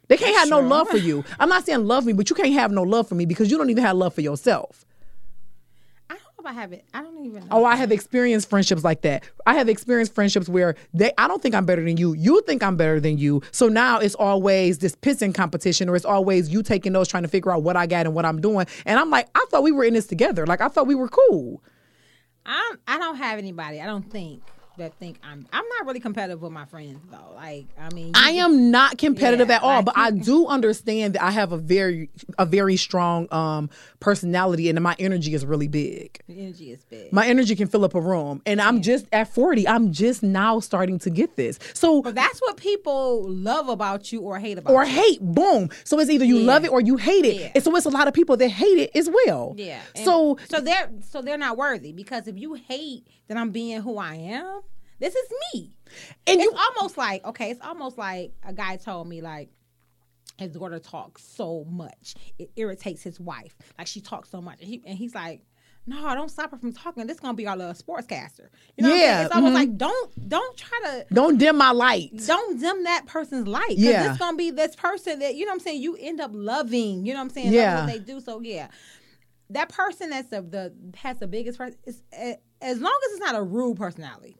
They 0.08 0.18
can't 0.18 0.36
have 0.38 0.50
no 0.50 0.60
love 0.60 0.90
for 0.90 0.98
you. 0.98 1.24
I'm 1.40 1.50
not 1.50 1.66
saying 1.66 1.86
love 1.86 2.06
me, 2.06 2.14
but 2.14 2.30
you 2.30 2.36
can't 2.36 2.54
have 2.54 2.72
no 2.72 2.84
love 2.84 3.08
for 3.08 3.16
me 3.16 3.26
because 3.26 3.50
you 3.50 3.58
don't 3.58 3.70
even 3.70 3.84
have 3.84 3.98
love 3.98 4.14
for 4.14 4.22
yourself. 4.22 4.86
I 6.10 6.14
don't 6.14 6.24
know 6.24 6.52
if 6.52 6.58
I 6.58 6.62
have 6.62 6.74
it. 6.74 6.86
I 6.94 7.02
don't 7.02 7.26
even 7.26 7.44
oh, 7.44 7.46
know. 7.46 7.64
Oh, 7.64 7.66
I 7.66 7.76
have 7.76 7.92
experienced 7.92 8.50
friendships 8.50 8.84
like 8.84 9.02
that. 9.02 9.24
I 9.48 9.56
have 9.56 9.68
experienced 9.68 10.14
friendships 10.14 10.48
where 10.48 10.76
they 10.94 11.12
I 11.18 11.28
don't 11.28 11.42
think 11.42 11.56
I'm 11.56 11.66
better 11.66 11.84
than 11.84 11.98
you. 11.98 12.14
You 12.14 12.42
think 12.46 12.62
I'm 12.62 12.78
better 12.78 13.00
than 13.00 13.18
you. 13.18 13.42
So 13.52 13.68
now 13.68 14.00
it's 14.00 14.16
always 14.16 14.78
this 14.78 14.96
pissing 14.96 15.34
competition 15.34 15.90
or 15.90 15.96
it's 15.96 16.06
always 16.06 16.50
you 16.50 16.62
taking 16.62 16.94
those 16.94 17.08
trying 17.08 17.24
to 17.24 17.30
figure 17.30 17.52
out 17.52 17.64
what 17.64 17.76
I 17.76 17.88
got 17.88 18.06
and 18.06 18.14
what 18.14 18.26
I'm 18.26 18.42
doing. 18.42 18.68
And 18.86 19.00
I'm 19.00 19.10
like, 19.10 19.28
I 19.34 19.44
thought 19.50 19.64
we 19.64 19.72
were 19.72 19.84
in 19.84 19.96
this 19.96 20.06
together. 20.06 20.46
Like 20.46 20.62
I 20.62 20.68
thought 20.68 20.86
we 20.86 20.96
were 20.96 21.10
cool. 21.10 21.64
I'm, 22.46 22.80
I 22.88 23.00
don't 23.00 23.16
have 23.16 23.40
anybody. 23.40 23.82
I 23.82 23.88
don't 23.88 24.12
think 24.12 24.44
that 24.78 24.94
think 25.00 25.20
I'm. 25.24 25.48
I'm 25.54 25.64
not 25.78 25.86
really 25.86 26.00
competitive 26.00 26.42
with 26.42 26.52
my 26.52 26.66
friends 26.66 27.00
though. 27.12 27.34
Like 27.36 27.68
I 27.80 27.94
mean, 27.94 28.12
I 28.16 28.32
am 28.32 28.72
not 28.72 28.98
competitive 28.98 29.50
Yeah, 29.50 29.56
at 29.58 29.64
all, 29.64 29.76
like 29.78 29.86
but 29.86 29.98
I 29.98 30.12
do 30.12 30.48
understand 30.48 31.14
that 31.16 31.24
I 31.24 31.32
have 31.32 31.52
a 31.52 31.58
very 31.58 32.10
a 32.38 32.46
very 32.46 32.78
strong 32.78 33.28
um 33.34 33.70
personality 34.00 34.70
and 34.70 34.80
my 34.82 34.96
energy 35.00 35.34
is 35.34 35.46
really 35.46 35.68
big. 35.68 36.20
The 36.28 36.40
energy 36.42 36.72
is 36.72 36.84
big. 36.86 37.12
My 37.12 37.26
energy 37.28 37.56
can 37.56 37.68
fill 37.68 37.84
up 37.86 37.96
a 37.96 38.02
room. 38.02 38.42
And 38.46 38.62
I'm 38.62 38.82
just 38.82 39.06
at 39.12 39.28
40, 39.34 39.68
I'm 39.68 39.92
just 39.92 40.22
now 40.24 40.60
starting 40.60 41.00
to 41.00 41.10
get 41.10 41.36
this. 41.36 41.58
So 41.74 42.02
but 42.02 42.16
that's 42.16 42.40
what 42.40 42.58
people 42.58 43.28
love 43.28 43.68
about 43.70 44.12
you 44.12 44.22
or 44.22 44.38
hate 44.40 44.58
about 44.58 44.74
or 44.74 44.84
you. 44.86 44.92
hate, 44.92 45.22
boom. 45.22 45.70
So 45.84 46.00
it's 46.00 46.10
either 46.10 46.26
you 46.26 46.38
Yeah. 46.38 46.46
love 46.46 46.66
it 46.66 46.72
or 46.72 46.82
you 46.82 46.98
hate 46.98 47.26
it. 47.26 47.38
Yeah. 47.38 47.52
And 47.56 47.64
so 47.64 47.76
it's 47.76 47.86
a 47.86 47.90
lot 47.90 48.08
of 48.08 48.14
people 48.14 48.38
that 48.38 48.50
hate 48.50 48.78
it 48.78 48.92
as 48.96 49.10
well. 49.10 49.54
Yeah. 49.58 49.82
and 49.96 50.06
So 50.06 50.38
so 50.50 50.60
they're 50.62 50.90
so 51.02 51.22
they're 51.22 51.38
not 51.38 51.58
worthy 51.58 51.92
because 51.94 52.28
if 52.28 52.38
you 52.38 52.54
hate 52.54 53.08
that 53.28 53.38
I'm 53.38 53.52
being 53.52 53.82
who 53.82 53.98
I 53.98 54.16
am, 54.16 54.62
this 55.00 55.16
is 55.16 55.30
me. 55.54 55.72
and 56.28 56.40
It's 56.40 56.44
you 56.44 56.54
almost 56.58 56.98
like 56.98 57.24
okay, 57.26 57.52
it's 57.52 57.62
almost 57.62 57.98
like 57.98 58.34
a 58.46 58.54
guy 58.54 58.78
told 58.78 59.08
me 59.08 59.22
like 59.22 59.50
his 60.38 60.52
daughter 60.52 60.80
talks 60.80 61.24
so 61.24 61.64
much 61.70 62.16
it 62.38 62.50
irritates 62.56 63.04
his 63.04 63.20
wife. 63.20 63.56
Like 63.78 63.88
she 63.88 64.02
talks 64.02 64.30
so 64.30 64.42
much, 64.42 64.60
and, 64.60 64.70
he, 64.70 64.82
and 64.86 64.98
he's 64.98 65.16
like. 65.16 65.42
No, 65.88 66.02
don't 66.16 66.32
stop 66.32 66.50
her 66.50 66.58
from 66.58 66.74
talking. 66.74 67.06
This 67.06 67.18
is 67.18 67.22
gonna 67.22 67.36
be 67.36 67.46
our 67.46 67.56
little 67.56 67.76
sportscaster. 67.76 68.48
You 68.76 68.84
know, 68.84 68.90
what 68.90 68.96
I'm 68.96 69.00
Yeah, 69.02 69.14
saying? 69.18 69.26
it's 69.28 69.36
almost 69.36 69.52
mhm. 69.52 69.54
like 69.54 69.78
don't 69.78 70.30
don't 70.30 70.58
try 70.58 70.80
to 70.84 71.06
don't 71.14 71.38
dim 71.38 71.58
my 71.58 71.70
light. 71.70 72.10
don't 72.26 72.60
dim 72.60 72.86
that 72.86 73.06
person's 73.06 73.48
light. 73.48 73.76
Yeah. 73.78 74.10
It's 74.10 74.18
gonna 74.18 74.36
be 74.36 74.50
this 74.50 74.76
person 74.76 75.20
that, 75.20 75.36
you 75.36 75.46
know 75.46 75.50
what 75.52 75.58
I'm 75.58 75.60
saying, 75.60 75.84
you 75.84 75.96
end 76.00 76.20
up 76.22 76.32
loving, 76.34 77.06
you 77.06 77.14
know 77.14 77.20
what 77.20 77.26
I'm 77.26 77.30
saying? 77.30 77.54
Yeah. 77.54 77.82
What 77.86 77.94
they 77.94 78.00
do. 78.00 78.20
So 78.20 78.40
yeah. 78.42 78.70
That 79.52 79.70
person 79.70 80.10
that's 80.10 80.30
the, 80.30 80.42
the 80.42 80.74
has 80.98 81.20
the 81.20 81.28
biggest 81.28 81.60
person 81.60 81.78
is 81.86 82.02
eh, 82.14 82.38
as 82.66 82.80
long 82.82 82.98
as 83.06 83.12
it's 83.12 83.20
not 83.22 83.36
a 83.36 83.42
rude 83.44 83.78
personality, 83.78 84.36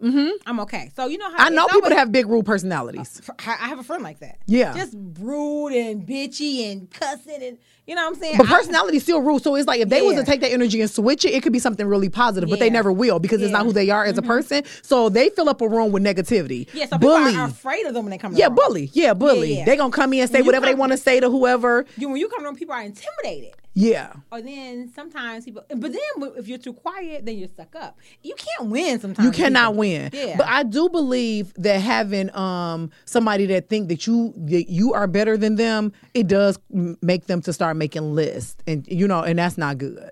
I'm 0.46 0.60
okay. 0.62 0.92
So 0.96 1.08
you 1.08 1.18
know 1.18 1.26
how 1.30 1.36
Mm-hmm. 1.36 1.42
I 1.42 1.50
know 1.50 1.66
people 1.68 1.82
that 1.82 1.86
always- 1.92 2.00
have 2.00 2.12
big 2.12 2.28
rude 2.28 2.46
personalities. 2.46 3.22
I 3.46 3.52
have 3.68 3.80
a 3.80 3.84
friend 3.84 4.04
like 4.04 4.20
that. 4.20 4.40
Yeah. 4.48 4.74
Just 4.74 4.96
rude 5.20 5.74
and 5.74 6.06
bitchy 6.08 6.72
and 6.72 6.90
cussing 6.92 7.42
and 7.44 7.58
you 7.88 7.94
know 7.94 8.02
what 8.02 8.16
I'm 8.16 8.20
saying? 8.20 8.38
But 8.38 8.48
personality 8.48 8.98
still 8.98 9.22
rude, 9.22 9.44
So 9.44 9.54
it's 9.54 9.68
like 9.68 9.80
if 9.80 9.90
they 9.90 10.02
was 10.02 10.16
to 10.16 10.24
take 10.24 10.42
that 10.42 10.52
energy 10.52 10.82
and 10.82 10.90
switch 10.90 11.24
it, 11.24 11.36
it 11.36 11.44
could 11.44 11.54
be 11.54 11.60
something 11.60 11.86
really 11.86 12.10
positive, 12.10 12.50
but 12.50 12.58
they 12.58 12.72
never 12.72 12.92
will 12.92 13.20
because 13.20 13.42
it's 13.44 13.52
not 13.52 13.60
Mm-hmm. 13.60 13.68
who 13.68 13.74
they 13.74 13.90
are 13.92 14.04
as 14.06 14.18
a 14.18 14.24
person. 14.24 14.64
So 14.82 15.08
they 15.10 15.30
fill 15.30 15.50
up 15.50 15.62
a 15.62 15.68
room 15.68 15.92
with 15.92 16.04
negativity. 16.04 16.68
yeah, 16.74 16.86
so 16.88 16.98
people 16.98 17.10
bully. 17.16 17.36
are, 17.36 17.42
are 17.42 17.48
afraid 17.50 17.86
of 17.86 17.94
them 17.94 18.06
when 18.06 18.10
they 18.12 18.18
come 18.18 18.32
to 18.34 18.38
yeah, 18.40 18.50
the 18.50 18.56
bully. 18.56 18.90
Yeah, 18.94 19.14
bully. 19.14 19.58
yeah. 19.58 19.66
They 19.66 19.78
gonna 19.78 19.92
come 19.92 20.14
in 20.14 20.22
and 20.22 20.32
say 20.32 20.42
whatever 20.42 20.66
they 20.66 20.74
want 20.74 20.94
to 20.94 20.98
say 20.98 21.20
to 21.20 21.30
whoever. 21.30 21.86
You 21.98 22.10
when 22.10 22.18
you 22.18 22.28
come 22.28 22.44
to 22.44 22.54
people 22.54 22.74
are 22.74 22.82
intimidated. 22.82 23.54
Yeah. 23.78 24.14
Or 24.32 24.42
then 24.42 24.90
sometimes 24.96 25.44
people, 25.44 25.66
but 25.68 25.92
then 25.92 26.32
if 26.38 26.48
you're 26.48 26.58
too 26.58 26.72
quiet, 26.72 27.26
then 27.26 27.38
you're 27.38 27.50
stuck 27.50 27.76
up. 27.76 28.00
You 28.24 28.34
can't 28.36 28.70
win 28.70 29.02
sometimes. 29.02 29.26
You 29.26 29.32
cannot 29.32 29.72
people. 29.72 29.80
win. 29.80 30.10
Yeah. 30.14 30.38
But 30.38 30.48
I 30.48 30.64
do 30.64 30.88
believe 30.88 31.54
that 31.56 31.82
having 31.82 32.34
um 32.36 32.90
somebody 33.04 33.46
that 33.48 33.68
think 33.68 33.90
that 33.90 34.08
you 34.08 34.34
that 34.38 34.70
you 34.70 34.94
are 34.94 35.08
better 35.08 35.36
than 35.36 35.56
them, 35.56 35.92
it 36.14 36.28
does 36.28 36.58
make 36.70 37.28
them 37.28 37.42
to 37.42 37.52
start 37.52 37.76
making 37.76 38.16
lists, 38.16 38.56
and 38.66 38.88
you 38.88 39.08
know, 39.10 39.22
and 39.22 39.38
that's 39.38 39.58
not 39.58 39.78
good. 39.78 40.10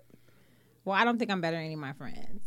well, 0.83 0.97
I 0.97 1.05
don't 1.05 1.17
think 1.17 1.31
I'm 1.31 1.39
better 1.39 1.55
than 1.55 1.65
any 1.65 1.73
of 1.75 1.79
my 1.79 1.93
friends. 1.93 2.41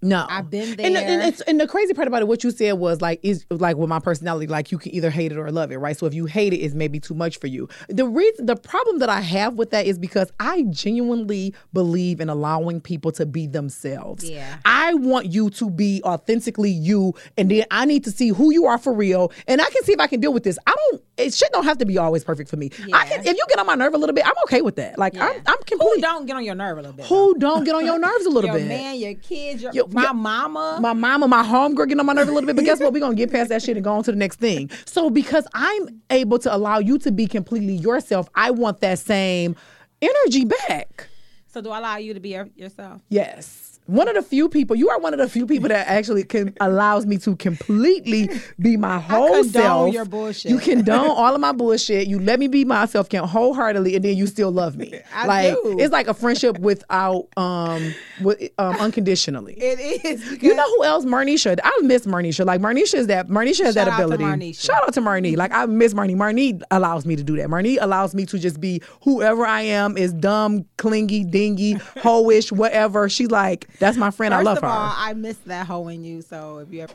No, 0.00 0.26
I've 0.28 0.48
been 0.48 0.68
And, 0.68 0.78
the- 0.78 0.84
and 0.84 0.94
there. 0.94 1.28
it's 1.28 1.40
and 1.42 1.60
the 1.60 1.66
crazy 1.66 1.92
part 1.94 2.06
about 2.08 2.22
it, 2.22 2.28
what 2.28 2.44
you 2.44 2.50
said 2.52 2.72
was 2.74 3.00
like 3.00 3.18
is 3.22 3.44
like 3.50 3.76
with 3.76 3.88
my 3.88 3.98
personality, 3.98 4.46
like 4.46 4.70
you 4.70 4.78
can 4.78 4.94
either 4.94 5.10
hate 5.10 5.32
it 5.32 5.38
or 5.38 5.50
love 5.50 5.72
it, 5.72 5.78
right? 5.78 5.96
So 5.96 6.06
if 6.06 6.14
you 6.14 6.26
hate 6.26 6.52
it, 6.52 6.58
it's 6.58 6.74
maybe 6.74 7.00
too 7.00 7.14
much 7.14 7.38
for 7.38 7.48
you. 7.48 7.68
The 7.88 8.06
reason, 8.06 8.46
the 8.46 8.56
problem 8.56 8.98
that 9.00 9.08
I 9.08 9.20
have 9.20 9.54
with 9.54 9.70
that 9.70 9.86
is 9.86 9.98
because 9.98 10.30
I 10.38 10.62
genuinely 10.70 11.54
believe 11.72 12.20
in 12.20 12.28
allowing 12.28 12.80
people 12.80 13.10
to 13.12 13.26
be 13.26 13.46
themselves. 13.46 14.22
Yeah. 14.28 14.58
I 14.64 14.94
want 14.94 15.26
you 15.32 15.50
to 15.50 15.68
be 15.70 16.00
authentically 16.04 16.70
you, 16.70 17.14
and 17.36 17.50
then 17.50 17.64
I 17.70 17.84
need 17.84 18.04
to 18.04 18.10
see 18.12 18.28
who 18.28 18.52
you 18.52 18.66
are 18.66 18.78
for 18.78 18.92
real, 18.92 19.32
and 19.46 19.60
I 19.60 19.68
can 19.70 19.82
see 19.84 19.92
if 19.92 20.00
I 20.00 20.06
can 20.06 20.20
deal 20.20 20.32
with 20.32 20.44
this. 20.44 20.58
I 20.66 20.74
don't. 20.74 21.02
It 21.16 21.34
shit 21.34 21.50
don't 21.52 21.64
have 21.64 21.78
to 21.78 21.84
be 21.86 21.98
always 21.98 22.22
perfect 22.22 22.48
for 22.48 22.56
me. 22.56 22.70
I 22.92 23.04
can. 23.06 23.24
Yeah. 23.24 23.30
If 23.32 23.36
you 23.36 23.44
get 23.48 23.58
on 23.58 23.66
my 23.66 23.74
nerve 23.74 23.94
a 23.94 23.98
little 23.98 24.14
bit, 24.14 24.24
I'm 24.24 24.34
okay 24.44 24.62
with 24.62 24.76
that. 24.76 24.96
Like 24.98 25.16
I'm, 25.16 25.42
I'm 25.46 25.56
Who 25.58 25.64
completely. 25.64 26.00
don't 26.02 26.26
get 26.26 26.36
on 26.36 26.44
your 26.44 26.54
nerve 26.54 26.78
a 26.78 26.82
little 26.82 26.96
bit? 26.96 27.06
Who 27.06 27.36
don't 27.38 27.64
get 27.64 27.74
on 27.74 27.84
your 27.84 27.98
nerves 27.98 28.24
a 28.26 28.30
little 28.30 28.50
your 28.50 28.58
bit? 28.60 28.68
man, 28.68 28.96
your 29.00 29.14
kids, 29.14 29.62
your, 29.62 29.72
Yo, 29.72 29.87
my 29.92 30.04
yo- 30.04 30.12
mama. 30.12 30.78
my 30.80 30.92
mama, 30.92 31.28
my 31.28 31.42
homegirl 31.42 31.86
getting 31.88 32.00
on 32.00 32.06
my 32.06 32.12
nerve 32.12 32.28
a 32.28 32.32
little 32.32 32.46
bit, 32.46 32.56
but 32.56 32.64
guess 32.64 32.80
what? 32.80 32.92
We're 32.92 33.00
gonna 33.00 33.14
get 33.14 33.30
past 33.30 33.48
that 33.50 33.62
shit 33.62 33.76
and 33.76 33.84
go 33.84 33.92
on 33.92 34.02
to 34.04 34.12
the 34.12 34.18
next 34.18 34.38
thing. 34.40 34.70
So 34.84 35.10
because 35.10 35.46
I'm 35.54 36.00
able 36.10 36.38
to 36.40 36.54
allow 36.54 36.78
you 36.78 36.98
to 36.98 37.10
be 37.12 37.26
completely 37.26 37.74
yourself, 37.74 38.28
I 38.34 38.50
want 38.50 38.80
that 38.80 38.98
same 38.98 39.56
energy 40.00 40.44
back. 40.44 41.08
so 41.48 41.60
do 41.60 41.70
I 41.70 41.78
allow 41.78 41.96
you 41.96 42.14
to 42.14 42.20
be 42.20 42.38
yourself? 42.56 43.02
Yes. 43.08 43.77
One 43.88 44.06
of 44.06 44.14
the 44.14 44.22
few 44.22 44.50
people, 44.50 44.76
you 44.76 44.90
are 44.90 44.98
one 44.98 45.14
of 45.14 45.18
the 45.18 45.30
few 45.30 45.46
people 45.46 45.70
that 45.70 45.88
actually 45.88 46.22
can 46.22 46.54
allows 46.60 47.06
me 47.06 47.16
to 47.16 47.34
completely 47.36 48.28
be 48.60 48.76
my 48.76 48.98
whole 48.98 49.28
condone 49.28 49.50
self. 49.50 49.94
your 49.94 50.04
bullshit. 50.04 50.50
You 50.50 50.58
condone 50.58 51.08
all 51.08 51.34
of 51.34 51.40
my 51.40 51.52
bullshit. 51.52 52.06
You 52.06 52.18
let 52.18 52.38
me 52.38 52.48
be 52.48 52.66
myself, 52.66 53.08
can 53.08 53.24
wholeheartedly, 53.24 53.96
and 53.96 54.04
then 54.04 54.14
you 54.14 54.26
still 54.26 54.50
love 54.50 54.76
me. 54.76 54.92
I 55.14 55.26
like 55.26 55.54
do. 55.54 55.78
it's 55.80 55.90
like 55.90 56.06
a 56.06 56.12
friendship 56.12 56.58
without 56.58 57.28
um 57.38 57.94
with 58.20 58.50
um 58.58 58.76
unconditionally. 58.76 59.54
It 59.68 60.04
is. 60.04 60.42
You 60.42 60.54
know 60.54 60.68
who 60.76 60.84
else? 60.84 61.06
Marnisha. 61.06 61.58
I 61.64 61.80
miss 61.82 62.04
Marnisha. 62.06 62.44
Like 62.44 62.60
Marnisha 62.60 62.94
is 62.96 63.06
that 63.06 63.28
Marnisha 63.28 63.64
has 63.64 63.74
Shout 63.74 63.86
that 63.86 63.94
ability. 63.94 64.24
Marnisha. 64.24 64.64
Shout 64.66 64.82
out 64.82 64.92
to 64.94 65.00
Marnie. 65.00 65.34
Like 65.34 65.52
I 65.52 65.64
miss 65.64 65.94
Marnie. 65.94 66.14
Marnie 66.14 66.60
allows 66.70 67.06
me 67.06 67.16
to 67.16 67.22
do 67.22 67.36
that. 67.36 67.48
Marnie 67.48 67.78
allows 67.80 68.14
me 68.14 68.26
to 68.26 68.38
just 68.38 68.60
be 68.60 68.82
whoever 69.02 69.46
I 69.46 69.62
am. 69.62 69.96
Is 69.96 70.12
dumb, 70.12 70.66
clingy, 70.76 71.24
dingy, 71.24 71.74
hoish, 71.96 72.52
whatever. 72.52 73.08
She's 73.08 73.30
like, 73.30 73.66
that's 73.78 73.96
my 73.96 74.10
friend. 74.10 74.32
I 74.34 74.38
First 74.38 74.44
love 74.46 74.56
of 74.58 74.62
her. 74.64 74.68
all, 74.68 74.94
I 74.96 75.12
miss 75.14 75.36
that 75.46 75.66
hoe 75.66 75.88
in 75.88 76.04
you. 76.04 76.22
So 76.22 76.58
if 76.58 76.72
you 76.72 76.82
ever, 76.82 76.92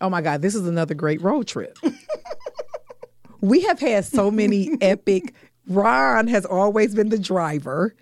oh 0.00 0.10
my 0.10 0.20
God, 0.22 0.42
this 0.42 0.54
is 0.54 0.66
another 0.66 0.94
great 0.94 1.20
road 1.22 1.46
trip. 1.46 1.78
we 3.40 3.62
have 3.62 3.78
had 3.78 4.04
so 4.04 4.30
many 4.30 4.70
epic. 4.80 5.34
Ron 5.66 6.26
has 6.28 6.44
always 6.44 6.94
been 6.94 7.08
the 7.08 7.18
driver. 7.18 7.94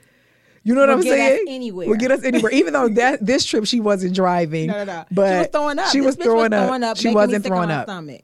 You 0.64 0.74
know 0.74 0.80
what 0.82 0.90
Will 0.90 0.96
I'm 0.98 1.02
saying? 1.02 1.44
anywhere. 1.48 1.88
Will 1.88 1.96
get 1.96 2.10
us 2.12 2.22
anywhere. 2.24 2.52
Even 2.52 2.72
though 2.72 2.88
that 2.90 3.24
this 3.26 3.44
trip 3.44 3.66
she 3.66 3.80
wasn't 3.80 4.14
driving. 4.14 4.68
no, 4.68 4.78
no, 4.78 4.84
no. 4.84 5.04
But 5.10 5.30
she 5.32 5.38
was 5.38 5.46
throwing 5.48 5.78
up. 5.78 5.88
She 5.90 5.98
This 6.00 6.06
was 6.06 6.16
throwing, 6.16 6.52
up. 6.52 6.66
throwing 6.66 6.82
up. 6.84 6.96
She 6.96 7.10
wasn't 7.12 7.44
throwing 7.44 7.70
up. 7.70 7.86
Stomach. 7.86 8.22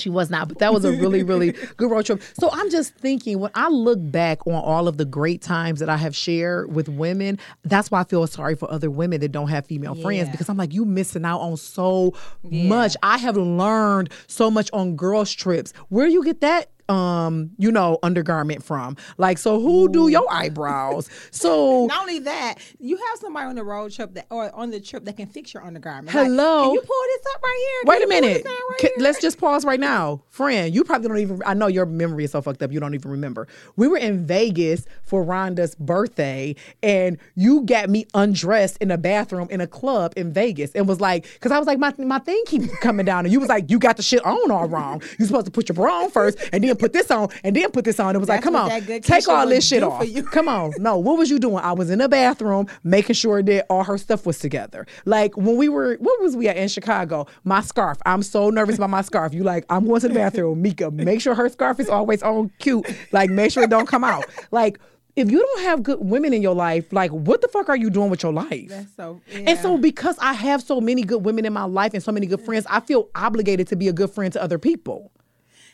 She 0.00 0.10
was 0.10 0.30
not, 0.30 0.48
but 0.48 0.58
that 0.58 0.72
was 0.72 0.84
a 0.84 0.92
really, 0.92 1.22
really 1.22 1.52
good 1.76 1.90
road 1.90 2.06
trip. 2.06 2.22
So 2.38 2.50
I'm 2.52 2.70
just 2.70 2.94
thinking 2.94 3.38
when 3.38 3.50
I 3.54 3.68
look 3.68 3.98
back 4.00 4.46
on 4.46 4.54
all 4.54 4.88
of 4.88 4.96
the 4.96 5.04
great 5.04 5.42
times 5.42 5.80
that 5.80 5.88
I 5.88 5.96
have 5.96 6.14
shared 6.16 6.74
with 6.74 6.88
women, 6.88 7.38
that's 7.64 7.90
why 7.90 8.00
I 8.00 8.04
feel 8.04 8.26
sorry 8.26 8.54
for 8.54 8.70
other 8.70 8.90
women 8.90 9.20
that 9.20 9.32
don't 9.32 9.48
have 9.48 9.66
female 9.66 9.94
friends 9.94 10.28
because 10.30 10.48
I'm 10.48 10.56
like, 10.56 10.72
you 10.72 10.84
missing 10.84 11.24
out 11.24 11.40
on 11.40 11.56
so 11.56 12.14
much. 12.42 12.96
I 13.02 13.18
have 13.18 13.36
learned 13.36 14.10
so 14.26 14.50
much 14.50 14.70
on 14.72 14.96
girls' 14.96 15.32
trips. 15.32 15.72
Where 15.88 16.06
you 16.06 16.24
get 16.24 16.40
that? 16.40 16.70
Um, 16.88 17.50
you 17.58 17.70
know, 17.70 17.98
undergarment 18.02 18.62
from 18.62 18.96
like, 19.18 19.36
so 19.38 19.60
who 19.60 19.90
do 19.90 20.08
your 20.08 20.24
eyebrows? 20.32 21.10
So 21.30 21.86
Not 21.88 22.00
only 22.02 22.18
that, 22.20 22.54
you 22.78 22.96
have 22.96 23.18
somebody 23.18 23.46
on 23.46 23.56
the 23.56 23.64
road 23.64 23.92
trip 23.92 24.14
that 24.14 24.26
or 24.30 24.54
on 24.54 24.70
the 24.70 24.80
trip 24.80 25.04
that 25.04 25.16
can 25.16 25.26
fix 25.26 25.52
your 25.52 25.64
undergarment. 25.64 26.10
Hello? 26.10 26.56
Like, 26.56 26.64
can 26.64 26.74
you 26.74 26.80
pull 26.80 27.02
this 27.08 27.26
up 27.34 27.42
right 27.42 27.66
here? 27.68 27.90
Wait 27.92 28.00
Can 28.00 28.04
a 28.04 28.08
minute. 28.08 28.44
right 28.46 28.78
Ca- 28.80 28.88
here? 28.88 28.96
Let's 28.98 29.20
just 29.20 29.38
pause 29.38 29.64
right 29.64 29.80
now. 29.80 30.22
Friend, 30.28 30.74
you 30.74 30.82
probably 30.84 31.08
don't 31.08 31.18
even, 31.18 31.42
I 31.44 31.54
know 31.54 31.66
your 31.66 31.84
memory 31.86 32.24
is 32.24 32.30
so 32.32 32.40
fucked 32.40 32.62
up, 32.62 32.72
you 32.72 32.80
don't 32.80 32.94
even 32.94 33.10
remember. 33.10 33.48
We 33.76 33.86
were 33.88 33.98
in 33.98 34.26
Vegas 34.26 34.86
for 35.02 35.24
Rhonda's 35.24 35.74
birthday, 35.74 36.54
and 36.82 37.18
you 37.34 37.62
got 37.62 37.90
me 37.90 38.06
undressed 38.14 38.78
in 38.78 38.90
a 38.90 38.98
bathroom 38.98 39.48
in 39.50 39.60
a 39.60 39.66
club 39.66 40.14
in 40.16 40.32
Vegas 40.32 40.72
and 40.72 40.88
was 40.88 41.00
like, 41.00 41.24
because 41.34 41.52
I 41.52 41.58
was 41.58 41.66
like, 41.66 41.78
my, 41.78 41.92
my 41.98 42.18
thing 42.18 42.42
keeps 42.46 42.74
coming 42.78 43.04
down. 43.04 43.24
And 43.26 43.32
you 43.32 43.40
was 43.40 43.48
like, 43.48 43.70
you 43.70 43.78
got 43.78 43.96
the 43.96 44.02
shit 44.02 44.24
on 44.24 44.50
all 44.50 44.68
wrong. 44.68 45.02
You're 45.18 45.26
supposed 45.28 45.46
to 45.46 45.52
put 45.52 45.68
your 45.68 45.74
bra 45.74 46.04
on 46.04 46.10
first, 46.10 46.38
and 46.52 46.64
then 46.64 46.77
put 46.78 46.92
this 46.92 47.10
on, 47.10 47.28
and 47.44 47.54
then 47.54 47.70
put 47.70 47.84
this 47.84 48.00
on. 48.00 48.14
It 48.14 48.18
was 48.18 48.28
like, 48.28 48.42
come 48.42 48.56
on, 48.56 48.70
take 49.00 49.28
all 49.28 49.46
this 49.46 49.66
shit 49.66 49.82
off. 49.82 50.04
Come 50.32 50.48
on. 50.48 50.72
No, 50.78 50.98
what 50.98 51.18
was 51.18 51.30
you 51.30 51.38
doing? 51.38 51.56
I 51.56 51.72
was 51.72 51.90
in 51.90 51.98
the 51.98 52.08
bathroom 52.08 52.66
making 52.84 53.14
sure 53.14 53.42
that 53.42 53.66
all 53.68 53.84
her 53.84 53.98
stuff 53.98 54.26
was 54.26 54.38
together. 54.38 54.86
Like 55.04 55.36
when 55.36 55.56
we 55.56 55.68
were, 55.68 55.96
what 55.96 56.20
was 56.20 56.36
we 56.36 56.48
at 56.48 56.56
in 56.56 56.68
Chicago? 56.68 57.26
My 57.44 57.60
scarf. 57.60 57.98
I'm 58.06 58.22
so 58.22 58.50
nervous 58.50 58.76
about 58.76 58.90
my 58.90 59.02
scarf. 59.02 59.34
You 59.34 59.42
like, 59.42 59.64
I'm 59.70 59.86
going 59.86 60.00
to 60.00 60.08
the 60.08 60.14
bathroom. 60.14 60.62
Mika, 60.62 60.90
make 60.90 61.20
sure 61.20 61.34
her 61.34 61.48
scarf 61.48 61.80
is 61.80 61.88
always 61.88 62.22
on 62.22 62.50
cute. 62.58 62.86
Like 63.12 63.30
make 63.30 63.52
sure 63.52 63.62
it 63.64 63.70
don't 63.70 63.88
come 63.88 64.04
out. 64.04 64.24
Like 64.50 64.78
if 65.16 65.30
you 65.30 65.40
don't 65.40 65.62
have 65.62 65.82
good 65.82 65.98
women 66.00 66.32
in 66.32 66.42
your 66.42 66.54
life, 66.54 66.92
like 66.92 67.10
what 67.10 67.40
the 67.40 67.48
fuck 67.48 67.68
are 67.68 67.76
you 67.76 67.90
doing 67.90 68.10
with 68.10 68.22
your 68.22 68.32
life? 68.32 68.68
That's 68.68 68.94
so. 68.94 69.20
And 69.32 69.58
so 69.58 69.76
because 69.76 70.16
I 70.20 70.32
have 70.32 70.62
so 70.62 70.80
many 70.80 71.02
good 71.02 71.24
women 71.24 71.44
in 71.44 71.52
my 71.52 71.64
life 71.64 71.92
and 71.94 72.02
so 72.02 72.12
many 72.12 72.26
good 72.26 72.40
friends, 72.40 72.66
I 72.70 72.80
feel 72.80 73.08
obligated 73.14 73.66
to 73.68 73.76
be 73.76 73.88
a 73.88 73.92
good 73.92 74.10
friend 74.10 74.32
to 74.34 74.42
other 74.42 74.58
people. 74.58 75.10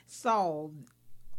So, 0.07 0.73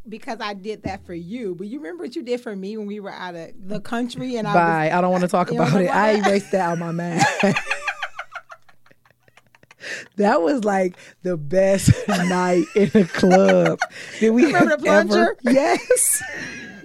because 0.07 0.39
I 0.41 0.53
did 0.53 0.83
that 0.83 1.05
for 1.05 1.13
you. 1.13 1.55
But 1.55 1.67
you 1.67 1.79
remember 1.79 2.03
what 2.03 2.15
you 2.15 2.23
did 2.23 2.41
for 2.41 2.55
me 2.55 2.77
when 2.77 2.87
we 2.87 2.99
were 2.99 3.11
out 3.11 3.35
of 3.35 3.51
the 3.67 3.79
country 3.79 4.35
and 4.37 4.47
I 4.47 4.53
Bye. 4.53 4.91
I 4.97 5.01
don't 5.01 5.11
want 5.11 5.21
to 5.23 5.27
talk 5.27 5.51
about 5.51 5.79
it. 5.81 5.87
I 5.87 6.11
erased 6.27 6.51
that 6.51 6.61
out 6.61 6.73
of 6.73 6.79
my 6.79 6.91
mind. 6.91 7.23
that 10.17 10.41
was 10.41 10.63
like 10.63 10.97
the 11.23 11.37
best 11.37 11.91
night 12.07 12.65
in 12.75 12.89
the 12.89 13.05
club. 13.05 13.79
Did 14.19 14.31
we 14.31 14.45
Remember 14.45 14.77
the 14.77 14.83
plunger? 14.83 15.21
ever- 15.21 15.37
Yes. 15.43 16.23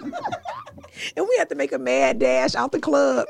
and 1.16 1.26
we 1.28 1.36
had 1.38 1.48
to 1.50 1.54
make 1.54 1.72
a 1.72 1.78
mad 1.78 2.18
dash 2.18 2.54
out 2.54 2.72
the 2.72 2.80
club. 2.80 3.26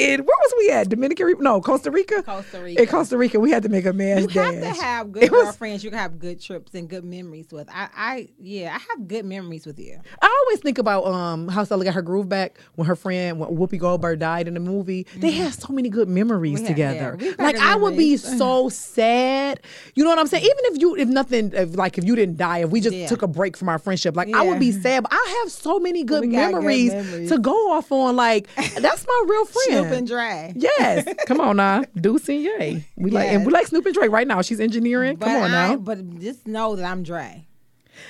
And 0.00 0.20
where 0.26 0.36
was 0.38 0.54
we 0.58 0.70
at? 0.70 0.88
Dominican 0.88 1.26
Republic? 1.26 1.44
No, 1.44 1.60
Costa 1.60 1.90
Rica. 1.90 2.22
Costa 2.22 2.60
Rica. 2.62 2.82
In 2.82 2.88
Costa 2.88 3.16
Rica, 3.18 3.38
we 3.40 3.50
had 3.50 3.62
to 3.64 3.68
make 3.68 3.86
a 3.86 3.92
man. 3.92 4.22
You 4.22 4.26
dash. 4.28 4.54
have 4.54 4.62
to 4.76 4.82
have 4.82 5.12
good 5.12 5.22
It 5.24 5.30
was- 5.32 5.42
girlfriends. 5.44 5.84
You 5.84 5.90
can 5.90 5.98
have 5.98 6.18
good 6.18 6.40
trips 6.40 6.74
and 6.74 6.88
good 6.88 7.04
memories 7.04 7.48
with. 7.50 7.68
I, 7.70 7.88
I, 7.94 8.28
yeah, 8.38 8.68
I 8.76 8.78
have 8.96 9.08
good 9.08 9.24
memories 9.24 9.66
with 9.66 9.78
you. 9.78 9.98
I 10.22 10.42
always 10.46 10.60
think 10.60 10.78
about 10.78 11.06
um 11.06 11.48
how 11.48 11.64
Stella 11.64 11.84
got 11.84 11.94
her 11.94 12.02
groove 12.02 12.28
back 12.28 12.58
when 12.76 12.86
her 12.86 12.96
friend 12.96 13.38
when 13.38 13.50
Whoopi 13.50 13.78
Goldberg 13.78 14.18
died 14.18 14.48
in 14.48 14.54
the 14.54 14.60
movie. 14.60 15.06
They 15.16 15.30
had 15.32 15.54
so 15.54 15.72
many 15.72 15.88
good 15.88 16.08
memories 16.08 16.58
Mm-hmm. 16.60 16.66
Had- 16.66 16.68
together. 16.68 17.16
yeah, 17.20 17.32
like 17.38 17.56
I 17.56 17.76
would 17.76 17.96
be 17.96 18.16
so 18.16 18.68
sad. 18.68 19.60
You 19.94 20.04
know 20.04 20.10
what 20.10 20.18
I'm 20.18 20.26
saying? 20.26 20.44
Even 20.44 20.74
if 20.74 20.80
you 20.80 20.96
if 20.96 21.08
nothing 21.08 21.52
if 21.54 21.76
like 21.76 21.98
if 21.98 22.04
you 22.04 22.16
didn't 22.16 22.36
die, 22.36 22.58
if 22.58 22.70
we 22.70 22.80
just 22.80 22.96
Yeah. 22.96 23.06
took 23.06 23.22
a 23.22 23.26
break 23.28 23.56
from 23.56 23.68
our 23.68 23.78
friendship, 23.78 24.16
like 24.16 24.32
I 24.34 24.42
would 24.46 24.58
be 24.60 24.72
sad. 24.72 25.02
But 25.04 25.12
I 25.12 25.40
have 25.42 25.52
so 25.52 25.78
many 25.78 26.04
good 26.04 26.22
got 26.30 26.50
good 26.50 26.54
memories, 26.54 26.92
memories. 26.92 27.28
to 27.30 27.38
go 27.38 27.72
off 27.72 27.90
on. 27.92 28.16
Like 28.16 28.48
that's 28.56 29.06
my 29.06 29.24
real 29.28 29.44
Snoop 29.90 29.98
and 29.98 30.08
Dre. 30.08 30.52
Yes, 30.56 31.14
come 31.26 31.40
on 31.40 31.56
now, 31.56 31.84
Deuce 31.94 32.28
and 32.28 32.42
Yay. 32.42 32.84
We 32.96 33.10
like 33.10 33.28
and 33.28 33.44
we 33.46 33.52
like 33.52 33.66
Snoop 33.66 33.84
and 33.86 33.94
Dre 33.94 34.08
right 34.08 34.26
now. 34.26 34.42
She's 34.42 34.60
engineering. 34.60 35.16
But 35.16 35.26
come 35.26 35.42
on 35.42 35.50
I, 35.50 35.68
now, 35.68 35.76
But 35.76 36.18
just 36.20 36.46
know 36.46 36.76
that 36.76 36.84
I'm 36.84 37.02
Dre. 37.02 37.46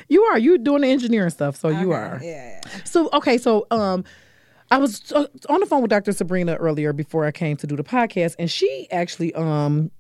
you 0.08 0.22
are 0.24 0.38
you 0.38 0.58
doing 0.58 0.82
the 0.82 0.88
engineering 0.88 1.30
stuff, 1.30 1.56
so 1.56 1.68
you 1.68 1.92
are. 1.92 2.20
Yeah. 2.22 2.60
So 2.84 3.08
okay, 3.12 3.38
so 3.38 3.66
um, 3.70 4.04
I 4.70 4.78
was 4.78 5.10
uh, 5.12 5.26
on 5.48 5.60
the 5.60 5.66
phone 5.66 5.82
with 5.82 5.90
Dr. 5.90 6.12
Sabrina 6.12 6.54
earlier 6.56 6.92
before 6.92 7.24
I 7.24 7.32
came 7.32 7.56
to 7.56 7.66
do 7.66 7.76
the 7.76 7.84
podcast, 7.84 8.36
and 8.38 8.50
she 8.50 8.86
actually 8.90 9.34
um 9.34 9.90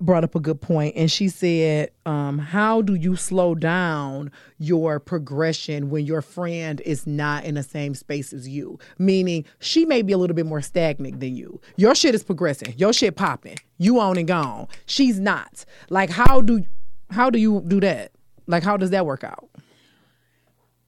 brought 0.00 0.24
up 0.24 0.34
a 0.34 0.40
good 0.40 0.60
point, 0.60 0.94
and 0.96 1.10
she 1.10 1.28
said, 1.28 1.90
um, 2.06 2.38
"How 2.38 2.82
do 2.82 2.94
you 2.94 3.16
slow 3.16 3.54
down 3.54 4.30
your 4.58 5.00
progression 5.00 5.90
when 5.90 6.06
your 6.06 6.22
friend 6.22 6.80
is 6.82 7.06
not 7.06 7.44
in 7.44 7.56
the 7.56 7.62
same 7.62 7.94
space 7.94 8.32
as 8.32 8.48
you? 8.48 8.78
Meaning, 8.98 9.44
she 9.58 9.84
may 9.84 10.02
be 10.02 10.12
a 10.12 10.18
little 10.18 10.36
bit 10.36 10.46
more 10.46 10.62
stagnant 10.62 11.20
than 11.20 11.34
you. 11.36 11.60
Your 11.76 11.94
shit 11.94 12.14
is 12.14 12.22
progressing, 12.22 12.74
your 12.76 12.92
shit 12.92 13.16
popping, 13.16 13.58
you 13.78 13.98
on 13.98 14.16
and 14.16 14.28
gone. 14.28 14.68
She's 14.86 15.18
not. 15.18 15.64
Like, 15.90 16.10
how 16.10 16.40
do 16.40 16.64
how 17.10 17.30
do 17.30 17.38
you 17.38 17.62
do 17.66 17.80
that? 17.80 18.12
Like, 18.46 18.62
how 18.62 18.76
does 18.76 18.90
that 18.90 19.04
work 19.04 19.24
out? 19.24 19.48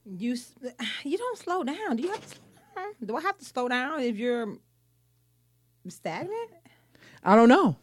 You 0.05 0.37
you 1.03 1.17
don't 1.17 1.37
slow 1.37 1.63
down. 1.63 1.97
Do 1.97 2.03
you 2.03 2.09
have 2.09 2.21
to 2.21 2.27
slow 2.27 2.73
down? 2.75 2.93
Do 3.05 3.15
I 3.17 3.21
have 3.21 3.37
to 3.37 3.45
slow 3.45 3.67
down 3.67 3.99
if 4.01 4.17
you're 4.17 4.57
stagnant? 5.89 6.51
I 7.23 7.35
don't 7.35 7.49
know." 7.49 7.75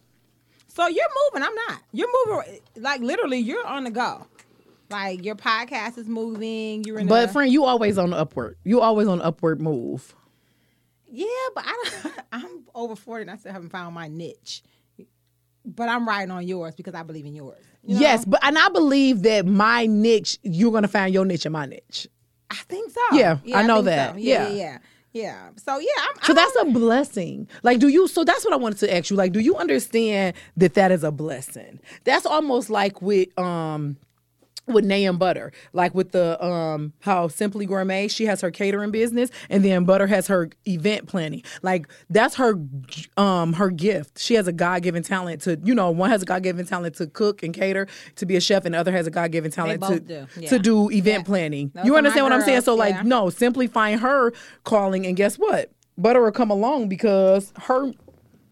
So 0.69 0.87
you're 0.87 1.05
moving. 1.33 1.47
I'm 1.47 1.55
not. 1.67 1.81
You're 1.91 2.07
moving. 2.25 2.59
Like 2.77 3.01
literally, 3.01 3.39
you're 3.39 3.65
on 3.65 3.83
the 3.83 3.91
go. 3.91 4.25
Like 4.89 5.23
your 5.23 5.35
podcast 5.35 5.97
is 5.97 6.07
moving. 6.07 6.83
You're 6.83 6.99
in. 6.99 7.07
But 7.07 7.29
a, 7.29 7.31
friend, 7.31 7.51
you 7.51 7.65
always 7.65 7.97
on 7.97 8.11
the 8.11 8.17
upward. 8.17 8.57
You 8.63 8.81
always 8.81 9.07
on 9.07 9.17
the 9.19 9.25
upward 9.25 9.61
move. 9.61 10.15
yeah, 11.11 11.25
but 11.53 11.63
I 11.67 11.85
don't, 12.03 12.13
I'm 12.31 12.63
over 12.73 12.95
forty 12.95 13.23
and 13.23 13.31
I 13.31 13.35
still 13.37 13.51
haven't 13.51 13.69
found 13.69 13.93
my 13.93 14.07
niche. 14.07 14.63
But 15.65 15.89
I'm 15.89 16.07
riding 16.07 16.31
on 16.31 16.47
yours 16.47 16.75
because 16.75 16.95
I 16.95 17.03
believe 17.03 17.25
in 17.25 17.35
yours. 17.35 17.63
You 17.83 17.95
know? 17.95 18.01
Yes, 18.01 18.25
but 18.25 18.39
and 18.43 18.57
I 18.57 18.69
believe 18.69 19.23
that 19.23 19.45
my 19.45 19.85
niche, 19.85 20.39
you're 20.43 20.71
gonna 20.71 20.87
find 20.87 21.13
your 21.13 21.25
niche 21.25 21.45
in 21.45 21.51
my 21.51 21.65
niche. 21.65 22.07
I 22.49 22.55
think 22.67 22.91
so. 22.91 23.01
Yeah, 23.11 23.37
I 23.53 23.63
know 23.67 23.81
that. 23.83 24.13
so. 24.13 24.17
Yeah, 24.17 24.47
Yeah. 24.47 24.49
yeah, 24.49 24.55
yeah, 24.55 24.77
yeah. 25.13 25.49
So 25.57 25.79
yeah, 25.79 25.87
I'm. 25.97 26.15
So 26.23 26.31
I'm 26.31 26.35
that's 26.35 26.55
a 26.61 26.65
blessing. 26.65 27.47
Like, 27.63 27.79
do 27.79 27.87
you? 27.87 28.07
So 28.07 28.23
that's 28.23 28.43
what 28.45 28.53
I 28.53 28.57
wanted 28.57 28.79
to 28.79 28.95
ask 28.95 29.09
you. 29.09 29.15
Like, 29.15 29.31
do 29.31 29.39
you 29.39 29.55
understand 29.55 30.35
that 30.57 30.75
that 30.75 30.91
is 30.91 31.03
a 31.03 31.11
blessing? 31.11 31.79
That's 32.03 32.25
almost 32.25 32.69
like 32.69 33.01
with 33.01 33.37
um 33.39 33.97
with 34.69 34.85
Nayam 34.85 35.19
Butter, 35.19 35.51
like 35.73 35.93
with 35.93 36.11
the 36.11 36.43
um 36.43 36.93
how 37.01 37.27
Simply 37.27 37.65
Gourmet, 37.65 38.07
she 38.07 38.25
has 38.25 38.41
her 38.41 38.51
catering 38.51 38.91
business, 38.91 39.29
and 39.49 39.63
then 39.63 39.85
Butter 39.85 40.07
has 40.07 40.27
her 40.27 40.49
event 40.67 41.07
planning. 41.07 41.43
Like 41.61 41.87
that's 42.09 42.35
her 42.35 42.53
um 43.17 43.53
her 43.53 43.69
gift. 43.69 44.19
She 44.19 44.35
has 44.35 44.47
a 44.47 44.53
God 44.53 44.83
given 44.83 45.03
talent 45.03 45.41
to 45.41 45.59
you 45.63 45.75
know 45.75 45.89
one 45.91 46.09
has 46.09 46.21
a 46.21 46.25
God 46.25 46.43
given 46.43 46.65
talent 46.65 46.95
to 46.95 47.07
cook 47.07 47.43
and 47.43 47.53
cater 47.53 47.87
to 48.15 48.25
be 48.25 48.35
a 48.35 48.41
chef, 48.41 48.65
and 48.65 48.73
the 48.73 48.79
other 48.79 48.91
has 48.91 49.07
a 49.07 49.11
God 49.11 49.31
given 49.31 49.51
talent 49.51 49.81
to 49.83 49.99
do, 49.99 50.27
yeah. 50.37 50.49
to 50.49 50.59
do 50.59 50.89
event 50.91 51.19
Yeah. 51.19 51.23
planning. 51.23 51.71
Those 51.73 51.85
you 51.85 51.95
understand 51.95 52.25
what 52.25 52.33
I'm 52.33 52.41
saying? 52.41 52.61
So 52.61 52.75
like 52.75 52.95
yeah. 52.95 53.01
no, 53.03 53.29
simply 53.29 53.67
find 53.67 53.99
her 53.99 54.31
calling, 54.63 55.05
and 55.05 55.15
guess 55.15 55.35
what? 55.35 55.71
Butter 55.97 56.21
will 56.21 56.31
come 56.31 56.49
along 56.49 56.87
because 56.87 57.51
her 57.63 57.91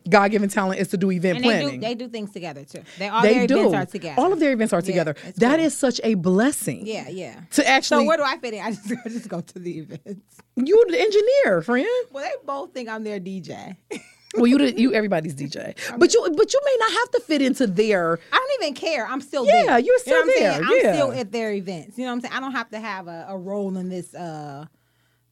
God 0.08 0.32
given 0.32 0.50
talent 0.50 0.80
is 0.80 0.88
to 0.90 0.98
do 0.98 1.12
event 1.12 1.38
and 1.38 1.44
they 1.44 1.48
planning. 1.50 1.80
do 1.80 1.86
they 1.88 1.96
do 1.96 2.08
things 2.08 2.32
together 2.32 2.64
too. 2.64 2.82
They 2.98 3.08
all 3.10 3.22
They 3.22 3.34
their 3.34 3.48
do. 3.48 3.60
events 3.68 3.76
are 3.76 3.86
together. 3.92 4.22
All 4.22 4.34
of 4.34 4.40
their 4.40 4.52
events 4.52 4.74
are 4.74 4.82
together. 4.82 5.16
it's 5.26 5.40
That 5.40 5.58
cool. 5.58 5.66
is 5.66 5.78
such 5.78 6.00
a 6.04 6.14
blessing. 6.16 6.86
Yeah, 6.86 7.08
yeah. 7.10 7.42
To 7.52 7.68
actually, 7.68 8.04
So 8.04 8.08
where 8.08 8.18
do 8.18 8.24
I 8.24 8.38
fit 8.38 8.54
in? 8.54 8.62
I 8.64 8.72
just 8.72 8.92
I 9.06 9.10
just 9.10 9.30
go 9.30 9.42
to 9.42 9.60
the 9.60 9.80
events. 9.80 10.36
you 10.56 10.86
the 10.90 11.00
engineer, 11.00 11.62
friend. 11.62 11.88
Well, 12.12 12.24
they 12.24 12.32
both 12.46 12.74
think 12.74 12.90
I'm 12.90 13.04
their 13.04 13.20
DJ. 13.20 13.76
Well, 14.36 14.46
you 14.48 14.60
you 14.78 14.94
everybody's 14.94 15.34
DJ, 15.34 15.74
but 15.98 16.14
you 16.14 16.22
but 16.38 16.54
you 16.54 16.60
may 16.64 16.76
not 16.80 16.92
have 16.92 17.12
to 17.12 17.20
fit 17.22 17.42
into 17.42 17.66
their. 17.66 18.20
I 18.32 18.36
don't 18.38 18.64
even 18.64 18.76
care. 18.76 19.08
I'm 19.08 19.22
still 19.22 19.46
Yeah, 19.46 19.64
there. 19.66 19.80
you're 19.80 19.86
You 19.86 19.92
know 19.92 19.98
still 19.98 20.22
I'm 20.22 20.28
there. 20.28 20.62
I'm 20.64 20.80
still 20.96 21.12
at 21.14 21.32
their 21.32 21.54
events. 21.54 21.98
You 21.98 22.04
know 22.06 22.12
what 22.12 22.16
I'm 22.18 22.22
saying? 22.22 22.34
I 22.34 22.40
don't 22.42 22.52
have 22.52 22.70
to 22.72 22.80
have 22.80 23.08
a, 23.08 23.26
a 23.30 23.38
role 23.38 23.76
in 23.78 23.90
this. 23.90 24.14
uh 24.14 24.66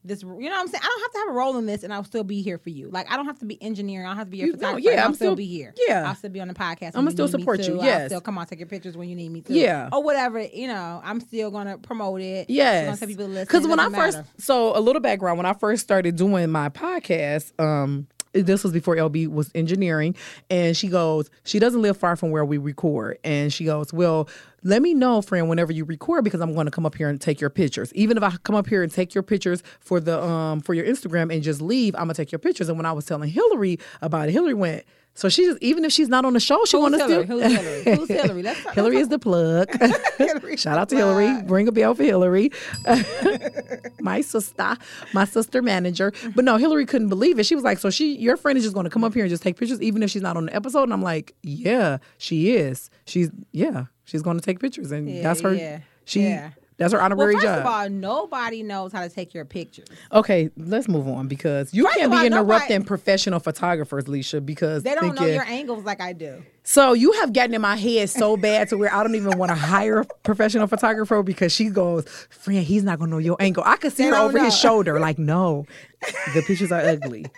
this, 0.06 0.22
you 0.22 0.28
know 0.28 0.34
what 0.36 0.52
I'm 0.52 0.68
saying? 0.68 0.82
I 0.82 0.86
don't 0.86 1.00
have 1.02 1.12
to 1.12 1.18
have 1.18 1.28
a 1.28 1.32
role 1.32 1.56
in 1.58 1.66
this, 1.66 1.82
and 1.82 1.92
I'll 1.92 2.04
still 2.04 2.24
be 2.24 2.42
here 2.42 2.58
for 2.58 2.70
you. 2.70 2.88
Like 2.90 3.10
I 3.12 3.16
don't 3.16 3.26
have 3.26 3.38
to 3.40 3.44
be 3.44 3.60
engineering. 3.62 4.06
I 4.06 4.10
don't 4.10 4.16
have 4.18 4.26
to 4.28 4.30
be 4.30 4.38
your 4.38 4.46
You 4.48 4.52
photographer. 4.54 4.80
yeah, 4.90 5.00
I'll 5.00 5.08
I'm 5.08 5.14
still, 5.14 5.26
still- 5.28 5.36
be 5.36 5.46
here. 5.46 5.74
yeah. 5.88 6.08
I'll 6.08 6.14
still 6.14 6.30
be 6.30 6.40
on 6.40 6.48
the 6.48 6.54
podcast. 6.54 6.92
I'ma 6.94 7.10
still 7.10 7.28
support 7.28 7.60
you, 7.60 7.76
to. 7.76 7.80
I'll 7.80 8.06
still 8.06 8.20
come 8.20 8.38
on 8.38 8.46
take 8.46 8.58
your 8.60 8.68
pictures 8.68 8.96
when 8.96 9.08
you 9.08 9.16
need 9.16 9.30
me 9.30 9.40
to. 9.42 9.52
Yeah. 9.52 9.88
or 9.92 10.02
whatever. 10.02 10.40
You 10.40 10.68
know, 10.68 11.00
I'm 11.04 11.20
still 11.20 11.50
gonna 11.50 11.78
promote 11.78 12.20
it. 12.20 12.46
I'm 12.48 12.54
Yes, 12.54 13.00
gonna 13.00 13.08
people 13.08 13.28
because 13.28 13.66
when 13.66 13.80
I 13.80 13.88
doesn't 13.88 14.24
first, 14.24 14.44
so 14.44 14.76
a 14.76 14.80
little 14.80 15.00
background, 15.00 15.36
when 15.38 15.46
I 15.46 15.52
first 15.52 15.82
started 15.82 16.16
doing 16.16 16.50
my 16.50 16.68
podcast, 16.68 17.52
um, 17.60 18.06
this 18.32 18.62
was 18.62 18.72
before 18.72 18.96
LB 18.96 19.28
was 19.28 19.50
engineering, 19.54 20.14
and 20.50 20.76
she 20.76 20.88
goes, 20.88 21.30
she 21.44 21.58
doesn't 21.58 21.80
live 21.80 21.96
far 21.96 22.16
from 22.16 22.30
where 22.30 22.44
we 22.44 22.58
record, 22.58 23.18
and 23.24 23.50
she 23.52 23.64
goes, 23.64 23.94
well, 23.94 24.28
let 24.66 24.82
me 24.82 24.92
know, 24.94 25.22
friend, 25.22 25.48
whenever 25.48 25.72
you 25.72 25.84
record, 25.84 26.24
because 26.24 26.40
I'm 26.40 26.52
going 26.52 26.66
to 26.66 26.70
come 26.72 26.84
up 26.84 26.94
here 26.96 27.08
and 27.08 27.20
take 27.20 27.40
your 27.40 27.50
pictures. 27.50 27.92
Even 27.94 28.16
if 28.16 28.22
I 28.22 28.30
come 28.42 28.56
up 28.56 28.66
here 28.66 28.82
and 28.82 28.90
take 28.92 29.14
your 29.14 29.22
pictures 29.22 29.62
for 29.80 30.00
the 30.00 30.22
um 30.22 30.60
for 30.60 30.74
your 30.74 30.84
Instagram 30.84 31.32
and 31.32 31.42
just 31.42 31.60
leave, 31.60 31.94
I'm 31.94 32.02
gonna 32.02 32.14
take 32.14 32.32
your 32.32 32.38
pictures. 32.40 32.68
And 32.68 32.76
when 32.78 32.86
I 32.86 32.92
was 32.92 33.04
telling 33.06 33.30
Hillary 33.30 33.78
about 34.02 34.28
it, 34.28 34.32
Hillary 34.32 34.54
went. 34.54 34.84
So 35.14 35.30
she 35.30 35.46
just 35.46 35.62
even 35.62 35.84
if 35.86 35.92
she's 35.92 36.08
not 36.08 36.24
on 36.26 36.34
the 36.34 36.40
show, 36.40 36.62
she 36.66 36.76
want 36.76 36.94
to 36.94 36.98
Hillary? 36.98 37.24
still. 37.24 37.38
Who's 37.40 37.52
Hillary? 37.56 37.96
Who's 37.96 38.08
Hillary? 38.22 38.42
Let's 38.42 38.62
talk- 38.62 38.74
Hillary 38.74 38.96
is 38.98 39.08
the 39.08 39.18
plug. 39.18 39.70
Shout 40.58 40.76
out 40.78 40.88
to 40.90 40.94
the 40.94 41.00
Hillary. 41.00 41.26
plug. 41.26 41.50
Ring 41.50 41.68
a 41.68 41.72
bell 41.72 41.94
for 41.94 42.02
Hillary. 42.02 42.50
my 44.00 44.20
sister, 44.20 44.76
my 45.12 45.24
sister 45.24 45.62
manager. 45.62 46.12
But 46.34 46.44
no, 46.44 46.56
Hillary 46.56 46.86
couldn't 46.86 47.08
believe 47.08 47.38
it. 47.38 47.44
She 47.46 47.54
was 47.54 47.64
like, 47.64 47.78
"So 47.78 47.90
she, 47.90 48.16
your 48.16 48.36
friend 48.36 48.56
is 48.58 48.64
just 48.64 48.74
going 48.74 48.84
to 48.84 48.90
come 48.90 49.04
up 49.04 49.14
here 49.14 49.24
and 49.24 49.30
just 49.30 49.42
take 49.42 49.56
pictures, 49.56 49.80
even 49.80 50.02
if 50.02 50.10
she's 50.10 50.22
not 50.22 50.36
on 50.36 50.46
the 50.46 50.54
episode." 50.54 50.82
And 50.84 50.92
I'm 50.92 51.02
like, 51.02 51.34
"Yeah, 51.42 51.98
she 52.18 52.54
is. 52.56 52.90
She's 53.06 53.30
yeah, 53.52 53.86
she's 54.06 54.22
going 54.22 54.38
to 54.38 54.42
take 54.42 54.58
pictures, 54.60 54.90
and 54.90 55.06
Yeah, 55.08 55.22
that's 55.22 55.42
her. 55.42 55.52
yeah, 55.54 55.80
She, 56.06 56.22
yeah. 56.22 56.50
that's 56.78 56.92
her 56.92 56.98
Well, 56.98 57.04
honorary 57.04 57.34
first 57.34 57.44
job." 57.44 57.58
of 57.60 57.66
all, 57.66 57.90
nobody 57.90 58.62
knows 58.62 58.92
how 58.92 59.02
to 59.02 59.08
take 59.10 59.34
your 59.34 59.44
pictures. 59.44 59.86
okay, 60.12 60.48
let's 60.56 60.88
move 60.88 61.06
on 61.08 61.28
because 61.28 61.74
you 61.74 61.84
First 61.84 61.98
can't 61.98 62.10
be 62.10 62.16
all, 62.16 62.22
nobody- 62.30 62.36
interrupting 62.46 62.84
professional 62.84 63.40
photographers, 63.40 64.04
Leisha, 64.06 64.44
because 64.44 64.82
They 64.82 64.94
don't 64.94 65.14
know 65.14 65.26
your 65.26 65.44
angles 65.44 65.84
like 65.84 66.00
I 66.00 66.12
do. 66.14 66.42
So 66.64 66.94
you 66.94 67.12
have 67.12 67.32
gotten 67.32 67.54
in 67.54 67.60
my 67.60 67.76
head 67.76 68.10
so 68.10 68.36
bad 68.36 68.68
to 68.70 68.76
where 68.76 68.92
I 68.92 69.02
don't 69.04 69.14
even 69.14 69.38
want 69.38 69.50
to 69.50 69.54
hire 69.54 70.00
a 70.00 70.04
professional 70.24 70.66
photographer 70.66 71.22
because 71.22 71.52
she 71.52 71.66
goes, 71.68 72.08
friend, 72.30 72.64
he's 72.64 72.82
not 72.82 72.98
gonna 72.98 73.10
know 73.12 73.18
your 73.18 73.36
angle. 73.38 73.62
I 73.64 73.76
could 73.76 73.92
see 73.92 74.02
They 74.04 74.08
her 74.10 74.16
over 74.16 74.38
his 74.42 74.56
shoulder, 74.58 74.98
like, 74.98 75.18
no, 75.18 75.64
the 76.34 76.42
pictures 76.42 76.72
are 76.72 76.80
ugly. 76.80 77.26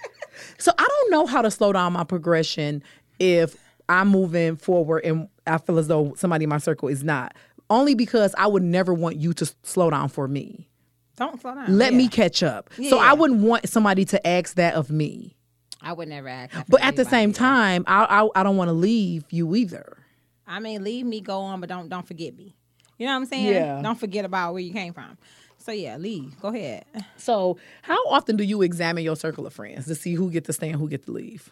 So 0.57 0.73
I 0.79 0.85
don't 0.89 1.11
know 1.11 1.27
how 1.27 1.43
to 1.43 1.51
slow 1.51 1.73
down 1.73 1.93
my 1.95 2.05
progression 2.05 2.83
if 3.19 3.57
I'm 3.89 4.09
moving 4.09 4.57
forward 4.57 5.05
and 5.05 5.29
I 5.47 5.59
feel 5.59 5.79
as 5.79 5.89
though 5.89 6.15
somebody 6.17 6.45
in 6.45 6.51
my 6.51 6.59
circle 6.59 6.89
is 6.89 7.03
not. 7.03 7.35
Only 7.71 7.95
because 7.95 8.35
I 8.39 8.47
would 8.47 8.63
never 8.63 8.93
want 8.95 9.17
you 9.17 9.33
to 9.35 9.53
slow 9.63 9.91
down 9.91 10.09
for 10.09 10.27
me. 10.29 10.69
Don't 11.17 11.41
slow 11.41 11.55
down. 11.55 11.77
Let 11.77 11.93
Yeah. 11.93 11.99
me 11.99 12.09
catch 12.09 12.43
up. 12.43 12.71
So 12.89 12.99
I 12.99 13.13
wouldn't 13.13 13.41
want 13.41 13.69
somebody 13.69 14.05
to 14.07 14.27
ask 14.27 14.55
that 14.55 14.75
of 14.75 14.91
me. 14.91 15.35
I 15.83 15.93
would 15.93 16.09
never 16.09 16.29
ask. 16.29 16.55
But 16.69 16.83
at 16.83 16.97
the 16.97 17.05
same 17.05 17.33
time, 17.33 17.85
I 17.87 18.05
I, 18.23 18.41
I 18.41 18.43
don't 18.43 18.57
want 18.57 18.69
to 18.69 18.73
leave 18.73 19.25
you 19.31 19.55
either. 19.55 19.99
I 20.47 20.61
mean, 20.61 20.83
leave 20.83 21.05
me, 21.07 21.21
go 21.21 21.41
on, 21.41 21.61
but 21.61 21.69
don't 21.69 21.89
don't 21.89 22.07
forget 22.07 22.37
me. 22.37 22.55
You 22.99 23.07
know 23.07 23.13
what 23.13 23.17
I'm 23.21 23.27
saying? 23.27 23.47
Yeah. 23.55 23.81
Don't 23.83 23.99
forget 23.99 24.25
about 24.25 24.55
where 24.55 24.63
you 24.63 24.73
came 24.73 24.93
from. 24.93 25.19
So 25.59 25.73
yeah, 25.73 25.97
leave. 25.99 26.39
Go 26.41 26.49
ahead. 26.49 26.85
So, 27.17 27.59
how 27.83 27.99
often 28.09 28.37
do 28.37 28.45
you 28.45 28.63
examine 28.63 29.05
your 29.05 29.17
circle 29.17 29.47
of 29.47 29.53
friends 29.53 29.87
to 29.87 29.95
see 29.95 30.15
who 30.15 30.31
get 30.31 30.45
to 30.47 30.53
stay 30.53 30.71
and 30.71 30.81
who 30.81 30.89
get 30.89 31.05
to 31.05 31.13
leave? 31.13 31.51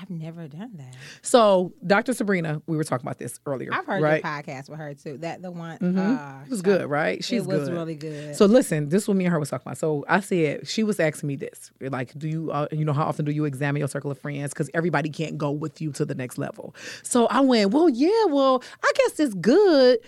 I've 0.00 0.10
never 0.10 0.48
done 0.48 0.72
that. 0.74 0.94
So, 1.22 1.72
Dr. 1.86 2.12
Sabrina, 2.14 2.60
we 2.66 2.76
were 2.76 2.84
talking 2.84 3.06
about 3.06 3.18
this 3.18 3.38
earlier. 3.46 3.70
I've 3.72 3.86
heard 3.86 4.02
right? 4.02 4.22
the 4.22 4.28
podcast 4.28 4.68
with 4.68 4.78
her 4.78 4.92
too. 4.94 5.18
That 5.18 5.40
the 5.40 5.50
one. 5.52 5.78
Mhm. 5.78 6.18
Uh, 6.40 6.44
It 6.44 6.50
was 6.50 6.62
good, 6.62 6.86
right? 6.90 7.22
She's 7.22 7.42
it 7.42 7.46
was 7.46 7.68
good. 7.68 7.72
really 7.74 7.94
good. 7.94 8.34
So 8.36 8.46
listen, 8.46 8.88
this 8.88 9.02
is 9.02 9.08
what 9.08 9.16
me 9.16 9.24
and 9.24 9.32
her 9.32 9.38
was 9.38 9.50
talking 9.50 9.62
about. 9.68 9.78
So 9.78 10.04
I 10.08 10.20
said 10.20 10.66
she 10.66 10.82
was 10.82 10.98
asking 10.98 11.28
me 11.28 11.36
this, 11.36 11.70
like, 11.80 12.12
do 12.18 12.28
you, 12.28 12.50
uh, 12.50 12.66
you 12.72 12.84
know, 12.84 12.92
how 12.92 13.04
often 13.04 13.24
do 13.24 13.30
you 13.32 13.44
examine 13.44 13.78
your 13.78 13.88
circle 13.88 14.10
of 14.10 14.18
friends? 14.18 14.52
Because 14.52 14.68
everybody 14.74 15.10
can't 15.10 15.38
go 15.38 15.50
with 15.52 15.80
you 15.80 15.92
to 15.92 16.04
the 16.04 16.14
next 16.14 16.38
level. 16.38 16.74
So 17.02 17.26
I 17.26 17.40
went, 17.40 17.70
well, 17.72 17.88
yeah, 17.88 18.24
well, 18.26 18.62
I 18.82 18.92
guess 18.96 19.20
it's 19.20 19.34
good. 19.34 19.98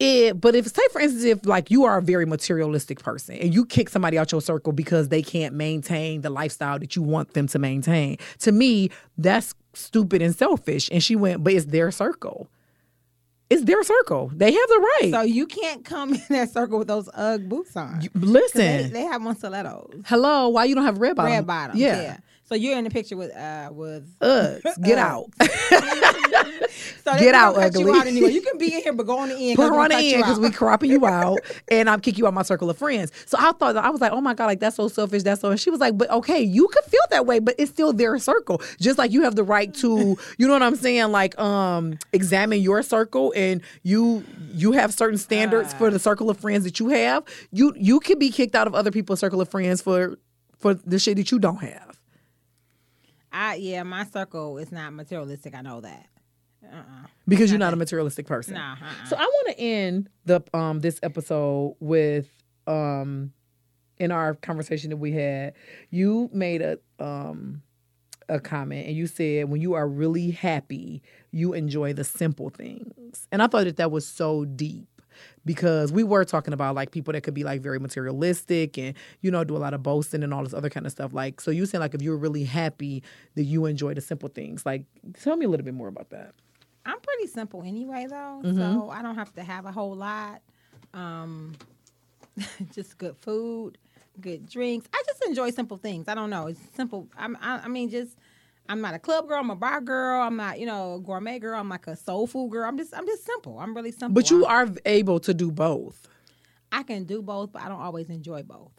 It, 0.00 0.40
but 0.40 0.54
if 0.54 0.68
say 0.68 0.82
for 0.92 1.00
instance, 1.00 1.24
if 1.24 1.44
like 1.44 1.70
you 1.72 1.84
are 1.84 1.98
a 1.98 2.02
very 2.02 2.24
materialistic 2.24 3.00
person 3.02 3.34
and 3.36 3.52
you 3.52 3.66
kick 3.66 3.88
somebody 3.88 4.16
out 4.16 4.30
your 4.30 4.40
circle 4.40 4.72
because 4.72 5.08
they 5.08 5.22
can't 5.22 5.54
maintain 5.54 6.20
the 6.20 6.30
lifestyle 6.30 6.78
that 6.78 6.94
you 6.94 7.02
want 7.02 7.34
them 7.34 7.48
to 7.48 7.58
maintain, 7.58 8.16
to 8.40 8.52
me 8.52 8.90
that's 9.16 9.54
stupid 9.74 10.22
and 10.22 10.36
selfish. 10.36 10.88
And 10.92 11.02
she 11.02 11.16
went, 11.16 11.42
but 11.42 11.52
it's 11.52 11.66
their 11.66 11.90
circle. 11.90 12.48
It's 13.50 13.64
their 13.64 13.82
circle. 13.82 14.30
They 14.34 14.52
have 14.52 14.68
the 14.68 14.78
right. 15.00 15.10
So 15.10 15.20
you 15.22 15.46
can't 15.46 15.84
come 15.84 16.12
in 16.14 16.22
that 16.28 16.50
circle 16.50 16.78
with 16.78 16.86
those 16.88 17.08
UGG 17.14 17.48
boots 17.48 17.76
on. 17.76 17.94
'Cause 18.00 18.08
Listen, 18.14 18.60
They, 18.60 18.88
they 18.90 19.02
have 19.02 19.26
on 19.26 19.34
stilettos. 19.36 19.90
hello, 20.06 20.48
why 20.50 20.64
you 20.64 20.74
don't 20.74 20.84
have 20.84 20.98
red 20.98 21.16
bottom? 21.16 21.32
Red 21.32 21.46
bottoms. 21.46 21.80
Yeah. 21.80 22.00
Yeah. 22.02 22.16
So 22.48 22.54
you're 22.54 22.78
in 22.78 22.84
the 22.84 22.90
picture 22.90 23.16
with 23.16 23.34
uh 23.36 23.68
with 23.70 24.18
Uggs, 24.20 24.82
get 24.82 24.96
out. 24.96 25.26
so 27.04 27.18
Get 27.18 27.34
out, 27.34 27.56
ugly. 27.56 27.82
You 27.82 27.94
out 27.94 28.06
anyway. 28.06 28.30
You 28.30 28.40
can 28.40 28.56
be 28.56 28.74
in 28.74 28.82
here, 28.82 28.92
but 28.94 29.06
go 29.06 29.18
on 29.18 29.28
the 29.28 29.34
end. 29.36 29.56
Put 29.56 29.68
her 29.68 29.78
on 29.78 29.90
the 29.90 29.96
end 29.96 30.22
because 30.22 30.40
we 30.40 30.50
cropping 30.50 30.90
you 30.90 31.04
out, 31.06 31.40
and 31.70 31.90
I'm 31.90 32.00
kick 32.00 32.16
you 32.16 32.26
out 32.26 32.32
my 32.32 32.42
circle 32.42 32.70
of 32.70 32.78
friends. 32.78 33.12
So 33.26 33.36
I 33.38 33.52
thought 33.52 33.76
I 33.76 33.90
was 33.90 34.00
like, 34.00 34.12
oh 34.12 34.22
my 34.22 34.32
god, 34.32 34.46
like 34.46 34.60
that's 34.60 34.76
so 34.76 34.88
selfish. 34.88 35.24
That's 35.24 35.42
so. 35.42 35.50
And 35.50 35.60
she 35.60 35.68
was 35.70 35.80
like, 35.80 35.98
but 35.98 36.10
okay, 36.10 36.40
you 36.40 36.68
could 36.68 36.84
feel 36.84 37.02
that 37.10 37.26
way, 37.26 37.38
but 37.38 37.54
it's 37.58 37.70
still 37.70 37.92
their 37.92 38.18
circle. 38.18 38.62
Just 38.80 38.96
like 38.96 39.12
you 39.12 39.22
have 39.22 39.34
the 39.34 39.44
right 39.44 39.72
to, 39.74 40.16
you 40.38 40.46
know 40.46 40.54
what 40.54 40.62
I'm 40.62 40.76
saying? 40.76 41.12
Like, 41.12 41.38
um, 41.38 41.98
examine 42.14 42.60
your 42.60 42.82
circle, 42.82 43.32
and 43.36 43.60
you 43.82 44.24
you 44.52 44.72
have 44.72 44.94
certain 44.94 45.18
standards 45.18 45.74
for 45.74 45.90
the 45.90 45.98
circle 45.98 46.30
of 46.30 46.38
friends 46.38 46.64
that 46.64 46.80
you 46.80 46.88
have. 46.88 47.24
You 47.52 47.74
you 47.76 48.00
can 48.00 48.18
be 48.18 48.30
kicked 48.30 48.54
out 48.54 48.66
of 48.66 48.74
other 48.74 48.90
people's 48.90 49.20
circle 49.20 49.42
of 49.42 49.50
friends 49.50 49.82
for 49.82 50.18
for 50.58 50.74
the 50.74 50.98
shit 50.98 51.16
that 51.18 51.30
you 51.30 51.38
don't 51.38 51.62
have. 51.62 51.97
I 53.32 53.56
yeah, 53.56 53.82
my 53.82 54.04
circle 54.04 54.58
is 54.58 54.72
not 54.72 54.92
materialistic. 54.92 55.54
I 55.54 55.62
know 55.62 55.80
that. 55.80 56.06
Uh-uh. 56.64 57.06
because 57.28 57.50
you're 57.50 57.58
not 57.58 57.72
a 57.72 57.76
materialistic 57.76 58.26
person. 58.26 58.54
Nah, 58.54 58.72
uh-uh. 58.72 59.06
So 59.08 59.16
I 59.16 59.20
want 59.22 59.48
to 59.56 59.60
end 59.60 60.10
the 60.24 60.42
um 60.52 60.80
this 60.80 60.98
episode 61.02 61.76
with 61.80 62.28
um 62.66 63.32
in 63.98 64.10
our 64.10 64.34
conversation 64.34 64.90
that 64.90 64.96
we 64.96 65.12
had, 65.12 65.54
you 65.90 66.28
made 66.32 66.62
a 66.62 66.78
um 66.98 67.62
a 68.28 68.40
comment 68.40 68.86
and 68.86 68.96
you 68.96 69.06
said 69.06 69.48
when 69.48 69.60
you 69.60 69.74
are 69.74 69.88
really 69.88 70.30
happy, 70.30 71.02
you 71.30 71.54
enjoy 71.54 71.92
the 71.92 72.04
simple 72.04 72.50
things. 72.50 73.26
And 73.32 73.40
I 73.42 73.46
thought 73.46 73.64
that 73.64 73.76
that 73.76 73.90
was 73.90 74.06
so 74.06 74.44
deep 74.44 74.88
because 75.44 75.92
we 75.92 76.02
were 76.04 76.24
talking 76.24 76.52
about 76.54 76.74
like 76.74 76.90
people 76.90 77.12
that 77.12 77.22
could 77.22 77.34
be 77.34 77.44
like 77.44 77.60
very 77.60 77.78
materialistic 77.78 78.76
and 78.78 78.94
you 79.20 79.30
know 79.30 79.44
do 79.44 79.56
a 79.56 79.58
lot 79.58 79.74
of 79.74 79.82
boasting 79.82 80.22
and 80.22 80.32
all 80.34 80.42
this 80.42 80.54
other 80.54 80.70
kind 80.70 80.86
of 80.86 80.92
stuff 80.92 81.12
like 81.12 81.40
so 81.40 81.50
you 81.50 81.66
saying 81.66 81.80
like 81.80 81.94
if 81.94 82.02
you're 82.02 82.16
really 82.16 82.44
happy 82.44 83.02
that 83.34 83.44
you 83.44 83.66
enjoy 83.66 83.94
the 83.94 84.00
simple 84.00 84.28
things 84.28 84.64
like 84.66 84.84
tell 85.22 85.36
me 85.36 85.44
a 85.46 85.48
little 85.48 85.64
bit 85.64 85.74
more 85.74 85.88
about 85.88 86.10
that 86.10 86.32
I'm 86.86 87.00
pretty 87.00 87.26
simple 87.26 87.62
anyway, 87.66 88.06
though, 88.08 88.40
Mm-hmm. 88.42 88.56
so 88.56 88.88
I 88.88 89.02
don't 89.02 89.16
have 89.16 89.30
to 89.34 89.42
have 89.42 89.66
a 89.66 89.72
whole 89.72 89.94
lot. 89.94 90.40
Um, 90.94 91.54
just 92.74 92.96
good 92.96 93.14
food, 93.18 93.76
good 94.20 94.48
drinks. 94.48 94.88
I 94.94 95.02
just 95.06 95.22
enjoy 95.24 95.50
simple 95.50 95.76
things. 95.76 96.08
I 96.08 96.14
don't 96.14 96.30
know. 96.30 96.46
It's 96.46 96.60
simple. 96.74 97.06
I'm, 97.18 97.36
I, 97.42 97.58
I 97.64 97.68
mean, 97.68 97.90
just 97.90 98.16
I'm 98.68 98.80
not 98.80 98.94
a 98.94 98.98
club 98.98 99.28
girl. 99.28 99.40
I'm 99.40 99.50
a 99.50 99.56
bar 99.56 99.80
girl. 99.80 100.20
I'm 100.22 100.36
not, 100.36 100.58
you 100.60 100.66
know, 100.66 100.94
a 100.96 101.00
gourmet 101.00 101.38
girl. 101.38 101.58
I'm 101.58 101.68
like 101.68 101.86
a 101.86 101.96
soul 101.96 102.26
food 102.26 102.50
girl. 102.50 102.68
I'm 102.68 102.76
just, 102.76 102.94
I'm 102.94 103.06
just 103.06 103.24
simple. 103.24 103.58
I'm 103.58 103.74
really 103.74 103.92
simple. 103.92 104.10
but 104.14 104.30
you 104.30 104.44
I'm- 104.44 104.68
are 104.70 104.74
able 104.84 105.20
to 105.20 105.32
do 105.34 105.50
both 105.50 106.06
I 106.70 106.82
can 106.82 107.04
do 107.04 107.22
both, 107.22 107.52
but 107.52 107.62
I 107.62 107.68
don't 107.68 107.80
always 107.80 108.10
enjoy 108.10 108.42
both. 108.42 108.72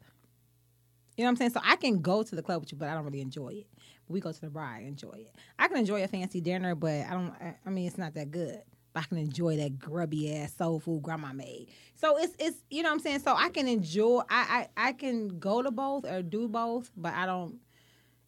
You 1.17 1.23
know 1.23 1.29
what 1.29 1.31
I'm 1.31 1.35
saying? 1.37 1.51
So 1.51 1.61
I 1.63 1.75
can 1.75 2.01
go 2.01 2.21
to 2.21 2.35
the 2.35 2.43
club 2.43 2.61
with 2.61 2.71
you, 2.71 2.77
but 2.77 2.87
I 2.87 2.93
don't 2.93 3.03
really 3.03 3.19
enjoy 3.21 3.49
it. 3.49 3.67
But 4.07 4.13
we 4.13 4.19
go 4.19 4.31
to 4.31 4.39
the 4.41 4.49
bar, 4.51 4.63
I 4.63 4.81
enjoy 4.81 5.13
it. 5.13 5.31
I 5.57 5.67
can 5.67 5.77
enjoy 5.77 6.03
a 6.03 6.07
fancy 6.07 6.39
dinner, 6.39 6.75
but 6.75 6.91
I 6.91 7.09
don't. 7.11 7.31
I- 7.41 7.55
I 7.65 7.69
mean, 7.71 7.87
it's 7.87 7.97
not 7.97 8.13
that 8.13 8.29
good. 8.31 8.61
But 8.93 9.03
I 9.03 9.05
can 9.07 9.17
enjoy 9.17 9.57
that 9.57 9.77
grubby 9.79 10.35
ass 10.35 10.53
soul 10.55 10.79
food 10.79 11.01
grandma 11.01 11.33
made. 11.33 11.69
So 11.95 12.17
it's 12.17 12.35
it's 12.39 12.57
you 12.69 12.83
know 12.83 12.89
what 12.89 12.93
I'm 12.95 12.99
saying. 12.99 13.19
So 13.19 13.33
I 13.35 13.49
can 13.49 13.67
enjoy. 13.67 14.21
I 14.29 14.67
I, 14.77 14.89
I 14.89 14.93
can 14.93 15.39
go 15.39 15.61
to 15.63 15.71
both 15.71 16.05
or 16.05 16.21
do 16.21 16.47
both, 16.47 16.89
but 16.95 17.13
I 17.13 17.25
don't. 17.25 17.55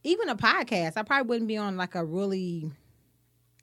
Even 0.03 0.29
a 0.29 0.35
podcast, 0.35 0.93
I 0.97 1.03
probably 1.03 1.27
wouldn't 1.27 1.47
be 1.47 1.57
on 1.57 1.77
like 1.77 1.95
a 1.95 2.03
really 2.03 2.71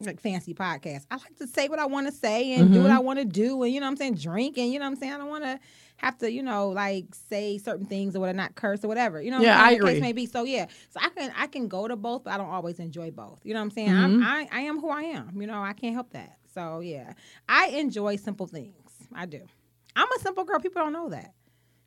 like 0.01 0.21
fancy 0.21 0.55
podcast. 0.55 1.07
I 1.11 1.17
like 1.17 1.37
to 1.39 1.47
say 1.49 1.69
what 1.69 1.81
I 1.81 1.87
want 1.87 2.07
to 2.07 2.13
say 2.13 2.53
and 2.55 2.73
do 2.73 2.83
what 2.83 2.93
I 2.93 3.01
want 3.01 3.19
to 3.19 3.25
do, 3.25 3.63
and 3.65 3.73
you 3.73 3.81
know 3.81 3.87
what 3.87 3.91
I'm 3.91 3.97
saying, 3.97 4.15
drink, 4.15 4.57
and 4.57 4.73
you 4.73 4.79
know 4.79 4.85
what 4.85 4.93
I'm 4.93 4.97
saying. 4.97 5.13
I 5.13 5.19
don't 5.19 5.29
want 5.29 5.45
to 5.45 5.59
have 5.97 6.17
to, 6.19 6.31
you 6.31 6.43
know, 6.45 6.69
like 6.69 7.07
say 7.29 7.59
certain 7.59 7.87
things 7.87 8.15
or 8.15 8.21
whatever, 8.21 8.37
not 8.37 8.55
curse 8.55 8.85
or 8.85 8.89
whatever. 8.89 9.21
You 9.21 9.33
know, 9.33 9.39
what 9.39 9.47
Yeah, 9.47 9.61
I? 9.61 9.71
The 9.71 9.77
agree. 9.79 9.93
Case 9.95 10.01
may 10.01 10.13
be. 10.13 10.27
So 10.27 10.45
yeah, 10.45 10.67
so 10.91 11.01
I 11.03 11.09
can 11.09 11.33
I 11.37 11.49
can 11.49 11.67
go 11.67 11.89
to 11.89 11.97
both, 11.97 12.23
but 12.25 12.33
I 12.33 12.39
don't 12.39 12.51
always 12.51 12.79
enjoy 12.79 13.11
both. 13.11 13.41
You 13.43 13.55
know 13.55 13.61
what 13.61 13.65
I'm 13.65 13.71
saying? 13.73 13.89
Mm-hmm. 13.89 14.23
I'm, 14.23 14.25
I 14.25 14.49
I 14.53 14.61
am 14.61 14.79
who 14.81 14.91
I 14.91 15.03
am. 15.03 15.41
You 15.41 15.49
know, 15.49 15.61
I 15.61 15.73
can't 15.73 15.95
help 15.95 16.11
that. 16.13 16.39
So 16.55 16.79
yeah, 16.81 17.15
I 17.49 17.67
enjoy 17.69 18.17
simple 18.17 18.47
things. 18.47 18.75
I 19.13 19.27
do. 19.27 19.41
I'm 19.97 20.09
a 20.17 20.19
simple 20.21 20.45
girl. 20.45 20.61
People 20.61 20.83
don't 20.83 20.93
know 20.93 21.09
that. 21.09 21.33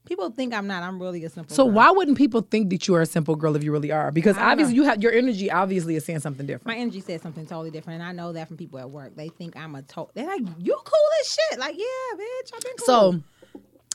People 0.06 0.32
think 0.32 0.54
I'm 0.54 0.68
not. 0.68 0.84
I'm 0.84 1.02
really 1.02 1.24
a 1.26 1.30
simple. 1.30 1.56
So 1.56 1.66
girl. 1.66 1.74
why 1.74 1.92
wouldn't 1.92 2.18
people 2.18 2.42
think 2.42 2.70
that 2.72 2.88
you 2.88 2.96
are 2.96 3.02
a 3.02 3.06
simple 3.06 3.36
girl 3.36 3.56
if 3.56 3.64
you 3.64 3.72
really 3.72 3.92
are? 3.92 4.12
Because 4.12 4.38
obviously 4.38 4.74
know. 4.76 4.84
you 4.84 4.90
have 4.90 5.02
your 5.02 5.12
energy 5.12 5.52
obviously 5.52 5.96
is 5.96 6.06
saying 6.06 6.20
something 6.20 6.46
different. 6.46 6.68
My 6.68 6.82
energy 6.82 7.02
says 7.02 7.22
something 7.22 7.46
totally 7.46 7.72
different, 7.72 8.02
and 8.02 8.10
I 8.10 8.12
know 8.12 8.34
that 8.34 8.48
from 8.48 8.58
people 8.58 8.80
at 8.80 8.90
work. 8.90 9.16
They 9.16 9.30
think 9.30 9.56
I'm 9.56 9.76
a 9.76 9.84
to. 9.84 10.08
They're 10.14 10.26
like, 10.26 10.42
"You 10.58 10.76
cool 10.84 11.00
as 11.22 11.28
shit." 11.28 11.60
Like, 11.60 11.76
yeah, 11.78 12.18
bitch, 12.18 12.52
I've 12.54 12.62
been 12.62 12.74
cool. 12.78 12.86
So 12.86 13.24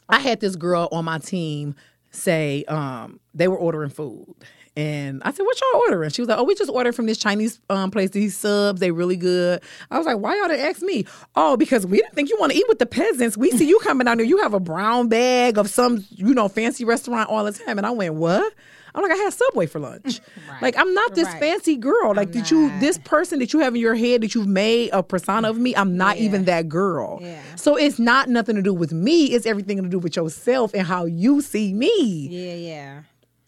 I 0.08 0.20
had 0.20 0.40
this 0.40 0.56
girl 0.56 0.88
on 0.92 1.04
my 1.04 1.18
team 1.18 1.74
say 2.12 2.64
um, 2.64 3.20
they 3.34 3.48
were 3.48 3.58
ordering 3.58 3.90
food. 3.90 4.34
And 4.76 5.22
I 5.24 5.32
said, 5.32 5.42
"What 5.44 5.58
y'all 5.60 5.80
ordering?" 5.82 6.10
She 6.10 6.20
was 6.20 6.28
like, 6.28 6.38
"Oh, 6.38 6.44
we 6.44 6.54
just 6.54 6.70
ordered 6.70 6.94
from 6.94 7.06
this 7.06 7.16
Chinese 7.18 7.58
um, 7.70 7.90
place. 7.90 8.10
These 8.10 8.36
subs, 8.36 8.78
they 8.80 8.90
really 8.90 9.16
good." 9.16 9.62
I 9.90 9.96
was 9.96 10.06
like, 10.06 10.18
"Why 10.18 10.36
y'all 10.36 10.48
didn't 10.48 10.66
ask 10.66 10.82
me?" 10.82 11.06
Oh, 11.34 11.56
because 11.56 11.86
we 11.86 11.96
didn't 11.98 12.14
think 12.14 12.28
you 12.28 12.36
want 12.38 12.52
to 12.52 12.58
eat 12.58 12.66
with 12.68 12.78
the 12.78 12.86
peasants. 12.86 13.36
We 13.38 13.50
see 13.52 13.66
you 13.66 13.78
coming 13.80 14.04
down 14.04 14.18
there. 14.18 14.26
You 14.26 14.38
have 14.38 14.52
a 14.52 14.60
brown 14.60 15.08
bag 15.08 15.56
of 15.56 15.70
some, 15.70 16.04
you 16.10 16.34
know, 16.34 16.48
fancy 16.48 16.84
restaurant 16.84 17.30
all 17.30 17.42
the 17.44 17.52
time. 17.52 17.78
And 17.78 17.86
I 17.86 17.90
went, 17.90 18.14
"What?" 18.14 18.52
I'm 18.94 19.02
like, 19.02 19.12
"I 19.12 19.16
had 19.16 19.32
Subway 19.32 19.66
for 19.66 19.78
lunch. 19.78 20.20
Right. 20.48 20.62
Like, 20.62 20.78
I'm 20.78 20.94
not 20.94 21.14
this 21.14 21.26
Right. 21.26 21.40
fancy 21.40 21.76
girl. 21.76 22.14
Like, 22.14 22.28
I'm 22.28 22.32
did 22.32 22.50
you 22.50 22.70
this 22.78 22.98
person 22.98 23.40
that 23.40 23.52
you 23.52 23.58
have 23.60 23.74
in 23.74 23.80
your 23.80 23.94
head 23.96 24.20
that 24.22 24.34
you've 24.34 24.46
made 24.46 24.90
a 24.92 25.02
persona 25.02 25.50
of 25.50 25.58
me? 25.58 25.74
I'm 25.76 25.96
not 25.96 26.18
Yeah. 26.18 26.24
even 26.26 26.44
that 26.44 26.68
girl. 26.68 27.18
Yeah. 27.20 27.40
So 27.56 27.76
it's 27.76 27.98
not 27.98 28.28
nothing 28.30 28.54
to 28.56 28.62
do 28.62 28.72
with 28.72 28.92
me. 28.92 29.26
It's 29.32 29.44
everything 29.44 29.82
to 29.82 29.88
do 29.88 29.98
with 29.98 30.14
yourself 30.16 30.72
and 30.72 30.86
how 30.86 31.04
you 31.04 31.40
see 31.42 31.72
me. 31.74 32.28
yeah, 32.30 32.54
yeah. 32.54 33.00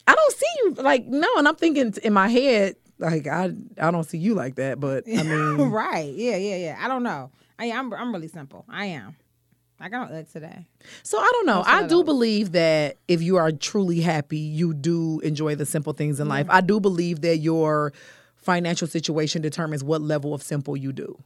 I 0.09 0.15
don't 0.15 0.37
see 0.37 0.47
you 0.65 0.71
like 0.83 1.07
no, 1.07 1.29
and 1.37 1.47
I'm 1.47 1.57
thinking 1.57 1.93
in 2.03 2.13
my 2.15 2.29
head 2.29 2.77
like 2.99 3.27
I 3.27 3.53
I 3.81 3.91
don't 3.91 4.05
see 4.05 4.19
you 4.19 4.35
like 4.35 4.55
that. 4.55 4.81
But 4.81 5.05
I 5.07 5.23
mean, 5.23 5.71
right. 5.71 6.13
Yeah, 6.15 6.37
yeah, 6.37 6.57
yeah. 6.57 6.79
I 6.81 6.89
don't 6.89 7.03
know. 7.03 7.31
I 7.59 7.67
am. 7.67 7.93
I'm 7.93 8.13
really 8.13 8.29
simple. 8.29 8.65
I 8.69 8.87
am. 8.87 9.17
I 9.81 9.89
got 9.89 10.11
Uggs 10.11 10.33
today. 10.33 10.67
so 11.05 11.19
I 11.19 11.31
don't 11.35 11.47
know. 11.47 11.63
I 11.65 11.87
do 11.87 12.03
believe 12.03 12.53
that 12.53 12.97
if 13.07 13.23
you 13.23 13.37
are 13.37 13.53
truly 13.53 14.01
happy, 14.01 14.39
you 14.39 14.75
do 14.75 15.21
enjoy 15.21 15.55
the 15.55 15.67
simple 15.67 15.93
things 15.93 16.19
in 16.19 16.27
life. 16.29 16.47
I 16.51 16.63
do 16.63 16.81
believe 16.81 17.21
that 17.21 17.37
your 17.37 17.93
financial 18.35 18.89
situation 18.89 19.41
determines 19.43 19.85
what 19.85 20.01
level 20.01 20.35
of 20.35 20.43
simple 20.43 20.77
you 20.77 20.93
do. 20.93 21.17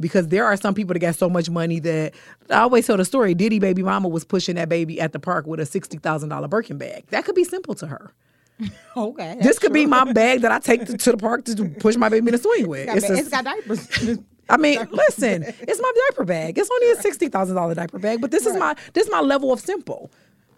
Because 0.00 0.28
there 0.28 0.46
are 0.46 0.56
some 0.56 0.74
people 0.74 0.94
that 0.94 1.00
got 1.00 1.16
so 1.16 1.28
much 1.28 1.50
money 1.50 1.80
that 1.80 2.14
I 2.48 2.60
always 2.60 2.86
tell 2.86 2.96
the 2.96 3.04
story. 3.04 3.34
Diddy 3.34 3.58
baby 3.58 3.82
mama 3.82 4.08
was 4.08 4.24
pushing 4.24 4.54
that 4.54 4.68
baby 4.68 5.00
at 5.00 5.12
the 5.12 5.18
park 5.18 5.46
with 5.46 5.58
a 5.60 5.66
sixty 5.66 5.98
thousand 5.98 6.28
dollar 6.28 6.46
Birkin 6.48 6.78
bag. 6.78 7.04
That 7.08 7.24
could 7.24 7.34
be 7.34 7.44
simple 7.44 7.74
to 7.74 7.88
her. 7.88 8.12
Okay. 8.96 9.38
this 9.40 9.58
could 9.58 9.72
be 9.72 9.86
my 9.86 10.12
bag 10.12 10.40
that 10.42 10.50
I 10.52 10.58
take 10.58 10.84
to, 10.86 10.96
to 10.96 11.10
the 11.12 11.16
park 11.18 11.44
to 11.44 11.68
push 11.78 11.96
my 11.96 12.08
baby 12.08 12.28
in 12.28 12.32
the 12.32 12.38
swing 12.38 12.66
with. 12.68 12.88
It's 12.88 12.88
got, 12.88 12.96
It's 12.96 13.06
ba- 13.08 13.14
a- 13.14 13.18
it's 13.18 13.28
got 13.28 13.44
diapers. 13.44 14.18
I 14.50 14.56
mean, 14.56 14.78
listen, 14.90 15.44
it's 15.60 15.80
my 15.80 15.92
diaper 16.08 16.24
bag. 16.24 16.58
It's 16.58 16.70
only 16.70 16.90
a 16.92 16.96
sixty 16.96 17.28
thousand 17.28 17.54
dollar 17.56 17.74
diaper 17.74 17.98
bag, 17.98 18.20
but 18.20 18.30
this 18.30 18.46
is 18.46 18.56
my 18.56 18.74
this 18.94 19.04
is 19.06 19.12
my 19.12 19.20
level 19.20 19.52
of 19.52 19.60
simple. 19.60 20.10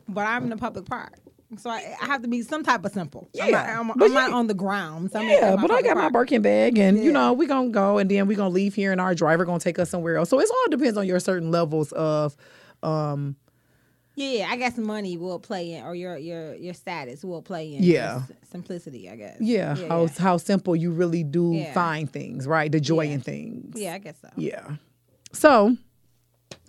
but 0.09 0.27
I'm 0.27 0.45
in 0.45 0.51
the 0.51 0.57
public 0.57 0.85
park, 0.87 1.15
so 1.59 1.69
I, 1.71 1.97
I 2.01 2.07
have 2.07 2.23
to 2.23 2.29
be 2.29 2.43
some 2.43 2.63
type 2.63 2.85
of 2.85 2.93
simple. 2.93 3.29
I'm 3.43 3.51
not, 3.51 3.67
Yeah, 3.67 3.81
I'm, 3.81 3.89
but 3.89 4.05
I'm 4.05 4.13
not 4.15 4.33
on 4.33 4.47
the 4.47 4.55
ground. 4.55 5.11
So 5.11 5.21
Yeah, 5.21 5.57
but 5.57 5.73
I 5.73 5.83
got 5.83 5.97
my 5.97 6.03
park. 6.03 6.13
Birkin 6.13 6.41
bag, 6.41 6.79
and 6.79 7.03
you 7.03 7.11
know 7.11 7.33
we 7.33 7.47
gonna 7.47 7.71
go, 7.71 7.99
and 7.99 8.09
then 8.11 8.29
we 8.29 8.37
gonna 8.37 8.49
leave 8.55 8.75
here, 8.77 8.93
and 8.93 9.01
our 9.01 9.13
driver 9.15 9.45
gonna 9.45 9.59
take 9.59 9.79
us 9.81 9.91
somewhere 9.91 10.17
else. 10.17 10.29
So 10.31 10.39
it's 10.39 10.51
all 10.53 10.69
depends 10.71 10.97
on 10.97 11.07
your 11.07 11.19
certain 11.21 11.51
levels 11.51 11.91
of. 11.93 12.37
um 12.83 13.37
Yeah, 14.21 14.49
I 14.51 14.57
guess 14.57 14.77
money 14.77 15.17
will 15.17 15.39
play 15.39 15.73
in, 15.73 15.85
or 15.85 15.95
your 15.95 16.17
your 16.19 16.55
your 16.57 16.75
status 16.75 17.25
will 17.25 17.43
play 17.43 17.75
in. 17.75 17.83
Yeah. 17.83 18.23
simplicity. 18.51 19.09
I 19.09 19.17
guess. 19.17 19.37
Yeah, 19.41 19.77
yeah, 19.77 19.89
how 19.89 20.03
yeah. 20.03 20.09
how 20.19 20.37
simple 20.37 20.77
you 20.77 20.91
really 20.91 21.23
do 21.25 21.53
Yeah. 21.55 21.73
find 21.73 22.11
things, 22.11 22.47
right? 22.47 22.71
The 22.71 22.81
joy 22.81 23.07
in 23.09 23.21
things. 23.21 23.81
Yeah, 23.81 23.95
I 23.95 23.99
guess 23.99 24.17
so. 24.21 24.29
Yeah. 24.37 24.77
So 25.33 25.77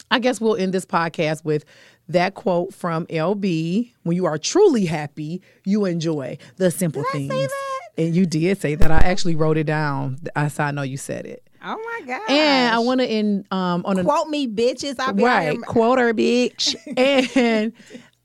I 0.09 0.19
guess 0.19 0.39
we'll 0.39 0.55
end 0.55 0.73
this 0.73 0.85
podcast 0.85 1.43
with 1.43 1.65
that 2.07 2.33
quote 2.35 2.73
from 2.73 3.05
LB 3.07 3.91
When 4.03 4.15
you 4.15 4.25
are 4.25 4.37
truly 4.37 4.85
happy, 4.85 5.41
you 5.65 5.85
enjoy 5.85 6.37
the 6.57 6.71
simple 6.71 7.01
Did 7.03 7.09
I 7.09 7.11
things. 7.13 7.33
say 7.33 7.47
that? 7.47 7.79
And 7.97 8.15
you 8.15 8.25
did 8.25 8.59
say 8.61 8.75
that. 8.75 8.91
I 8.91 8.97
actually 8.97 9.35
wrote 9.35 9.57
it 9.57 9.65
down. 9.65 10.19
I 10.35 10.47
saw 10.47 10.65
I 10.65 10.71
know 10.71 10.81
you 10.83 10.97
said 10.97 11.25
it. 11.25 11.47
Oh 11.63 11.77
my 11.77 12.07
god! 12.07 12.29
And 12.29 12.75
I 12.75 12.79
want 12.79 13.01
to 13.01 13.05
end 13.07 13.45
um, 13.51 13.83
on 13.85 13.99
a 13.99 14.03
quote 14.03 14.29
me, 14.29 14.47
bitches. 14.47 14.97
Out 14.99 15.19
right. 15.19 15.53
here- 15.53 15.61
quote 15.61 15.99
her 15.99 16.13
bitch. 16.13 16.75
And 17.35 17.73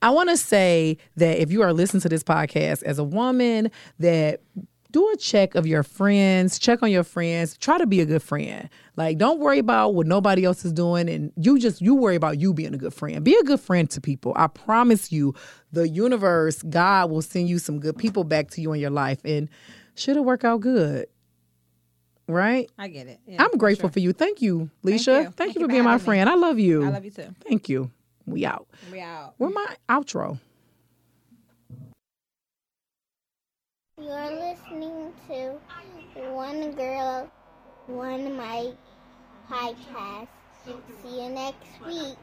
i 0.01 0.11
want 0.11 0.29
to 0.29 0.37
say 0.37 0.95
that 1.15 1.41
if 1.41 1.51
you 1.51 1.63
are 1.63 1.73
listening 1.73 2.01
to 2.01 2.09
this 2.09 2.23
podcast 2.23 2.83
as 2.83 2.99
a 2.99 3.03
woman 3.03 3.71
that 3.97 4.41
do 4.91 5.09
a 5.09 5.17
check 5.17 5.55
of 5.55 5.65
your 5.65 5.81
friends 5.81 6.59
check 6.59 6.83
on 6.83 6.91
your 6.91 7.03
friends 7.03 7.57
try 7.57 7.77
to 7.79 7.87
be 7.87 7.99
a 7.99 8.05
good 8.05 8.21
friend. 8.21 8.69
Like 8.95 9.17
don't 9.17 9.39
worry 9.39 9.59
about 9.59 9.95
what 9.95 10.05
nobody 10.07 10.45
else 10.45 10.63
is 10.65 10.71
doing 10.73 11.09
and 11.09 11.31
you 11.35 11.57
just 11.59 11.81
you 11.81 11.95
worry 11.95 12.15
about 12.15 12.39
you 12.39 12.53
being 12.53 12.73
a 12.73 12.77
good 12.77 12.93
friend. 12.93 13.23
Be 13.23 13.35
a 13.35 13.43
good 13.43 13.59
friend 13.59 13.89
to 13.91 13.99
people. 14.01 14.33
I 14.35 14.47
promise 14.47 15.11
you 15.11 15.33
the 15.71 15.89
universe 15.89 16.61
god 16.63 17.09
will 17.09 17.21
send 17.23 17.49
you 17.49 17.57
some 17.59 17.79
good 17.79 17.97
people 17.97 18.23
back 18.23 18.51
to 18.51 18.61
you 18.61 18.73
in 18.73 18.79
your 18.79 18.91
life 18.91 19.19
and 19.25 19.49
should 19.95 20.15
it 20.15 20.23
work 20.23 20.43
out 20.43 20.61
good 20.61 21.07
right 22.27 22.69
I 22.77 22.87
get 22.87 23.07
it. 23.07 23.19
Yeah, 23.27 23.43
I'm 23.43 23.57
grateful 23.57 23.89
for 23.89 23.99
you. 23.99 24.13
Thank 24.13 24.41
you, 24.41 24.69
Leisha. 24.83 24.97
you. 24.97 25.23
Thank, 25.23 25.35
Thank 25.35 25.55
you 25.55 25.61
you 25.61 25.65
for 25.65 25.69
for 25.69 25.73
being 25.73 25.83
my 25.83 25.91
having 25.91 26.03
me. 26.03 26.05
friend. 26.05 26.29
I 26.29 26.35
love 26.35 26.59
you. 26.59 26.85
I 26.85 26.89
love 26.89 27.05
you 27.05 27.11
too. 27.11 27.33
Thank 27.47 27.69
you. 27.69 27.89
We 28.25 28.45
out. 28.45 28.67
We 28.91 28.99
out. 28.99 29.33
Where 29.37 29.49
my 29.49 29.75
outro? 29.89 30.39
You're 33.99 34.31
listening 34.31 35.11
to 35.27 35.57
One 36.31 36.71
Girl, 36.73 37.31
One 37.87 38.37
Mic 38.37 38.75
podcast. 39.49 40.27
See 41.01 41.21
you 41.23 41.29
next 41.29 41.65
week. 41.85 42.17